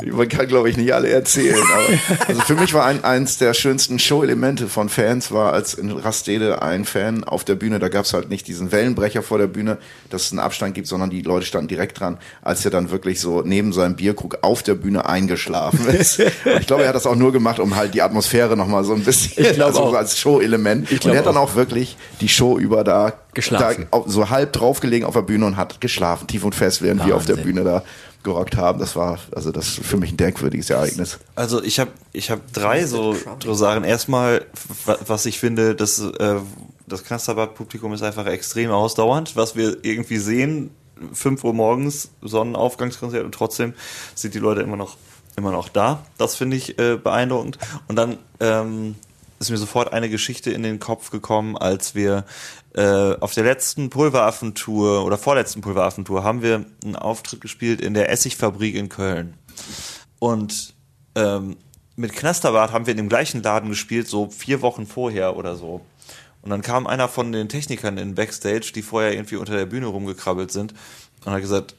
Man 0.05 0.27
kann, 0.27 0.47
glaube 0.47 0.69
ich, 0.69 0.77
nicht 0.77 0.93
alle 0.93 1.09
erzählen. 1.09 1.61
Aber 1.61 2.27
also 2.27 2.41
für 2.41 2.55
mich 2.55 2.73
war 2.73 2.85
ein, 2.85 3.03
eins 3.03 3.37
der 3.37 3.53
schönsten 3.53 3.99
Show-Elemente 3.99 4.67
von 4.67 4.89
Fans, 4.89 5.31
war 5.31 5.53
als 5.53 5.73
in 5.73 5.91
Rastede 5.91 6.61
ein 6.61 6.85
Fan 6.85 7.23
auf 7.23 7.43
der 7.43 7.55
Bühne, 7.55 7.79
da 7.79 7.89
gab 7.89 8.05
es 8.05 8.13
halt 8.13 8.29
nicht 8.29 8.47
diesen 8.47 8.71
Wellenbrecher 8.71 9.21
vor 9.23 9.37
der 9.37 9.47
Bühne, 9.47 9.77
dass 10.09 10.23
es 10.23 10.31
einen 10.31 10.39
Abstand 10.39 10.75
gibt, 10.75 10.87
sondern 10.87 11.09
die 11.09 11.21
Leute 11.21 11.45
standen 11.45 11.67
direkt 11.67 11.99
dran, 11.99 12.17
als 12.41 12.65
er 12.65 12.71
dann 12.71 12.91
wirklich 12.91 13.19
so 13.19 13.41
neben 13.41 13.73
seinem 13.73 13.95
Bierkrug 13.95 14.39
auf 14.41 14.63
der 14.63 14.75
Bühne 14.75 15.05
eingeschlafen 15.05 15.87
ist. 15.87 16.19
Ich 16.19 16.67
glaube, 16.67 16.83
er 16.83 16.89
hat 16.89 16.95
das 16.95 17.05
auch 17.05 17.15
nur 17.15 17.31
gemacht, 17.31 17.59
um 17.59 17.75
halt 17.75 17.93
die 17.93 18.01
Atmosphäre 18.09 18.55
nochmal 18.57 18.83
so 18.83 18.93
ein 18.93 19.03
bisschen, 19.03 19.43
Ich 19.45 19.53
glaube 19.53 19.65
also 19.65 19.79
auch. 19.83 19.93
als 19.93 20.17
Show-Element. 20.19 20.91
Und 20.91 21.05
er 21.05 21.19
hat 21.19 21.25
dann 21.25 21.37
auch. 21.37 21.51
auch 21.51 21.55
wirklich 21.55 21.97
die 22.21 22.27
Show 22.29 22.57
über 22.57 22.83
da 22.83 23.13
Geschlafen. 23.33 23.87
Da, 23.91 24.03
so 24.07 24.29
halb 24.29 24.53
draufgelegen 24.53 25.07
auf 25.07 25.13
der 25.13 25.21
Bühne 25.21 25.45
und 25.45 25.55
hat 25.57 25.79
geschlafen, 25.81 26.27
tief 26.27 26.43
und 26.43 26.55
fest, 26.55 26.81
während 26.81 27.05
wir 27.05 27.15
auf 27.15 27.25
der 27.25 27.37
Wahnsinn. 27.37 27.55
Bühne 27.55 27.63
da 27.65 27.83
gerockt 28.23 28.57
haben. 28.57 28.79
Das 28.79 28.95
war, 28.97 29.17
also 29.33 29.51
das 29.51 29.67
für 29.69 29.95
mich 29.97 30.11
ein 30.11 30.17
denkwürdiges 30.17 30.69
Ereignis. 30.69 31.19
Also 31.35 31.63
ich 31.63 31.79
habe 31.79 31.91
ich 32.11 32.29
hab 32.31 32.51
drei 32.51 32.85
so, 32.85 33.15
so 33.43 33.53
Sachen. 33.53 33.83
Erstmal, 33.85 34.45
wa- 34.85 34.97
was 35.07 35.25
ich 35.25 35.39
finde, 35.39 35.73
das, 35.75 35.99
äh, 35.99 36.35
das 36.87 37.03
Knasterbad-Publikum 37.05 37.93
ist 37.93 38.01
einfach 38.03 38.25
extrem 38.25 38.71
ausdauernd, 38.71 39.35
was 39.37 39.55
wir 39.55 39.77
irgendwie 39.83 40.17
sehen. 40.17 40.71
5 41.13 41.43
Uhr 41.45 41.53
morgens, 41.53 42.09
Sonnenaufgangskonzert 42.21 43.23
und 43.23 43.31
trotzdem 43.33 43.73
sind 44.15 44.33
die 44.33 44.39
Leute 44.39 44.59
immer 44.61 44.75
noch, 44.75 44.97
immer 45.39 45.51
noch 45.51 45.69
da. 45.69 46.03
Das 46.17 46.35
finde 46.35 46.57
ich 46.57 46.77
äh, 46.77 46.97
beeindruckend. 46.97 47.57
Und 47.87 47.95
dann 47.95 48.17
ähm, 48.39 48.95
ist 49.39 49.49
mir 49.49 49.57
sofort 49.57 49.93
eine 49.93 50.09
Geschichte 50.09 50.51
in 50.51 50.63
den 50.63 50.79
Kopf 50.79 51.09
gekommen, 51.09 51.57
als 51.57 51.95
wir 51.95 52.25
äh, 52.75 53.15
auf 53.19 53.33
der 53.33 53.45
letzten 53.45 53.89
Pulveraffentour 53.89 55.03
oder 55.03 55.17
vorletzten 55.17 55.61
Pulveraffentour 55.61 56.23
haben 56.23 56.41
wir 56.41 56.65
einen 56.83 56.95
Auftritt 56.95 57.41
gespielt 57.41 57.81
in 57.81 57.93
der 57.93 58.11
Essigfabrik 58.11 58.75
in 58.75 58.89
Köln. 58.89 59.33
Und 60.19 60.73
ähm, 61.15 61.57
mit 61.95 62.13
Knasterbart 62.13 62.71
haben 62.71 62.85
wir 62.85 62.91
in 62.91 62.97
dem 62.97 63.09
gleichen 63.09 63.41
Laden 63.41 63.69
gespielt, 63.69 64.07
so 64.07 64.29
vier 64.29 64.61
Wochen 64.61 64.85
vorher 64.85 65.35
oder 65.35 65.55
so. 65.55 65.81
Und 66.41 66.49
dann 66.51 66.61
kam 66.61 66.87
einer 66.87 67.07
von 67.07 67.31
den 67.31 67.49
Technikern 67.49 67.97
in 67.97 68.15
Backstage, 68.15 68.71
die 68.73 68.81
vorher 68.81 69.13
irgendwie 69.13 69.35
unter 69.35 69.57
der 69.57 69.65
Bühne 69.65 69.87
rumgekrabbelt 69.87 70.51
sind, 70.51 70.73
und 71.25 71.33
hat 71.33 71.41
gesagt, 71.41 71.75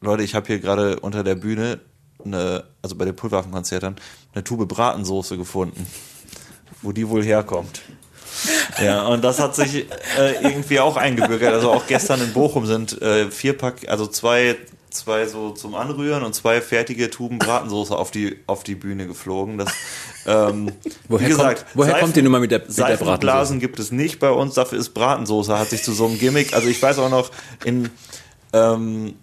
Leute, 0.00 0.22
ich 0.22 0.34
habe 0.34 0.46
hier 0.46 0.60
gerade 0.60 1.00
unter 1.00 1.24
der 1.24 1.34
Bühne, 1.34 1.80
eine, 2.26 2.64
also 2.82 2.96
bei 2.96 3.04
den 3.04 3.16
Pulverwaffenkonzerten, 3.16 3.96
eine 4.34 4.44
Tube 4.44 4.66
Bratensoße 4.66 5.36
gefunden, 5.36 5.86
wo 6.82 6.92
die 6.92 7.08
wohl 7.08 7.22
herkommt. 7.24 7.82
Ja, 8.82 9.06
und 9.06 9.22
das 9.22 9.38
hat 9.38 9.54
sich 9.54 9.86
äh, 10.18 10.42
irgendwie 10.42 10.80
auch 10.80 10.96
eingebürgert. 10.96 11.54
Also 11.54 11.70
auch 11.70 11.86
gestern 11.86 12.20
in 12.20 12.32
Bochum 12.32 12.66
sind 12.66 13.00
äh, 13.00 13.30
vier 13.30 13.56
Pack, 13.56 13.88
also 13.88 14.06
zwei, 14.08 14.56
zwei 14.90 15.26
so 15.26 15.50
zum 15.52 15.76
Anrühren 15.76 16.24
und 16.24 16.34
zwei 16.34 16.60
fertige 16.60 17.10
Tuben 17.10 17.38
Bratensoße 17.38 17.96
auf 17.96 18.10
die, 18.10 18.38
auf 18.48 18.64
die 18.64 18.74
Bühne 18.74 19.06
geflogen. 19.06 19.58
Das, 19.58 19.72
ähm, 20.26 20.72
Woher 21.08 21.26
wie 21.26 21.30
gesagt, 21.30 21.58
kommt- 21.60 21.70
woher 21.74 22.00
kommt 22.00 22.16
die 22.16 22.22
Nummer 22.22 22.40
mit 22.40 22.50
der- 22.50 22.58
mit 22.60 22.68
der 22.68 22.74
Seifenblasen 22.74 23.60
gibt 23.60 23.78
es 23.78 23.92
nicht 23.92 24.18
bei 24.18 24.30
uns, 24.30 24.54
dafür 24.54 24.78
ist 24.80 24.90
Bratensoße, 24.94 25.56
hat 25.56 25.70
sich 25.70 25.84
zu 25.84 25.92
so 25.92 26.06
einem 26.06 26.18
Gimmick. 26.18 26.54
Also 26.54 26.66
ich 26.68 26.82
weiß 26.82 26.98
auch 26.98 27.10
noch, 27.10 27.30
in 27.64 27.88
ähm, 28.52 29.14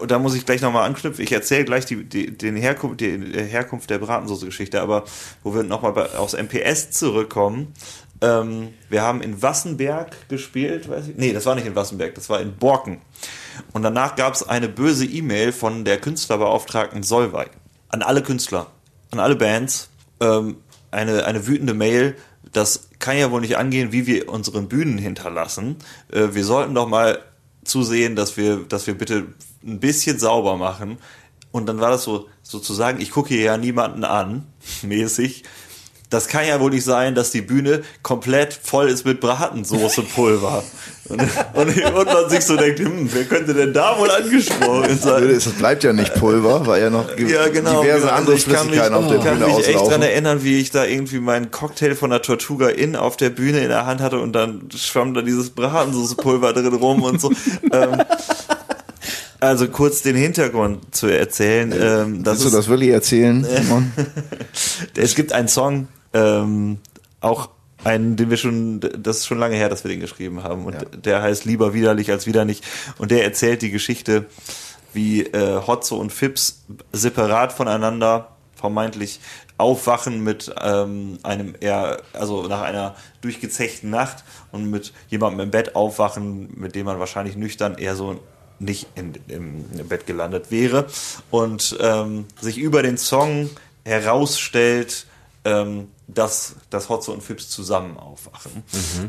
und 0.00 0.10
da 0.10 0.18
muss 0.18 0.34
ich 0.34 0.44
gleich 0.44 0.60
nochmal 0.60 0.86
anknüpfen. 0.86 1.22
Ich 1.22 1.32
erzähle 1.32 1.64
gleich 1.64 1.86
die, 1.86 2.04
die, 2.04 2.36
den 2.36 2.56
Herkunft, 2.56 3.00
die 3.00 3.18
Herkunft 3.18 3.90
der 3.90 3.98
Bratensoße-Geschichte, 3.98 4.80
aber 4.80 5.04
wo 5.42 5.54
wir 5.54 5.62
nochmal 5.62 6.16
aufs 6.16 6.34
MPS 6.34 6.90
zurückkommen. 6.90 7.74
Ähm, 8.20 8.68
wir 8.88 9.02
haben 9.02 9.20
in 9.20 9.42
Wassenberg 9.42 10.28
gespielt, 10.28 10.88
weiß 10.88 11.08
ich. 11.08 11.16
Nee, 11.16 11.32
das 11.32 11.46
war 11.46 11.54
nicht 11.54 11.66
in 11.66 11.74
Wassenberg, 11.74 12.14
das 12.14 12.30
war 12.30 12.40
in 12.40 12.56
Borken. 12.56 13.00
Und 13.72 13.82
danach 13.82 14.16
gab 14.16 14.34
es 14.34 14.48
eine 14.48 14.68
böse 14.68 15.04
E-Mail 15.04 15.52
von 15.52 15.84
der 15.84 15.98
Künstlerbeauftragten 15.98 17.02
Solveig 17.02 17.50
an 17.92 18.02
alle 18.02 18.22
Künstler, 18.22 18.68
an 19.10 19.20
alle 19.20 19.36
Bands, 19.36 19.90
ähm, 20.20 20.56
eine, 20.90 21.24
eine 21.24 21.46
wütende 21.46 21.74
Mail. 21.74 22.16
Das 22.52 22.88
kann 22.98 23.16
ja 23.16 23.30
wohl 23.30 23.40
nicht 23.40 23.56
angehen, 23.56 23.92
wie 23.92 24.06
wir 24.06 24.28
unseren 24.28 24.68
Bühnen 24.68 24.98
hinterlassen. 24.98 25.76
Äh, 26.10 26.28
wir 26.32 26.44
sollten 26.44 26.74
doch 26.74 26.88
mal 26.88 27.20
zusehen, 27.64 28.16
dass 28.16 28.36
wir, 28.36 28.58
dass 28.68 28.86
wir 28.86 28.94
bitte 28.94 29.26
ein 29.64 29.80
bisschen 29.80 30.18
sauber 30.18 30.56
machen. 30.56 30.98
Und 31.50 31.66
dann 31.66 31.80
war 31.80 31.90
das 31.90 32.04
so, 32.04 32.28
sozusagen, 32.42 33.00
ich 33.00 33.10
gucke 33.10 33.28
hier 33.30 33.42
ja 33.42 33.56
niemanden 33.56 34.04
an, 34.04 34.46
mäßig. 34.82 35.44
Das 36.08 36.28
kann 36.28 36.46
ja 36.46 36.60
wohl 36.60 36.70
nicht 36.70 36.84
sein, 36.84 37.14
dass 37.14 37.30
die 37.30 37.40
Bühne 37.40 37.82
komplett 38.02 38.52
voll 38.52 38.88
ist 38.90 39.06
mit 39.06 39.20
Bratensoßepulver. 39.22 40.62
und, 41.08 41.20
und, 41.54 41.84
und 41.94 42.04
man 42.06 42.28
sich 42.28 42.40
so 42.44 42.54
denkt, 42.56 42.80
hm, 42.80 43.08
wer 43.12 43.24
könnte 43.24 43.54
denn 43.54 43.72
da 43.72 43.98
wohl 43.98 44.10
angesprochen 44.10 44.98
sein? 44.98 45.22
Es 45.30 45.46
bleibt 45.52 45.84
ja 45.84 45.94
nicht 45.94 46.14
Pulver, 46.16 46.66
weil 46.66 46.82
ja 46.82 46.90
noch 46.90 47.08
Ja, 47.18 47.48
genau. 47.48 47.80
diverse 47.82 48.02
genau. 48.02 48.12
andere 48.12 48.34
ich 48.36 48.44
kann 48.44 48.66
mich, 48.68 48.78
Flüssigkeiten 48.78 48.94
auf 48.94 49.06
der 49.08 49.18
kann 49.20 49.38
Bühne 49.38 49.46
mich 49.46 49.56
echt 49.58 49.68
dran 49.68 49.76
auslaufen. 49.84 50.02
erinnern, 50.02 50.44
wie 50.44 50.60
ich 50.60 50.70
da 50.70 50.84
irgendwie 50.84 51.18
meinen 51.18 51.50
Cocktail 51.50 51.94
von 51.94 52.10
der 52.10 52.20
Tortuga 52.20 52.68
Inn 52.68 52.94
auf 52.94 53.16
der 53.16 53.30
Bühne 53.30 53.60
in 53.60 53.68
der 53.70 53.86
Hand 53.86 54.02
hatte 54.02 54.18
und 54.20 54.34
dann 54.34 54.68
schwamm 54.76 55.14
da 55.14 55.22
dieses 55.22 55.48
Bratensoßepulver 55.48 56.52
drin 56.52 56.74
rum 56.74 57.02
und 57.04 57.22
so. 57.22 57.30
ähm, 57.72 58.02
also 59.42 59.68
kurz 59.68 60.02
den 60.02 60.16
Hintergrund 60.16 60.94
zu 60.94 61.06
erzählen. 61.08 61.72
Ähm, 61.72 62.22
das 62.24 62.34
Willst 62.34 62.44
du 62.44 62.48
ist, 62.48 62.54
das 62.54 62.68
wirklich 62.68 62.90
erzählen, 62.90 63.44
Simon? 63.62 63.92
es 64.96 65.14
gibt 65.14 65.32
einen 65.32 65.48
Song, 65.48 65.88
ähm, 66.14 66.78
auch 67.20 67.48
einen, 67.84 68.16
den 68.16 68.30
wir 68.30 68.36
schon, 68.36 68.80
das 68.80 69.18
ist 69.18 69.26
schon 69.26 69.38
lange 69.38 69.56
her, 69.56 69.68
dass 69.68 69.82
wir 69.84 69.90
den 69.90 70.00
geschrieben 70.00 70.42
haben. 70.44 70.64
Und 70.66 70.74
Ja. 70.74 70.80
der 70.96 71.22
heißt 71.22 71.44
Lieber 71.44 71.74
widerlich 71.74 72.10
als 72.10 72.26
widerlich. 72.26 72.62
Und 72.98 73.10
der 73.10 73.24
erzählt 73.24 73.62
die 73.62 73.70
Geschichte, 73.70 74.26
wie 74.94 75.22
äh, 75.22 75.60
Hotzo 75.66 75.96
und 75.96 76.12
Fips 76.12 76.62
separat 76.92 77.52
voneinander 77.52 78.28
vermeintlich 78.54 79.18
aufwachen 79.58 80.22
mit 80.22 80.54
ähm, 80.62 81.18
einem 81.24 81.54
eher, 81.58 82.00
also 82.12 82.46
nach 82.46 82.62
einer 82.62 82.94
durchgezechten 83.20 83.90
Nacht 83.90 84.22
und 84.52 84.70
mit 84.70 84.92
jemandem 85.08 85.40
im 85.40 85.50
Bett 85.50 85.74
aufwachen, 85.74 86.50
mit 86.56 86.74
dem 86.76 86.86
man 86.86 87.00
wahrscheinlich 87.00 87.36
nüchtern 87.36 87.76
eher 87.76 87.96
so 87.96 88.20
nicht 88.58 88.86
in, 88.94 89.14
im, 89.28 89.64
Bett 89.88 90.06
gelandet 90.06 90.50
wäre 90.50 90.86
und 91.30 91.76
ähm, 91.80 92.26
sich 92.40 92.58
über 92.58 92.82
den 92.82 92.98
Song 92.98 93.50
herausstellt, 93.84 95.06
ähm, 95.44 95.88
dass, 96.06 96.56
dass 96.70 96.88
Hotze 96.88 97.10
und 97.10 97.22
Fips 97.22 97.48
zusammen 97.48 97.96
aufwachen. 97.96 98.62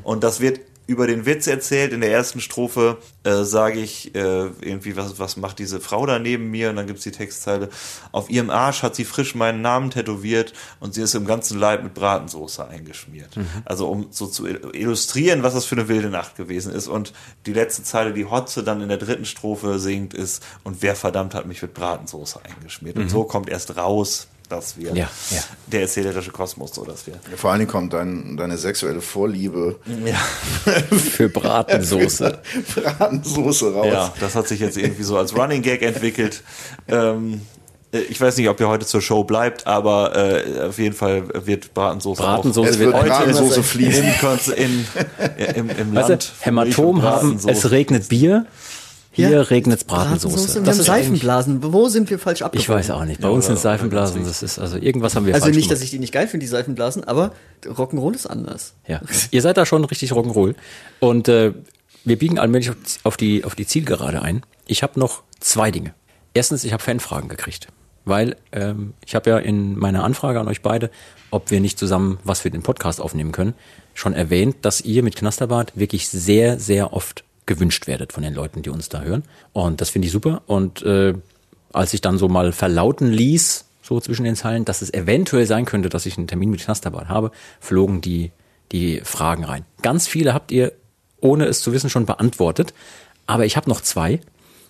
Und 0.03 0.23
das 0.23 0.39
wird 0.39 0.59
über 0.87 1.07
den 1.07 1.25
Witz 1.25 1.47
erzählt. 1.47 1.93
In 1.93 2.01
der 2.01 2.11
ersten 2.11 2.41
Strophe 2.41 2.97
äh, 3.23 3.43
sage 3.43 3.79
ich 3.79 4.13
äh, 4.15 4.47
irgendwie, 4.61 4.95
was, 4.97 5.19
was 5.19 5.37
macht 5.37 5.59
diese 5.59 5.79
Frau 5.79 6.05
da 6.05 6.19
neben 6.19 6.51
mir? 6.51 6.69
Und 6.69 6.75
dann 6.75 6.87
gibt's 6.87 7.03
die 7.03 7.11
Textzeile, 7.11 7.69
auf 8.11 8.29
ihrem 8.29 8.49
Arsch 8.49 8.83
hat 8.83 8.95
sie 8.95 9.05
frisch 9.05 9.35
meinen 9.35 9.61
Namen 9.61 9.91
tätowiert 9.91 10.53
und 10.79 10.93
sie 10.93 11.01
ist 11.01 11.15
im 11.15 11.25
ganzen 11.25 11.59
Leib 11.59 11.83
mit 11.83 11.93
Bratensoße 11.93 12.67
eingeschmiert. 12.67 13.29
Also 13.65 13.87
um 13.87 14.07
so 14.11 14.27
zu 14.27 14.45
illustrieren, 14.47 15.43
was 15.43 15.53
das 15.53 15.65
für 15.65 15.75
eine 15.75 15.87
wilde 15.87 16.09
Nacht 16.09 16.35
gewesen 16.35 16.73
ist. 16.73 16.87
Und 16.87 17.13
die 17.45 17.53
letzte 17.53 17.83
Zeile, 17.83 18.13
die 18.13 18.25
Hotze 18.25 18.63
dann 18.63 18.81
in 18.81 18.89
der 18.89 18.97
dritten 18.97 19.25
Strophe 19.25 19.79
singt, 19.79 20.13
ist, 20.13 20.43
und 20.63 20.81
wer 20.81 20.95
verdammt 20.95 21.33
hat 21.33 21.45
mich 21.45 21.61
mit 21.61 21.73
Bratensoße 21.73 22.39
eingeschmiert? 22.43 22.97
Und 22.97 23.09
so 23.09 23.23
kommt 23.23 23.49
erst 23.49 23.77
raus, 23.77 24.27
dass 24.53 24.77
wir 24.77 24.89
Ja, 24.93 25.09
ja. 25.31 25.43
der 25.67 25.81
erzählerische 25.81 26.31
Kosmos, 26.31 26.73
so 26.73 26.85
dass 26.85 27.05
wir 27.07 27.15
Vor 27.35 27.51
allen 27.51 27.59
Dingen 27.59 27.71
kommt 27.71 27.93
dein, 27.93 28.37
deine 28.37 28.57
sexuelle 28.57 29.01
Vorliebe 29.01 29.79
Für 31.11 31.29
Bratensoße. 31.29 32.39
Bratensoße 32.75 33.73
raus. 33.73 33.87
Ja, 33.87 34.13
das 34.19 34.35
hat 34.35 34.47
sich 34.47 34.59
jetzt 34.59 34.77
irgendwie 34.77 35.03
so 35.03 35.17
als 35.17 35.35
Running 35.35 35.61
Gag 35.61 35.81
entwickelt. 35.81 36.43
Ähm, 36.87 37.41
äh, 37.93 37.99
ich 37.99 38.19
weiß 38.19 38.37
nicht, 38.37 38.49
ob 38.49 38.59
ihr 38.59 38.67
heute 38.67 38.85
zur 38.85 39.01
Show 39.01 39.23
bleibt, 39.23 39.65
aber 39.67 40.15
äh, 40.15 40.61
auf 40.67 40.77
jeden 40.77 40.95
Fall 40.95 41.23
wird 41.45 41.73
Bratensoße 41.73 42.21
Bratensoße 42.21 42.69
Es 42.69 42.79
wird 42.79 42.91
wird 42.93 43.01
heute 43.01 43.09
Bratensoße 43.09 43.59
auch 43.59 43.63
fließen. 43.63 44.05
in, 44.55 44.85
in, 45.37 45.45
im, 45.55 45.69
im 45.69 45.95
Weißt 45.95 46.09
Land. 46.09 46.33
Hämatom 46.41 47.01
haben, 47.01 47.39
es 47.47 47.71
regnet 47.71 48.09
Bier, 48.09 48.45
hier 49.13 49.29
Ja. 49.29 49.41
regnet 49.41 49.87
Bratensoße. 49.87 50.55
Wir 50.55 50.61
Das 50.63 50.75
haben 50.75 50.79
ist 50.81 50.85
Seifenblasen. 50.87 51.63
Wo 51.73 51.87
sind 51.87 52.09
wir 52.09 52.19
falsch 52.19 52.41
Ich 52.41 52.45
abgebogen? 52.45 52.75
weiß 52.75 52.89
auch 52.91 53.05
nicht. 53.05 53.21
Bei 53.21 53.29
Ja, 53.29 53.33
uns 53.33 53.45
sind 53.45 53.57
Seifenblasen, 53.59 54.25
das 54.25 54.43
ist, 54.43 54.59
also 54.59 54.75
irgendwas 54.77 55.15
haben 55.15 55.25
wir 55.25 55.33
Also 55.33 55.45
falsch 55.45 55.55
nicht, 55.55 55.65
gemacht. 55.67 55.77
dass 55.77 55.83
ich 55.83 55.91
die 55.91 55.99
nicht 55.99 56.11
geil 56.13 56.27
finde, 56.27 56.43
die 56.43 56.49
Seifenblasen, 56.49 57.03
aber 57.05 57.31
Rock'n'Roll 57.65 58.15
ist 58.15 58.25
anders. 58.27 58.73
Ja. 58.87 58.99
Ihr 59.31 59.41
seid 59.41 59.55
da 59.57 59.65
schon 59.65 59.85
richtig 59.85 60.11
Rock'n'Roll. 60.11 60.55
Und 60.99 61.27
äh, 61.29 61.53
wir 62.03 62.17
biegen 62.19 62.39
allmählich 62.39 62.71
auf- 62.71 62.75
auf 63.03 63.15
die, 63.17 63.45
auf 63.45 63.55
die 63.55 63.65
Zielgerade 63.65 64.21
ein. 64.21 64.41
Ich 64.67 64.83
habe 64.83 64.99
noch 64.99 65.23
zwei 65.39 65.71
Dinge. 65.71 65.93
Erstens, 66.33 66.63
ich 66.63 66.73
habe 66.73 66.83
Fanfragen 66.83 67.29
gekriegt. 67.29 67.67
Weil 68.05 68.35
ähm, 68.51 68.93
ich 69.05 69.15
habe 69.15 69.29
ja 69.29 69.37
in 69.37 69.77
meiner 69.79 70.03
Anfrage 70.03 70.37
an 70.39 70.49
euch 70.49 70.61
beide, 70.61 70.89
ob 71.31 71.51
wir 71.51 71.61
nicht 71.61 71.79
zusammen 71.79 72.19
was 72.25 72.41
für 72.41 72.51
den 72.51 72.61
Podcast 72.61 72.99
aufnehmen 72.99 73.31
können, 73.31 73.53
schon 73.93 74.13
erwähnt, 74.13 74.57
dass 74.63 74.81
ihr 74.81 75.03
mit 75.03 75.15
Knasterbart 75.15 75.71
wirklich 75.75 76.09
sehr, 76.09 76.59
sehr 76.59 76.91
oft 76.91 77.23
gewünscht 77.45 77.87
werdet 77.87 78.13
von 78.13 78.23
den 78.23 78.33
Leuten, 78.33 78.61
die 78.61 78.69
uns 78.69 78.89
da 78.89 79.01
hören. 79.01 79.23
Und 79.51 79.81
das 79.81 79.89
finde 79.89 80.07
ich 80.07 80.11
super. 80.11 80.41
Und 80.47 80.81
äh, 80.83 81.13
als 81.71 81.93
ich 81.93 82.01
dann 82.01 82.17
so 82.17 82.27
mal 82.27 82.51
verlauten 82.51 83.11
ließ, 83.11 83.65
so 83.81 83.99
zwischen 83.99 84.23
den 84.23 84.35
Zeilen, 84.35 84.65
dass 84.65 84.81
es 84.81 84.93
eventuell 84.93 85.45
sein 85.45 85.65
könnte, 85.65 85.89
dass 85.89 86.05
ich 86.05 86.17
einen 86.17 86.27
Termin 86.27 86.49
mit 86.49 86.61
Knasterbart 86.61 87.09
habe, 87.09 87.31
flogen 87.59 88.01
die, 88.01 88.31
die 88.71 89.01
Fragen 89.03 89.43
rein. 89.43 89.65
Ganz 89.81 90.07
viele 90.07 90.33
habt 90.33 90.51
ihr, 90.51 90.71
ohne 91.19 91.45
es 91.45 91.61
zu 91.61 91.73
wissen, 91.73 91.89
schon 91.89 92.05
beantwortet. 92.05 92.73
Aber 93.27 93.45
ich 93.45 93.57
habe 93.57 93.69
noch 93.69 93.81
zwei. 93.81 94.21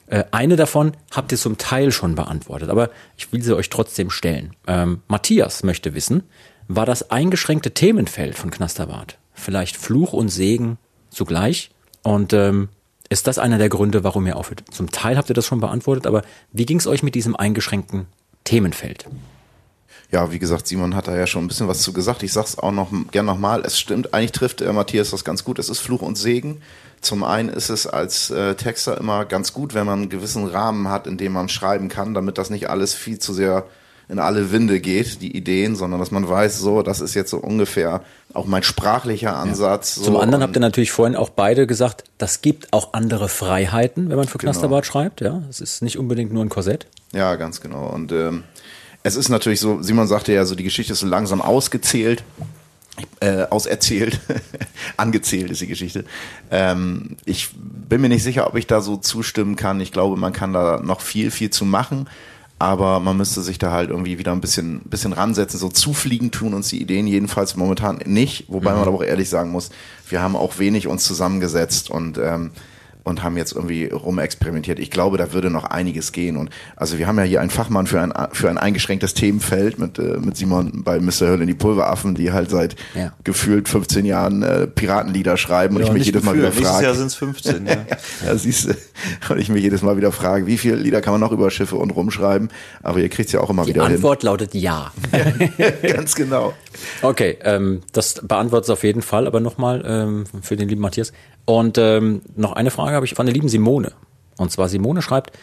Äh, 0.08 0.24
eine 0.32 0.56
davon 0.56 0.94
habt 1.12 1.32
ihr 1.32 1.38
zum 1.38 1.58
Teil 1.58 1.92
schon 1.92 2.16
beantwortet, 2.16 2.70
aber 2.70 2.90
ich 3.18 3.32
will 3.32 3.42
sie 3.44 3.56
euch 3.56 3.70
trotzdem 3.70 4.10
stellen. 4.10 4.56
Ähm, 4.68 5.02
Matthias 5.08 5.64
möchte 5.64 5.94
wissen, 5.94 6.24
war 6.68 6.86
das 6.86 7.12
eingeschränkte 7.12 7.72
Themenfeld 7.72 8.36
von 8.36 8.52
Knasterbart 8.52 9.18
vielleicht 9.34 9.78
Fluch 9.78 10.14
und 10.14 10.30
Segen 10.30 10.78
zugleich? 11.10 11.72
Und 12.04 12.34
ähm, 12.34 12.70
ist 13.10 13.28
das 13.28 13.40
einer 13.40 13.58
der 13.58 13.70
Gründe, 13.70 14.04
warum 14.04 14.28
ihr 14.28 14.38
aufhört? 14.38 14.64
Zum 14.72 14.92
Teil 14.92 15.18
habt 15.18 15.30
ihr 15.30 15.36
das 15.36 15.46
schon 15.46 15.60
beantwortet, 15.60 16.08
aber 16.08 16.24
wie 16.52 16.66
ging 16.66 16.78
es 16.78 16.88
euch 16.88 17.04
mit 17.04 17.16
diesem 17.16 17.36
eingeschränkten 17.36 18.08
Themenfeld? 18.44 19.08
Ja, 20.12 20.32
wie 20.32 20.38
gesagt, 20.38 20.68
Simon 20.68 20.96
hat 20.96 21.08
da 21.08 21.16
ja 21.16 21.26
schon 21.26 21.44
ein 21.44 21.48
bisschen 21.48 21.68
was 21.68 21.82
zu 21.82 21.92
gesagt. 21.92 22.22
Ich 22.22 22.34
sag's 22.34 22.58
auch 22.58 22.72
noch 22.72 22.92
gern 23.12 23.26
nochmal. 23.26 23.64
Es 23.66 23.80
stimmt, 23.80 24.14
eigentlich 24.14 24.32
trifft 24.32 24.62
äh, 24.62 24.72
Matthias 24.72 25.10
das 25.10 25.24
ganz 25.24 25.44
gut. 25.44 25.58
Es 25.58 25.70
ist 25.70 25.80
Fluch 25.80 26.04
und 26.04 26.18
Segen. 26.18 26.62
Zum 27.02 27.24
einen 27.24 27.50
ist 27.50 27.70
es 27.70 27.88
als 27.88 28.30
äh, 28.30 28.56
Texter 28.56 28.98
immer 29.00 29.26
ganz 29.26 29.54
gut, 29.54 29.74
wenn 29.74 29.88
man 29.88 30.02
einen 30.02 30.10
gewissen 30.10 30.46
Rahmen 30.46 30.88
hat, 30.90 31.08
in 31.08 31.18
dem 31.18 31.34
man 31.34 31.50
schreiben 31.50 31.90
kann, 31.90 32.14
damit 32.14 32.38
das 32.38 32.50
nicht 32.50 32.70
alles 32.70 32.94
viel 32.94 33.18
zu 33.18 33.34
sehr 33.34 33.66
in 34.10 34.20
alle 34.20 34.52
Winde 34.52 34.80
geht, 34.80 35.22
die 35.22 35.36
Ideen, 35.36 35.76
sondern 35.76 36.00
dass 36.00 36.12
man 36.12 36.28
weiß, 36.28 36.60
so, 36.60 36.82
das 36.82 37.00
ist 37.00 37.14
jetzt 37.14 37.30
so 37.32 37.38
ungefähr 37.38 38.02
auch 38.34 38.46
mein 38.46 38.64
sprachlicher 38.64 39.36
Ansatz. 39.36 39.96
So, 39.96 40.04
Zum 40.06 40.18
anderen 40.18 40.44
habt 40.44 40.56
ihr 40.56 40.60
natürlich 40.60 40.92
vorhin 40.92 41.16
auch 41.16 41.30
beide 41.30 41.68
gesagt, 41.68 42.04
das 42.18 42.42
gibt 42.42 42.74
auch 42.74 42.94
andere 42.94 43.30
Freiheiten, 43.30 44.10
wenn 44.10 44.18
man 44.18 44.28
für 44.28 44.38
Knasterbart 44.38 44.86
schreibt. 44.86 45.22
Ja, 45.22 45.44
es 45.50 45.62
ist 45.62 45.82
nicht 45.82 45.98
unbedingt 45.98 46.34
nur 46.34 46.44
ein 46.44 46.50
Korsett. 46.50 46.88
Ja, 47.14 47.36
ganz 47.36 47.62
genau. 47.62 47.88
Und 47.88 48.12
ähm, 48.12 48.44
es 49.04 49.16
ist 49.16 49.30
natürlich 49.30 49.60
so, 49.60 49.82
Simon 49.82 50.08
sagte 50.08 50.34
ja, 50.34 50.46
so 50.46 50.56
die 50.56 50.64
Geschichte 50.64 50.94
ist 50.94 51.00
so 51.00 51.08
langsam 51.08 51.42
ausgezählt, 51.42 52.24
äh, 53.20 53.44
auserzählt, 53.50 54.20
angezählt 54.98 55.52
ist 55.52 55.62
die 55.62 55.68
Geschichte. 55.68 56.06
Ähm, 56.52 57.18
ich 57.26 57.50
bin 57.54 58.02
mir 58.02 58.10
nicht 58.10 58.24
sicher, 58.24 58.48
ob 58.48 58.56
ich 58.56 58.68
da 58.68 58.82
so 58.82 58.98
zustimmen 58.98 59.56
kann. 59.56 59.80
Ich 59.82 59.92
glaube, 59.92 60.18
man 60.18 60.34
kann 60.34 60.54
da 60.54 60.80
noch 60.84 61.02
viel, 61.02 61.32
viel 61.32 61.50
zu 61.50 61.66
machen. 61.66 62.08
Aber 62.64 63.02
man 63.02 63.18
müsste 63.18 63.42
sich 63.42 63.58
da 63.58 63.72
halt 63.72 63.90
irgendwie 63.90 64.20
wieder 64.20 64.32
ein 64.32 64.40
bisschen, 64.40 64.84
bisschen 64.86 65.12
ransetzen. 65.12 65.60
So 65.60 65.68
zufliegen 65.68 66.32
tun 66.32 66.54
uns 66.54 66.70
die 66.70 66.82
Ideen 66.82 67.08
jedenfalls 67.08 67.58
momentan 67.58 68.00
nicht. 68.06 68.46
Wobei 68.48 68.72
man 68.72 68.84
aber 68.84 68.96
auch 68.96 69.04
ehrlich 69.04 69.28
sagen 69.28 69.52
muss, 69.52 69.70
wir 70.08 70.22
haben 70.22 70.38
auch 70.38 70.60
wenig 70.60 70.88
uns 70.88 71.04
zusammengesetzt 71.04 71.90
und 71.90 72.18
ähm, 72.18 72.52
und 73.04 73.22
haben 73.24 73.36
jetzt 73.38 73.54
irgendwie 73.54 73.86
rumexperimentiert. 73.88 74.80
Ich 74.80 74.90
glaube, 74.90 75.18
da 75.18 75.34
würde 75.34 75.50
noch 75.50 75.66
einiges 75.66 76.12
gehen. 76.12 76.38
Und 76.38 76.50
also 76.76 76.98
wir 76.98 77.08
haben 77.08 77.18
ja 77.18 77.24
hier 77.24 77.42
einen 77.42 77.50
Fachmann 77.50 77.86
für 77.88 78.00
ein, 78.02 78.14
für 78.32 78.50
ein 78.50 78.58
eingeschränktes 78.58 79.14
Themenfeld 79.14 79.78
mit, 79.78 80.00
äh, 80.00 80.18
mit 80.20 80.38
Simon 80.38 80.84
bei 80.84 81.00
Mr. 81.00 81.28
Höll 81.28 81.42
in 81.42 81.48
die 81.48 81.54
Pulveraffen, 81.54 82.16
die 82.16 82.32
halt 82.32 82.50
seit 82.50 82.76
Ja. 82.96 83.12
gefühlt 83.24 83.68
15 83.68 84.06
Jahren 84.06 84.42
äh, 84.44 84.68
Piratenlieder 84.68 85.36
schreiben 85.38 85.76
und 85.76 85.82
Ja, 85.82 85.88
ich 85.88 85.94
mich 85.94 86.06
jedes 86.06 86.24
Mal 86.24 86.36
wieder 86.36 86.48
gefühlt. 86.48 86.64
Nächstes 86.66 86.82
Jahr 86.82 86.94
frage. 86.94 86.98
sind 86.98 87.08
es 87.08 87.16
15, 87.16 87.66
ja. 87.68 87.76
Ja, 88.26 88.38
siehst 88.38 88.70
du. 88.70 88.76
Und 89.30 89.40
ich 89.40 89.50
mich 89.50 89.64
jedes 89.64 89.82
Mal 89.82 89.98
wieder 89.98 90.12
frage, 90.12 90.48
wie 90.48 90.58
viele 90.58 90.76
Lieder 90.78 91.02
kann 91.02 91.14
man 91.14 91.20
noch 91.22 91.32
über 91.32 91.52
Schiffe 91.52 91.76
und 91.76 91.92
rumschreiben? 91.92 92.50
Aber 92.82 93.00
ihr 93.00 93.10
kriegt's 93.10 93.32
ja 93.34 93.42
auch 93.42 93.50
immer 93.50 93.64
Die 93.66 93.70
wieder 93.74 93.84
Antwort 93.84 94.24
lautet 94.24 94.54
ja. 94.54 94.92
hin. 95.12 95.52
Ganz 95.94 96.16
genau. 96.16 96.54
Okay, 97.02 97.38
ähm, 97.44 97.82
das 97.92 98.16
beantwortet 98.26 98.66
es 98.66 98.70
auf 98.70 98.84
jeden 98.84 99.02
Fall, 99.02 99.28
aber 99.28 99.40
nochmal 99.40 99.84
ähm, 99.86 100.24
für 100.42 100.56
den 100.56 100.70
lieben 100.70 100.82
Matthias. 100.82 101.12
Und 101.46 101.78
ähm, 101.78 102.22
noch 102.36 102.54
eine 102.54 102.72
Frage 102.72 102.96
habe 102.96 103.06
ich 103.06 103.14
von 103.16 103.26
der 103.26 103.34
lieben 103.34 103.50
Simone. 103.50 103.92
Und 104.38 104.52
zwar 104.52 104.70
Simone 104.70 105.02
schreibt, 105.02 105.38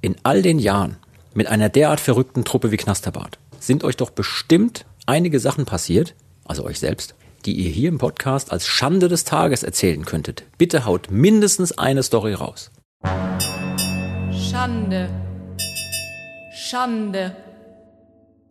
in 0.00 0.16
all 0.22 0.42
den 0.42 0.58
Jahren 0.58 0.96
mit 1.34 1.46
einer 1.46 1.68
derart 1.68 2.00
verrückten 2.00 2.44
Truppe 2.44 2.70
wie 2.70 2.76
Knasterbart 2.76 3.38
sind 3.60 3.84
euch 3.84 3.96
doch 3.96 4.10
bestimmt 4.10 4.84
einige 5.06 5.38
Sachen 5.40 5.64
passiert, 5.64 6.14
also 6.44 6.64
euch 6.64 6.78
selbst, 6.78 7.14
die 7.44 7.54
ihr 7.54 7.70
hier 7.70 7.88
im 7.88 7.98
Podcast 7.98 8.52
als 8.52 8.66
Schande 8.66 9.08
des 9.08 9.24
Tages 9.24 9.62
erzählen 9.62 10.04
könntet. 10.04 10.44
Bitte 10.58 10.84
haut 10.84 11.10
mindestens 11.10 11.76
eine 11.78 12.02
Story 12.02 12.34
raus. 12.34 12.70
Schande. 14.32 15.08
Schande. 16.52 17.36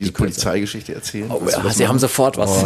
Diese 0.02 0.12
Polizeigeschichte 0.14 0.96
erzählen. 0.96 1.30
Oh, 1.30 1.40
ja, 1.46 1.52
Sie 1.52 1.84
machen? 1.84 1.88
haben 1.88 2.00
sofort 2.00 2.36
was. 2.38 2.66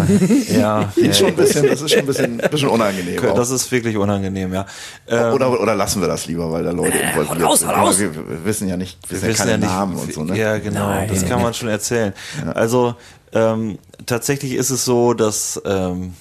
ja, 0.49 0.91
Die 0.95 1.01
ist 1.01 1.19
schon 1.19 1.27
ein 1.27 1.35
bisschen, 1.35 1.67
das 1.67 1.81
ist 1.81 1.91
schon 1.91 1.99
ein 1.99 2.05
bisschen, 2.05 2.39
ein 2.41 2.49
bisschen 2.51 2.69
unangenehm. 2.69 3.19
auch. 3.27 3.35
das 3.35 3.49
ist 3.49 3.69
wirklich 3.71 3.97
unangenehm, 3.97 4.53
ja. 4.53 4.65
Ähm, 5.07 5.33
oder, 5.33 5.59
oder 5.61 5.75
lassen 5.75 5.99
wir 5.99 6.07
das 6.07 6.25
lieber, 6.27 6.49
weil 6.49 6.63
da 6.63 6.71
Leute 6.71 6.97
involviert 6.97 7.41
raus, 7.41 7.59
sind. 7.59 7.69
raus. 7.69 7.99
Wir, 7.99 8.15
wir 8.15 8.45
wissen 8.45 8.69
ja 8.69 8.77
nicht, 8.77 8.97
wir 9.11 9.21
wir 9.21 9.27
wissen 9.29 9.39
ja 9.39 9.45
keine 9.45 9.57
nicht, 9.57 9.67
Namen 9.69 9.97
und 9.97 10.13
so, 10.13 10.23
ne? 10.23 10.37
Ja, 10.37 10.57
genau, 10.59 10.87
Nein, 10.87 11.09
das 11.09 11.25
kann 11.25 11.41
man 11.41 11.53
schon 11.53 11.67
erzählen. 11.67 12.13
Also 12.53 12.95
ähm, 13.33 13.79
tatsächlich 14.05 14.53
ist 14.53 14.69
es 14.69 14.85
so, 14.85 15.13
dass 15.13 15.61
ähm, 15.65 16.13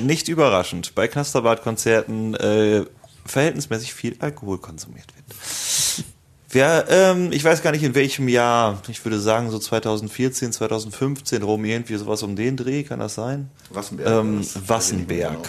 nicht 0.00 0.28
überraschend 0.28 0.94
bei 0.96 1.06
Knasterbad-Konzerten 1.06 2.34
äh, 2.34 2.84
verhältnismäßig 3.24 3.94
viel 3.94 4.16
Alkohol 4.18 4.58
konsumiert 4.58 5.06
wird. 5.14 6.04
Wir, 6.52 6.84
ähm, 6.90 7.32
ich 7.32 7.42
weiß 7.42 7.62
gar 7.62 7.72
nicht 7.72 7.82
in 7.82 7.94
welchem 7.94 8.28
Jahr, 8.28 8.80
ich 8.88 9.02
würde 9.06 9.18
sagen 9.18 9.50
so 9.50 9.58
2014, 9.58 10.52
2015 10.52 11.42
rum, 11.42 11.64
irgendwie 11.64 11.96
sowas 11.96 12.22
um 12.22 12.36
den 12.36 12.58
Dreh, 12.58 12.82
kann 12.82 13.00
das 13.00 13.14
sein? 13.14 13.50
Wassenberg. 13.70 14.08
Ähm, 14.08 14.46
Wassenberg. 14.66 15.32
genau. 15.32 15.42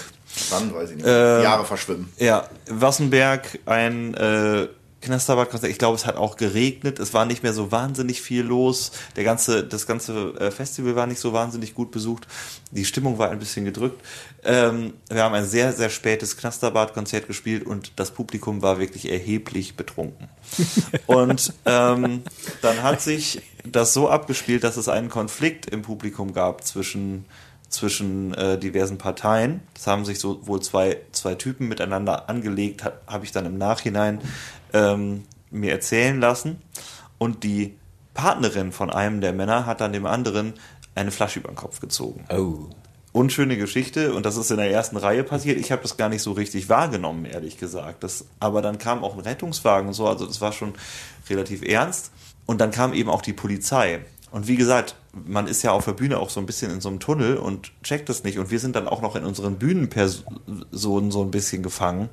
Wann, 0.49 0.73
weiß 0.73 0.91
ich 0.91 0.95
nicht. 0.95 1.05
Ähm, 1.05 1.43
Jahre 1.43 1.65
verschwimmen. 1.65 2.07
Ja, 2.17 2.47
Wassenberg, 2.69 3.59
ein 3.65 4.13
äh, 4.13 4.67
Knasterbad-Konzert. 5.01 5.69
Ich 5.69 5.77
glaube, 5.77 5.95
es 5.95 6.05
hat 6.05 6.15
auch 6.15 6.37
geregnet. 6.37 6.99
Es 6.99 7.13
war 7.13 7.25
nicht 7.25 7.43
mehr 7.43 7.53
so 7.53 7.71
wahnsinnig 7.71 8.21
viel 8.21 8.43
los. 8.43 8.93
Der 9.15 9.25
ganze, 9.25 9.63
das 9.63 9.85
ganze 9.85 10.33
äh, 10.39 10.51
Festival 10.51 10.95
war 10.95 11.05
nicht 11.05 11.19
so 11.19 11.33
wahnsinnig 11.33 11.75
gut 11.75 11.91
besucht. 11.91 12.27
Die 12.71 12.85
Stimmung 12.85 13.17
war 13.17 13.29
ein 13.29 13.39
bisschen 13.39 13.65
gedrückt. 13.65 14.01
Ähm, 14.45 14.93
wir 15.09 15.23
haben 15.23 15.35
ein 15.35 15.45
sehr, 15.45 15.71
sehr 15.73 15.89
spätes 15.89 16.37
Knasterbad-Konzert 16.37 17.27
gespielt 17.27 17.65
und 17.65 17.93
das 17.97 18.11
Publikum 18.11 18.61
war 18.61 18.79
wirklich 18.79 19.09
erheblich 19.09 19.75
betrunken. 19.75 20.29
und 21.07 21.53
ähm, 21.65 22.23
dann 22.61 22.83
hat 22.83 23.01
sich 23.01 23.41
das 23.65 23.93
so 23.93 24.09
abgespielt, 24.09 24.63
dass 24.63 24.77
es 24.77 24.89
einen 24.89 25.09
Konflikt 25.09 25.67
im 25.67 25.81
Publikum 25.81 26.33
gab 26.33 26.63
zwischen 26.63 27.25
zwischen 27.69 28.33
äh, 28.35 28.57
diversen 28.59 28.99
Parteien. 28.99 29.61
Das 29.73 29.87
haben 29.87 30.05
sich 30.05 30.19
so 30.19 30.45
wohl 30.45 30.61
zwei, 30.61 30.97
zwei 31.11 31.33
Typen 31.33 31.67
miteinander 31.67 32.29
angelegt, 32.29 32.85
ha, 32.85 32.91
habe 33.07 33.25
ich 33.25 33.31
dann 33.31 33.47
im 33.47 33.57
Nachhinein 33.57 34.21
ähm, 34.73 35.23
mir 35.49 35.71
erzählen 35.71 36.19
lassen. 36.19 36.61
Und 37.17 37.43
die 37.43 37.75
Partnerin 38.13 38.71
von 38.71 38.91
einem 38.91 39.21
der 39.21 39.33
Männer 39.33 39.65
hat 39.65 39.81
dann 39.81 39.91
dem 39.91 40.05
anderen 40.05 40.53
eine 40.95 41.11
Flasche 41.11 41.39
über 41.39 41.49
den 41.49 41.55
Kopf 41.55 41.79
gezogen. 41.79 42.25
Oh. 42.29 42.69
Unschöne 43.13 43.57
Geschichte 43.57 44.13
und 44.13 44.25
das 44.25 44.35
ist 44.35 44.51
in 44.51 44.57
der 44.57 44.71
ersten 44.71 44.97
Reihe 44.97 45.23
passiert. 45.23 45.59
Ich 45.59 45.71
habe 45.71 45.83
das 45.83 45.97
gar 45.97 46.09
nicht 46.09 46.23
so 46.23 46.33
richtig 46.33 46.67
wahrgenommen, 46.67 47.25
ehrlich 47.25 47.57
gesagt. 47.57 48.03
Das, 48.03 48.25
aber 48.39 48.61
dann 48.61 48.79
kam 48.79 49.03
auch 49.03 49.13
ein 49.13 49.21
Rettungswagen 49.21 49.87
und 49.87 49.93
so, 49.93 50.07
also 50.07 50.25
das 50.25 50.41
war 50.41 50.51
schon 50.51 50.73
relativ 51.29 51.61
ernst. 51.61 52.11
Und 52.45 52.59
dann 52.59 52.71
kam 52.71 52.93
eben 52.93 53.09
auch 53.09 53.21
die 53.21 53.31
Polizei. 53.31 54.01
Und 54.31 54.47
wie 54.47 54.55
gesagt, 54.55 54.95
man 55.13 55.47
ist 55.47 55.61
ja 55.61 55.71
auf 55.71 55.85
der 55.85 55.93
Bühne 55.93 56.17
auch 56.17 56.29
so 56.29 56.39
ein 56.39 56.47
bisschen 56.47 56.71
in 56.71 56.81
so 56.81 56.89
einem 56.89 56.99
Tunnel 56.99 57.37
und 57.37 57.71
checkt 57.83 58.09
das 58.09 58.23
nicht. 58.23 58.39
Und 58.39 58.49
wir 58.49 58.59
sind 58.59 58.75
dann 58.75 58.87
auch 58.87 59.01
noch 59.01 59.15
in 59.15 59.23
unseren 59.25 59.57
Bühnenpersonen 59.57 61.11
so 61.11 61.21
ein 61.21 61.31
bisschen 61.31 61.61
gefangen. 61.61 62.09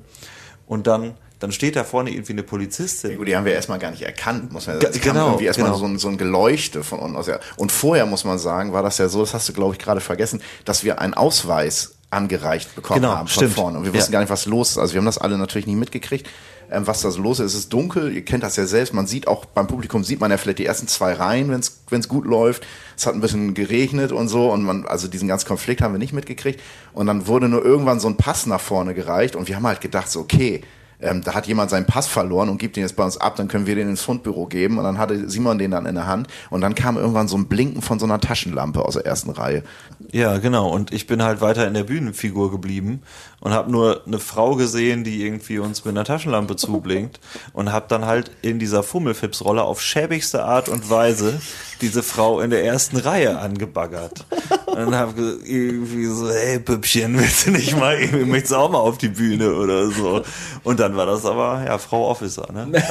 Und 0.67 0.87
dann, 0.87 1.15
dann 1.41 1.51
steht 1.51 1.75
da 1.75 1.83
vorne 1.83 2.11
irgendwie 2.11 2.31
eine 2.33 2.43
Polizistin. 2.43 3.11
Ja, 3.11 3.17
gut, 3.17 3.27
die 3.27 3.35
haben 3.35 3.43
wir 3.45 3.53
erstmal 3.53 3.79
gar 3.79 3.91
nicht 3.91 4.03
erkannt, 4.03 4.53
muss 4.53 4.67
man 4.67 4.79
Ge- 4.79 4.87
sagen. 4.87 4.97
Es 4.99 5.03
genau, 5.03 5.27
irgendwie 5.31 5.45
erstmal 5.45 5.67
genau. 5.71 5.79
so, 5.79 5.85
ein, 5.85 5.99
so 5.99 6.07
ein 6.07 6.17
Geleuchte 6.17 6.83
von 6.83 6.99
unten 6.99 7.17
aus. 7.17 7.27
Ja. 7.27 7.39
Und 7.57 7.71
vorher, 7.71 8.05
muss 8.05 8.23
man 8.23 8.37
sagen, 8.39 8.71
war 8.71 8.83
das 8.83 8.97
ja 8.99 9.09
so, 9.09 9.19
das 9.19 9.33
hast 9.33 9.49
du, 9.49 9.53
glaube 9.53 9.73
ich, 9.73 9.79
gerade 9.79 9.99
vergessen, 10.01 10.41
dass 10.65 10.83
wir 10.83 11.01
einen 11.01 11.13
Ausweis 11.13 11.95
angereicht 12.09 12.75
bekommen 12.75 13.01
Genau, 13.01 13.15
haben 13.15 13.27
von 13.27 13.35
stimmt. 13.43 13.53
vorne. 13.53 13.77
Und 13.77 13.83
wir 13.85 13.91
Ja. 13.91 13.97
wussten 13.97 14.11
gar 14.11 14.19
nicht, 14.19 14.29
was 14.29 14.45
los 14.45 14.71
ist. 14.71 14.77
Also 14.77 14.93
wir 14.93 14.99
haben 14.99 15.05
das 15.05 15.17
alle 15.17 15.37
natürlich 15.37 15.65
nicht 15.65 15.77
mitgekriegt, 15.79 16.27
ähm, 16.69 16.85
was 16.85 17.01
da 17.01 17.09
so 17.09 17.21
los 17.21 17.39
ist. 17.39 17.53
Es 17.53 17.59
ist 17.59 17.73
dunkel, 17.73 18.11
ihr 18.13 18.23
kennt 18.25 18.43
das 18.43 18.57
ja 18.57 18.65
selbst. 18.65 18.93
Man 18.93 19.07
sieht 19.07 19.27
auch 19.27 19.45
beim 19.45 19.67
Publikum, 19.67 20.03
sieht 20.03 20.19
man 20.19 20.29
ja 20.29 20.35
vielleicht 20.37 20.59
die 20.59 20.65
ersten 20.65 20.87
zwei 20.89 21.13
Reihen, 21.13 21.49
wenn 21.49 21.61
es 21.99 22.07
gut 22.09 22.25
läuft. 22.25 22.67
Es 22.97 23.05
hat 23.05 23.13
ein 23.15 23.21
bisschen 23.21 23.53
geregnet 23.53 24.11
und 24.11 24.27
so. 24.27 24.51
Und 24.51 24.63
man, 24.63 24.85
also 24.85 25.07
diesen 25.07 25.27
ganzen 25.29 25.47
Konflikt 25.47 25.81
haben 25.81 25.93
wir 25.93 25.99
nicht 25.99 26.13
mitgekriegt. 26.13 26.59
Und 26.93 27.07
dann 27.07 27.27
wurde 27.27 27.47
nur 27.47 27.63
irgendwann 27.63 27.99
so 28.01 28.09
ein 28.09 28.17
Pass 28.17 28.45
nach 28.45 28.61
vorne 28.61 28.93
gereicht. 28.93 29.35
Und 29.37 29.47
wir 29.47 29.55
haben 29.55 29.65
halt 29.65 29.79
gedacht, 29.81 30.11
so, 30.11 30.19
okay, 30.19 30.61
ähm, 31.01 31.21
da 31.23 31.33
hat 31.33 31.47
jemand 31.47 31.69
seinen 31.69 31.85
Pass 31.85 32.07
verloren 32.07 32.49
und 32.49 32.57
gibt 32.57 32.75
den 32.75 32.83
jetzt 32.83 32.95
bei 32.95 33.03
uns 33.03 33.17
ab, 33.17 33.35
dann 33.35 33.47
können 33.47 33.67
wir 33.67 33.75
den 33.75 33.89
ins 33.89 34.01
Fundbüro 34.01 34.45
geben 34.45 34.77
und 34.77 34.83
dann 34.83 34.97
hatte 34.97 35.29
Simon 35.29 35.57
den 35.57 35.71
dann 35.71 35.85
in 35.85 35.95
der 35.95 36.07
Hand 36.07 36.27
und 36.49 36.61
dann 36.61 36.75
kam 36.75 36.97
irgendwann 36.97 37.27
so 37.27 37.37
ein 37.37 37.47
Blinken 37.47 37.81
von 37.81 37.99
so 37.99 38.05
einer 38.05 38.19
Taschenlampe 38.19 38.83
aus 38.83 38.93
der 38.93 39.05
ersten 39.05 39.31
Reihe. 39.31 39.63
Ja, 40.11 40.37
genau. 40.37 40.69
Und 40.69 40.93
ich 40.93 41.07
bin 41.07 41.23
halt 41.23 41.41
weiter 41.41 41.67
in 41.67 41.73
der 41.73 41.83
Bühnenfigur 41.83 42.51
geblieben 42.51 43.01
und 43.41 43.53
habe 43.53 43.71
nur 43.71 44.03
eine 44.05 44.19
Frau 44.19 44.55
gesehen, 44.55 45.03
die 45.03 45.25
irgendwie 45.25 45.59
uns 45.59 45.83
mit 45.83 45.95
einer 45.95 46.05
Taschenlampe 46.05 46.55
zublinkt 46.55 47.19
und 47.53 47.71
habe 47.71 47.87
dann 47.89 48.05
halt 48.05 48.31
in 48.41 48.59
dieser 48.59 48.83
Fummelfips-Rolle 48.83 49.63
auf 49.63 49.81
schäbigste 49.81 50.45
Art 50.45 50.69
und 50.69 50.89
Weise 50.89 51.41
diese 51.81 52.03
Frau 52.03 52.39
in 52.39 52.51
der 52.51 52.63
ersten 52.63 52.97
Reihe 52.97 53.39
angebaggert. 53.39 54.25
Und 54.67 54.95
habe 54.95 55.39
irgendwie 55.43 56.05
so, 56.05 56.29
hey 56.29 56.59
Püppchen, 56.59 57.17
willst 57.19 57.47
du 57.47 57.51
nicht 57.51 57.75
mal, 57.77 57.99
irgendwie 57.99 58.25
möchtest 58.25 58.53
du 58.53 58.57
auch 58.57 58.71
mal 58.71 58.77
auf 58.77 58.99
die 58.99 59.09
Bühne 59.09 59.53
oder 59.53 59.89
so. 59.89 60.21
Und 60.63 60.79
dann 60.79 60.95
war 60.95 61.07
das 61.07 61.25
aber, 61.25 61.63
ja, 61.65 61.77
Frau 61.79 62.07
Officer, 62.07 62.47
ne? 62.53 62.67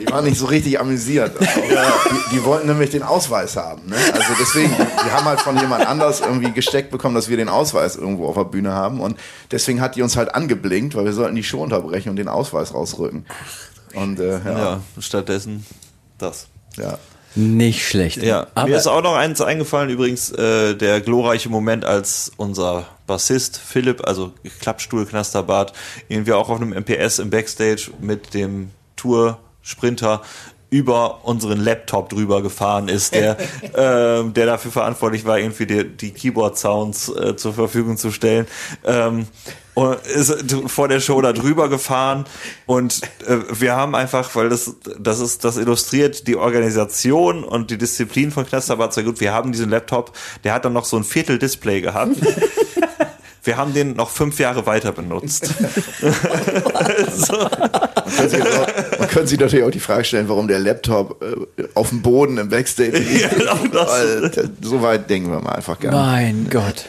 Die 0.00 0.12
waren 0.12 0.24
nicht 0.24 0.38
so 0.38 0.46
richtig 0.46 0.80
amüsiert. 0.80 1.32
die, 1.40 2.36
die 2.36 2.44
wollten 2.44 2.68
nämlich 2.68 2.90
den 2.90 3.02
Ausweis 3.02 3.56
haben. 3.56 3.86
Ne? 3.86 3.96
Also 4.12 4.32
deswegen, 4.38 4.70
die 4.70 5.10
haben 5.10 5.24
halt 5.24 5.40
von 5.40 5.58
jemand 5.58 5.86
anders 5.86 6.20
irgendwie 6.20 6.52
gesteckt 6.52 6.90
bekommen, 6.90 7.14
dass 7.14 7.28
wir 7.28 7.36
den 7.36 7.48
Ausweis 7.48 7.96
irgendwo 7.96 8.28
auf 8.28 8.36
der 8.36 8.44
Bühne 8.44 8.72
haben 8.72 8.85
und 8.86 9.18
deswegen 9.50 9.80
hat 9.80 9.96
die 9.96 10.02
uns 10.02 10.16
halt 10.16 10.34
angeblinkt, 10.34 10.94
weil 10.94 11.04
wir 11.04 11.12
sollten 11.12 11.34
die 11.34 11.44
Show 11.44 11.62
unterbrechen 11.62 12.10
und 12.10 12.16
den 12.16 12.28
Ausweis 12.28 12.74
rausrücken. 12.74 13.26
Und 13.94 14.20
äh, 14.20 14.38
ja, 14.44 14.58
ja, 14.58 14.80
stattdessen 14.98 15.64
das. 16.18 16.48
ja. 16.76 16.98
Nicht 17.38 17.86
schlecht. 17.86 18.22
Ja, 18.22 18.46
aber 18.54 18.70
mir 18.70 18.76
ist 18.78 18.86
auch 18.86 19.02
noch 19.02 19.14
eins 19.14 19.42
eingefallen, 19.42 19.90
übrigens 19.90 20.30
äh, 20.30 20.74
der 20.74 21.02
glorreiche 21.02 21.50
Moment, 21.50 21.84
als 21.84 22.32
unser 22.38 22.86
Bassist 23.06 23.58
Philipp, 23.58 24.06
also 24.06 24.32
Klappstuhl 24.58 25.04
Knasterbart, 25.04 25.74
irgendwie 26.08 26.32
auch 26.32 26.48
auf 26.48 26.58
einem 26.58 26.72
MPS 26.72 27.18
im 27.18 27.28
Backstage 27.28 27.90
mit 28.00 28.32
dem 28.32 28.70
Tour-Sprinter 28.96 30.22
über 30.70 31.24
unseren 31.24 31.60
Laptop 31.60 32.08
drüber 32.08 32.42
gefahren 32.42 32.88
ist, 32.88 33.14
der, 33.14 33.36
ähm, 33.76 34.34
der 34.34 34.46
dafür 34.46 34.72
verantwortlich 34.72 35.24
war, 35.24 35.38
irgendwie 35.38 35.66
die, 35.66 35.84
die 35.84 36.10
Keyboard-Sounds 36.10 37.08
äh, 37.08 37.36
zur 37.36 37.54
Verfügung 37.54 37.96
zu 37.96 38.10
stellen. 38.10 38.46
Ähm, 38.84 39.26
und 39.74 39.98
ist 40.06 40.56
vor 40.68 40.88
der 40.88 41.00
Show 41.00 41.20
da 41.20 41.34
drüber 41.34 41.68
gefahren 41.68 42.24
und 42.64 43.02
äh, 43.26 43.36
wir 43.50 43.76
haben 43.76 43.94
einfach, 43.94 44.34
weil 44.34 44.48
das 44.48 44.74
das 44.98 45.20
ist 45.20 45.44
das 45.44 45.58
illustriert 45.58 46.26
die 46.26 46.36
Organisation 46.36 47.44
und 47.44 47.70
die 47.70 47.76
Disziplin 47.76 48.30
von 48.30 48.46
Knasterbart 48.46 48.94
sehr 48.94 49.04
gut. 49.04 49.20
Wir 49.20 49.34
haben 49.34 49.52
diesen 49.52 49.68
Laptop, 49.68 50.16
der 50.44 50.54
hat 50.54 50.64
dann 50.64 50.72
noch 50.72 50.86
so 50.86 50.96
ein 50.96 51.04
Viertel 51.04 51.38
Display 51.38 51.82
gehabt. 51.82 52.16
Wir 53.46 53.56
haben 53.56 53.74
den 53.74 53.94
noch 53.94 54.10
fünf 54.10 54.38
Jahre 54.38 54.66
weiter 54.66 54.92
benutzt. 54.92 55.50
Man 56.02 56.12
könnte, 58.16 58.28
sich 58.30 58.42
auch, 58.42 58.66
man 58.98 59.08
könnte 59.08 59.26
sich 59.28 59.38
natürlich 59.40 59.64
auch 59.64 59.70
die 59.70 59.80
Frage 59.80 60.04
stellen, 60.04 60.28
warum 60.28 60.48
der 60.48 60.58
Laptop 60.58 61.22
äh, 61.22 61.64
auf 61.74 61.90
dem 61.90 62.02
Boden 62.02 62.38
im 62.38 62.48
Backstage 62.48 62.90
liegt. 62.98 63.30
genau 63.36 63.84
äh, 63.84 64.30
so 64.62 64.82
weit 64.82 65.10
denken 65.10 65.30
wir 65.30 65.40
mal 65.40 65.52
einfach 65.52 65.78
gar 65.80 65.90
nicht. 65.90 66.00
mein 66.00 66.50
Gott. 66.50 66.86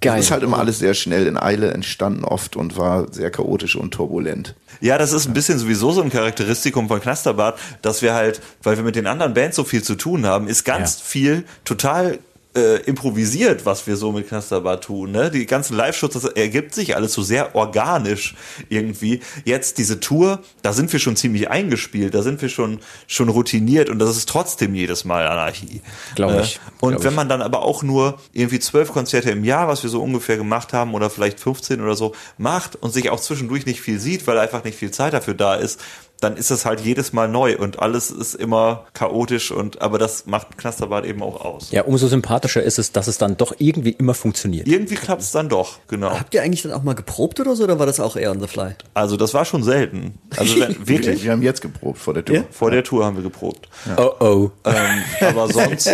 Geil. 0.00 0.18
Es 0.18 0.26
ist 0.26 0.30
halt 0.30 0.42
immer 0.42 0.58
alles 0.58 0.78
sehr 0.78 0.94
schnell 0.94 1.26
in 1.26 1.36
Eile 1.36 1.70
entstanden 1.72 2.24
oft 2.24 2.56
und 2.56 2.78
war 2.78 3.12
sehr 3.12 3.30
chaotisch 3.30 3.76
und 3.76 3.90
turbulent. 3.92 4.54
Ja, 4.80 4.96
das 4.96 5.12
ist 5.12 5.26
ein 5.26 5.34
bisschen 5.34 5.58
sowieso 5.58 5.92
so 5.92 6.00
ein 6.02 6.10
Charakteristikum 6.10 6.88
von 6.88 7.00
Knasterbart, 7.00 7.58
dass 7.82 8.00
wir 8.00 8.14
halt, 8.14 8.40
weil 8.62 8.76
wir 8.76 8.84
mit 8.84 8.96
den 8.96 9.06
anderen 9.06 9.34
Bands 9.34 9.56
so 9.56 9.64
viel 9.64 9.82
zu 9.82 9.94
tun 9.94 10.24
haben, 10.24 10.48
ist 10.48 10.64
ganz 10.64 10.98
Ja. 10.98 11.04
viel 11.04 11.44
total 11.64 12.18
äh, 12.56 12.76
improvisiert, 12.82 13.66
was 13.66 13.86
wir 13.86 13.96
so 13.96 14.12
mit 14.12 14.28
Knasterbart 14.28 14.84
tun. 14.84 15.12
Ne? 15.12 15.30
Die 15.30 15.46
ganzen 15.46 15.76
Live-Shows, 15.76 16.12
das 16.12 16.24
ergibt 16.24 16.74
sich 16.74 16.96
alles 16.96 17.12
so 17.12 17.22
sehr 17.22 17.54
organisch 17.54 18.34
irgendwie. 18.68 19.20
Jetzt 19.44 19.78
diese 19.78 20.00
Tour, 20.00 20.40
da 20.62 20.72
sind 20.72 20.92
wir 20.92 21.00
schon 21.00 21.16
ziemlich 21.16 21.50
eingespielt, 21.50 22.14
da 22.14 22.22
sind 22.22 22.40
wir 22.42 22.48
schon, 22.48 22.80
schon 23.06 23.28
routiniert 23.28 23.90
und 23.90 23.98
das 23.98 24.16
ist 24.16 24.28
trotzdem 24.28 24.74
jedes 24.74 25.04
Mal 25.04 25.26
Anarchie. 25.26 25.82
Glaub 26.14 26.32
Äh, 26.32 26.42
ich, 26.42 26.60
Und 26.80 26.92
glaub 26.92 27.04
wenn 27.04 27.14
man 27.14 27.28
dann 27.28 27.42
aber 27.42 27.62
auch 27.62 27.82
nur 27.82 28.18
irgendwie 28.32 28.58
zwölf 28.58 28.92
Konzerte 28.92 29.30
im 29.30 29.44
Jahr, 29.44 29.68
was 29.68 29.82
wir 29.82 29.90
so 29.90 30.02
ungefähr 30.02 30.36
gemacht 30.36 30.72
haben, 30.72 30.94
oder 30.94 31.10
vielleicht 31.10 31.40
15 31.40 31.80
oder 31.80 31.94
so, 31.94 32.14
macht 32.38 32.76
und 32.76 32.92
sich 32.92 33.10
auch 33.10 33.20
zwischendurch 33.20 33.66
nicht 33.66 33.80
viel 33.80 34.00
sieht, 34.00 34.26
weil 34.26 34.38
einfach 34.38 34.64
nicht 34.64 34.78
viel 34.78 34.90
Zeit 34.90 35.12
dafür 35.12 35.34
da 35.34 35.54
ist, 35.54 35.80
dann 36.20 36.36
ist 36.36 36.50
das 36.50 36.64
halt 36.64 36.80
jedes 36.80 37.12
Mal 37.12 37.28
neu 37.28 37.56
und 37.58 37.80
alles 37.80 38.10
ist 38.10 38.34
immer 38.34 38.86
chaotisch 38.94 39.50
und 39.50 39.82
aber 39.82 39.98
das 39.98 40.26
macht 40.26 40.56
Knasterbad 40.56 41.04
eben 41.04 41.22
auch 41.22 41.44
aus. 41.44 41.70
Ja, 41.70 41.82
umso 41.82 42.08
sympathischer 42.08 42.62
ist 42.62 42.78
es, 42.78 42.92
dass 42.92 43.06
es 43.06 43.18
dann 43.18 43.36
doch 43.36 43.54
irgendwie 43.58 43.90
immer 43.90 44.14
funktioniert. 44.14 44.66
Irgendwie 44.66 44.94
klappt 44.94 45.22
es 45.22 45.30
dann 45.32 45.48
doch, 45.48 45.78
genau. 45.88 46.10
Habt 46.18 46.32
ihr 46.34 46.42
eigentlich 46.42 46.62
dann 46.62 46.72
auch 46.72 46.82
mal 46.82 46.94
geprobt 46.94 47.38
oder 47.40 47.54
so, 47.54 47.64
oder 47.64 47.78
war 47.78 47.86
das 47.86 48.00
auch 48.00 48.16
eher 48.16 48.30
on 48.30 48.40
the 48.40 48.46
fly? 48.46 48.74
Also 48.94 49.16
das 49.16 49.34
war 49.34 49.44
schon 49.44 49.62
selten. 49.62 50.18
Also 50.36 50.54
wenn, 50.60 50.76
Wir, 50.78 50.88
wirklich, 50.88 51.22
wir 51.24 51.32
haben 51.32 51.42
jetzt 51.42 51.60
geprobt 51.60 51.98
vor 51.98 52.14
der 52.14 52.24
Tour. 52.24 52.36
Ja? 52.36 52.44
vor 52.50 52.70
der 52.70 52.82
Tour 52.82 53.04
haben 53.04 53.16
wir 53.16 53.22
geprobt. 53.22 53.68
Oh 53.96 54.10
oh. 54.20 54.50
Ähm, 54.64 55.02
aber 55.20 55.48
sonst, 55.52 55.90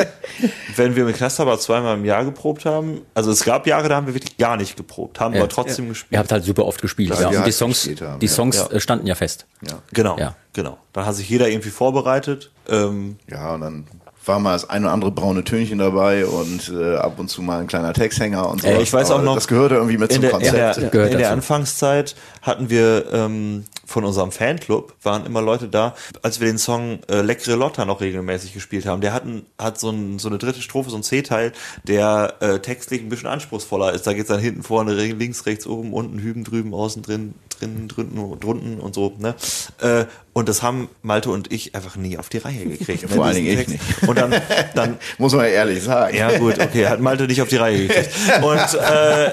wenn 0.77 0.95
wir 0.95 1.05
mit 1.05 1.17
Knasterbad 1.17 1.61
zweimal 1.61 1.97
im 1.97 2.05
Jahr 2.05 2.25
geprobt 2.25 2.65
haben, 2.65 3.01
also 3.15 3.31
es 3.31 3.45
gab 3.45 3.67
Jahre, 3.67 3.89
da 3.89 3.97
haben 3.97 4.07
wir 4.07 4.15
wirklich 4.15 4.37
gar 4.37 4.57
nicht 4.57 4.77
geprobt, 4.77 5.19
haben 5.21 5.35
aber 5.35 5.49
trotzdem 5.49 5.89
gespielt. 5.89 6.13
Ihr 6.13 6.19
habt 6.19 6.31
halt 6.31 6.45
super 6.45 6.65
oft 6.65 6.81
gespielt. 6.81 7.11
Ja, 7.19 7.27
und 7.27 7.33
die 7.33 7.39
halt 7.39 7.55
Songs, 7.55 7.83
die 7.83 7.97
ja. 8.27 8.33
Songs 8.33 8.57
Ja. 8.57 8.71
äh, 8.71 8.81
standen 8.81 9.07
ja 9.07 9.15
fest. 9.15 9.47
Ja. 9.69 9.83
Genau, 10.17 10.29
Ja. 10.31 10.35
genau. 10.53 10.79
Da 10.93 11.07
hat 11.07 11.15
sich 11.15 11.29
jeder 11.29 11.49
irgendwie 11.49 11.71
vorbereitet. 11.71 12.51
Ähm, 12.69 13.17
ja, 13.31 13.55
und 13.55 13.61
dann 13.63 13.87
war 14.25 14.39
mal 14.39 14.53
das 14.53 14.71
ein 14.71 14.85
oder 14.85 14.93
andere 14.93 15.11
braune 15.11 15.43
Tönchen 15.43 15.79
dabei 15.79 16.25
und 16.27 16.69
äh, 16.73 16.95
ab 16.97 17.19
und 17.19 17.29
zu 17.29 17.43
mal 17.43 17.59
ein 17.61 17.67
kleiner 17.67 17.93
Texthänger 17.93 18.49
und 18.49 18.63
so. 18.63 18.69
Äh, 18.69 18.81
ich 18.81 18.93
weiß 18.93 19.11
auch 19.11 19.21
noch, 19.23 19.35
Das 19.35 19.49
gehörte 19.49 19.75
irgendwie 19.75 19.99
mit 19.99 20.11
in 20.11 20.15
zum 20.17 20.23
der, 20.23 20.31
in 20.31 20.37
Konzept. 20.37 20.77
der, 20.77 20.91
Gehört 20.91 21.13
in 21.13 21.19
der. 21.19 21.33
Anfangszeit 21.33 22.15
hatten 22.43 22.71
wir 22.71 23.07
ähm, 23.13 23.65
von 23.87 24.05
unserem 24.05 24.33
Fanclub 24.33 24.95
waren 25.03 25.27
immer 25.27 25.43
Leute 25.43 25.69
da, 25.69 25.95
als 26.23 26.41
wir 26.41 26.47
den 26.47 26.59
Song 26.59 27.01
äh, 27.09 27.21
Leckere 27.23 27.57
Lotta 27.57 27.85
noch 27.85 28.01
regelmäßig 28.01 28.53
gespielt 28.53 28.87
haben. 28.87 29.01
Der 29.01 29.13
hat, 29.13 29.25
ein, 29.25 29.47
hat 29.59 29.79
so, 29.79 29.91
ein, 29.91 30.19
so 30.19 30.29
eine 30.29 30.39
dritte 30.39 30.63
Strophe, 30.63 30.91
so 30.91 30.97
ein 30.97 31.03
C-Teil, 31.03 31.53
der 31.85 32.35
äh, 32.41 32.59
textlich 32.59 33.01
ein 33.01 33.09
bisschen 33.09 33.29
anspruchsvoller 33.29 33.93
ist. 33.93 34.07
Da 34.07 34.13
geht's 34.13 34.29
dann 34.29 34.41
hinten, 34.41 34.63
vorne, 34.63 34.93
links, 34.93 35.47
rechts, 35.47 35.67
oben, 35.67 35.93
unten, 35.93 36.19
hüben, 36.19 36.45
drüben, 36.45 36.75
außen, 36.75 37.03
drin, 37.03 37.35
drinnen, 37.59 37.89
drunten, 37.89 38.41
drunten 38.41 38.81
und 38.81 38.95
so. 38.95 39.13
Ne? 39.19 39.35
Äh, 39.81 40.07
und 40.35 40.49
das 40.49 40.63
haben 40.63 40.89
Malte 41.03 41.31
und 41.31 41.53
ich 41.53 41.75
einfach 41.75 41.97
nie 41.97 42.17
auf 42.17 42.29
die 42.29 42.39
Reihe 42.39 42.65
gekriegt. 42.65 43.03
Vor 43.09 43.19
ne, 43.19 43.23
allen 43.25 43.45
diesen 43.45 43.57
Dingen 43.57 43.71
ich 43.71 43.81
Text. 43.81 44.09
Und 44.09 44.19
dann, 44.19 44.35
dann 44.75 44.99
Muss 45.19 45.33
man 45.33 45.45
ja 45.45 45.51
ehrlich 45.51 45.83
sagen. 45.83 46.17
ja, 46.17 46.39
gut, 46.39 46.59
okay, 46.59 46.87
hat 46.87 47.01
Malte 47.01 47.27
nicht 47.27 47.43
auf 47.43 47.49
die 47.49 47.57
Reihe 47.57 47.87
gekriegt. 47.87 48.11
Und 48.43 48.75
äh, 48.75 49.31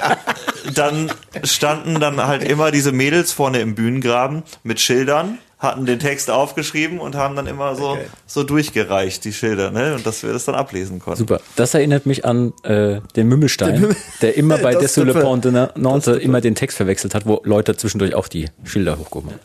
dann 0.74 1.12
standen 1.43 1.99
dann 1.99 2.26
halt 2.26 2.43
immer 2.43 2.72
diese 2.72 2.91
Mädels 3.00 3.32
vorne 3.32 3.60
im 3.62 3.76
Bühnengraben 3.76 4.43
mit 4.64 4.80
Schildern, 4.82 5.38
hatten 5.58 5.86
den 5.86 6.00
Text 6.00 6.30
aufgeschrieben 6.30 7.00
und 7.00 7.16
haben 7.16 7.36
dann 7.36 7.47
immer 7.47 7.76
so, 7.76 7.89
Okay. 7.89 8.06
so 8.28 8.43
durchgereicht, 8.43 9.26
die 9.26 9.34
Schilder, 9.34 9.72
ne? 9.72 9.95
Und 9.95 10.06
dass 10.06 10.24
wir 10.24 10.32
das 10.32 10.45
dann 10.45 10.56
ablesen 10.56 11.00
konnten. 11.00 11.20
Super. 11.20 11.41
Das 11.56 11.74
erinnert 11.74 12.06
mich 12.06 12.24
an 12.24 12.54
äh, 12.64 13.02
den 13.16 13.28
Mümmelstein, 13.28 13.95
der 14.22 14.38
immer 14.38 14.58
bei 14.58 14.76
Dessous 14.76 15.06
le 15.06 15.14
Pont 15.14 15.45
de 15.45 15.52
Nantes 15.76 16.18
immer 16.18 16.39
den 16.41 16.56
Text 16.56 16.78
verwechselt 16.78 17.14
hat, 17.16 17.26
wo 17.26 17.41
Leute 17.43 17.76
zwischendurch 17.76 18.16
auch 18.16 18.28
die 18.28 18.50
Schilder 18.64 18.97
hochgehoben 19.00 19.32
haben. 19.32 19.39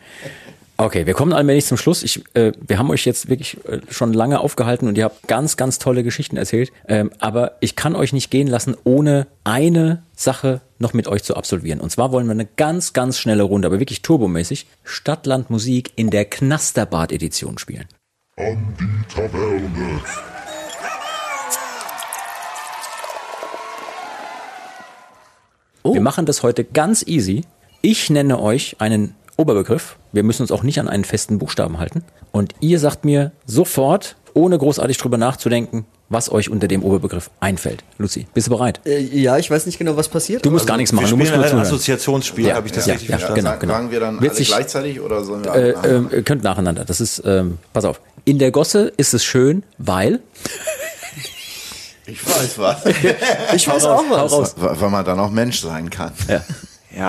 Okay, 0.84 1.06
wir 1.06 1.14
kommen 1.14 1.32
allmählich 1.32 1.64
zum 1.64 1.78
Schluss. 1.78 2.02
Ich, 2.02 2.22
äh, 2.34 2.52
wir 2.60 2.78
haben 2.78 2.90
euch 2.90 3.06
jetzt 3.06 3.30
wirklich 3.30 3.56
äh, 3.64 3.80
schon 3.88 4.12
lange 4.12 4.40
aufgehalten 4.40 4.86
und 4.86 4.98
ihr 4.98 5.04
habt 5.04 5.26
ganz, 5.26 5.56
ganz 5.56 5.78
tolle 5.78 6.02
Geschichten 6.02 6.36
erzählt. 6.36 6.72
Ähm, 6.86 7.10
aber 7.20 7.52
ich 7.60 7.74
kann 7.74 7.96
euch 7.96 8.12
nicht 8.12 8.30
gehen 8.30 8.48
lassen, 8.48 8.76
ohne 8.84 9.26
eine 9.44 10.02
Sache 10.14 10.60
noch 10.78 10.92
mit 10.92 11.08
euch 11.08 11.24
zu 11.24 11.36
absolvieren. 11.36 11.80
Und 11.80 11.88
zwar 11.88 12.12
wollen 12.12 12.26
wir 12.26 12.32
eine 12.32 12.44
ganz, 12.44 12.92
ganz 12.92 13.18
schnelle 13.18 13.44
Runde, 13.44 13.66
aber 13.68 13.80
wirklich 13.80 14.02
turbomäßig, 14.02 14.66
Stadtland 14.82 15.48
Musik 15.48 15.92
in 15.96 16.10
der 16.10 16.26
Knasterbad-Edition 16.26 17.56
spielen. 17.56 17.86
an 18.36 18.76
die 18.78 19.14
Taverne. 19.14 20.02
Wir 25.82 26.00
machen 26.02 26.26
das 26.26 26.42
heute 26.42 26.62
ganz 26.62 27.02
easy. 27.06 27.44
Ich 27.80 28.10
nenne 28.10 28.38
euch 28.38 28.76
einen 28.80 29.14
Oberbegriff. 29.36 29.96
Wir 30.12 30.22
müssen 30.22 30.42
uns 30.42 30.52
auch 30.52 30.62
nicht 30.62 30.78
an 30.80 30.88
einen 30.88 31.04
festen 31.04 31.38
Buchstaben 31.38 31.78
halten. 31.78 32.04
Und 32.32 32.54
ihr 32.60 32.78
sagt 32.78 33.04
mir 33.04 33.32
sofort, 33.46 34.16
ohne 34.34 34.58
großartig 34.58 34.96
drüber 34.98 35.16
nachzudenken, 35.18 35.86
was 36.08 36.30
euch 36.30 36.50
unter 36.50 36.68
dem 36.68 36.82
Oberbegriff 36.84 37.30
einfällt. 37.40 37.82
Lucy, 37.98 38.26
bist 38.34 38.46
du 38.46 38.50
bereit? 38.52 38.80
Äh, 38.84 39.00
ja, 39.00 39.38
ich 39.38 39.50
weiß 39.50 39.66
nicht 39.66 39.78
genau, 39.78 39.96
was 39.96 40.08
passiert. 40.08 40.44
Du 40.44 40.50
musst 40.50 40.62
aber- 40.64 40.68
gar 40.68 40.76
nichts 40.76 40.92
Wir 40.92 40.96
machen, 41.00 41.10
du 41.10 41.16
musst 41.16 41.32
nur 41.32 41.42
ein 41.42 41.48
zuhören. 41.48 41.66
Assoziationsspiel, 41.66 42.46
Ja, 42.48 42.54
habe 42.56 42.66
ich 42.66 42.72
das 42.72 42.86
ja, 42.86 42.92
richtig 42.92 43.08
ja, 43.08 43.18
verstanden? 43.18 43.40
genau, 43.44 43.58
genau. 43.58 43.72
sagen 43.72 43.90
wir 43.90 44.00
dann 44.00 44.20
Wird 44.20 44.30
alle 44.32 44.36
sich- 44.38 44.48
gleichzeitig 44.48 45.00
oder 45.00 45.24
sollen 45.24 45.44
wir 45.44 45.54
Äh, 45.54 45.74
alle 45.74 46.08
ihr 46.12 46.22
könnt 46.22 46.42
nacheinander. 46.44 46.84
Das 46.84 47.00
ist, 47.00 47.22
ähm, 47.24 47.58
pass 47.72 47.84
auf. 47.84 48.00
In 48.24 48.38
der 48.38 48.50
Gosse 48.52 48.92
ist 48.96 49.14
es 49.14 49.24
schön, 49.24 49.64
weil. 49.78 50.20
Ich 52.06 52.24
weiß 52.26 52.58
was. 52.58 52.84
Ich 53.54 53.66
weiß 53.66 53.84
auch 53.86 54.04
was. 54.10 54.54
Weil 54.58 54.90
man 54.90 55.04
dann 55.04 55.18
auch 55.18 55.30
Mensch 55.30 55.60
sein 55.62 55.88
kann. 55.90 56.12
Ja, 56.28 56.42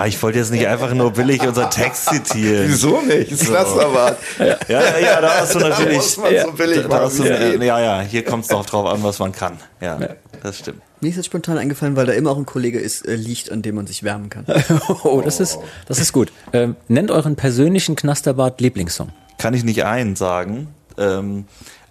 ich 0.06 0.22
wollte 0.24 0.40
jetzt 0.40 0.52
nicht 0.52 0.68
einfach 0.68 0.94
nur 0.94 1.12
billig 1.12 1.42
unseren 1.42 1.70
Text 1.70 2.06
zitieren. 2.10 2.66
Wieso 2.70 3.02
nicht? 3.02 3.32
Ist 3.32 3.50
das 3.50 3.78
aber. 3.78 4.18
Ja, 4.40 4.58
ja, 4.68 4.98
ja, 5.00 5.22
da 5.22 5.42
hast 5.42 5.54
du 5.56 5.60
Da 5.60 5.70
natürlich. 5.70 5.98
muss 5.98 6.18
man 6.18 6.34
so 6.40 6.52
billig 6.54 6.82
Da 6.82 6.88
machen, 6.88 7.02
hast 7.02 7.20
du, 7.20 7.24
ja, 7.64 7.80
ja, 7.80 8.02
hier 8.02 8.24
kommt 8.26 8.44
es 8.44 8.50
doch 8.50 8.66
drauf 8.66 8.88
an, 8.88 9.04
was 9.04 9.20
man 9.20 9.32
kann. 9.32 9.58
Ja, 9.82 10.00
das 10.42 10.60
stimmt. 10.60 10.82
Mir 11.02 11.10
ist 11.10 11.18
jetzt 11.18 11.26
spontan 11.28 11.58
eingefallen, 11.58 11.96
weil 11.96 12.06
da 12.08 12.14
immer 12.14 12.32
auch 12.32 12.38
ein 12.38 12.46
Kollege 12.46 12.80
ist, 12.80 13.08
äh, 13.08 13.16
liegt, 13.16 13.52
an 13.52 13.62
dem 13.62 13.76
man 13.76 13.86
sich 13.86 14.02
wärmen 14.04 14.30
kann. 14.30 14.46
Oh, 15.04 15.22
das 15.24 15.40
ist, 15.40 15.60
das 15.88 16.00
ist 16.00 16.14
gut. 16.14 16.32
Ähm, 16.54 16.76
nennt 16.88 17.12
euren 17.12 17.36
persönlichen 17.36 17.96
Knasterbart-Lieblingssong. 17.96 19.10
Kann 19.38 19.54
ich 19.54 19.64
nicht 19.64 19.84
einen 19.86 20.16
sagen. 20.16 20.70
Ähm, 20.98 21.46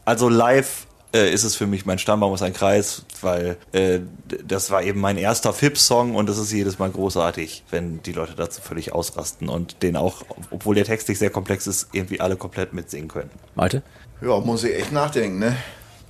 also 0.05 0.29
live 0.29 0.87
äh, 1.15 1.33
ist 1.33 1.45
es 1.45 1.55
für 1.55 1.67
mich 1.67 1.87
mein 1.87 1.99
Stammbaum 1.99 2.35
ist 2.35 2.43
ein 2.43 2.53
Kreis, 2.53 3.05
weil 3.23 3.57
äh, 3.73 4.01
das 4.47 4.71
war 4.71 4.83
eben 4.83 5.01
mein 5.01 5.17
erster 5.17 5.53
Fips-Song 5.53 6.15
und 6.15 6.29
das 6.29 6.39
ist 6.39 6.53
jedes 6.53 6.79
Mal 6.79 6.91
großartig, 6.91 7.65
wenn 7.71 8.03
die 8.03 8.13
Leute 8.13 8.35
dazu 8.35 8.61
völlig 8.61 8.93
ausrasten 8.93 9.49
und 9.49 9.83
den 9.83 9.97
auch, 9.97 10.23
obwohl 10.51 10.75
der 10.75 10.85
Text 10.85 11.09
nicht 11.09 11.19
sehr 11.19 11.31
komplex 11.31 11.67
ist, 11.67 11.89
irgendwie 11.93 12.21
alle 12.21 12.37
komplett 12.37 12.73
mitsingen 12.73 13.09
können. 13.09 13.31
Malte? 13.55 13.83
Ja, 14.21 14.41
muss 14.41 14.65
ich 14.65 14.75
echt 14.75 14.93
nachdenken, 14.93 15.39
ne? 15.39 15.57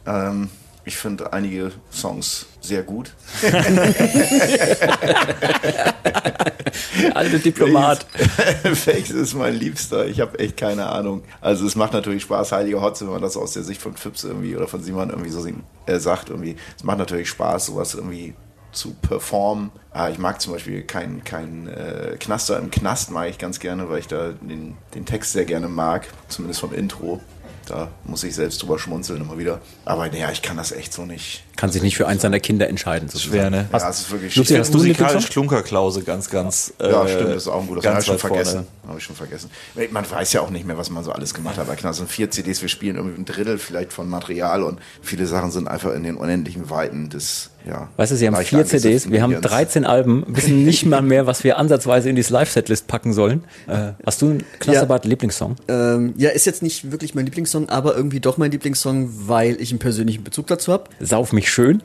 Ähm, 0.06 0.50
ich 0.84 0.96
finde 0.96 1.32
einige 1.32 1.72
Songs 1.90 2.46
sehr 2.60 2.82
gut. 2.82 3.12
Alte 7.14 7.38
Diplomat. 7.38 8.06
Welches 8.62 9.10
ist 9.10 9.34
mein 9.34 9.54
Liebster? 9.54 10.06
Ich 10.06 10.20
habe 10.20 10.38
echt 10.38 10.56
keine 10.56 10.86
Ahnung. 10.86 11.22
Also 11.40 11.66
es 11.66 11.76
macht 11.76 11.92
natürlich 11.92 12.22
Spaß, 12.22 12.52
Heilige 12.52 12.82
Hotze, 12.82 13.06
wenn 13.06 13.14
man 13.14 13.22
das 13.22 13.36
aus 13.36 13.52
der 13.52 13.62
Sicht 13.62 13.80
von 13.80 13.96
Fips 13.96 14.24
irgendwie 14.24 14.56
oder 14.56 14.68
von 14.68 14.82
Simon 14.82 15.10
irgendwie 15.10 15.30
so 15.30 15.46
äh, 15.86 15.98
sagt. 15.98 16.30
Irgendwie. 16.30 16.56
Es 16.76 16.84
macht 16.84 16.98
natürlich 16.98 17.28
Spaß, 17.28 17.66
sowas 17.66 17.94
irgendwie 17.94 18.34
zu 18.72 18.94
performen. 18.94 19.70
Ah, 19.92 20.10
ich 20.10 20.18
mag 20.18 20.40
zum 20.40 20.52
Beispiel 20.52 20.82
keinen 20.82 21.22
kein, 21.24 21.68
äh, 21.68 22.16
Knaster 22.18 22.58
im 22.58 22.70
Knast, 22.70 23.10
mag 23.10 23.30
ich 23.30 23.38
ganz 23.38 23.60
gerne, 23.60 23.88
weil 23.88 24.00
ich 24.00 24.08
da 24.08 24.32
den, 24.32 24.76
den 24.94 25.06
Text 25.06 25.32
sehr 25.32 25.44
gerne 25.44 25.68
mag, 25.68 26.08
zumindest 26.28 26.60
vom 26.60 26.74
Intro. 26.74 27.20
Da 27.66 27.88
muss 28.04 28.22
ich 28.24 28.34
selbst 28.34 28.62
drüber 28.62 28.78
schmunzeln 28.78 29.20
immer 29.20 29.38
wieder. 29.38 29.60
Aber 29.84 30.06
naja, 30.08 30.30
ich 30.30 30.42
kann 30.42 30.56
das 30.56 30.72
echt 30.72 30.92
so 30.92 31.06
nicht. 31.06 31.44
Kann 31.56 31.70
sich 31.70 31.82
nicht 31.82 31.96
für 31.96 32.06
eins 32.06 32.22
seiner 32.22 32.40
Kinder 32.40 32.68
entscheiden. 32.68 33.08
sozusagen. 33.08 33.32
Schwer, 33.32 33.50
ne? 33.50 33.68
Ja, 33.72 33.88
es 33.88 34.00
ist 34.00 34.10
wirklich 34.10 34.34
Lucy, 34.36 34.48
schwierig. 34.48 34.60
hast 34.60 34.74
du 34.74 34.78
Musikalisch? 34.78 35.30
Klunkerklause 35.30 36.02
ganz, 36.02 36.28
ganz. 36.28 36.74
Ja, 36.80 37.04
äh, 37.04 37.08
stimmt, 37.08 37.30
das 37.30 37.36
ist 37.42 37.48
auch 37.48 37.60
ein 37.60 37.66
guter. 37.66 37.88
Habe 37.88 38.00
ich 38.00 38.06
schon 38.06 38.18
vergessen. 38.18 38.66
Habe 38.86 38.98
ich 38.98 39.04
schon 39.04 39.16
vergessen. 39.16 39.50
Man 39.90 40.10
weiß 40.10 40.32
ja 40.32 40.40
auch 40.40 40.50
nicht 40.50 40.66
mehr, 40.66 40.76
was 40.76 40.90
man 40.90 41.04
so 41.04 41.12
alles 41.12 41.32
gemacht 41.34 41.56
hat. 41.56 41.66
Bei 41.66 41.76
Knast 41.76 41.98
sind 41.98 42.10
vier 42.10 42.30
CDs, 42.30 42.60
wir 42.60 42.68
spielen 42.68 42.96
irgendwie 42.96 43.20
ein 43.20 43.24
Drittel 43.24 43.58
vielleicht 43.58 43.92
von 43.92 44.08
Material 44.08 44.62
und 44.62 44.80
viele 45.02 45.26
Sachen 45.26 45.50
sind 45.50 45.68
einfach 45.68 45.92
in 45.94 46.02
den 46.02 46.16
unendlichen 46.16 46.70
Weiten 46.70 47.08
des, 47.08 47.50
ja. 47.66 47.88
Weißt 47.96 48.12
du, 48.12 48.16
sie 48.16 48.26
haben 48.26 48.36
vier 48.36 48.64
CDs, 48.64 49.10
wir 49.10 49.22
haben 49.22 49.30
Gehirns. 49.30 49.46
13 49.46 49.84
Alben, 49.84 50.24
wissen 50.28 50.64
nicht 50.64 50.86
mal 50.86 51.02
mehr, 51.02 51.26
was 51.26 51.44
wir 51.44 51.58
ansatzweise 51.58 52.10
in 52.10 52.16
die 52.16 52.22
Live-Setlist 52.22 52.86
packen 52.86 53.12
sollen. 53.12 53.44
Äh, 53.66 53.92
hast 54.04 54.22
du 54.22 54.30
einen 54.30 54.44
Knasterbart-Lieblingssong? 54.60 55.56
ähm, 55.68 56.14
ja, 56.16 56.30
ist 56.30 56.46
jetzt 56.46 56.62
nicht 56.62 56.90
wirklich 56.90 57.14
mein 57.14 57.24
Lieblingssong, 57.24 57.68
aber 57.68 57.96
irgendwie 57.96 58.20
doch 58.20 58.36
mein 58.36 58.50
Lieblingssong, 58.50 59.10
weil 59.28 59.60
ich 59.60 59.70
einen 59.70 59.78
persönlichen 59.78 60.24
Bezug 60.24 60.46
dazu 60.46 60.72
habe. 60.72 60.84
Sauf 61.00 61.32
mich 61.32 61.50
schön. 61.50 61.82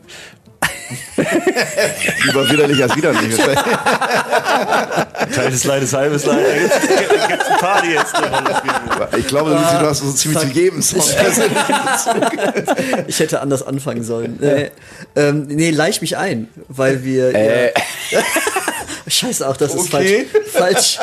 Lieber 2.26 2.50
widerlich 2.50 2.82
als 2.82 2.96
widerlich. 2.96 3.36
Kleines 5.32 5.64
Leides, 5.64 5.94
halbes 5.94 6.26
Leid. 6.26 6.40
Da 6.46 6.54
gibt's- 6.56 7.10
da 7.20 7.28
gibt's 7.28 7.46
eine 7.48 7.58
Party 7.58 7.88
jetzt. 7.92 8.14
ich 9.18 9.28
glaube, 9.28 9.52
Lucy, 9.52 9.78
du 9.80 9.86
hast 9.88 10.00
so 10.00 10.12
ziemlich 10.12 10.40
zu 10.42 10.48
jedem 10.48 10.82
Song. 10.82 11.02
Ich 13.08 13.20
hätte 13.20 13.42
anders 13.42 13.62
anfangen 13.66 14.04
sollen. 14.04 14.42
Äh, 14.42 14.72
ähm, 15.16 15.46
nee, 15.48 15.70
leich 15.72 16.02
mich 16.02 16.18
ein, 16.18 16.48
weil 16.68 17.04
wir. 17.04 17.34
Äh. 17.36 17.74
Ja, 18.12 18.20
Scheiße, 19.08 19.48
auch 19.48 19.58
das 19.58 19.74
ist 19.74 19.94
Okay. 19.94 20.28
falsch, 20.52 20.98
falsch, 20.98 21.00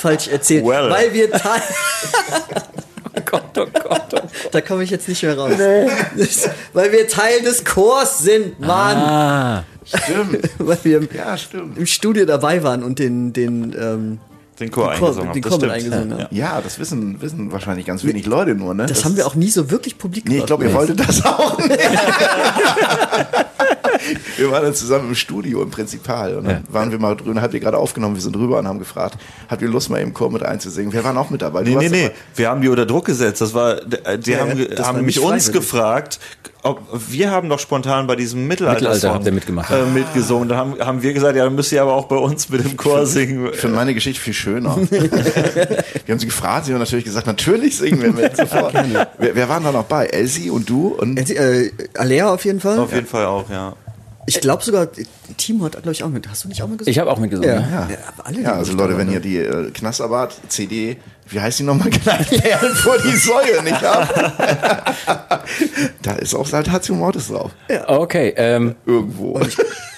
falsch 0.00 0.28
erzählt. 0.28 0.64
Well. 0.66 0.90
Weil 0.90 1.12
wir 1.12 1.30
Teil. 1.30 1.62
Oh 3.16 3.20
Gott, 3.24 3.42
oh 3.58 3.66
Gott, 3.72 3.84
oh 3.90 3.96
Gott. 4.10 4.22
Da 4.52 4.60
komme 4.60 4.82
ich 4.84 4.90
jetzt 4.90 5.08
nicht 5.08 5.22
mehr 5.22 5.36
raus. 5.38 5.52
Weil 6.72 6.92
wir 6.92 7.08
Teil 7.08 7.40
des 7.42 7.64
Chors 7.64 8.18
sind, 8.20 8.60
Mann. 8.60 8.96
Ah, 8.96 9.64
Stimmt. 9.84 10.50
Weil 10.58 10.78
wir 10.82 10.98
im, 10.98 11.08
Ja, 11.16 11.36
stimmt. 11.38 11.78
im 11.78 11.86
Studio 11.86 12.26
dabei 12.26 12.62
waren 12.62 12.82
und 12.82 12.98
den, 12.98 13.32
den, 13.32 13.74
ähm, 13.78 14.18
Den 14.60 14.70
Chor 14.70 14.90
den 14.90 14.98
Chor, 14.98 15.08
eingesungen 15.08 15.32
den. 15.32 15.42
Chor 15.42 15.58
mit 15.58 15.68
Das 15.68 15.76
eingesungen 15.76 16.12
haben. 16.14 16.34
Ja, 16.34 16.60
das 16.60 16.78
wissen, 16.78 17.20
wissen 17.20 17.52
wahrscheinlich 17.52 17.86
ganz 17.86 18.04
wenig 18.04 18.26
Leute 18.26 18.54
nur, 18.54 18.74
ne? 18.74 18.86
Das, 18.86 19.04
haben 19.04 19.16
wir 19.16 19.26
auch 19.26 19.34
nie 19.34 19.50
so 19.50 19.70
wirklich 19.70 19.98
publik 19.98 20.28
Nee, 20.28 20.38
ich 20.38 20.46
glaube, 20.46 20.64
ihr 20.64 20.74
wolltet 20.74 21.00
das 21.00 21.24
auch 21.24 21.58
nicht. 21.66 21.78
wir 24.36 24.50
waren 24.50 24.64
dann 24.64 24.74
zusammen 24.74 25.08
im 25.10 25.14
Studio 25.14 25.62
im 25.62 25.70
Prinzipal 25.70 26.36
und 26.36 26.44
dann 26.44 26.64
waren 26.68 26.90
wir 26.90 26.98
mal 26.98 27.14
drüben, 27.16 27.40
habt 27.40 27.54
ihr 27.54 27.60
gerade 27.60 27.78
aufgenommen, 27.78 28.14
wir 28.14 28.22
sind 28.22 28.34
drüber 28.34 28.58
und 28.58 28.66
haben 28.68 28.78
gefragt, 28.78 29.18
habt 29.48 29.62
ihr 29.62 29.68
Lust 29.68 29.90
mal 29.90 29.98
im 29.98 30.14
Chor 30.14 30.30
mit 30.30 30.42
einzusingen? 30.42 30.92
Wir 30.92 31.04
waren 31.04 31.16
auch 31.16 31.30
mit 31.30 31.42
dabei. 31.42 31.62
Du 31.64 31.70
Nee, 31.70 31.88
nee, 31.88 31.88
nee. 31.88 32.10
Wir 32.34 32.48
haben 32.48 32.60
die 32.60 32.68
unter 32.68 32.86
Druck 32.86 33.04
gesetzt. 33.06 33.40
Das 33.40 33.54
war, 33.54 33.76
die 33.76 34.30
Ja, 34.30 34.40
haben, 34.40 34.58
ja, 34.58 34.64
das 34.66 34.86
haben 34.86 34.96
war 34.96 35.02
mich 35.02 35.20
uns 35.20 35.52
gefragt, 35.52 36.18
ob, 36.62 36.80
wir 36.92 37.30
haben 37.30 37.48
doch 37.48 37.58
spontan 37.58 38.06
bei 38.06 38.16
diesem 38.16 38.46
Mittelalter, 38.46 38.80
Mittelalter 38.80 39.14
habt 39.14 39.26
ihr 39.26 39.32
mitgemacht. 39.32 39.70
äh, 39.70 39.84
mitgesungen. 39.86 40.48
Da 40.48 40.56
haben, 40.56 40.78
haben 40.80 41.02
wir 41.02 41.12
gesagt, 41.12 41.36
ja, 41.36 41.44
dann 41.44 41.54
müsst 41.54 41.70
ihr 41.72 41.80
aber 41.82 41.94
auch 41.94 42.06
bei 42.06 42.16
uns 42.16 42.48
mit 42.48 42.64
dem 42.64 42.76
Chor 42.76 43.06
singen. 43.06 43.48
Ich 43.52 43.60
finde 43.60 43.76
meine 43.76 43.94
Geschichte 43.94 44.20
viel 44.20 44.34
schöner. 44.34 44.76
wir 44.90 45.82
haben 46.08 46.18
sie 46.18 46.26
gefragt, 46.26 46.66
sie 46.66 46.72
haben 46.72 46.80
natürlich 46.80 47.04
gesagt, 47.04 47.26
natürlich 47.26 47.76
singen 47.76 48.02
wir 48.02 48.12
mit. 48.12 48.36
Sofort. 48.36 48.74
wer, 48.74 49.34
wer 49.34 49.48
waren 49.48 49.62
da 49.64 49.72
noch 49.72 49.84
bei? 49.84 50.06
Elsie 50.06 50.50
und 50.50 50.68
du? 50.68 50.88
Und 50.88 51.30
Äh, 51.30 51.70
Alea 51.96 52.32
auf 52.32 52.44
jeden 52.44 52.60
Fall. 52.60 52.78
Auf 52.78 52.92
jeden 52.92 53.06
Fall 53.06 53.26
auch, 53.26 53.48
ja. 53.50 53.74
Ich 54.26 54.42
glaube 54.42 54.62
sogar, 54.62 54.88
Timo 55.38 55.64
hat, 55.64 55.72
glaube 55.72 55.92
ich, 55.92 56.02
auch 56.04 56.10
mit. 56.10 56.28
Hast 56.28 56.44
du 56.44 56.48
nicht 56.48 56.62
auch 56.62 56.68
mal 56.68 56.76
gesungen? 56.76 56.92
ich 56.92 56.98
habe 56.98 57.10
auch 57.10 57.18
mitgesungen. 57.18 57.50
ja. 57.50 57.60
Ja. 57.60 57.88
Ja. 57.90 57.96
alle 58.24 58.42
ja, 58.42 58.52
also 58.52 58.74
Leute, 58.74 58.98
wenn 58.98 59.10
ihr 59.10 59.20
die 59.20 59.38
äh, 59.38 59.70
Knasterbart-CD, 59.70 60.98
wie 61.30 61.40
heißt 61.40 61.58
die 61.58 61.62
nochmal, 61.64 61.90
Knallperlen 61.90 62.74
vor 62.76 62.98
die 62.98 63.16
Säue 63.16 63.62
nicht 63.62 63.82
habt, 63.82 64.14
da 66.02 66.12
ist 66.14 66.34
auch 66.34 66.46
Saltatio 66.46 66.94
Mortis 66.94 67.28
drauf. 67.28 67.52
Okay, 67.86 68.34
ähm, 68.36 68.74
Irgendwo. 68.86 69.40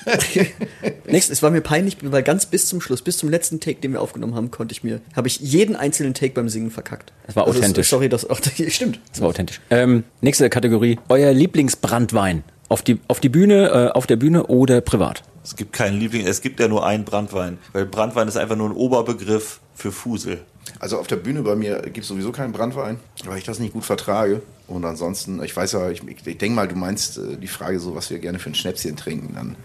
Nächstes, 1.07 1.39
es 1.39 1.43
war 1.43 1.51
mir 1.51 1.61
peinlich, 1.61 1.99
weil 2.03 2.23
ganz 2.23 2.47
bis 2.47 2.67
zum 2.67 2.81
Schluss, 2.81 3.03
bis 3.03 3.19
zum 3.19 3.29
letzten 3.29 3.61
Take, 3.61 3.81
den 3.81 3.93
wir 3.93 4.01
aufgenommen 4.01 4.35
haben, 4.35 4.51
konnte 4.51 4.73
ich 4.73 4.83
mir, 4.83 5.01
habe 5.15 5.29
ich 5.29 5.41
jeden 5.41 5.77
einzelnen 5.77 6.15
Take 6.15 6.33
beim 6.35 6.49
Singen 6.49 6.71
verkackt. 6.71 7.13
Das 7.27 7.37
war 7.37 7.47
authentisch. 7.47 7.89
sorry, 7.89 8.09
das 8.09 8.25
auch, 8.31 8.39
stimmt. 8.69 9.01
das 9.11 9.21
war 9.21 9.29
authentisch. 9.29 9.61
Ähm, 9.71 10.05
nächste 10.21 10.49
Kategorie. 10.51 10.99
Euer 11.09 11.33
Lieblingsbrandwein. 11.33 12.45
Auf 12.69 12.83
die, 12.83 13.01
auf 13.09 13.19
die 13.19 13.29
Bühne, 13.29 13.69
äh, 13.69 13.89
auf 13.97 14.07
der 14.07 14.17
Bühne 14.17 14.47
oder 14.47 14.81
privat. 14.81 15.25
Es 15.43 15.57
gibt 15.57 15.73
keinen 15.73 15.99
Liebling, 15.99 16.27
es 16.27 16.41
gibt 16.41 16.61
ja 16.61 16.69
nur 16.69 16.87
einen 16.87 17.05
Brandwein. 17.05 17.59
Weil 17.73 17.85
Brandwein 17.87 18.29
ist 18.29 18.37
einfach 18.37 18.57
nur 18.57 18.69
ein 18.69 18.77
Oberbegriff 18.77 19.61
für 19.75 19.91
Fusel. 19.91 20.43
Also 20.79 20.99
auf 20.99 21.07
der 21.07 21.17
Bühne 21.17 21.43
bei 21.43 21.57
mir 21.57 21.81
gibt 21.83 21.99
es 21.99 22.09
sowieso 22.09 22.33
keinen 22.33 22.53
Brandwein, 22.53 22.99
weil 23.25 23.39
ich 23.39 23.45
das 23.45 23.59
nicht 23.59 23.73
gut 23.73 23.85
vertrage. 23.85 24.43
Und 24.67 24.85
ansonsten, 24.85 25.43
ich 25.43 25.57
weiß 25.57 25.73
ja, 25.73 25.91
ich, 25.91 26.03
ich 26.07 26.39
denke 26.39 26.51
mal, 26.51 26.69
du 26.69 26.77
meinst 26.77 27.19
äh, 27.19 27.37
die 27.37 27.49
Frage 27.49 27.81
so, 27.81 27.95
was 27.95 28.11
wir 28.11 28.19
gerne 28.19 28.39
für 28.39 28.51
ein 28.51 28.55
Schnäpschen 28.55 28.97
trinken. 28.97 29.35
Dann, 29.35 29.57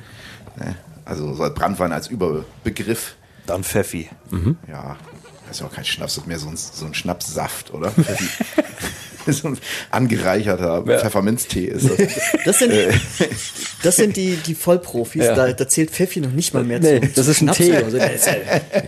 ne? 0.58 0.76
Also 1.06 1.34
so 1.34 1.50
Brandwein 1.54 1.92
als 1.92 2.08
Überbegriff. 2.08 3.16
Dann 3.46 3.64
Pfeffi. 3.64 4.10
Ja, 4.68 4.98
das 5.48 5.58
ist 5.58 5.62
ja 5.62 5.68
auch 5.68 5.72
kein 5.74 5.86
Schnaps, 5.86 6.16
das 6.16 6.24
ist 6.24 6.28
mehr 6.28 6.40
so 6.40 6.48
ein, 6.50 6.58
so 6.58 6.86
ein 6.86 6.94
Schnapssaft, 6.94 7.74
oder? 7.74 7.92
so 9.28 9.48
ein 9.48 9.58
angereicherter 9.90 10.84
Pfefferminztee 10.84 11.66
ist 11.66 11.90
das. 11.90 11.98
Das 12.46 12.60
sind, 12.60 12.72
das 13.82 13.96
sind 13.96 14.16
die, 14.18 14.36
die 14.36 14.54
Vollprofis, 14.54 15.24
Ja. 15.26 15.34
da, 15.36 15.52
da 15.52 15.68
zählt 15.68 15.90
Pfeffi 15.90 16.20
noch 16.22 16.30
nicht 16.32 16.54
mal 16.54 16.64
mehr 16.64 16.80
Nee, 16.80 17.02
zu. 17.02 17.08
das 17.16 17.28
ist 17.28 17.42
ein 17.42 17.46
Schnaps 17.54 17.58
Tee. 17.58 17.72
oder 17.78 17.90
so. 17.90 17.98
Das 17.98 18.12
ist 18.14 18.26
ja- 18.28 18.34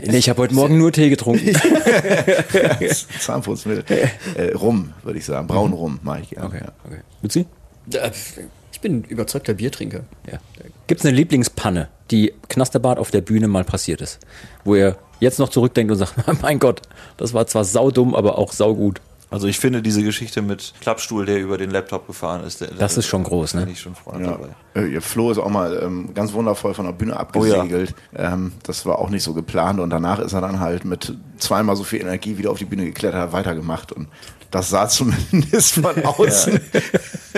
Nee, 0.05 0.17
ich 0.17 0.29
habe 0.29 0.41
heute 0.43 0.53
Morgen 0.53 0.77
nur 0.77 0.91
Tee 0.91 1.09
getrunken. 1.09 1.55
Zahnputzmittel. 3.19 4.09
Äh, 4.35 4.53
Rum, 4.53 4.93
würde 5.03 5.17
ich 5.19 5.25
sagen. 5.25 5.47
Braun 5.47 5.73
Rum 5.73 5.99
mache 6.03 6.21
ich 6.21 6.29
gerne. 6.29 6.45
Okay, 6.47 6.61
Ja. 6.63 6.71
okay. 6.85 6.99
Luzi? 7.23 7.45
Äh, 7.93 8.11
Ich 8.77 8.81
bin 8.81 9.01
überzeugter 9.05 9.55
Biertrinker. 9.55 10.01
Ja. 10.31 10.37
Gibt 10.85 11.01
es 11.01 11.05
eine 11.07 11.15
Lieblingspanne, 11.15 11.87
die 12.11 12.31
Knasterbart 12.47 12.99
auf 12.99 13.09
der 13.09 13.21
Bühne 13.21 13.47
mal 13.47 13.63
passiert 13.63 14.01
ist? 14.01 14.19
Wo 14.63 14.75
ihr 14.75 14.97
jetzt 15.19 15.39
noch 15.39 15.49
zurückdenkt 15.49 15.91
und 15.91 15.97
sagt, 15.97 16.13
mein 16.43 16.59
Gott, 16.59 16.83
das 17.17 17.33
war 17.33 17.47
zwar 17.47 17.63
saudumm, 17.63 18.13
aber 18.13 18.37
auch 18.37 18.53
saugut. 18.53 19.01
Also 19.31 19.47
ich 19.47 19.57
finde 19.57 19.81
diese 19.81 20.03
Geschichte 20.03 20.43
mit 20.43 20.75
Klappstuhl, 20.79 21.25
der 21.25 21.39
über 21.39 21.57
den 21.57 21.71
Laptop 21.71 22.05
gefahren 22.05 22.43
ist, 22.45 22.61
der, 22.61 22.67
Das 22.69 22.97
ist 22.97 23.07
schon 23.07 23.23
groß, 23.23 23.55
ne? 23.55 23.61
bin 23.63 23.71
ich 23.73 23.79
schon 23.81 23.93
Ja. 24.13 24.19
dabei. 24.19 24.49
Äh, 24.75 24.85
ihr 24.93 25.01
Flo 25.01 25.31
ist 25.31 25.39
auch 25.39 25.49
mal 25.49 25.81
ähm, 25.83 26.13
ganz 26.13 26.31
wundervoll 26.33 26.75
von 26.75 26.85
der 26.85 26.93
Bühne 26.93 27.17
abgesegelt. 27.17 27.95
ähm, 28.15 28.51
das 28.61 28.85
war 28.85 28.99
auch 28.99 29.09
nicht 29.09 29.23
so 29.23 29.33
geplant 29.33 29.79
und 29.79 29.89
danach 29.89 30.19
ist 30.19 30.33
er 30.33 30.41
dann 30.41 30.59
halt 30.59 30.85
mit 30.85 31.13
zweimal 31.39 31.75
so 31.75 31.83
viel 31.83 31.99
Energie 32.01 32.37
wieder 32.37 32.51
auf 32.51 32.59
die 32.59 32.65
Bühne 32.65 32.85
geklettert, 32.85 33.19
hat 33.19 33.31
weitergemacht 33.33 33.91
und 33.91 34.07
das 34.51 34.69
sah 34.69 34.87
zumindest 34.87 35.73
von 35.73 35.85
außen, 36.05 36.59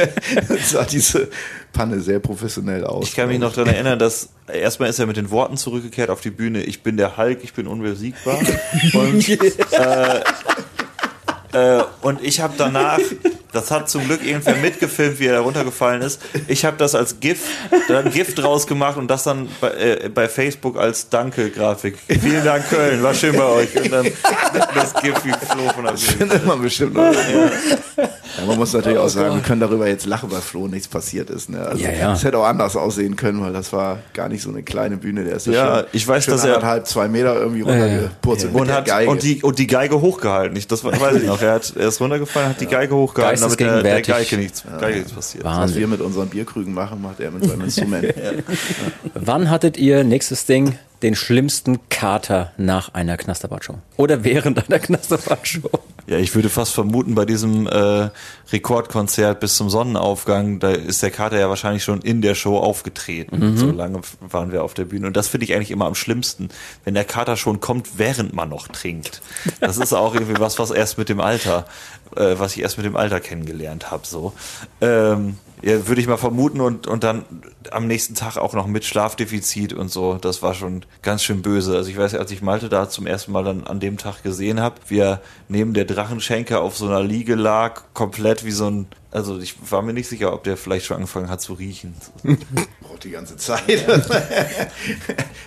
sah 0.65 0.83
diese 0.85 1.29
Panne 1.73 1.99
sehr 1.99 2.19
professionell 2.19 2.85
aus. 2.85 3.07
Ich 3.07 3.15
kann 3.15 3.27
mich 3.27 3.39
noch 3.39 3.53
daran 3.53 3.73
erinnern, 3.73 3.99
dass 3.99 4.29
erstmal 4.47 4.89
ist 4.89 4.99
er 4.99 5.05
mit 5.05 5.17
den 5.17 5.29
Worten 5.31 5.57
zurückgekehrt 5.57 6.09
auf 6.09 6.21
die 6.21 6.31
Bühne, 6.31 6.63
ich 6.63 6.83
bin 6.83 6.97
der 6.97 7.17
Hulk, 7.17 7.39
ich 7.43 7.53
bin 7.53 7.67
unbesiegbar. 7.67 8.39
und, 8.93 9.29
äh, 9.29 10.21
äh, 11.53 11.83
und 12.01 12.23
ich 12.23 12.41
habe 12.41 12.53
danach, 12.57 12.99
das 13.51 13.71
hat 13.71 13.89
zum 13.89 14.05
Glück 14.05 14.25
irgendwer 14.25 14.55
mitgefilmt, 14.61 15.19
wie 15.19 15.27
er 15.27 15.33
da 15.33 15.39
runtergefallen 15.41 16.01
ist. 16.01 16.21
Ich 16.47 16.65
habe 16.65 16.77
das 16.77 16.95
als 16.95 17.19
GIF, 17.19 17.39
dann 17.87 18.11
GIF 18.11 18.35
draus 18.35 18.67
gemacht 18.67 18.97
und 18.97 19.07
das 19.09 19.23
dann 19.23 19.47
bei, 19.61 19.69
äh, 19.71 20.09
bei 20.13 20.27
Facebook 20.27 20.77
als 20.77 21.09
Danke-Grafik. 21.09 21.97
Vielen 22.07 22.43
Dank 22.45 22.69
Köln, 22.69 23.01
war 23.03 23.13
schön 23.13 23.35
bei 23.35 23.45
euch. 23.45 23.75
Und 23.75 23.91
dann 23.91 24.05
das 24.75 24.93
GIF 25.01 25.15
wie 25.25 25.31
Flo 25.31 25.69
von 25.73 25.83
der 25.85 25.91
Bühne. 25.91 25.97
findet 26.17 26.45
man 26.45 26.61
bestimmt 26.61 26.93
noch. 26.93 27.11
Ja, 28.37 28.45
man 28.45 28.57
muss 28.57 28.71
natürlich 28.73 28.97
auch 28.99 29.09
sagen, 29.09 29.35
wir 29.35 29.41
können 29.41 29.59
darüber 29.61 29.87
jetzt 29.87 30.05
lachen, 30.05 30.31
weil 30.31 30.41
Flo 30.41 30.67
nichts 30.67 30.87
passiert 30.87 31.29
ist. 31.29 31.49
Ne? 31.49 31.59
Also, 31.65 31.83
Ja, 31.83 31.91
ja. 31.91 32.13
Es 32.13 32.23
hätte 32.23 32.37
auch 32.37 32.45
anders 32.45 32.75
aussehen 32.75 33.15
können, 33.15 33.41
weil 33.41 33.51
das 33.53 33.73
war 33.73 33.99
gar 34.13 34.29
nicht 34.29 34.41
so 34.43 34.49
eine 34.49 34.63
kleine 34.63 34.97
Bühne. 34.97 35.23
Der 35.25 35.35
ist 35.37 35.47
Ja, 35.47 35.79
schön, 35.79 35.85
ich 35.93 36.07
weiß, 36.07 36.25
dass 36.27 36.41
er- 36.43 36.55
anderthalb, 36.55 36.87
zwei 36.87 37.07
Meter 37.07 37.35
irgendwie 37.35 37.61
runtergepurzelt 37.61 38.53
mit 38.53 38.61
Und, 38.61 38.67
der 38.67 38.75
hat, 38.77 38.85
Geige. 38.85 39.09
und, 39.11 39.23
die, 39.23 39.41
und 39.41 39.59
die 39.59 39.67
Geige 39.67 39.99
hochgehalten. 39.99 40.55
Ich, 40.55 40.67
das 40.67 40.83
weiß 40.83 41.15
ich 41.17 41.23
noch. 41.23 41.41
Er, 41.41 41.53
hat, 41.55 41.73
er 41.75 41.87
ist 41.87 41.99
runtergefallen, 41.99 42.49
hat 42.49 42.61
die 42.61 42.67
Geige 42.67 42.95
hochgehalten, 42.95 43.38
damit 43.41 43.59
der, 43.59 43.81
der 43.81 44.01
Geistesgegenwärtig. 44.01 44.29
Geige 44.29 44.37
nichts, 44.37 44.63
Geige 44.79 44.97
nichts 44.99 45.13
passiert. 45.13 45.43
Was 45.43 45.57
Wahnsinn. 45.57 45.79
wir 45.79 45.87
mit 45.87 46.01
unseren 46.01 46.29
Bierkrügen 46.29 46.73
machen, 46.73 47.01
macht 47.01 47.19
er 47.19 47.31
mit 47.31 47.45
seinem 47.45 47.61
Instrument. 47.61 48.13
Wann 49.13 49.49
hattet 49.49 49.77
ihr, 49.77 50.03
nächstes 50.03 50.45
Ding, 50.45 50.77
den 51.01 51.15
schlimmsten 51.15 51.79
Kater 51.89 52.51
nach 52.57 52.93
einer 52.93 53.17
Knasterbad-Show? 53.17 53.75
Oder 53.97 54.23
während 54.23 54.69
einer 54.69 54.79
Knasterbad-Show? 54.79 55.69
Ja, 56.09 56.17
ich 56.17 56.33
würde 56.33 56.49
fast 56.49 56.73
vermuten, 56.73 57.13
bei 57.13 57.25
diesem 57.25 57.67
äh, 57.67 58.09
Rekordkonzert 58.51 59.39
bis 59.39 59.55
zum 59.55 59.69
Sonnenaufgang, 59.69 60.57
da 60.59 60.71
ist 60.71 61.03
der 61.03 61.11
Kater 61.11 61.37
ja 61.37 61.49
wahrscheinlich 61.49 61.83
schon 61.83 62.01
in 62.01 62.23
der 62.23 62.33
Show 62.33 62.57
aufgetreten. 62.57 63.55
So 63.57 63.69
lange 63.69 64.01
waren 64.19 64.51
wir 64.51 64.63
auf 64.63 64.73
der 64.73 64.85
Bühne. 64.85 65.05
Und 65.05 65.15
das 65.15 65.27
finde 65.27 65.45
ich 65.45 65.53
eigentlich 65.53 65.69
immer 65.69 65.85
am 65.85 65.93
schlimmsten, 65.93 66.49
wenn 66.83 66.95
der 66.95 67.05
Kater 67.05 67.37
schon 67.37 67.59
kommt, 67.59 67.99
während 67.99 68.33
man 68.33 68.49
noch 68.49 68.69
trinkt. 68.69 69.21
Das 69.59 69.77
ist 69.77 69.93
auch 69.93 70.15
irgendwie 70.15 70.39
was, 70.39 70.57
was 70.57 70.71
erst 70.71 70.97
mit 70.97 71.09
dem 71.09 71.19
Alter, 71.19 71.67
äh, 72.15 72.39
was 72.39 72.55
ich 72.55 72.63
erst 72.63 72.77
mit 72.77 72.87
dem 72.87 72.95
Alter 72.95 73.19
kennengelernt 73.19 73.91
habe. 73.91 74.07
So. 74.07 74.33
Ähm, 74.81 75.37
ja, 75.61 75.87
würde 75.87 75.99
ich 75.99 76.07
mal 76.07 76.17
vermuten 76.17 76.61
und, 76.61 76.87
und 76.87 77.03
dann 77.03 77.25
am 77.71 77.85
nächsten 77.85 78.15
Tag 78.15 78.37
auch 78.37 78.53
noch 78.53 78.65
mit 78.65 78.85
Schlafdefizit 78.85 79.73
und 79.73 79.91
so. 79.91 80.15
Das 80.15 80.41
war 80.41 80.53
schon 80.53 80.85
ganz 81.01 81.23
schön 81.23 81.41
böse. 81.41 81.75
Also 81.75 81.89
ich 81.89 81.97
weiß, 81.97 82.15
als 82.15 82.31
ich 82.31 82.41
Malte 82.41 82.69
da 82.69 82.89
zum 82.89 83.05
ersten 83.05 83.33
Mal 83.33 83.43
dann 83.43 83.65
an 83.65 83.81
dem 83.81 83.97
Tag 83.97 84.23
gesehen 84.23 84.61
habe, 84.61 84.75
wie 84.87 84.99
er 84.99 85.21
neben 85.49 85.73
der 85.73 85.83
Drachenschenke 85.83 86.59
auf 86.59 86.77
so 86.77 86.85
einer 86.85 87.03
Liege 87.03 87.35
lag, 87.35 87.81
komplett 87.93 88.45
wie 88.45 88.51
so 88.51 88.69
ein, 88.69 88.87
also 89.11 89.37
ich 89.39 89.55
war 89.69 89.81
mir 89.81 89.93
nicht 89.93 90.07
sicher, 90.07 90.33
ob 90.33 90.45
der 90.45 90.55
vielleicht 90.55 90.85
schon 90.85 90.95
angefangen 90.95 91.29
hat 91.29 91.41
zu 91.41 91.53
riechen. 91.53 91.93
Braucht 92.81 93.03
die 93.03 93.11
ganze 93.11 93.35
Zeit. 93.35 93.63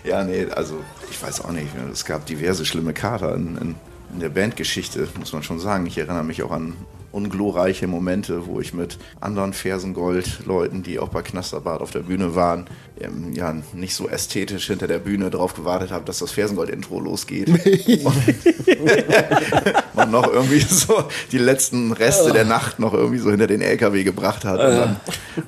ja, 0.05 0.25
nee, 0.25 0.47
also 0.55 0.81
ich 1.11 1.23
weiß 1.23 1.43
auch 1.43 1.53
nicht. 1.53 1.69
Es 1.91 2.05
gab 2.05 2.27
diverse 2.27 2.67
schlimme 2.67 2.93
Kater 2.93 3.35
in, 3.35 3.57
in, 3.57 3.75
in 4.13 4.21
der 4.21 4.29
Bandgeschichte, 4.29 5.09
muss 5.19 5.33
man 5.33 5.43
schon 5.43 5.59
sagen. 5.59 5.87
Ich 5.87 5.97
erinnere 5.97 6.25
mich 6.25 6.43
auch 6.43 6.51
an 6.51 6.77
unglorreiche 7.13 7.87
Momente, 7.87 8.47
wo 8.47 8.61
ich 8.61 8.75
mit 8.75 8.99
anderen 9.21 9.53
Fersengold-Leuten, 9.53 10.83
die 10.83 10.99
auch 10.99 11.09
bei 11.11 11.23
Knasterbad 11.23 11.81
auf 11.81 11.91
der 11.91 12.01
Bühne 12.01 12.35
waren, 12.35 12.67
ähm, 13.01 13.33
ja, 13.35 13.55
nicht 13.75 13.95
so 13.95 14.09
ästhetisch 14.09 14.67
hinter 14.67 14.87
der 14.87 14.99
Bühne 14.99 15.31
drauf 15.31 15.55
gewartet 15.55 15.91
habe, 15.93 16.05
dass 16.05 16.19
das 16.19 16.33
Fersengold-Intro 16.33 17.01
losgeht. 17.01 17.49
und, 19.95 20.11
noch 20.11 20.33
irgendwie 20.33 20.61
so 20.61 21.05
die 21.31 21.39
letzten 21.39 21.93
Reste 21.93 22.33
der 22.33 22.45
Nacht 22.45 22.79
noch 22.79 22.95
irgendwie 22.95 23.19
so 23.19 23.31
hinter 23.31 23.47
den 23.47 23.61
LKW 23.61 24.05
gebracht 24.05 24.45
hat 24.45 24.61
und 24.61 24.77
dann 24.77 24.97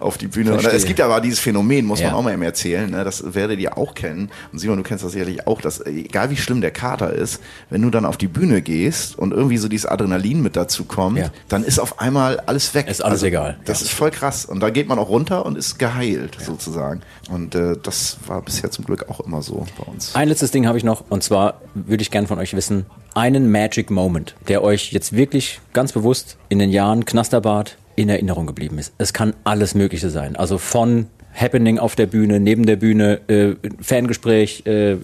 auf 0.01 0.19
die 0.19 0.27
Bühne. 0.27 0.53
Verstehe. 0.53 0.73
es 0.73 0.85
gibt 0.85 1.01
aber 1.01 1.21
dieses 1.21 1.39
Phänomen, 1.39 1.87
muss 1.87 2.01
man 2.01 2.11
Ja. 2.11 2.15
auch 2.15 2.23
mal 2.23 2.33
eben 2.33 2.43
erzählen, 2.43 2.91
ne? 2.91 3.05
das 3.05 3.35
werdet 3.35 3.59
ihr 3.61 3.77
auch 3.79 3.95
kennen. 3.95 4.31
Und 4.53 4.59
Simon, 4.59 4.79
du 4.79 4.83
kennst 4.83 5.05
das 5.05 5.13
sicherlich 5.13 5.47
auch, 5.47 5.61
dass 5.61 5.85
egal 5.87 6.31
wie 6.31 6.37
schlimm 6.37 6.61
der 6.61 6.71
Kater 6.71 7.13
ist, 7.13 7.41
wenn 7.71 7.83
du 7.83 7.91
dann 7.91 8.05
auf 8.05 8.17
die 8.17 8.29
Bühne 8.29 8.63
gehst 8.63 9.19
und 9.19 9.33
irgendwie 9.33 9.59
so 9.59 9.69
dieses 9.69 9.87
Adrenalin 9.87 10.43
mit 10.43 10.57
dazu 10.57 10.85
kommt, 10.85 11.19
Ja. 11.19 11.31
Dann 11.55 11.63
ist 11.63 11.79
auf 11.79 12.01
einmal 12.01 12.41
alles 12.41 12.75
weg. 12.75 12.89
Also 12.89 13.03
Ist 13.03 13.05
alles 13.05 13.23
egal. 13.23 13.57
Das 13.65 13.81
ist 13.81 13.93
voll 13.93 14.11
krass. 14.11 14.45
Und 14.45 14.59
da 14.59 14.71
geht 14.71 14.89
man 14.89 14.99
auch 14.99 15.09
runter 15.09 15.47
und 15.47 15.57
ist 15.57 15.79
geheilt, 15.79 16.37
sozusagen. 16.45 17.03
Und 17.31 17.55
äh, 17.55 17.77
das 17.81 18.19
war 18.27 18.43
bisher 18.43 18.73
zum 18.73 18.85
Glück 18.85 19.09
auch 19.09 19.21
immer 19.21 19.41
so 19.41 19.65
bei 19.79 19.85
uns. 19.85 20.17
Ein 20.17 20.29
letztes 20.29 20.51
Ding 20.51 20.67
habe 20.67 20.79
ich 20.79 20.85
noch 20.85 21.05
und 21.11 21.23
zwar 21.23 21.61
würde 21.75 22.03
ich 22.03 22.11
gern 22.11 22.27
von 22.27 22.41
euch 22.41 22.57
wissen, 22.57 22.87
einen 23.15 23.53
Magic 23.53 23.93
Moment, 23.93 24.35
der 24.49 24.65
euch 24.65 24.91
jetzt 24.91 25.15
wirklich 25.15 25.61
ganz 25.73 25.93
bewusst 25.93 26.39
in 26.49 26.59
den 26.59 26.71
Jahren 26.71 27.05
Knasterbad 27.05 27.77
in 27.95 28.09
Erinnerung 28.09 28.49
geblieben 28.49 28.79
ist. 28.79 28.93
Es 28.99 29.13
kann 29.13 29.35
alles 29.45 29.77
Mögliche 29.77 30.11
sein. 30.11 30.35
Also 30.35 30.59
von 30.59 31.07
Happening 31.41 31.79
auf 31.79 31.95
der 31.95 32.07
Bühne, 32.07 32.41
neben 32.41 32.67
der 32.67 32.77
Bühne, 32.77 33.21
äh, 33.29 33.55
Fangespräch, 33.81 34.67
äh, 34.67 34.97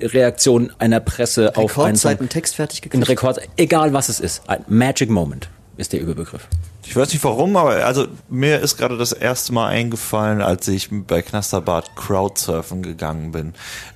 Reaktion 0.00 0.72
einer 0.78 1.00
Presse 1.00 1.54
auf 1.54 1.78
einen 1.78 1.96
Rekordzeit 1.96 1.98
Song. 2.12 2.20
einen 2.20 2.28
Text 2.30 2.54
fertig 2.56 2.80
Ein 2.80 2.88
gekriegt. 2.88 3.08
Rekord, 3.10 3.40
egal 3.58 3.92
was 3.92 4.08
es 4.08 4.20
ist. 4.20 4.48
Ein 4.48 4.64
Magic 4.68 5.10
Moment 5.10 5.50
ist 5.78 5.92
der 5.92 6.00
Überbegriff. 6.00 6.46
Ich 6.84 6.94
weiß 6.94 7.12
nicht 7.12 7.22
warum, 7.22 7.56
aber 7.56 7.86
also 7.86 8.06
mir 8.28 8.58
ist 8.60 8.76
gerade 8.76 8.98
das 8.98 9.12
erste 9.12 9.52
Mal 9.52 9.68
eingefallen, 9.68 10.42
als 10.42 10.66
ich 10.68 10.88
bei 10.90 11.22
Knasterbad 11.22 11.94
Crowdsurfen 11.94 12.82
gegangen 12.82 13.30
bin. 13.30 13.54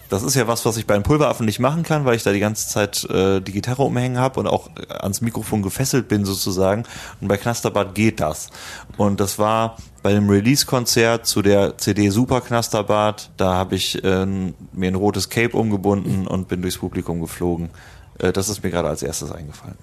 Das 0.08 0.22
ist 0.22 0.36
ja 0.36 0.46
was, 0.46 0.64
was 0.64 0.76
ich 0.76 0.86
bei 0.86 0.94
den 0.94 1.02
Pulveraffen 1.02 1.44
nicht 1.44 1.58
machen 1.58 1.82
kann, 1.82 2.04
weil 2.04 2.14
ich 2.14 2.22
da 2.22 2.32
die 2.32 2.38
ganze 2.38 2.68
Zeit 2.68 3.02
äh, 3.10 3.40
die 3.40 3.50
Gitarre 3.50 3.82
umhängen 3.82 4.18
habe 4.18 4.38
und 4.38 4.46
auch 4.46 4.68
äh, 4.76 4.92
ans 4.92 5.22
Mikrofon 5.22 5.62
gefesselt 5.62 6.06
bin 6.06 6.24
sozusagen. 6.24 6.84
Und 7.20 7.28
bei 7.28 7.36
Knasterbad 7.36 7.94
geht 7.94 8.20
das. 8.20 8.50
Und 8.96 9.18
das 9.18 9.38
war 9.38 9.76
bei 10.02 10.12
dem 10.12 10.28
Release-Konzert 10.28 11.26
zu 11.26 11.42
der 11.42 11.78
CD 11.78 12.10
Super 12.10 12.42
Knasterbad. 12.42 13.30
Da 13.38 13.54
habe 13.54 13.74
ich 13.74 14.04
äh, 14.04 14.26
mir 14.26 14.88
ein 14.88 14.94
rotes 14.94 15.30
Cape 15.30 15.56
umgebunden 15.56 16.28
und 16.28 16.46
bin 16.46 16.62
durchs 16.62 16.78
Publikum 16.78 17.20
geflogen. 17.20 17.70
Äh, 18.18 18.32
das 18.32 18.48
ist 18.48 18.62
mir 18.62 18.70
gerade 18.70 18.88
als 18.88 19.02
erstes 19.02 19.32
eingefallen. 19.32 19.78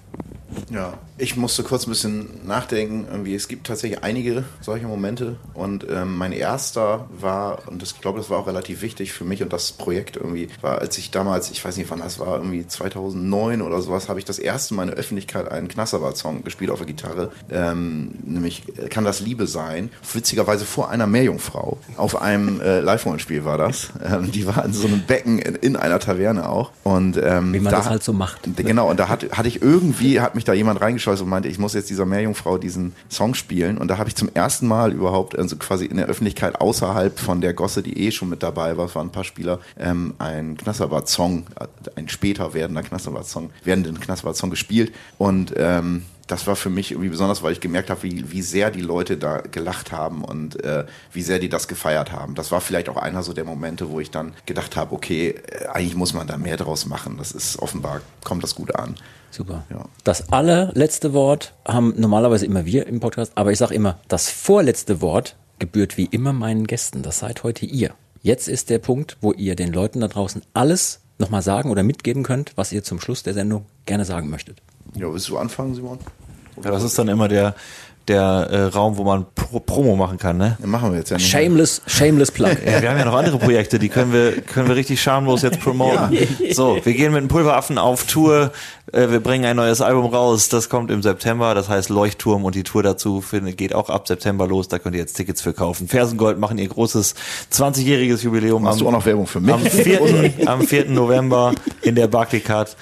Ja, 0.70 0.94
ich 1.18 1.36
musste 1.36 1.62
kurz 1.62 1.86
ein 1.86 1.90
bisschen 1.90 2.28
nachdenken. 2.46 3.06
Irgendwie, 3.10 3.34
es 3.34 3.48
gibt 3.48 3.66
tatsächlich 3.66 4.02
einige 4.02 4.44
solche 4.60 4.86
Momente. 4.86 5.36
Und 5.54 5.86
ähm, 5.90 6.16
mein 6.16 6.32
erster 6.32 7.08
war, 7.20 7.68
und 7.68 7.82
das, 7.82 7.92
ich 7.92 8.00
glaube, 8.00 8.18
das 8.18 8.30
war 8.30 8.38
auch 8.38 8.46
relativ 8.46 8.82
wichtig 8.82 9.12
für 9.12 9.24
mich 9.24 9.42
und 9.42 9.52
das 9.52 9.72
Projekt 9.72 10.16
irgendwie, 10.16 10.48
war, 10.60 10.78
als 10.80 10.96
ich 10.98 11.10
damals, 11.10 11.50
ich 11.50 11.64
weiß 11.64 11.76
nicht 11.76 11.90
wann 11.90 12.00
das 12.00 12.18
war, 12.18 12.36
irgendwie 12.36 12.66
2009 12.66 13.62
oder 13.62 13.80
sowas, 13.82 14.08
habe 14.08 14.18
ich 14.18 14.24
das 14.24 14.38
erste 14.38 14.74
Mal 14.74 14.84
in 14.84 14.88
der 14.90 14.98
Öffentlichkeit 14.98 15.50
einen 15.50 15.68
Knasserbad-Song 15.68 16.44
gespielt 16.44 16.70
auf 16.70 16.78
der 16.78 16.86
Gitarre. 16.86 17.30
Ähm, 17.50 18.12
nämlich 18.24 18.64
äh, 18.78 18.88
Kann 18.88 19.04
das 19.04 19.20
Liebe 19.20 19.46
sein? 19.46 19.90
Witzigerweise 20.12 20.64
vor 20.64 20.90
einer 20.90 21.06
Meerjungfrau. 21.06 21.78
Auf 21.96 22.20
einem 22.20 22.60
äh, 22.60 22.80
Live-Rollenspiel 22.80 23.44
war 23.44 23.58
das. 23.58 23.90
Ähm, 24.04 24.30
die 24.32 24.46
war 24.46 24.64
in 24.64 24.72
so 24.72 24.86
einem 24.86 25.02
Becken 25.02 25.38
in, 25.38 25.54
in 25.56 25.76
einer 25.76 25.98
Taverne 25.98 26.48
auch. 26.48 26.70
Und, 26.84 27.16
ähm, 27.22 27.52
Wie 27.52 27.60
man 27.60 27.70
da- 27.70 27.78
das 27.78 27.88
halt 27.90 28.02
so 28.02 28.12
macht. 28.12 28.40
Genau, 28.56 28.88
und 28.90 28.98
da 28.98 29.08
hat, 29.08 29.26
hatte 29.32 29.48
ich 29.48 29.62
irgendwie, 29.62 30.20
hat 30.20 30.34
mich 30.34 30.39
da 30.44 30.52
jemand 30.52 30.80
reingeschleust 30.80 31.22
und 31.22 31.28
meinte, 31.28 31.48
ich 31.48 31.58
muss 31.58 31.74
jetzt 31.74 31.90
dieser 31.90 32.06
Meerjungfrau 32.06 32.58
diesen 32.58 32.94
Song 33.08 33.34
spielen. 33.34 33.78
Und 33.78 33.88
da 33.88 33.98
habe 33.98 34.08
ich 34.08 34.16
zum 34.16 34.28
ersten 34.34 34.66
Mal 34.66 34.92
überhaupt, 34.92 35.38
also 35.38 35.56
quasi 35.56 35.86
in 35.86 35.96
der 35.96 36.06
Öffentlichkeit 36.06 36.60
außerhalb 36.60 37.18
von 37.18 37.40
der 37.40 37.54
Gosse, 37.54 37.82
die 37.82 37.98
eh 38.06 38.10
schon 38.10 38.28
mit 38.28 38.42
dabei 38.42 38.76
war, 38.76 38.86
es 38.86 38.94
waren 38.94 39.08
ein 39.08 39.12
paar 39.12 39.24
Spieler, 39.24 39.60
ähm, 39.78 40.14
ein 40.18 40.56
Knasserbad-Song, 40.56 41.46
äh, 41.58 41.66
ein 41.96 42.08
später 42.08 42.54
werdender 42.54 42.82
Knasserbad-Song, 42.82 43.50
werdenden 43.64 44.00
Knasserbad-Song 44.00 44.50
gespielt. 44.50 44.92
Und 45.18 45.52
ähm, 45.56 46.04
das 46.30 46.46
war 46.46 46.56
für 46.56 46.70
mich 46.70 46.92
irgendwie 46.92 47.08
besonders, 47.08 47.42
weil 47.42 47.52
ich 47.52 47.60
gemerkt 47.60 47.90
habe, 47.90 48.02
wie, 48.04 48.30
wie 48.30 48.42
sehr 48.42 48.70
die 48.70 48.80
Leute 48.80 49.16
da 49.16 49.38
gelacht 49.38 49.92
haben 49.92 50.24
und 50.24 50.62
äh, 50.62 50.84
wie 51.12 51.22
sehr 51.22 51.38
die 51.38 51.48
das 51.48 51.66
gefeiert 51.66 52.12
haben. 52.12 52.34
Das 52.34 52.52
war 52.52 52.60
vielleicht 52.60 52.88
auch 52.88 52.96
einer 52.96 53.22
so 53.22 53.32
der 53.32 53.44
Momente, 53.44 53.90
wo 53.90 54.00
ich 54.00 54.10
dann 54.10 54.34
gedacht 54.46 54.76
habe, 54.76 54.94
okay, 54.94 55.30
äh, 55.30 55.66
eigentlich 55.66 55.96
muss 55.96 56.14
man 56.14 56.26
da 56.26 56.36
mehr 56.36 56.56
draus 56.56 56.86
machen. 56.86 57.16
Das 57.18 57.32
ist 57.32 57.58
offenbar, 57.58 58.00
kommt 58.22 58.42
das 58.42 58.54
gut 58.54 58.74
an. 58.74 58.94
Super. 59.30 59.64
Ja. 59.70 59.84
Das 60.04 60.32
allerletzte 60.32 61.12
Wort 61.12 61.54
haben 61.66 61.94
normalerweise 61.96 62.46
immer 62.46 62.66
wir 62.66 62.86
im 62.86 63.00
Podcast, 63.00 63.32
aber 63.36 63.52
ich 63.52 63.58
sage 63.58 63.74
immer, 63.74 63.98
das 64.08 64.28
vorletzte 64.28 65.00
Wort 65.00 65.36
gebührt 65.58 65.96
wie 65.96 66.06
immer 66.06 66.32
meinen 66.32 66.66
Gästen. 66.66 67.02
Das 67.02 67.20
seid 67.20 67.44
heute 67.44 67.66
ihr. 67.66 67.94
Jetzt 68.22 68.48
ist 68.48 68.70
der 68.70 68.78
Punkt, 68.78 69.16
wo 69.20 69.32
ihr 69.32 69.56
den 69.56 69.72
Leuten 69.72 70.00
da 70.00 70.08
draußen 70.08 70.42
alles 70.52 71.00
nochmal 71.18 71.42
sagen 71.42 71.70
oder 71.70 71.82
mitgeben 71.82 72.22
könnt, 72.22 72.52
was 72.56 72.72
ihr 72.72 72.82
zum 72.82 73.00
Schluss 73.00 73.22
der 73.22 73.34
Sendung 73.34 73.66
gerne 73.86 74.04
sagen 74.04 74.30
möchtet. 74.30 74.58
Ja, 74.94 75.12
willst 75.12 75.28
du 75.28 75.38
anfangen, 75.38 75.74
Simon? 75.74 75.98
Ja, 76.62 76.70
das 76.70 76.82
ist 76.82 76.98
dann 76.98 77.08
immer 77.08 77.28
der, 77.28 77.54
der 78.10 78.48
äh, 78.50 78.62
Raum, 78.64 78.96
wo 78.98 79.04
man 79.04 79.24
Pro 79.34 79.60
Promo 79.60 79.96
machen 79.96 80.18
kann, 80.18 80.36
ne? 80.36 80.56
Machen 80.64 80.90
wir 80.92 80.98
jetzt 80.98 81.10
ja 81.10 81.16
nicht. 81.16 81.28
Shameless, 81.28 81.80
shameless 81.86 82.30
Plug. 82.30 82.48
Ja, 82.66 82.82
wir 82.82 82.90
haben 82.90 82.98
ja 82.98 83.04
noch 83.04 83.14
andere 83.16 83.38
Projekte, 83.38 83.78
die 83.78 83.88
können 83.88 84.12
wir, 84.12 84.40
können 84.42 84.68
wir 84.68 84.76
richtig 84.76 85.00
schamlos 85.00 85.42
jetzt 85.42 85.60
promoten. 85.60 86.16
So, 86.52 86.78
wir 86.82 86.92
gehen 86.94 87.12
mit 87.12 87.22
dem 87.22 87.28
Pulveraffen 87.28 87.78
auf 87.78 88.04
Tour. 88.04 88.52
Äh, 88.92 89.08
Wir 89.10 89.20
bringen 89.20 89.44
ein 89.44 89.56
neues 89.56 89.80
Album 89.80 90.06
raus. 90.06 90.48
Das 90.48 90.68
kommt 90.68 90.90
im 90.90 91.00
September. 91.02 91.54
Das 91.54 91.68
heißt 91.68 91.88
Leuchtturm 91.90 92.44
und 92.44 92.54
die 92.56 92.64
Tour 92.64 92.82
dazu 92.82 93.20
findet- 93.20 93.56
geht 93.56 93.74
auch 93.74 93.88
ab 93.88 94.06
September 94.08 94.46
los. 94.48 94.66
Da 94.68 94.78
könnt 94.80 94.94
ihr 94.96 95.00
jetzt 95.00 95.14
Tickets 95.14 95.40
für 95.40 95.52
kaufen. 95.52 95.86
Fersengold 95.88 96.38
machen 96.40 96.58
ihr 96.58 96.68
großes 96.68 97.14
20-jähriges 97.52 98.22
Jubiläum. 98.24 98.62
Machst 98.62 98.80
du 98.80 98.88
auch 98.88 98.92
noch 98.92 99.06
Werbung 99.06 99.26
für 99.26 99.40
mich? 99.40 99.52
Am 99.54 99.60
4. 99.62 100.32
am 100.46 100.62
4. 100.62 100.86
November 100.90 101.52
in 101.82 101.94
der 101.94 102.08
Barclaycard 102.08 102.76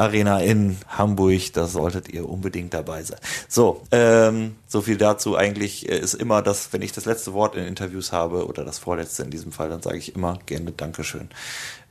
Arena 0.00 0.40
in 0.40 0.78
Hamburg. 0.88 1.52
Da 1.52 1.66
solltet 1.66 2.08
ihr 2.08 2.28
unbedingt 2.28 2.74
dabei 2.74 3.02
sein. 3.02 3.18
So, 3.48 3.82
ähm, 3.90 4.56
so 4.66 4.80
viel 4.82 4.96
dazu. 4.96 5.36
Eigentlich 5.36 5.88
äh, 5.88 5.98
ist 5.98 6.14
immer 6.14 6.42
das, 6.42 6.72
wenn 6.72 6.82
ich 6.82 6.92
das 6.92 7.04
letzte 7.04 7.32
Wort 7.32 7.56
in 7.56 7.66
Interviews 7.66 8.12
habe 8.12 8.46
oder 8.46 8.64
das 8.64 8.78
vorletzte 8.78 9.22
in 9.22 9.30
diesem 9.30 9.52
Fall, 9.52 9.68
dann 9.68 9.82
sage 9.82 9.98
ich 9.98 10.14
immer 10.14 10.38
gerne 10.46 10.72
Dankeschön. 10.72 11.28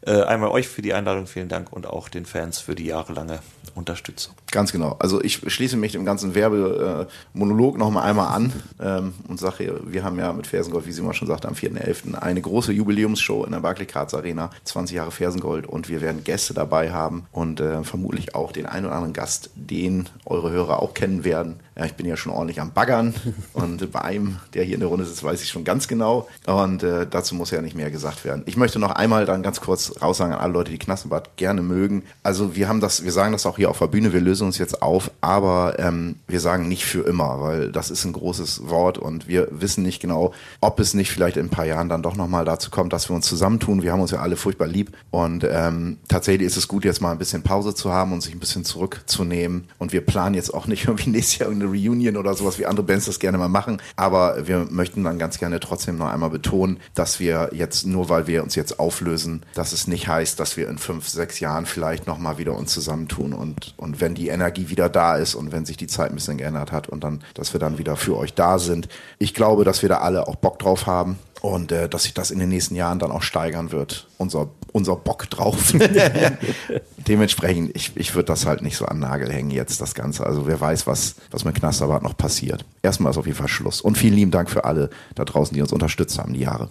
Äh, 0.01 0.21
einmal 0.23 0.49
euch 0.49 0.67
für 0.67 0.81
die 0.81 0.93
Einladung, 0.93 1.27
vielen 1.27 1.49
Dank 1.49 1.73
und 1.73 1.85
auch 1.85 2.07
den 2.09 2.25
Fans 2.25 2.59
für 2.59 2.75
die 2.75 2.85
jahrelange 2.85 3.39
Unterstützung. 3.75 4.33
Ganz 4.51 4.71
genau. 4.71 4.95
Also 4.99 5.21
ich 5.21 5.41
schließe 5.45 5.77
mich 5.77 5.91
dem 5.91 6.05
ganzen 6.05 6.35
Werbemonolog 6.35 7.77
noch 7.77 7.89
mal 7.89 8.03
einmal 8.03 8.35
an 8.35 8.53
ähm, 8.79 9.13
und 9.27 9.39
sage, 9.39 9.81
wir 9.85 10.03
haben 10.03 10.17
ja 10.19 10.33
mit 10.33 10.47
Fersengold, 10.47 10.85
wie 10.85 10.91
Simon 10.91 11.13
schon 11.13 11.27
sagte, 11.27 11.47
am 11.47 11.53
4.11. 11.53 12.15
eine 12.15 12.41
große 12.41 12.71
Jubiläumsshow 12.71 13.43
in 13.45 13.51
der 13.51 13.59
Barclaycards 13.59 14.13
Arena, 14.13 14.49
20 14.63 14.95
Jahre 14.95 15.11
Fersengold 15.11 15.67
und 15.67 15.89
wir 15.89 16.01
werden 16.01 16.23
Gäste 16.23 16.53
dabei 16.53 16.91
haben 16.91 17.25
und 17.31 17.59
äh, 17.59 17.83
vermutlich 17.83 18.35
auch 18.35 18.51
den 18.51 18.65
einen 18.65 18.85
oder 18.85 18.95
anderen 18.95 19.13
Gast, 19.13 19.51
den 19.55 20.09
eure 20.25 20.51
Hörer 20.51 20.81
auch 20.81 20.93
kennen 20.93 21.23
werden. 21.23 21.59
Ja, 21.77 21.85
ich 21.85 21.93
bin 21.93 22.05
ja 22.05 22.17
schon 22.17 22.33
ordentlich 22.33 22.59
am 22.59 22.73
Baggern 22.73 23.13
und 23.53 23.91
bei 23.91 24.01
einem, 24.01 24.37
der 24.53 24.63
hier 24.63 24.73
in 24.73 24.81
der 24.81 24.89
Runde 24.89 25.05
sitzt, 25.05 25.23
weiß 25.23 25.41
ich 25.41 25.49
schon 25.49 25.63
ganz 25.63 25.87
genau 25.87 26.27
und 26.45 26.83
äh, 26.83 27.05
dazu 27.09 27.35
muss 27.35 27.51
ja 27.51 27.61
nicht 27.61 27.75
mehr 27.75 27.91
gesagt 27.91 28.25
werden. 28.25 28.43
Ich 28.45 28.57
möchte 28.57 28.79
noch 28.79 28.91
einmal 28.91 29.25
dann 29.25 29.43
ganz 29.43 29.61
kurz 29.61 30.01
raussagen 30.01 30.33
an 30.33 30.39
alle 30.39 30.53
Leute, 30.53 30.71
die 30.71 30.79
Knassenbad 30.79 31.37
gerne 31.37 31.61
mögen. 31.61 32.03
Also 32.23 32.55
wir 32.55 32.67
haben 32.67 32.81
das, 32.81 33.03
wir 33.03 33.11
sagen 33.11 33.31
das 33.33 33.45
auch 33.45 33.58
hier 33.59 33.69
auf 33.69 33.79
der 33.79 33.87
Bühne, 33.87 34.13
wir 34.13 34.21
lösen 34.21 34.47
uns 34.47 34.57
jetzt 34.57 34.81
auf, 34.81 35.11
aber 35.19 35.77
ähm, 35.79 36.15
wir 36.27 36.39
sagen 36.39 36.69
nicht 36.69 36.85
für 36.85 37.01
immer, 37.01 37.41
weil 37.41 37.73
das 37.73 37.91
ist 37.91 38.05
ein 38.05 38.13
großes 38.13 38.69
Wort 38.69 38.97
und 38.97 39.27
wir 39.27 39.49
wissen 39.51 39.83
nicht 39.83 40.01
genau, 40.01 40.33
ob 40.61 40.79
es 40.79 40.93
nicht 40.93 41.11
vielleicht 41.11 41.35
in 41.35 41.47
ein 41.47 41.49
paar 41.49 41.65
Jahren 41.65 41.89
dann 41.89 42.01
doch 42.01 42.15
nochmal 42.15 42.45
dazu 42.45 42.71
kommt, 42.71 42.93
dass 42.93 43.09
wir 43.09 43.17
uns 43.17 43.27
zusammentun. 43.27 43.83
Wir 43.83 43.91
haben 43.91 43.99
uns 43.99 44.11
ja 44.11 44.21
alle 44.21 44.37
furchtbar 44.37 44.67
lieb 44.67 44.95
und 45.11 45.43
ähm, 45.43 45.97
tatsächlich 46.07 46.47
ist 46.47 46.55
es 46.55 46.69
gut, 46.69 46.85
jetzt 46.85 47.01
mal 47.01 47.11
ein 47.11 47.17
bisschen 47.17 47.43
Pause 47.43 47.75
zu 47.75 47.91
haben 47.91 48.13
und 48.13 48.21
sich 48.21 48.33
ein 48.33 48.39
bisschen 48.39 48.63
zurückzunehmen 48.63 49.65
und 49.77 49.91
wir 49.91 50.05
planen 50.05 50.35
jetzt 50.35 50.53
auch 50.53 50.65
nicht 50.65 50.83
irgendwie 50.87 51.09
nächstes 51.09 51.39
Jahr 51.39 51.49
irgendeine 51.49 51.73
Reunion 51.73 52.15
oder 52.15 52.35
sowas, 52.35 52.59
wie 52.59 52.65
andere 52.65 52.85
Bands 52.85 53.07
das 53.07 53.19
gerne 53.19 53.37
mal 53.37 53.49
machen, 53.49 53.81
aber 53.97 54.47
wir 54.47 54.67
möchten 54.69 55.03
dann 55.03 55.19
ganz 55.19 55.37
gerne 55.37 55.59
trotzdem 55.59 55.97
noch 55.97 56.07
einmal 56.07 56.29
betonen, 56.29 56.79
dass 56.95 57.19
wir 57.19 57.49
jetzt, 57.51 57.85
nur 57.85 58.07
weil 58.07 58.25
wir 58.25 58.41
uns 58.41 58.55
jetzt 58.55 58.79
auflösen, 58.79 59.43
dass 59.53 59.73
es 59.73 59.85
nicht 59.85 60.07
heißt, 60.07 60.39
dass 60.39 60.55
wir 60.55 60.69
in 60.69 60.77
fünf, 60.77 61.09
sechs 61.09 61.41
Jahren 61.41 61.65
vielleicht 61.65 62.07
nochmal 62.07 62.37
wieder 62.37 62.55
uns 62.55 62.73
zusammentun 62.73 63.33
und, 63.33 63.48
und 63.77 64.01
wenn 64.01 64.15
die 64.15 64.29
Energie 64.29 64.69
wieder 64.69 64.89
da 64.89 65.15
ist 65.15 65.35
und 65.35 65.51
wenn 65.51 65.65
sich 65.65 65.77
die 65.77 65.87
Zeit 65.87 66.11
ein 66.11 66.15
bisschen 66.15 66.37
geändert 66.37 66.71
hat 66.71 66.89
und 66.89 67.03
dann, 67.03 67.21
dass 67.33 67.53
wir 67.53 67.59
dann 67.59 67.77
wieder 67.77 67.95
für 67.95 68.17
euch 68.17 68.33
da 68.33 68.59
sind. 68.59 68.89
Ich 69.17 69.33
glaube, 69.33 69.63
dass 69.63 69.81
wir 69.81 69.89
da 69.89 69.99
alle 69.99 70.27
auch 70.27 70.35
Bock 70.35 70.59
drauf 70.59 70.87
haben 70.87 71.17
und 71.41 71.71
äh, 71.71 71.87
dass 71.87 72.03
sich 72.03 72.13
das 72.13 72.31
in 72.31 72.39
den 72.39 72.49
nächsten 72.49 72.75
Jahren 72.75 72.99
dann 72.99 73.11
auch 73.11 73.21
steigern 73.21 73.71
wird. 73.71 74.07
Unser, 74.17 74.49
unser 74.71 74.95
Bock 74.95 75.29
drauf. 75.29 75.73
Dementsprechend, 77.07 77.75
ich, 77.75 77.91
ich 77.95 78.15
würde 78.15 78.25
das 78.25 78.45
halt 78.45 78.61
nicht 78.61 78.77
so 78.77 78.85
an 78.85 78.97
den 78.97 79.09
Nagel 79.09 79.31
hängen 79.31 79.51
jetzt, 79.51 79.81
das 79.81 79.95
Ganze. 79.95 80.25
Also 80.25 80.47
wer 80.47 80.59
weiß, 80.59 80.87
was, 80.87 81.15
was 81.31 81.45
mit 81.45 81.55
Knasterbad 81.55 82.03
noch 82.03 82.17
passiert. 82.17 82.65
Erstmal 82.81 83.11
ist 83.11 83.17
auf 83.17 83.25
jeden 83.25 83.37
Fall 83.37 83.47
Schluss. 83.47 83.81
Und 83.81 83.97
vielen 83.97 84.15
lieben 84.15 84.31
Dank 84.31 84.49
für 84.49 84.65
alle 84.65 84.89
da 85.15 85.25
draußen, 85.25 85.53
die 85.53 85.61
uns 85.61 85.71
unterstützt 85.71 86.19
haben, 86.19 86.33
die 86.33 86.41
Jahre. 86.41 86.69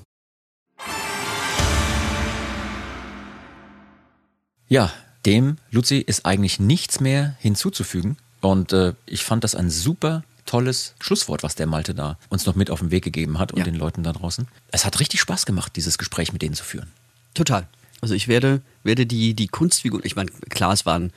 Ja, 4.71 4.93
dem, 5.29 5.57
Luzi, 5.71 5.99
ist 5.99 6.27
eigentlich 6.27 6.59
nichts 6.59 7.01
mehr 7.01 7.37
hinzuzufügen. 7.39 8.17
Und 8.41 8.73
äh, 8.73 8.95
ich 9.07 9.25
fand 9.25 9.45
das 9.45 9.55
ein 9.55 9.71
super 9.71 10.23
tolles 10.47 10.95
Schlusswort, 11.01 11.43
was 11.43 11.55
der 11.55 11.67
Malte 11.67 11.95
da 11.95 12.17
uns 12.31 12.47
noch 12.47 12.55
mit 12.55 12.71
auf 12.71 12.81
den 12.81 12.91
Weg 12.91 13.05
gegeben 13.05 13.39
hat 13.39 13.53
und 13.53 13.59
Ja. 13.59 13.65
den 13.65 13.75
Leuten 13.75 14.03
da 14.03 14.13
draußen. 14.13 14.49
Es 14.73 14.85
hat 14.85 14.99
richtig 15.01 15.21
Spaß 15.21 15.45
gemacht, 15.45 15.77
dieses 15.77 15.99
Gespräch 15.99 16.33
mit 16.33 16.41
denen 16.43 16.55
zu 16.55 16.65
führen. 16.65 16.89
Total. 17.35 17.67
Also 18.01 18.15
ich 18.15 18.29
werde, 18.29 18.63
werde 18.85 19.05
die, 19.07 19.35
die 19.35 19.49
Kunstfiguren, 19.49 20.05
ich 20.07 20.17
meine, 20.17 20.31
klar, 20.49 20.73
es 20.73 20.87
waren 20.87 21.13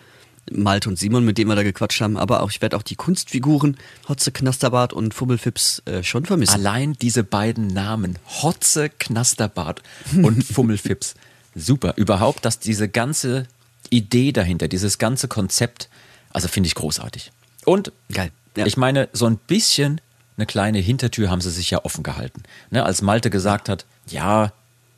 Malte 0.52 0.90
und 0.90 0.98
Simon, 0.98 1.24
mit 1.24 1.38
denen 1.38 1.50
wir 1.50 1.56
da 1.56 1.64
gequatscht 1.64 2.02
haben, 2.02 2.18
aber 2.18 2.42
auch 2.42 2.50
ich 2.50 2.62
werde 2.62 2.76
auch 2.76 2.82
die 2.82 2.96
Kunstfiguren 2.96 3.78
Hotze 4.10 4.32
Knasterbart 4.32 4.92
und 4.92 5.14
Fummelfips 5.14 5.84
äh, 5.86 6.04
schon 6.04 6.26
vermissen. 6.26 6.54
Allein 6.56 6.94
diese 7.02 7.24
beiden 7.24 7.68
Namen, 7.68 8.18
Hotze, 8.42 8.90
Knasterbart 8.90 9.82
und 10.22 10.44
Fummelfips. 10.54 11.14
Super. 11.56 11.94
Überhaupt, 11.96 12.44
dass 12.44 12.60
diese 12.60 12.90
ganze 12.90 13.46
Idee 13.92 14.32
dahinter, 14.32 14.68
dieses 14.68 14.98
ganze 14.98 15.28
Konzept, 15.28 15.90
also 16.32 16.48
finde 16.48 16.68
ich 16.68 16.76
großartig. 16.76 17.32
Und 17.66 17.92
Geil. 18.12 18.32
Ja. 18.58 18.66
ich 18.66 18.78
meine, 18.78 19.08
so 19.14 19.28
ein 19.28 19.38
bisschen 19.38 20.02
eine 20.38 20.48
kleine 20.48 20.80
Hintertür 20.80 21.30
haben 21.30 21.42
sie 21.42 21.52
sich 21.52 21.70
ja 21.70 21.86
offen 21.86 22.04
gehalten. 22.04 22.42
Ne, 22.72 22.84
als 22.84 23.04
Malte 23.04 23.30
gesagt 23.30 23.70
hat, 23.70 23.86
ja, 24.08 24.52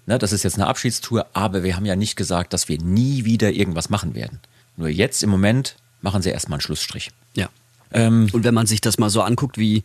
ne, 0.06 0.18
das 0.18 0.32
ist 0.32 0.44
jetzt 0.44 0.56
eine 0.56 0.68
Abschiedstour, 0.68 1.26
aber 1.34 1.64
wir 1.64 1.76
haben 1.76 1.86
ja 1.86 1.96
nicht 1.98 2.16
gesagt, 2.16 2.54
dass 2.54 2.70
wir 2.70 2.80
nie 2.80 3.26
wieder 3.26 3.52
irgendwas 3.52 3.90
machen 3.90 4.16
werden. 4.16 4.40
Nur 4.78 4.88
jetzt 4.88 5.22
im 5.22 5.30
Moment 5.30 5.76
machen 6.02 6.22
sie 6.22 6.30
erstmal 6.30 6.58
einen 6.58 6.62
Schlussstrich. 6.62 7.12
Ja. 7.36 7.50
Ähm, 7.92 8.30
Und 8.32 8.44
wenn 8.44 8.54
man 8.54 8.68
sich 8.68 8.80
das 8.82 8.98
mal 8.98 9.10
so 9.10 9.22
anguckt, 9.22 9.58
wie, 9.58 9.84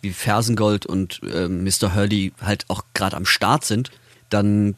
wie 0.00 0.12
Fersengold 0.12 0.86
und 0.86 1.20
ähm, 1.34 1.64
Mr. 1.64 1.94
Hurley 1.94 2.32
halt 2.40 2.64
auch 2.68 2.84
gerade 2.94 3.16
am 3.16 3.26
Start 3.26 3.64
sind, 3.64 3.90
dann 4.28 4.76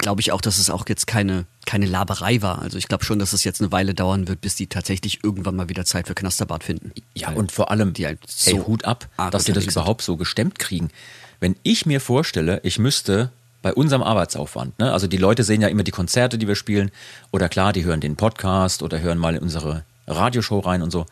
glaube 0.00 0.20
ich 0.20 0.32
auch, 0.32 0.40
dass 0.40 0.58
es 0.58 0.70
auch 0.70 0.84
jetzt 0.88 1.06
keine, 1.06 1.46
keine 1.66 1.86
Laberei 1.86 2.42
war. 2.42 2.60
Also 2.60 2.78
ich 2.78 2.88
glaube 2.88 3.04
schon, 3.04 3.18
dass 3.18 3.32
es 3.32 3.44
jetzt 3.44 3.60
eine 3.60 3.70
Weile 3.70 3.94
dauern 3.94 4.28
wird, 4.28 4.40
bis 4.40 4.54
die 4.56 4.66
tatsächlich 4.66 5.22
irgendwann 5.22 5.56
mal 5.56 5.68
wieder 5.68 5.84
Zeit 5.84 6.08
für 6.08 6.14
Knasterbart 6.14 6.64
finden. 6.64 6.92
Ja, 7.14 7.28
Weil 7.28 7.36
und 7.36 7.52
vor 7.52 7.70
allem, 7.70 7.92
die 7.92 8.06
halt 8.06 8.18
ey, 8.46 8.52
so 8.52 8.66
Hut 8.66 8.84
ab, 8.84 9.08
dass 9.30 9.44
die 9.44 9.52
das 9.52 9.66
überhaupt 9.66 10.02
so 10.02 10.16
gestemmt 10.16 10.58
kriegen. 10.58 10.90
Wenn 11.38 11.56
ich 11.62 11.86
mir 11.86 12.00
vorstelle, 12.00 12.60
ich 12.64 12.78
müsste 12.78 13.30
bei 13.62 13.72
unserem 13.72 14.02
Arbeitsaufwand, 14.02 14.78
ne, 14.78 14.92
also 14.92 15.06
die 15.06 15.16
Leute 15.18 15.44
sehen 15.44 15.60
ja 15.60 15.68
immer 15.68 15.82
die 15.82 15.90
Konzerte, 15.90 16.38
die 16.38 16.48
wir 16.48 16.56
spielen, 16.56 16.90
oder 17.30 17.48
klar, 17.48 17.72
die 17.72 17.84
hören 17.84 18.00
den 18.00 18.16
Podcast 18.16 18.82
oder 18.82 19.00
hören 19.00 19.18
mal 19.18 19.34
in 19.34 19.42
unsere 19.42 19.84
Radioshow 20.06 20.60
rein 20.60 20.82
und 20.82 20.90
so. 20.90 21.06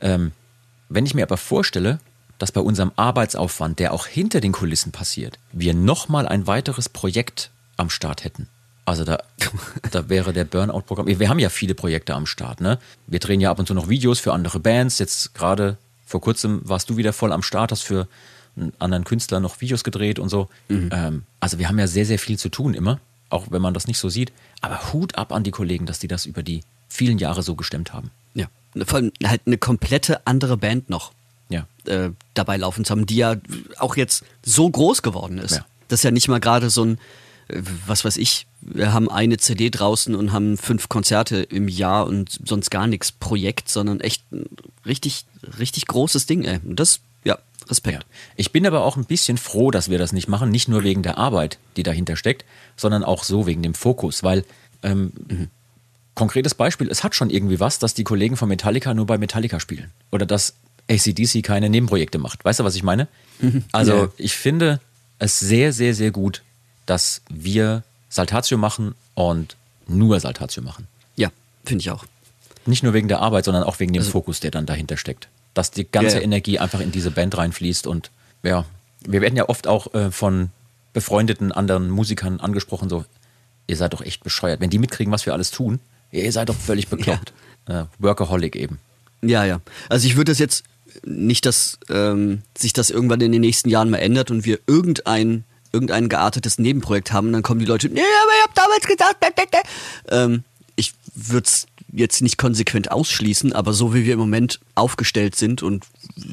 Ähm, 0.00 0.32
wenn 0.88 1.06
ich 1.06 1.14
mir 1.14 1.22
aber 1.22 1.36
vorstelle, 1.36 2.00
dass 2.38 2.52
bei 2.52 2.60
unserem 2.60 2.92
Arbeitsaufwand, 2.96 3.78
der 3.78 3.92
auch 3.92 4.06
hinter 4.06 4.40
den 4.40 4.52
Kulissen 4.52 4.92
passiert, 4.92 5.38
wir 5.52 5.74
nochmal 5.74 6.26
ein 6.26 6.46
weiteres 6.46 6.88
Projekt 6.88 7.50
am 7.80 7.90
Start 7.90 8.24
hätten. 8.24 8.48
Also 8.84 9.04
da, 9.04 9.18
da 9.90 10.08
wäre 10.08 10.32
der 10.32 10.44
Burnout-Programm. 10.44 11.06
Wir 11.06 11.28
haben 11.28 11.38
ja 11.38 11.48
viele 11.48 11.74
Projekte 11.74 12.14
am 12.14 12.26
Start, 12.26 12.60
ne? 12.60 12.78
Wir 13.06 13.20
drehen 13.20 13.40
ja 13.40 13.50
ab 13.50 13.58
und 13.58 13.66
zu 13.66 13.74
noch 13.74 13.88
Videos 13.88 14.18
für 14.18 14.32
andere 14.32 14.58
Bands. 14.60 14.98
Jetzt 14.98 15.34
gerade 15.34 15.76
vor 16.06 16.20
kurzem 16.20 16.60
warst 16.64 16.90
du 16.90 16.96
wieder 16.96 17.12
voll 17.12 17.32
am 17.32 17.42
Start, 17.42 17.70
hast 17.72 17.82
für 17.82 18.08
einen 18.56 18.72
anderen 18.80 19.04
Künstler 19.04 19.38
noch 19.38 19.60
Videos 19.60 19.84
gedreht 19.84 20.18
und 20.18 20.28
so. 20.28 20.48
Ähm, 20.68 21.22
also 21.38 21.58
wir 21.58 21.68
haben 21.68 21.78
ja 21.78 21.86
sehr, 21.86 22.04
sehr 22.04 22.18
viel 22.18 22.38
zu 22.38 22.48
tun 22.48 22.74
immer, 22.74 22.98
auch 23.28 23.46
wenn 23.50 23.62
man 23.62 23.74
das 23.74 23.86
nicht 23.86 23.98
so 23.98 24.08
sieht. 24.08 24.32
Aber 24.60 24.92
Hut 24.92 25.14
ab 25.16 25.32
an 25.32 25.44
die 25.44 25.52
Kollegen, 25.52 25.86
dass 25.86 26.00
die 26.00 26.08
das 26.08 26.26
über 26.26 26.42
die 26.42 26.62
vielen 26.88 27.18
Jahre 27.18 27.42
so 27.44 27.54
gestemmt 27.54 27.92
haben. 27.92 28.10
Ja. 28.34 28.46
Vor 28.84 28.96
allem 28.98 29.12
halt 29.24 29.42
eine 29.46 29.56
komplette 29.58 30.26
andere 30.26 30.56
Band 30.56 30.90
noch 30.90 31.12
Ja. 31.48 31.66
äh, 31.86 32.10
dabei 32.34 32.56
laufen 32.56 32.84
zu 32.84 32.90
haben, 32.90 33.06
die 33.06 33.16
ja 33.16 33.36
auch 33.78 33.96
jetzt 33.96 34.24
so 34.44 34.68
groß 34.68 35.02
geworden 35.02 35.38
ist. 35.38 35.56
Ja. 35.56 35.64
Das 35.86 36.00
ist 36.00 36.04
ja 36.04 36.10
nicht 36.10 36.26
mal 36.28 36.40
gerade 36.40 36.70
so 36.70 36.84
ein, 36.84 36.98
was 37.86 38.04
weiß 38.04 38.16
ich, 38.16 38.46
wir 38.60 38.92
haben 38.92 39.08
eine 39.10 39.36
CD 39.38 39.70
draußen 39.70 40.14
und 40.14 40.32
haben 40.32 40.56
fünf 40.58 40.88
Konzerte 40.88 41.38
im 41.42 41.68
Jahr 41.68 42.06
und 42.06 42.38
sonst 42.44 42.70
gar 42.70 42.86
nichts 42.86 43.12
Projekt, 43.12 43.68
sondern 43.68 44.00
echt 44.00 44.30
ein 44.32 44.46
richtig, 44.86 45.24
richtig 45.58 45.86
großes 45.86 46.26
Ding, 46.26 46.44
ey. 46.44 46.58
Und 46.64 46.78
das, 46.78 47.00
ja, 47.24 47.38
Respekt. 47.68 48.02
Ja. 48.02 48.08
Ich 48.36 48.52
bin 48.52 48.66
aber 48.66 48.84
auch 48.84 48.96
ein 48.96 49.04
bisschen 49.04 49.38
froh, 49.38 49.70
dass 49.70 49.88
wir 49.90 49.98
das 49.98 50.12
nicht 50.12 50.28
machen, 50.28 50.50
nicht 50.50 50.68
nur 50.68 50.82
wegen 50.84 51.02
der 51.02 51.18
Arbeit, 51.18 51.58
die 51.76 51.82
dahinter 51.82 52.16
steckt, 52.16 52.44
sondern 52.76 53.04
auch 53.04 53.24
so 53.24 53.46
wegen 53.46 53.62
dem 53.62 53.74
Fokus, 53.74 54.22
weil 54.22 54.44
ähm, 54.82 55.12
konkretes 56.14 56.54
Beispiel, 56.54 56.88
es 56.90 57.02
hat 57.04 57.14
schon 57.14 57.30
irgendwie 57.30 57.60
was, 57.60 57.78
dass 57.78 57.94
die 57.94 58.04
Kollegen 58.04 58.36
von 58.36 58.48
Metallica 58.48 58.92
nur 58.94 59.06
bei 59.06 59.18
Metallica 59.18 59.60
spielen 59.60 59.90
oder 60.10 60.26
dass 60.26 60.54
ACDC 60.90 61.42
keine 61.42 61.70
Nebenprojekte 61.70 62.18
macht. 62.18 62.44
Weißt 62.44 62.60
du, 62.60 62.64
was 62.64 62.74
ich 62.74 62.82
meine? 62.82 63.08
Also 63.72 63.92
Ja. 63.94 64.08
ich 64.18 64.34
finde 64.34 64.80
es 65.18 65.38
sehr, 65.38 65.72
sehr, 65.72 65.94
sehr 65.94 66.10
gut, 66.10 66.42
dass 66.90 67.22
wir 67.30 67.84
Saltatio 68.08 68.58
machen 68.58 68.96
und 69.14 69.56
nur 69.86 70.18
Saltatio 70.18 70.60
machen. 70.60 70.88
Ja, 71.14 71.30
finde 71.64 71.82
ich 71.82 71.90
auch. 71.90 72.04
Nicht 72.66 72.82
nur 72.82 72.92
wegen 72.94 73.06
der 73.06 73.20
Arbeit, 73.20 73.44
sondern 73.44 73.62
auch 73.62 73.78
wegen 73.78 73.92
dem 73.92 74.02
Fokus, 74.02 74.40
der 74.40 74.50
dann 74.50 74.66
dahinter 74.66 74.96
steckt. 74.96 75.28
Dass 75.54 75.70
die 75.70 75.84
ganze 75.84 76.06
Also 76.06 76.16
Ja, 76.16 76.20
ja. 76.22 76.24
Energie 76.24 76.58
einfach 76.58 76.80
in 76.80 76.90
diese 76.90 77.12
Band 77.12 77.38
reinfließt 77.38 77.86
und 77.86 78.10
ja, 78.42 78.64
wir 79.02 79.20
werden 79.20 79.36
ja 79.36 79.48
oft 79.48 79.68
auch 79.68 79.94
äh, 79.94 80.10
von 80.10 80.50
befreundeten 80.92 81.52
anderen 81.52 81.90
Musikern 81.90 82.40
angesprochen, 82.40 82.88
so, 82.88 83.04
ihr 83.68 83.76
seid 83.76 83.92
doch 83.92 84.02
echt 84.02 84.24
bescheuert. 84.24 84.60
Wenn 84.60 84.70
die 84.70 84.78
mitkriegen, 84.78 85.12
was 85.12 85.26
wir 85.26 85.32
alles 85.32 85.52
tun, 85.52 85.78
ja, 86.10 86.22
ihr 86.24 86.32
seid 86.32 86.48
doch 86.48 86.56
völlig 86.56 86.88
bekloppt. 86.88 87.32
Äh, 87.66 87.84
Workaholic 88.00 88.56
eben. 88.56 88.80
Ja, 89.22 89.44
ja. 89.44 89.60
Also 89.88 90.08
ich 90.08 90.16
würde 90.16 90.32
das 90.32 90.38
jetzt 90.40 90.64
nicht, 91.04 91.46
dass 91.46 91.78
ähm, 91.88 92.42
sich 92.58 92.72
das 92.72 92.90
irgendwann 92.90 93.20
in 93.20 93.30
den 93.30 93.42
nächsten 93.42 93.68
Jahren 93.68 93.90
mal 93.90 93.98
ändert 93.98 94.30
und 94.30 94.44
wir 94.44 94.58
irgendein, 94.66 95.44
irgendein 95.72 96.08
geartetes 96.08 96.58
Nebenprojekt 96.58 97.12
haben 97.12 97.32
dann 97.32 97.42
kommen 97.42 97.60
die 97.60 97.66
Leute, 97.66 97.88
nee, 97.88 98.00
aber 98.00 98.32
ich 98.38 98.44
hab 98.44 98.54
damals 98.54 98.86
gesagt, 98.86 99.20
blah, 99.20 99.30
blah. 99.30 99.60
Ähm, 100.10 100.44
ich 100.76 100.94
würde 101.14 101.46
es 101.46 101.66
jetzt 101.92 102.22
nicht 102.22 102.38
konsequent 102.38 102.90
ausschließen, 102.90 103.52
aber 103.52 103.72
so 103.72 103.94
wie 103.94 104.04
wir 104.04 104.14
im 104.14 104.20
Moment 104.20 104.60
aufgestellt 104.74 105.34
sind 105.36 105.62
und 105.62 105.84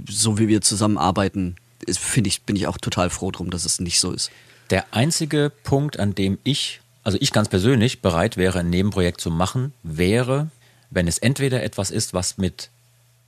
so 0.09 0.37
wie 0.37 0.47
wir 0.47 0.61
zusammenarbeiten, 0.61 1.55
finde 1.87 2.29
ich, 2.29 2.43
bin 2.43 2.55
ich 2.55 2.67
auch 2.67 2.77
total 2.77 3.09
froh 3.09 3.31
drum, 3.31 3.49
dass 3.49 3.65
es 3.65 3.79
nicht 3.79 3.99
so 3.99 4.11
ist. 4.11 4.31
Der 4.69 4.85
einzige 4.91 5.51
Punkt, 5.63 5.99
an 5.99 6.13
dem 6.15 6.37
ich, 6.43 6.81
also 7.03 7.17
ich 7.21 7.31
ganz 7.31 7.49
persönlich 7.49 8.01
bereit 8.01 8.37
wäre, 8.37 8.59
ein 8.59 8.69
Nebenprojekt 8.69 9.21
zu 9.21 9.31
machen, 9.31 9.73
wäre, 9.83 10.49
wenn 10.89 11.07
es 11.07 11.17
entweder 11.17 11.63
etwas 11.63 11.91
ist, 11.91 12.13
was 12.13 12.37
mit 12.37 12.69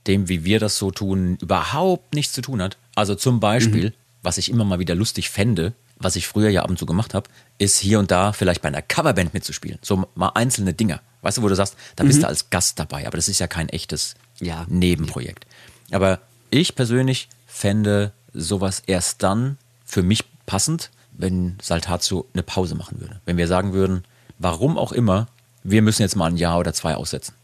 dem, 0.06 0.28
wie 0.28 0.44
wir 0.44 0.60
das 0.60 0.78
so 0.78 0.90
tun, 0.90 1.38
überhaupt 1.40 2.14
nichts 2.14 2.32
zu 2.32 2.42
tun 2.42 2.62
hat. 2.62 2.76
Also 2.94 3.14
zum 3.14 3.40
Beispiel, 3.40 3.92
was 4.22 4.38
ich 4.38 4.50
immer 4.50 4.64
mal 4.64 4.78
wieder 4.78 4.94
lustig 4.94 5.30
fände, 5.30 5.72
was 6.00 6.16
ich 6.16 6.26
früher 6.26 6.48
ja 6.48 6.62
ab 6.62 6.70
und 6.70 6.78
zu 6.78 6.86
gemacht 6.86 7.14
habe, 7.14 7.28
ist 7.58 7.78
hier 7.78 7.98
und 7.98 8.10
da 8.10 8.32
vielleicht 8.32 8.62
bei 8.62 8.68
einer 8.68 8.82
Coverband 8.82 9.34
mitzuspielen. 9.34 9.78
So 9.82 10.08
mal 10.14 10.30
einzelne 10.30 10.72
Dinger. 10.72 11.00
Weißt 11.22 11.38
du, 11.38 11.42
wo 11.42 11.48
du 11.48 11.54
sagst, 11.54 11.76
da 11.96 12.04
bist 12.04 12.22
du 12.22 12.26
als 12.26 12.48
Gast 12.50 12.78
dabei, 12.78 13.06
aber 13.06 13.16
das 13.18 13.28
ist 13.28 13.38
ja 13.38 13.46
kein 13.46 13.68
echtes 13.68 14.14
Ja. 14.38 14.64
Nebenprojekt. 14.68 15.46
Aber 15.90 16.20
ich 16.50 16.74
persönlich 16.74 17.28
fände 17.46 18.12
sowas 18.32 18.82
erst 18.86 19.22
dann 19.22 19.58
für 19.84 20.02
mich 20.02 20.24
passend, 20.46 20.90
wenn 21.12 21.58
Saltatio 21.60 22.26
eine 22.32 22.42
Pause 22.42 22.74
machen 22.74 23.00
würde. 23.00 23.20
Wenn 23.26 23.36
wir 23.36 23.46
sagen 23.46 23.74
würden, 23.74 24.04
warum 24.38 24.78
auch 24.78 24.92
immer, 24.92 25.28
wir 25.62 25.82
müssen 25.82 26.00
jetzt 26.00 26.16
mal 26.16 26.26
ein 26.26 26.38
Jahr 26.38 26.58
oder 26.58 26.72
zwei 26.72 26.94
aussetzen. 26.94 27.34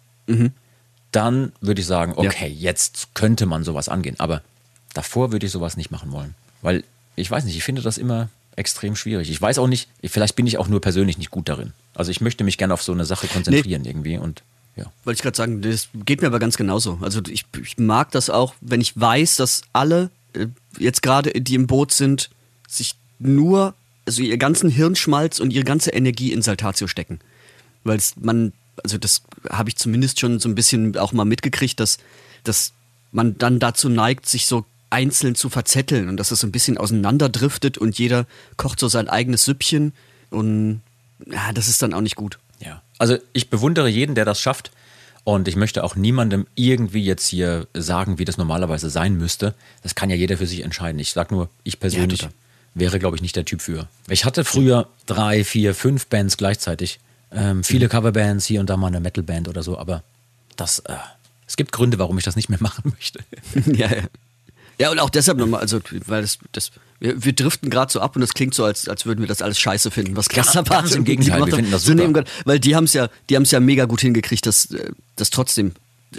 Dann 1.12 1.52
würde 1.60 1.80
ich 1.82 1.86
sagen, 1.86 2.14
okay, 2.16 2.48
jetzt 2.48 3.14
könnte 3.14 3.44
man 3.44 3.64
sowas 3.64 3.90
angehen. 3.90 4.18
Aber 4.18 4.40
davor 4.94 5.32
würde 5.32 5.44
ich 5.44 5.52
sowas 5.52 5.76
nicht 5.76 5.90
machen 5.90 6.12
wollen. 6.12 6.34
Weil 6.62 6.84
ich 7.16 7.30
weiß 7.30 7.44
nicht, 7.44 7.56
ich 7.56 7.64
finde 7.64 7.82
das 7.82 7.98
immer 7.98 8.28
extrem 8.56 8.96
schwierig. 8.96 9.30
Ich 9.30 9.40
weiß 9.40 9.58
auch 9.58 9.68
nicht, 9.68 9.88
vielleicht 10.04 10.34
bin 10.34 10.46
ich 10.46 10.58
auch 10.58 10.68
nur 10.68 10.80
persönlich 10.80 11.18
nicht 11.18 11.30
gut 11.30 11.48
darin. 11.48 11.72
Also 11.94 12.10
ich 12.10 12.20
möchte 12.20 12.42
mich 12.42 12.58
gerne 12.58 12.74
auf 12.74 12.82
so 12.82 12.92
eine 12.92 13.04
Sache 13.04 13.28
konzentrieren 13.28 13.84
irgendwie 13.84 14.18
und 14.18 14.42
ja. 14.76 14.92
Wollte 15.04 15.18
ich 15.18 15.22
gerade 15.22 15.36
sagen, 15.36 15.62
das 15.62 15.88
geht 16.04 16.20
mir 16.20 16.26
aber 16.26 16.38
ganz 16.38 16.58
genauso. 16.58 16.98
Also 17.00 17.22
ich, 17.28 17.46
ich 17.62 17.78
mag 17.78 18.10
das 18.10 18.28
auch, 18.28 18.54
wenn 18.60 18.82
ich 18.82 18.98
weiß, 18.98 19.36
dass 19.36 19.62
alle 19.72 20.10
äh, 20.34 20.46
jetzt 20.78 21.00
gerade, 21.02 21.30
die 21.30 21.54
im 21.54 21.66
Boot 21.66 21.92
sind, 21.92 22.30
sich 22.68 22.94
nur, 23.18 23.74
also 24.04 24.22
ihr 24.22 24.36
ganzen 24.36 24.68
Hirnschmalz 24.68 25.40
und 25.40 25.52
ihre 25.52 25.64
ganze 25.64 25.90
Energie 25.92 26.30
in 26.30 26.42
Saltatio 26.42 26.88
stecken. 26.88 27.20
Weil 27.84 27.96
es 27.96 28.16
man, 28.20 28.52
also 28.84 28.98
das 28.98 29.22
habe 29.48 29.70
ich 29.70 29.76
zumindest 29.76 30.20
schon 30.20 30.40
so 30.40 30.48
ein 30.48 30.54
bisschen 30.54 30.98
auch 30.98 31.12
mal 31.12 31.24
mitgekriegt, 31.24 31.80
dass, 31.80 31.96
dass 32.44 32.72
man 33.12 33.38
dann 33.38 33.58
dazu 33.58 33.88
neigt, 33.88 34.28
sich 34.28 34.46
so 34.46 34.66
einzeln 34.90 35.34
zu 35.34 35.48
verzetteln 35.48 36.08
und 36.08 36.16
dass 36.16 36.30
es 36.30 36.40
so 36.40 36.46
ein 36.46 36.52
bisschen 36.52 36.78
auseinanderdriftet 36.78 37.78
und 37.78 37.98
jeder 37.98 38.26
kocht 38.56 38.80
so 38.80 38.88
sein 38.88 39.08
eigenes 39.08 39.44
Süppchen 39.44 39.92
und 40.30 40.80
ja, 41.26 41.52
das 41.52 41.68
ist 41.68 41.82
dann 41.82 41.94
auch 41.94 42.00
nicht 42.00 42.16
gut. 42.16 42.38
Ja. 42.60 42.82
Also 42.98 43.18
ich 43.32 43.50
bewundere 43.50 43.88
jeden, 43.88 44.14
der 44.14 44.24
das 44.24 44.40
schafft. 44.40 44.70
Und 45.24 45.48
ich 45.48 45.56
möchte 45.56 45.82
auch 45.82 45.96
niemandem 45.96 46.46
irgendwie 46.54 47.02
jetzt 47.02 47.26
hier 47.26 47.66
sagen, 47.74 48.20
wie 48.20 48.24
das 48.24 48.36
normalerweise 48.38 48.90
sein 48.90 49.16
müsste. 49.18 49.54
Das 49.82 49.96
kann 49.96 50.08
ja 50.08 50.14
jeder 50.14 50.36
für 50.36 50.46
sich 50.46 50.60
entscheiden. 50.60 51.00
Ich 51.00 51.10
sag 51.12 51.32
nur, 51.32 51.48
ich 51.64 51.80
persönlich 51.80 52.20
total. 52.20 52.34
wäre, 52.74 53.00
glaube 53.00 53.16
ich, 53.16 53.22
nicht 53.22 53.34
der 53.34 53.44
Typ 53.44 53.60
für. 53.60 53.88
Ich 54.08 54.24
hatte 54.24 54.44
früher 54.44 54.88
drei, 55.06 55.42
vier, 55.42 55.74
fünf 55.74 56.06
Bands 56.06 56.36
gleichzeitig. 56.36 57.00
Ähm, 57.32 57.64
viele 57.64 57.88
Coverbands, 57.88 58.46
hier 58.46 58.60
und 58.60 58.70
da 58.70 58.76
mal 58.76 58.86
eine 58.86 59.00
Metalband 59.00 59.48
oder 59.48 59.64
so, 59.64 59.76
aber 59.76 60.04
das, 60.54 60.78
äh, 60.78 60.94
es 61.44 61.56
gibt 61.56 61.72
Gründe, 61.72 61.98
warum 61.98 62.16
ich 62.18 62.24
das 62.24 62.36
nicht 62.36 62.48
mehr 62.48 62.58
machen 62.62 62.92
möchte. 62.96 63.18
ja, 63.72 63.92
ja. 63.92 64.02
Ja, 64.78 64.90
und 64.90 64.98
auch 64.98 65.10
deshalb 65.10 65.38
nochmal, 65.38 65.60
also, 65.60 65.80
weil 66.06 66.22
das, 66.22 66.38
das 66.52 66.70
wir, 67.00 67.22
wir 67.24 67.32
driften 67.32 67.70
gerade 67.70 67.92
so 67.92 68.00
ab 68.00 68.16
und 68.16 68.22
es 68.22 68.34
klingt 68.34 68.54
so, 68.54 68.64
als, 68.64 68.88
als 68.88 69.06
würden 69.06 69.20
wir 69.20 69.26
das 69.26 69.42
alles 69.42 69.58
scheiße 69.58 69.90
finden, 69.90 70.16
was 70.16 70.28
Clusterbart 70.28 70.84
ganz 70.84 70.94
im 70.94 71.04
Gegenteil, 71.04 71.44
wir 71.46 71.54
finden 71.54 71.70
das 71.70 71.84
So 71.84 71.92
super. 71.92 72.12
Gott, 72.12 72.28
Weil 72.44 72.60
die 72.60 72.74
haben 72.76 72.84
es 72.84 72.92
ja, 72.92 73.08
die 73.28 73.36
haben 73.36 73.42
es 73.42 73.50
ja 73.50 73.60
mega 73.60 73.84
gut 73.84 74.00
hingekriegt, 74.00 74.46
dass, 74.46 74.66
äh, 74.72 74.90
dass 75.16 75.30
trotzdem, 75.30 75.72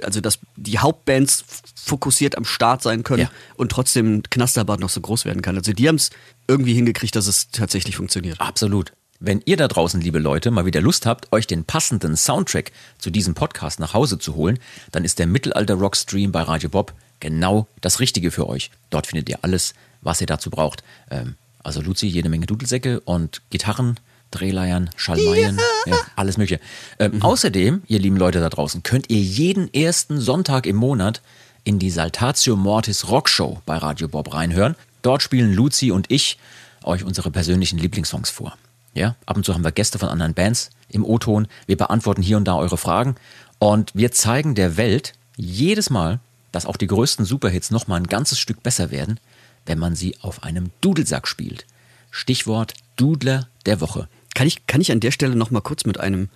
also 0.03 0.21
dass 0.21 0.39
die 0.55 0.79
Hauptbands 0.79 1.45
fokussiert 1.75 2.37
am 2.37 2.45
Start 2.45 2.81
sein 2.83 3.03
können 3.03 3.23
Ja. 3.23 3.31
und 3.55 3.71
trotzdem 3.71 4.23
Knasterbart 4.29 4.79
noch 4.79 4.89
so 4.89 5.01
groß 5.01 5.25
werden 5.25 5.41
kann. 5.41 5.57
Also 5.57 5.73
die 5.73 5.87
haben 5.87 5.95
es 5.95 6.09
irgendwie 6.47 6.73
hingekriegt, 6.73 7.15
dass 7.15 7.27
es 7.27 7.49
tatsächlich 7.51 7.95
funktioniert. 7.95 8.39
Absolut. 8.41 8.91
Wenn 9.19 9.41
ihr 9.45 9.57
da 9.57 9.67
draußen, 9.67 9.99
liebe 9.99 10.19
Leute, 10.19 10.51
mal 10.51 10.67
wieder 10.67 10.79
Lust 10.79 11.07
habt, 11.07 11.31
euch 11.31 11.47
den 11.47 11.63
passenden 11.63 12.15
Soundtrack 12.15 12.71
zu 12.99 13.09
diesem 13.09 13.33
Podcast 13.33 13.79
nach 13.79 13.95
Hause 13.95 14.19
zu 14.19 14.35
holen, 14.35 14.59
dann 14.91 15.03
ist 15.03 15.17
der 15.17 15.25
Mittelalter-Rock-Stream 15.25 16.31
bei 16.31 16.43
Radio 16.43 16.69
Bob 16.69 16.93
genau 17.19 17.67
das 17.81 17.99
Richtige 17.99 18.29
für 18.29 18.47
euch. 18.47 18.69
Dort 18.91 19.07
findet 19.07 19.27
ihr 19.29 19.39
alles, 19.41 19.73
was 20.01 20.21
ihr 20.21 20.27
dazu 20.27 20.51
braucht. 20.51 20.83
Ähm, 21.09 21.35
also 21.63 21.81
Luzi, 21.81 22.05
jede 22.05 22.29
Menge 22.29 22.45
Dudelsäcke 22.45 22.99
und 22.99 23.41
Gitarren, 23.49 23.99
Drehleiern, 24.29 24.91
Schalmeien, 24.95 25.59
ja. 25.87 25.97
alles 26.15 26.37
mögliche. 26.37 26.61
Ähm, 26.99 27.19
Außerdem, 27.19 27.81
ihr 27.87 27.97
lieben 27.97 28.17
Leute 28.17 28.39
da 28.39 28.49
draußen, 28.49 28.83
könnt 28.83 29.09
ihr 29.09 29.19
jeden 29.19 29.73
ersten 29.73 30.19
Sonntag 30.19 30.67
im 30.67 30.75
Monat 30.75 31.23
in 31.63 31.79
die 31.79 31.89
Saltatio 31.89 32.55
Mortis 32.55 33.09
Rockshow 33.09 33.63
bei 33.65 33.77
Radio 33.77 34.07
Bob 34.07 34.31
reinhören. 34.31 34.75
Dort 35.01 35.23
spielen 35.23 35.53
Luzi 35.53 35.89
und 35.89 36.11
ich 36.11 36.37
euch 36.83 37.03
unsere 37.03 37.31
persönlichen 37.31 37.79
Lieblingssongs 37.79 38.29
vor. 38.29 38.55
Ja, 38.97 39.15
ab 39.27 39.37
und 39.37 39.45
zu 39.45 39.53
haben 39.53 39.63
wir 39.63 39.71
Gäste 39.71 39.99
von 39.99 40.09
anderen 40.09 40.33
Bands 40.33 40.71
im 40.89 41.05
O-Ton. 41.05 41.47
Wir 41.67 41.77
beantworten 41.77 42.23
hier 42.23 42.37
und 42.37 42.45
da 42.45 42.55
eure 42.55 42.77
Fragen 42.77 43.15
und 43.59 43.91
wir 43.93 44.11
zeigen 44.11 44.55
der 44.55 44.75
Welt 44.75 45.13
jedes 45.35 45.91
Mal, 45.91 46.19
dass 46.51 46.65
auch 46.65 46.77
die 46.77 46.87
größten 46.87 47.23
Superhits 47.23 47.69
noch 47.69 47.87
mal 47.87 47.97
ein 47.97 48.07
ganzes 48.07 48.39
Stück 48.39 48.63
besser 48.63 48.89
werden, 48.89 49.19
wenn 49.67 49.77
man 49.77 49.95
sie 49.95 50.15
auf 50.21 50.41
einem 50.41 50.71
Dudelsack 50.81 51.27
spielt. 51.27 51.67
Stichwort 52.09 52.73
Dudler 52.95 53.47
der 53.67 53.81
Woche. 53.81 54.07
Kann 54.33 54.47
ich, 54.47 54.65
kann 54.65 54.81
ich 54.81 54.91
an 54.91 54.99
der 54.99 55.11
Stelle 55.11 55.35
noch 55.35 55.51
mal 55.51 55.61
kurz 55.61 55.85
mit 55.85 55.99
einem, 55.99 56.29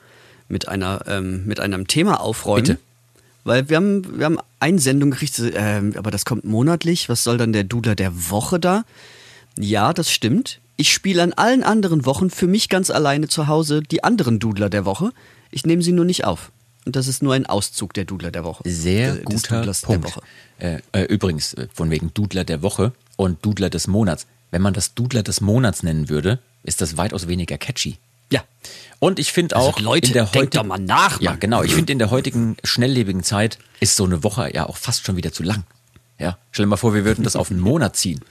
mit 0.48 0.68
einer, 0.68 1.02
ähm, 1.08 1.48
mit 1.48 1.60
einem 1.60 1.88
Thema 1.88 2.22
aufräumen? 2.22 2.64
Bitte. 2.64 2.80
Weil 3.44 3.70
wir 3.70 3.78
haben, 3.78 4.20
wir 4.20 4.26
haben 4.26 4.38
eine 4.60 4.78
Sendung 4.78 5.10
gekriegt, 5.10 5.42
ähm, 5.56 5.94
aber 5.98 6.12
das 6.12 6.26
kommt 6.26 6.44
monatlich. 6.46 7.10
Was 7.10 7.24
soll 7.24 7.40
dann 7.40 7.54
der 7.54 7.64
Dudler 7.64 7.96
der 7.96 8.30
Woche 8.30 8.60
da? 8.60 8.84
Ja, 9.58 9.94
das 9.94 10.12
stimmt. 10.12 10.60
Ich 10.82 10.92
spiele 10.92 11.22
an 11.22 11.32
allen 11.34 11.62
anderen 11.62 12.08
Wochen 12.08 12.32
für 12.32 12.48
mich 12.48 12.68
ganz 12.68 12.90
alleine 12.90 13.28
zu 13.28 13.46
Hause 13.46 13.84
die 13.84 14.04
anderen 14.04 14.40
Dudler 14.40 14.68
der 14.68 14.84
Woche. 14.84 15.12
Ich 15.52 15.64
nehme 15.64 15.84
sie 15.84 15.92
nur 15.92 16.06
nicht 16.06 16.26
auf. 16.26 16.52
Und 16.88 16.96
das 16.96 17.08
ist 17.08 17.22
nur 17.22 17.36
ein 17.36 17.46
Auszug 17.46 17.94
der 17.94 18.06
Dudler 18.06 18.32
der 18.32 18.44
Woche. 18.44 18.64
Sehr 18.68 19.12
Äh, 19.14 19.16
des 19.18 19.26
guter 19.26 19.62
Punkt. 19.62 19.88
Der 19.88 20.04
Woche. 20.04 20.22
Äh, 20.58 20.80
äh, 20.94 21.04
übrigens, 21.04 21.54
äh, 21.54 21.68
von 21.72 21.92
wegen 21.92 22.12
Dudler 22.16 22.46
der 22.46 22.64
Woche 22.64 22.94
und 23.16 23.46
Dudler 23.46 23.70
des 23.70 23.86
Monats. 23.86 24.26
Wenn 24.50 24.64
man 24.64 24.74
das 24.74 24.96
Dudler 24.96 25.22
des 25.22 25.40
Monats 25.40 25.84
nennen 25.84 26.10
würde, 26.10 26.40
ist 26.64 26.82
das 26.82 26.98
weitaus 26.98 27.28
weniger 27.28 27.60
catchy. 27.60 27.98
Ja. 28.32 28.44
Und 28.98 29.20
ich 29.20 29.32
finde 29.34 29.58
Also 29.58 29.68
auch 29.70 29.80
Leute, 29.80 30.08
in 30.08 30.14
der 30.14 30.26
denkt 30.26 30.56
doch 30.56 30.64
mal 30.64 30.80
nach, 30.80 31.22
Ja, 31.22 31.30
Mann. 31.30 31.40
genau. 31.40 31.62
Ich 31.62 31.76
finde 31.76 31.94
in 31.94 32.00
der 32.00 32.10
heutigen 32.10 32.58
schnelllebigen 32.64 33.22
Zeit 33.22 33.60
ist 33.82 33.96
so 33.96 34.06
eine 34.06 34.24
Woche 34.24 34.52
ja 34.52 34.68
auch 34.68 34.78
fast 34.78 35.06
schon 35.06 35.16
wieder 35.16 35.32
zu 35.32 35.44
lang. 35.44 35.64
Ja, 36.18 36.40
stell 36.52 36.66
dir 36.66 36.70
mal 36.72 36.78
vor, 36.78 36.96
wir 36.96 37.06
würden 37.06 37.24
das 37.24 37.36
auf 37.36 37.52
einen 37.52 37.60
Monat 37.60 37.96
ziehen. 37.96 38.22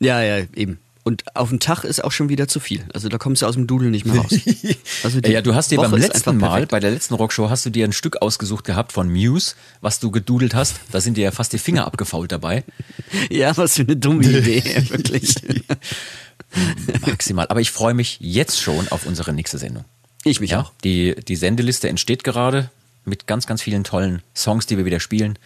Ja, 0.00 0.20
ja, 0.22 0.44
eben. 0.56 0.78
Und 1.04 1.24
auf 1.34 1.48
den 1.48 1.58
Tag 1.58 1.82
ist 1.82 2.04
auch 2.04 2.12
schon 2.12 2.28
wieder 2.28 2.46
zu 2.46 2.60
viel. 2.60 2.84
Also 2.94 3.08
da 3.08 3.18
kommst 3.18 3.42
du 3.42 3.46
aus 3.46 3.54
dem 3.54 3.66
Dudel 3.66 3.90
nicht 3.90 4.06
mehr 4.06 4.20
raus. 4.20 4.30
Also 5.02 5.18
ja, 5.18 5.42
du 5.42 5.52
hast 5.54 5.72
dir 5.72 5.78
Woche 5.78 5.88
beim 5.88 6.00
letzten 6.00 6.36
Mal, 6.36 6.66
bei 6.66 6.78
der 6.78 6.92
letzten 6.92 7.14
Rockshow, 7.14 7.50
hast 7.50 7.66
du 7.66 7.70
dir 7.70 7.84
ein 7.84 7.92
Stück 7.92 8.22
ausgesucht 8.22 8.64
gehabt 8.64 8.92
von 8.92 9.10
Muse, 9.10 9.56
was 9.80 9.98
du 9.98 10.12
gedudelt 10.12 10.54
hast. 10.54 10.76
Da 10.92 11.00
sind 11.00 11.16
dir 11.16 11.24
ja 11.24 11.30
fast 11.32 11.52
die 11.52 11.58
Finger 11.58 11.86
abgefault 11.86 12.30
dabei. 12.30 12.64
Ja, 13.30 13.56
was 13.56 13.74
für 13.76 13.82
eine 13.82 13.96
dumme 13.96 14.24
Idee, 14.24 14.62
wirklich. 14.88 15.34
Maximal. 17.06 17.46
Aber 17.48 17.60
ich 17.60 17.70
freue 17.70 17.94
mich 17.94 18.18
jetzt 18.20 18.60
schon 18.60 18.88
auf 18.88 19.06
unsere 19.06 19.32
nächste 19.32 19.58
Sendung. 19.58 19.84
Ich 20.24 20.40
mich 20.40 20.50
Ja, 20.50 20.60
auch. 20.62 20.72
die, 20.84 21.14
die 21.16 21.36
Sendeliste 21.36 21.88
entsteht 21.88 22.24
gerade 22.24 22.70
mit 23.04 23.26
ganz, 23.26 23.46
ganz 23.46 23.60
vielen 23.62 23.84
tollen 23.84 24.22
Songs, 24.34 24.66
die 24.66 24.78
wir 24.78 24.84
wieder 24.84 25.00
spielen. 25.00 25.38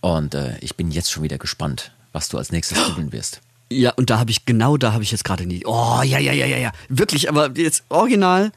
Und 0.00 0.34
äh, 0.34 0.56
ich 0.60 0.76
bin 0.76 0.90
jetzt 0.90 1.10
schon 1.12 1.22
wieder 1.22 1.38
gespannt, 1.38 1.92
was 2.12 2.28
du 2.28 2.38
als 2.38 2.52
nächstes 2.52 2.82
dudeln 2.88 3.12
wirst. 3.12 3.40
Ja, 3.70 3.92
und 3.92 4.10
da 4.10 4.18
habe 4.18 4.30
ich, 4.30 4.44
genau 4.46 4.76
da 4.76 4.92
habe 4.92 5.02
ich 5.02 5.10
jetzt 5.10 5.24
gerade 5.24 5.46
nie. 5.46 5.62
Oh, 5.66 6.00
ja, 6.04 6.18
ja, 6.18 6.32
ja, 6.32 6.46
ja, 6.46 6.58
ja. 6.58 6.72
Wirklich, 6.88 7.28
aber 7.28 7.50
jetzt 7.56 7.84
original 7.88 8.52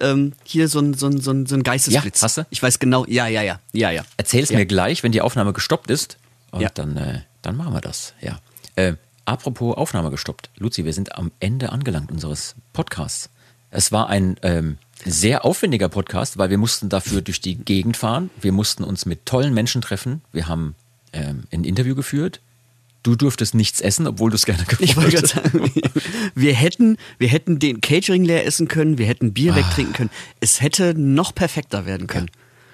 ähm, 0.00 0.32
hier 0.44 0.68
so 0.68 0.80
ein, 0.80 0.94
so 0.94 1.06
ein, 1.06 1.20
so 1.20 1.30
ein, 1.30 1.46
so 1.46 1.54
ein 1.54 1.62
Geistesblitz. 1.62 2.20
Ja, 2.20 2.24
hast 2.24 2.38
du? 2.38 2.46
Ich 2.50 2.62
weiß 2.62 2.78
genau, 2.78 3.04
ja, 3.06 3.26
ja, 3.28 3.42
ja, 3.42 3.60
ja, 3.72 3.90
ja. 3.90 4.04
Erzähl's 4.16 4.50
Ja. 4.50 4.58
mir 4.58 4.66
gleich, 4.66 5.02
wenn 5.02 5.12
die 5.12 5.20
Aufnahme 5.20 5.52
gestoppt 5.52 5.90
ist. 5.90 6.18
Und 6.50 6.60
Ja. 6.62 6.68
dann, 6.70 6.96
äh, 6.96 7.20
dann 7.42 7.56
machen 7.56 7.72
wir 7.74 7.80
das. 7.80 8.14
Ja. 8.20 8.38
Äh, 8.76 8.94
apropos 9.24 9.76
Aufnahme 9.76 10.10
gestoppt. 10.10 10.50
Luzi, 10.56 10.84
wir 10.84 10.92
sind 10.92 11.16
am 11.16 11.32
Ende 11.40 11.70
angelangt 11.72 12.10
unseres 12.10 12.54
Podcasts. 12.72 13.30
Es 13.70 13.92
war 13.92 14.08
ein 14.08 14.36
ähm, 14.42 14.78
sehr 15.04 15.44
aufwendiger 15.44 15.88
Podcast, 15.88 16.38
weil 16.38 16.50
wir 16.50 16.58
mussten 16.58 16.88
dafür 16.88 17.20
durch 17.20 17.40
die 17.40 17.56
Gegend 17.56 17.96
fahren. 17.96 18.30
Wir 18.40 18.52
mussten 18.52 18.84
uns 18.84 19.06
mit 19.06 19.26
tollen 19.26 19.52
Menschen 19.54 19.82
treffen. 19.82 20.22
Wir 20.32 20.46
haben 20.48 20.74
ähm, 21.12 21.44
ein 21.52 21.64
Interview 21.64 21.94
geführt. 21.94 22.40
Du 23.06 23.14
durftest 23.14 23.54
nichts 23.54 23.80
essen, 23.80 24.08
obwohl 24.08 24.30
du 24.30 24.34
es 24.34 24.46
gerne 24.46 24.64
gewollt 24.64 24.80
Ich 24.80 24.96
wollte 24.96 25.24
sagen, 25.24 25.70
wir 26.34 26.54
hätten, 26.54 26.96
wir 27.18 27.28
hätten 27.28 27.60
den 27.60 27.80
Catering 27.80 28.24
leer 28.24 28.44
essen 28.44 28.66
können, 28.66 28.98
wir 28.98 29.06
hätten 29.06 29.32
Bier 29.32 29.54
wegtrinken 29.54 29.94
können. 29.94 30.10
Es 30.40 30.60
hätte 30.60 30.92
noch 30.94 31.32
perfekter 31.32 31.86
werden 31.86 32.08
können. 32.08 32.28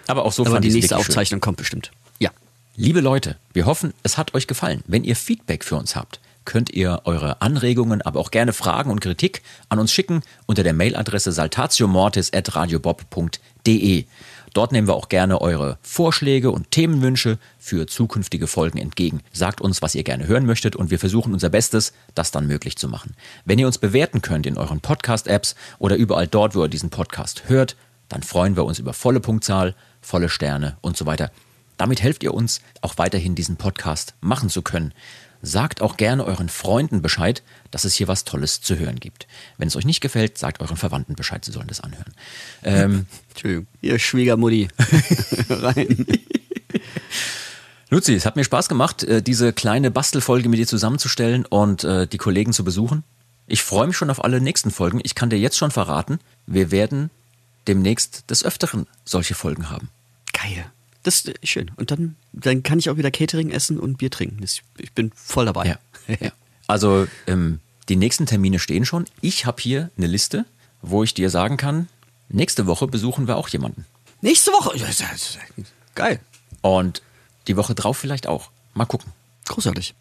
Aber 0.06 0.24
auch 0.24 0.32
so 0.32 0.44
Aber 0.44 0.52
fand 0.52 0.64
die 0.64 0.70
nächste 0.70 0.92
wirklich 0.92 1.04
schön. 1.04 1.12
Aufzeichnung 1.12 1.42
kommt 1.42 1.58
bestimmt. 1.58 1.90
Ja. 2.18 2.30
Liebe 2.76 3.02
Leute, 3.02 3.36
wir 3.52 3.66
hoffen, 3.66 3.92
es 4.04 4.16
hat 4.16 4.32
euch 4.32 4.46
gefallen. 4.46 4.82
Wenn 4.86 5.04
ihr 5.04 5.16
Feedback 5.16 5.64
für 5.64 5.76
uns 5.76 5.96
habt, 5.96 6.18
könnt 6.46 6.70
ihr 6.70 7.02
eure 7.04 7.42
Anregungen, 7.42 8.00
aber 8.00 8.18
auch 8.18 8.30
gerne 8.30 8.54
Fragen 8.54 8.90
und 8.90 9.00
Kritik 9.00 9.42
an 9.68 9.80
uns 9.80 9.92
schicken 9.92 10.22
unter 10.46 10.62
der 10.62 10.72
Mailadresse 10.72 11.30
saltatiomortis.radiobob.de. 11.30 14.04
Dort 14.52 14.72
nehmen 14.72 14.86
wir 14.86 14.94
auch 14.94 15.08
gerne 15.08 15.40
eure 15.40 15.78
Vorschläge 15.82 16.50
und 16.50 16.70
Themenwünsche 16.70 17.38
für 17.58 17.86
zukünftige 17.86 18.46
Folgen 18.46 18.78
entgegen. 18.78 19.20
Sagt 19.32 19.60
uns, 19.60 19.80
was 19.80 19.94
ihr 19.94 20.04
gerne 20.04 20.26
hören 20.26 20.44
möchtet 20.44 20.76
und 20.76 20.90
wir 20.90 20.98
versuchen 20.98 21.32
unser 21.32 21.48
Bestes, 21.48 21.92
das 22.14 22.30
dann 22.30 22.46
möglich 22.46 22.76
zu 22.76 22.88
machen. 22.88 23.14
Wenn 23.44 23.58
ihr 23.58 23.66
uns 23.66 23.78
bewerten 23.78 24.20
könnt 24.20 24.46
in 24.46 24.58
euren 24.58 24.80
Podcast-Apps 24.80 25.54
oder 25.78 25.96
überall 25.96 26.26
dort, 26.26 26.54
wo 26.54 26.62
ihr 26.62 26.68
diesen 26.68 26.90
Podcast 26.90 27.48
hört, 27.48 27.76
dann 28.08 28.22
freuen 28.22 28.56
wir 28.56 28.64
uns 28.64 28.78
über 28.78 28.92
volle 28.92 29.20
Punktzahl, 29.20 29.74
volle 30.02 30.28
Sterne 30.28 30.76
und 30.82 30.96
so 30.98 31.06
weiter. 31.06 31.30
Damit 31.78 32.02
helft 32.02 32.22
ihr 32.22 32.34
uns 32.34 32.60
auch 32.82 32.98
weiterhin 32.98 33.34
diesen 33.34 33.56
Podcast 33.56 34.14
machen 34.20 34.50
zu 34.50 34.60
können. 34.60 34.92
Sagt 35.42 35.82
auch 35.82 35.96
gerne 35.96 36.24
euren 36.24 36.48
Freunden 36.48 37.02
Bescheid, 37.02 37.42
dass 37.72 37.84
es 37.84 37.94
hier 37.94 38.08
was 38.08 38.24
Tolles 38.24 38.60
zu 38.60 38.78
hören 38.78 39.00
gibt. 39.00 39.26
Wenn 39.58 39.68
es 39.68 39.76
euch 39.76 39.84
nicht 39.84 40.00
gefällt, 40.00 40.38
sagt 40.38 40.60
euren 40.60 40.76
Verwandten 40.76 41.16
Bescheid, 41.16 41.44
sie 41.44 41.52
sollen 41.52 41.66
das 41.66 41.80
anhören. 41.80 42.14
Ähm, 42.62 43.06
Entschuldigung, 43.30 43.66
ihr 43.80 43.98
Schwiegermutti. 43.98 44.68
Rein. 45.50 46.06
Luzi, 47.90 48.14
es 48.14 48.24
hat 48.24 48.36
mir 48.36 48.44
Spaß 48.44 48.68
gemacht, 48.68 49.02
äh, 49.02 49.20
diese 49.20 49.52
kleine 49.52 49.90
Bastelfolge 49.90 50.48
mit 50.48 50.58
dir 50.58 50.66
zusammenzustellen 50.66 51.44
und 51.44 51.84
äh, 51.84 52.06
die 52.06 52.18
Kollegen 52.18 52.52
zu 52.52 52.64
besuchen. 52.64 53.04
Ich 53.46 53.62
freue 53.62 53.86
mich 53.86 53.96
schon 53.96 54.08
auf 54.10 54.24
alle 54.24 54.40
nächsten 54.40 54.70
Folgen. 54.70 55.00
Ich 55.02 55.14
kann 55.14 55.28
dir 55.28 55.38
jetzt 55.38 55.58
schon 55.58 55.70
verraten, 55.70 56.18
wir 56.46 56.70
werden 56.70 57.10
demnächst 57.68 58.30
des 58.30 58.44
Öfteren 58.44 58.86
solche 59.04 59.34
Folgen 59.34 59.70
haben. 59.70 59.90
Geil. 60.32 60.64
Das 61.02 61.20
ist 61.20 61.48
schön. 61.48 61.70
Und 61.76 61.90
dann, 61.90 62.16
dann 62.32 62.62
kann 62.62 62.78
ich 62.78 62.90
auch 62.90 62.96
wieder 62.96 63.10
Catering 63.10 63.50
essen 63.50 63.78
und 63.78 63.98
Bier 63.98 64.10
trinken. 64.10 64.42
Ich 64.42 64.92
bin 64.92 65.12
voll 65.14 65.46
dabei. 65.46 65.66
Ja. 65.66 65.78
ja. 66.20 66.32
Also 66.66 67.06
ähm, 67.26 67.60
die 67.88 67.96
nächsten 67.96 68.26
Termine 68.26 68.58
stehen 68.58 68.84
schon. 68.84 69.06
Ich 69.20 69.46
habe 69.46 69.60
hier 69.60 69.90
eine 69.96 70.06
Liste, 70.06 70.44
wo 70.80 71.02
ich 71.02 71.14
dir 71.14 71.30
sagen 71.30 71.56
kann, 71.56 71.88
nächste 72.28 72.66
Woche 72.66 72.86
besuchen 72.86 73.26
wir 73.26 73.36
auch 73.36 73.48
jemanden. 73.48 73.84
Nächste 74.20 74.52
Woche. 74.52 74.76
Geil. 75.94 76.20
Und 76.60 77.02
die 77.48 77.56
Woche 77.56 77.74
drauf 77.74 77.98
vielleicht 77.98 78.26
auch. 78.26 78.50
Mal 78.74 78.86
gucken. 78.86 79.12
Großartig. 79.48 79.94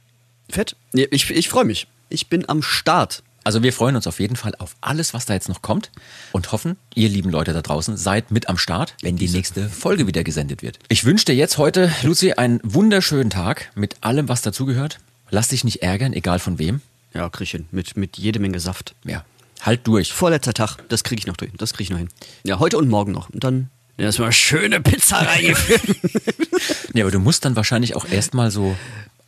Fett. 0.49 0.75
Ich 0.93 1.29
ich 1.29 1.49
freue 1.49 1.65
mich. 1.65 1.87
Ich 2.09 2.27
bin 2.27 2.47
am 2.47 2.61
Start. 2.61 3.23
Also 3.43 3.63
wir 3.63 3.73
freuen 3.73 3.95
uns 3.95 4.05
auf 4.05 4.19
jeden 4.19 4.35
Fall 4.35 4.53
auf 4.59 4.75
alles, 4.81 5.13
was 5.13 5.25
da 5.25 5.33
jetzt 5.33 5.49
noch 5.49 5.61
kommt 5.61 5.91
und 6.31 6.51
hoffen, 6.51 6.77
ihr 6.93 7.09
lieben 7.09 7.31
Leute 7.31 7.53
da 7.53 7.61
draußen 7.61 7.97
seid 7.97 8.29
mit 8.29 8.49
am 8.49 8.57
Start, 8.57 8.95
wenn 9.01 9.15
die 9.15 9.29
nächste 9.29 9.67
Folge 9.67 10.05
wieder 10.05 10.23
gesendet 10.23 10.61
wird. 10.61 10.77
Ich 10.89 11.05
wünsche 11.05 11.25
dir 11.25 11.35
jetzt 11.35 11.57
heute, 11.57 11.91
Lucy, 12.03 12.33
einen 12.33 12.59
wunderschönen 12.63 13.31
Tag 13.31 13.71
mit 13.73 13.95
allem, 14.01 14.29
was 14.29 14.41
dazugehört. 14.43 14.99
Lass 15.31 15.47
dich 15.47 15.63
nicht 15.63 15.81
ärgern, 15.81 16.13
egal 16.13 16.37
von 16.39 16.59
wem. 16.59 16.81
Ja, 17.13 17.29
krieg 17.29 17.45
ich 17.45 17.51
hin. 17.51 17.65
Mit, 17.71 17.97
mit 17.97 18.17
jede 18.17 18.39
Menge 18.39 18.59
Saft. 18.59 18.93
Ja, 19.05 19.25
halt 19.61 19.87
durch. 19.87 20.13
Vorletzter 20.13 20.53
Tag. 20.53 20.77
Das 20.89 21.03
kriege 21.03 21.19
ich 21.19 21.27
noch 21.27 21.37
durch. 21.37 21.51
Das 21.57 21.73
kriege 21.73 21.83
ich 21.83 21.89
noch 21.89 21.97
hin. 21.97 22.09
Ja, 22.43 22.59
heute 22.59 22.77
und 22.77 22.89
morgen 22.89 23.11
noch. 23.11 23.29
Und 23.29 23.43
dann 23.43 23.69
erstmal 23.97 24.31
schöne 24.31 24.81
Pizza 24.81 25.17
reingeführt. 25.17 25.81
Ja, 26.93 27.05
aber 27.05 27.11
du 27.11 27.19
musst 27.19 27.45
dann 27.45 27.55
wahrscheinlich 27.55 27.95
auch 27.95 28.05
erstmal 28.05 28.51
so 28.51 28.75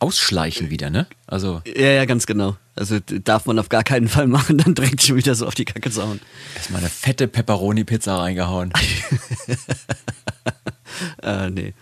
ausschleichen 0.04 0.68
wieder, 0.70 0.90
ne? 0.90 1.06
Also 1.26 1.62
ja, 1.66 1.92
ja, 1.92 2.04
ganz 2.04 2.26
genau. 2.26 2.56
Also 2.76 2.98
darf 3.00 3.46
man 3.46 3.58
auf 3.58 3.70
gar 3.70 3.84
keinen 3.84 4.08
Fall 4.08 4.26
machen, 4.26 4.58
dann 4.58 4.74
direkt 4.74 5.02
schon 5.02 5.16
wieder 5.16 5.34
so 5.34 5.46
auf 5.46 5.54
die 5.54 5.64
Kacke 5.64 5.90
sauen. 5.90 6.20
erstmal 6.54 6.80
eine 6.80 6.90
fette 6.90 7.26
Pepperoni-Pizza 7.28 8.18
reingehauen. 8.18 8.72
Äh, 11.22 11.50
nee. 11.50 11.74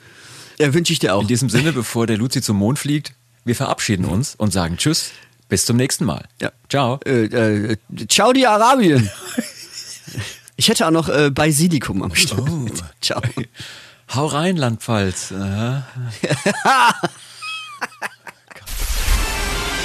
Ja, 0.58 0.72
wünsche 0.72 0.90
ich 0.90 0.98
dir 0.98 1.14
auch. 1.14 1.20
In 1.20 1.28
diesem 1.28 1.50
Sinne, 1.50 1.72
bevor 1.74 2.06
der 2.06 2.16
Luzi 2.16 2.40
zum 2.40 2.56
Mond 2.56 2.78
fliegt, 2.78 3.12
wir 3.44 3.54
verabschieden 3.54 4.06
uns 4.06 4.34
und 4.34 4.54
sagen 4.54 4.78
Tschüss, 4.78 5.10
bis 5.50 5.66
zum 5.66 5.76
nächsten 5.76 6.06
Mal. 6.06 6.24
Ja. 6.40 6.50
Ciao. 6.70 6.98
Äh, 7.04 7.24
äh, 7.24 7.76
ciao, 8.08 8.32
die 8.32 8.46
Arabien. 8.46 9.10
Ich 10.56 10.68
hätte 10.68 10.86
auch 10.86 10.92
noch 10.92 11.08
äh, 11.08 11.30
Basilikum 11.30 12.02
am 12.02 12.14
Start. 12.14 12.48
Oh. 12.48 12.68
Ciao. 13.00 13.20
Hau 14.14 14.26
rein, 14.26 14.56
Landpfalz. 14.56 15.32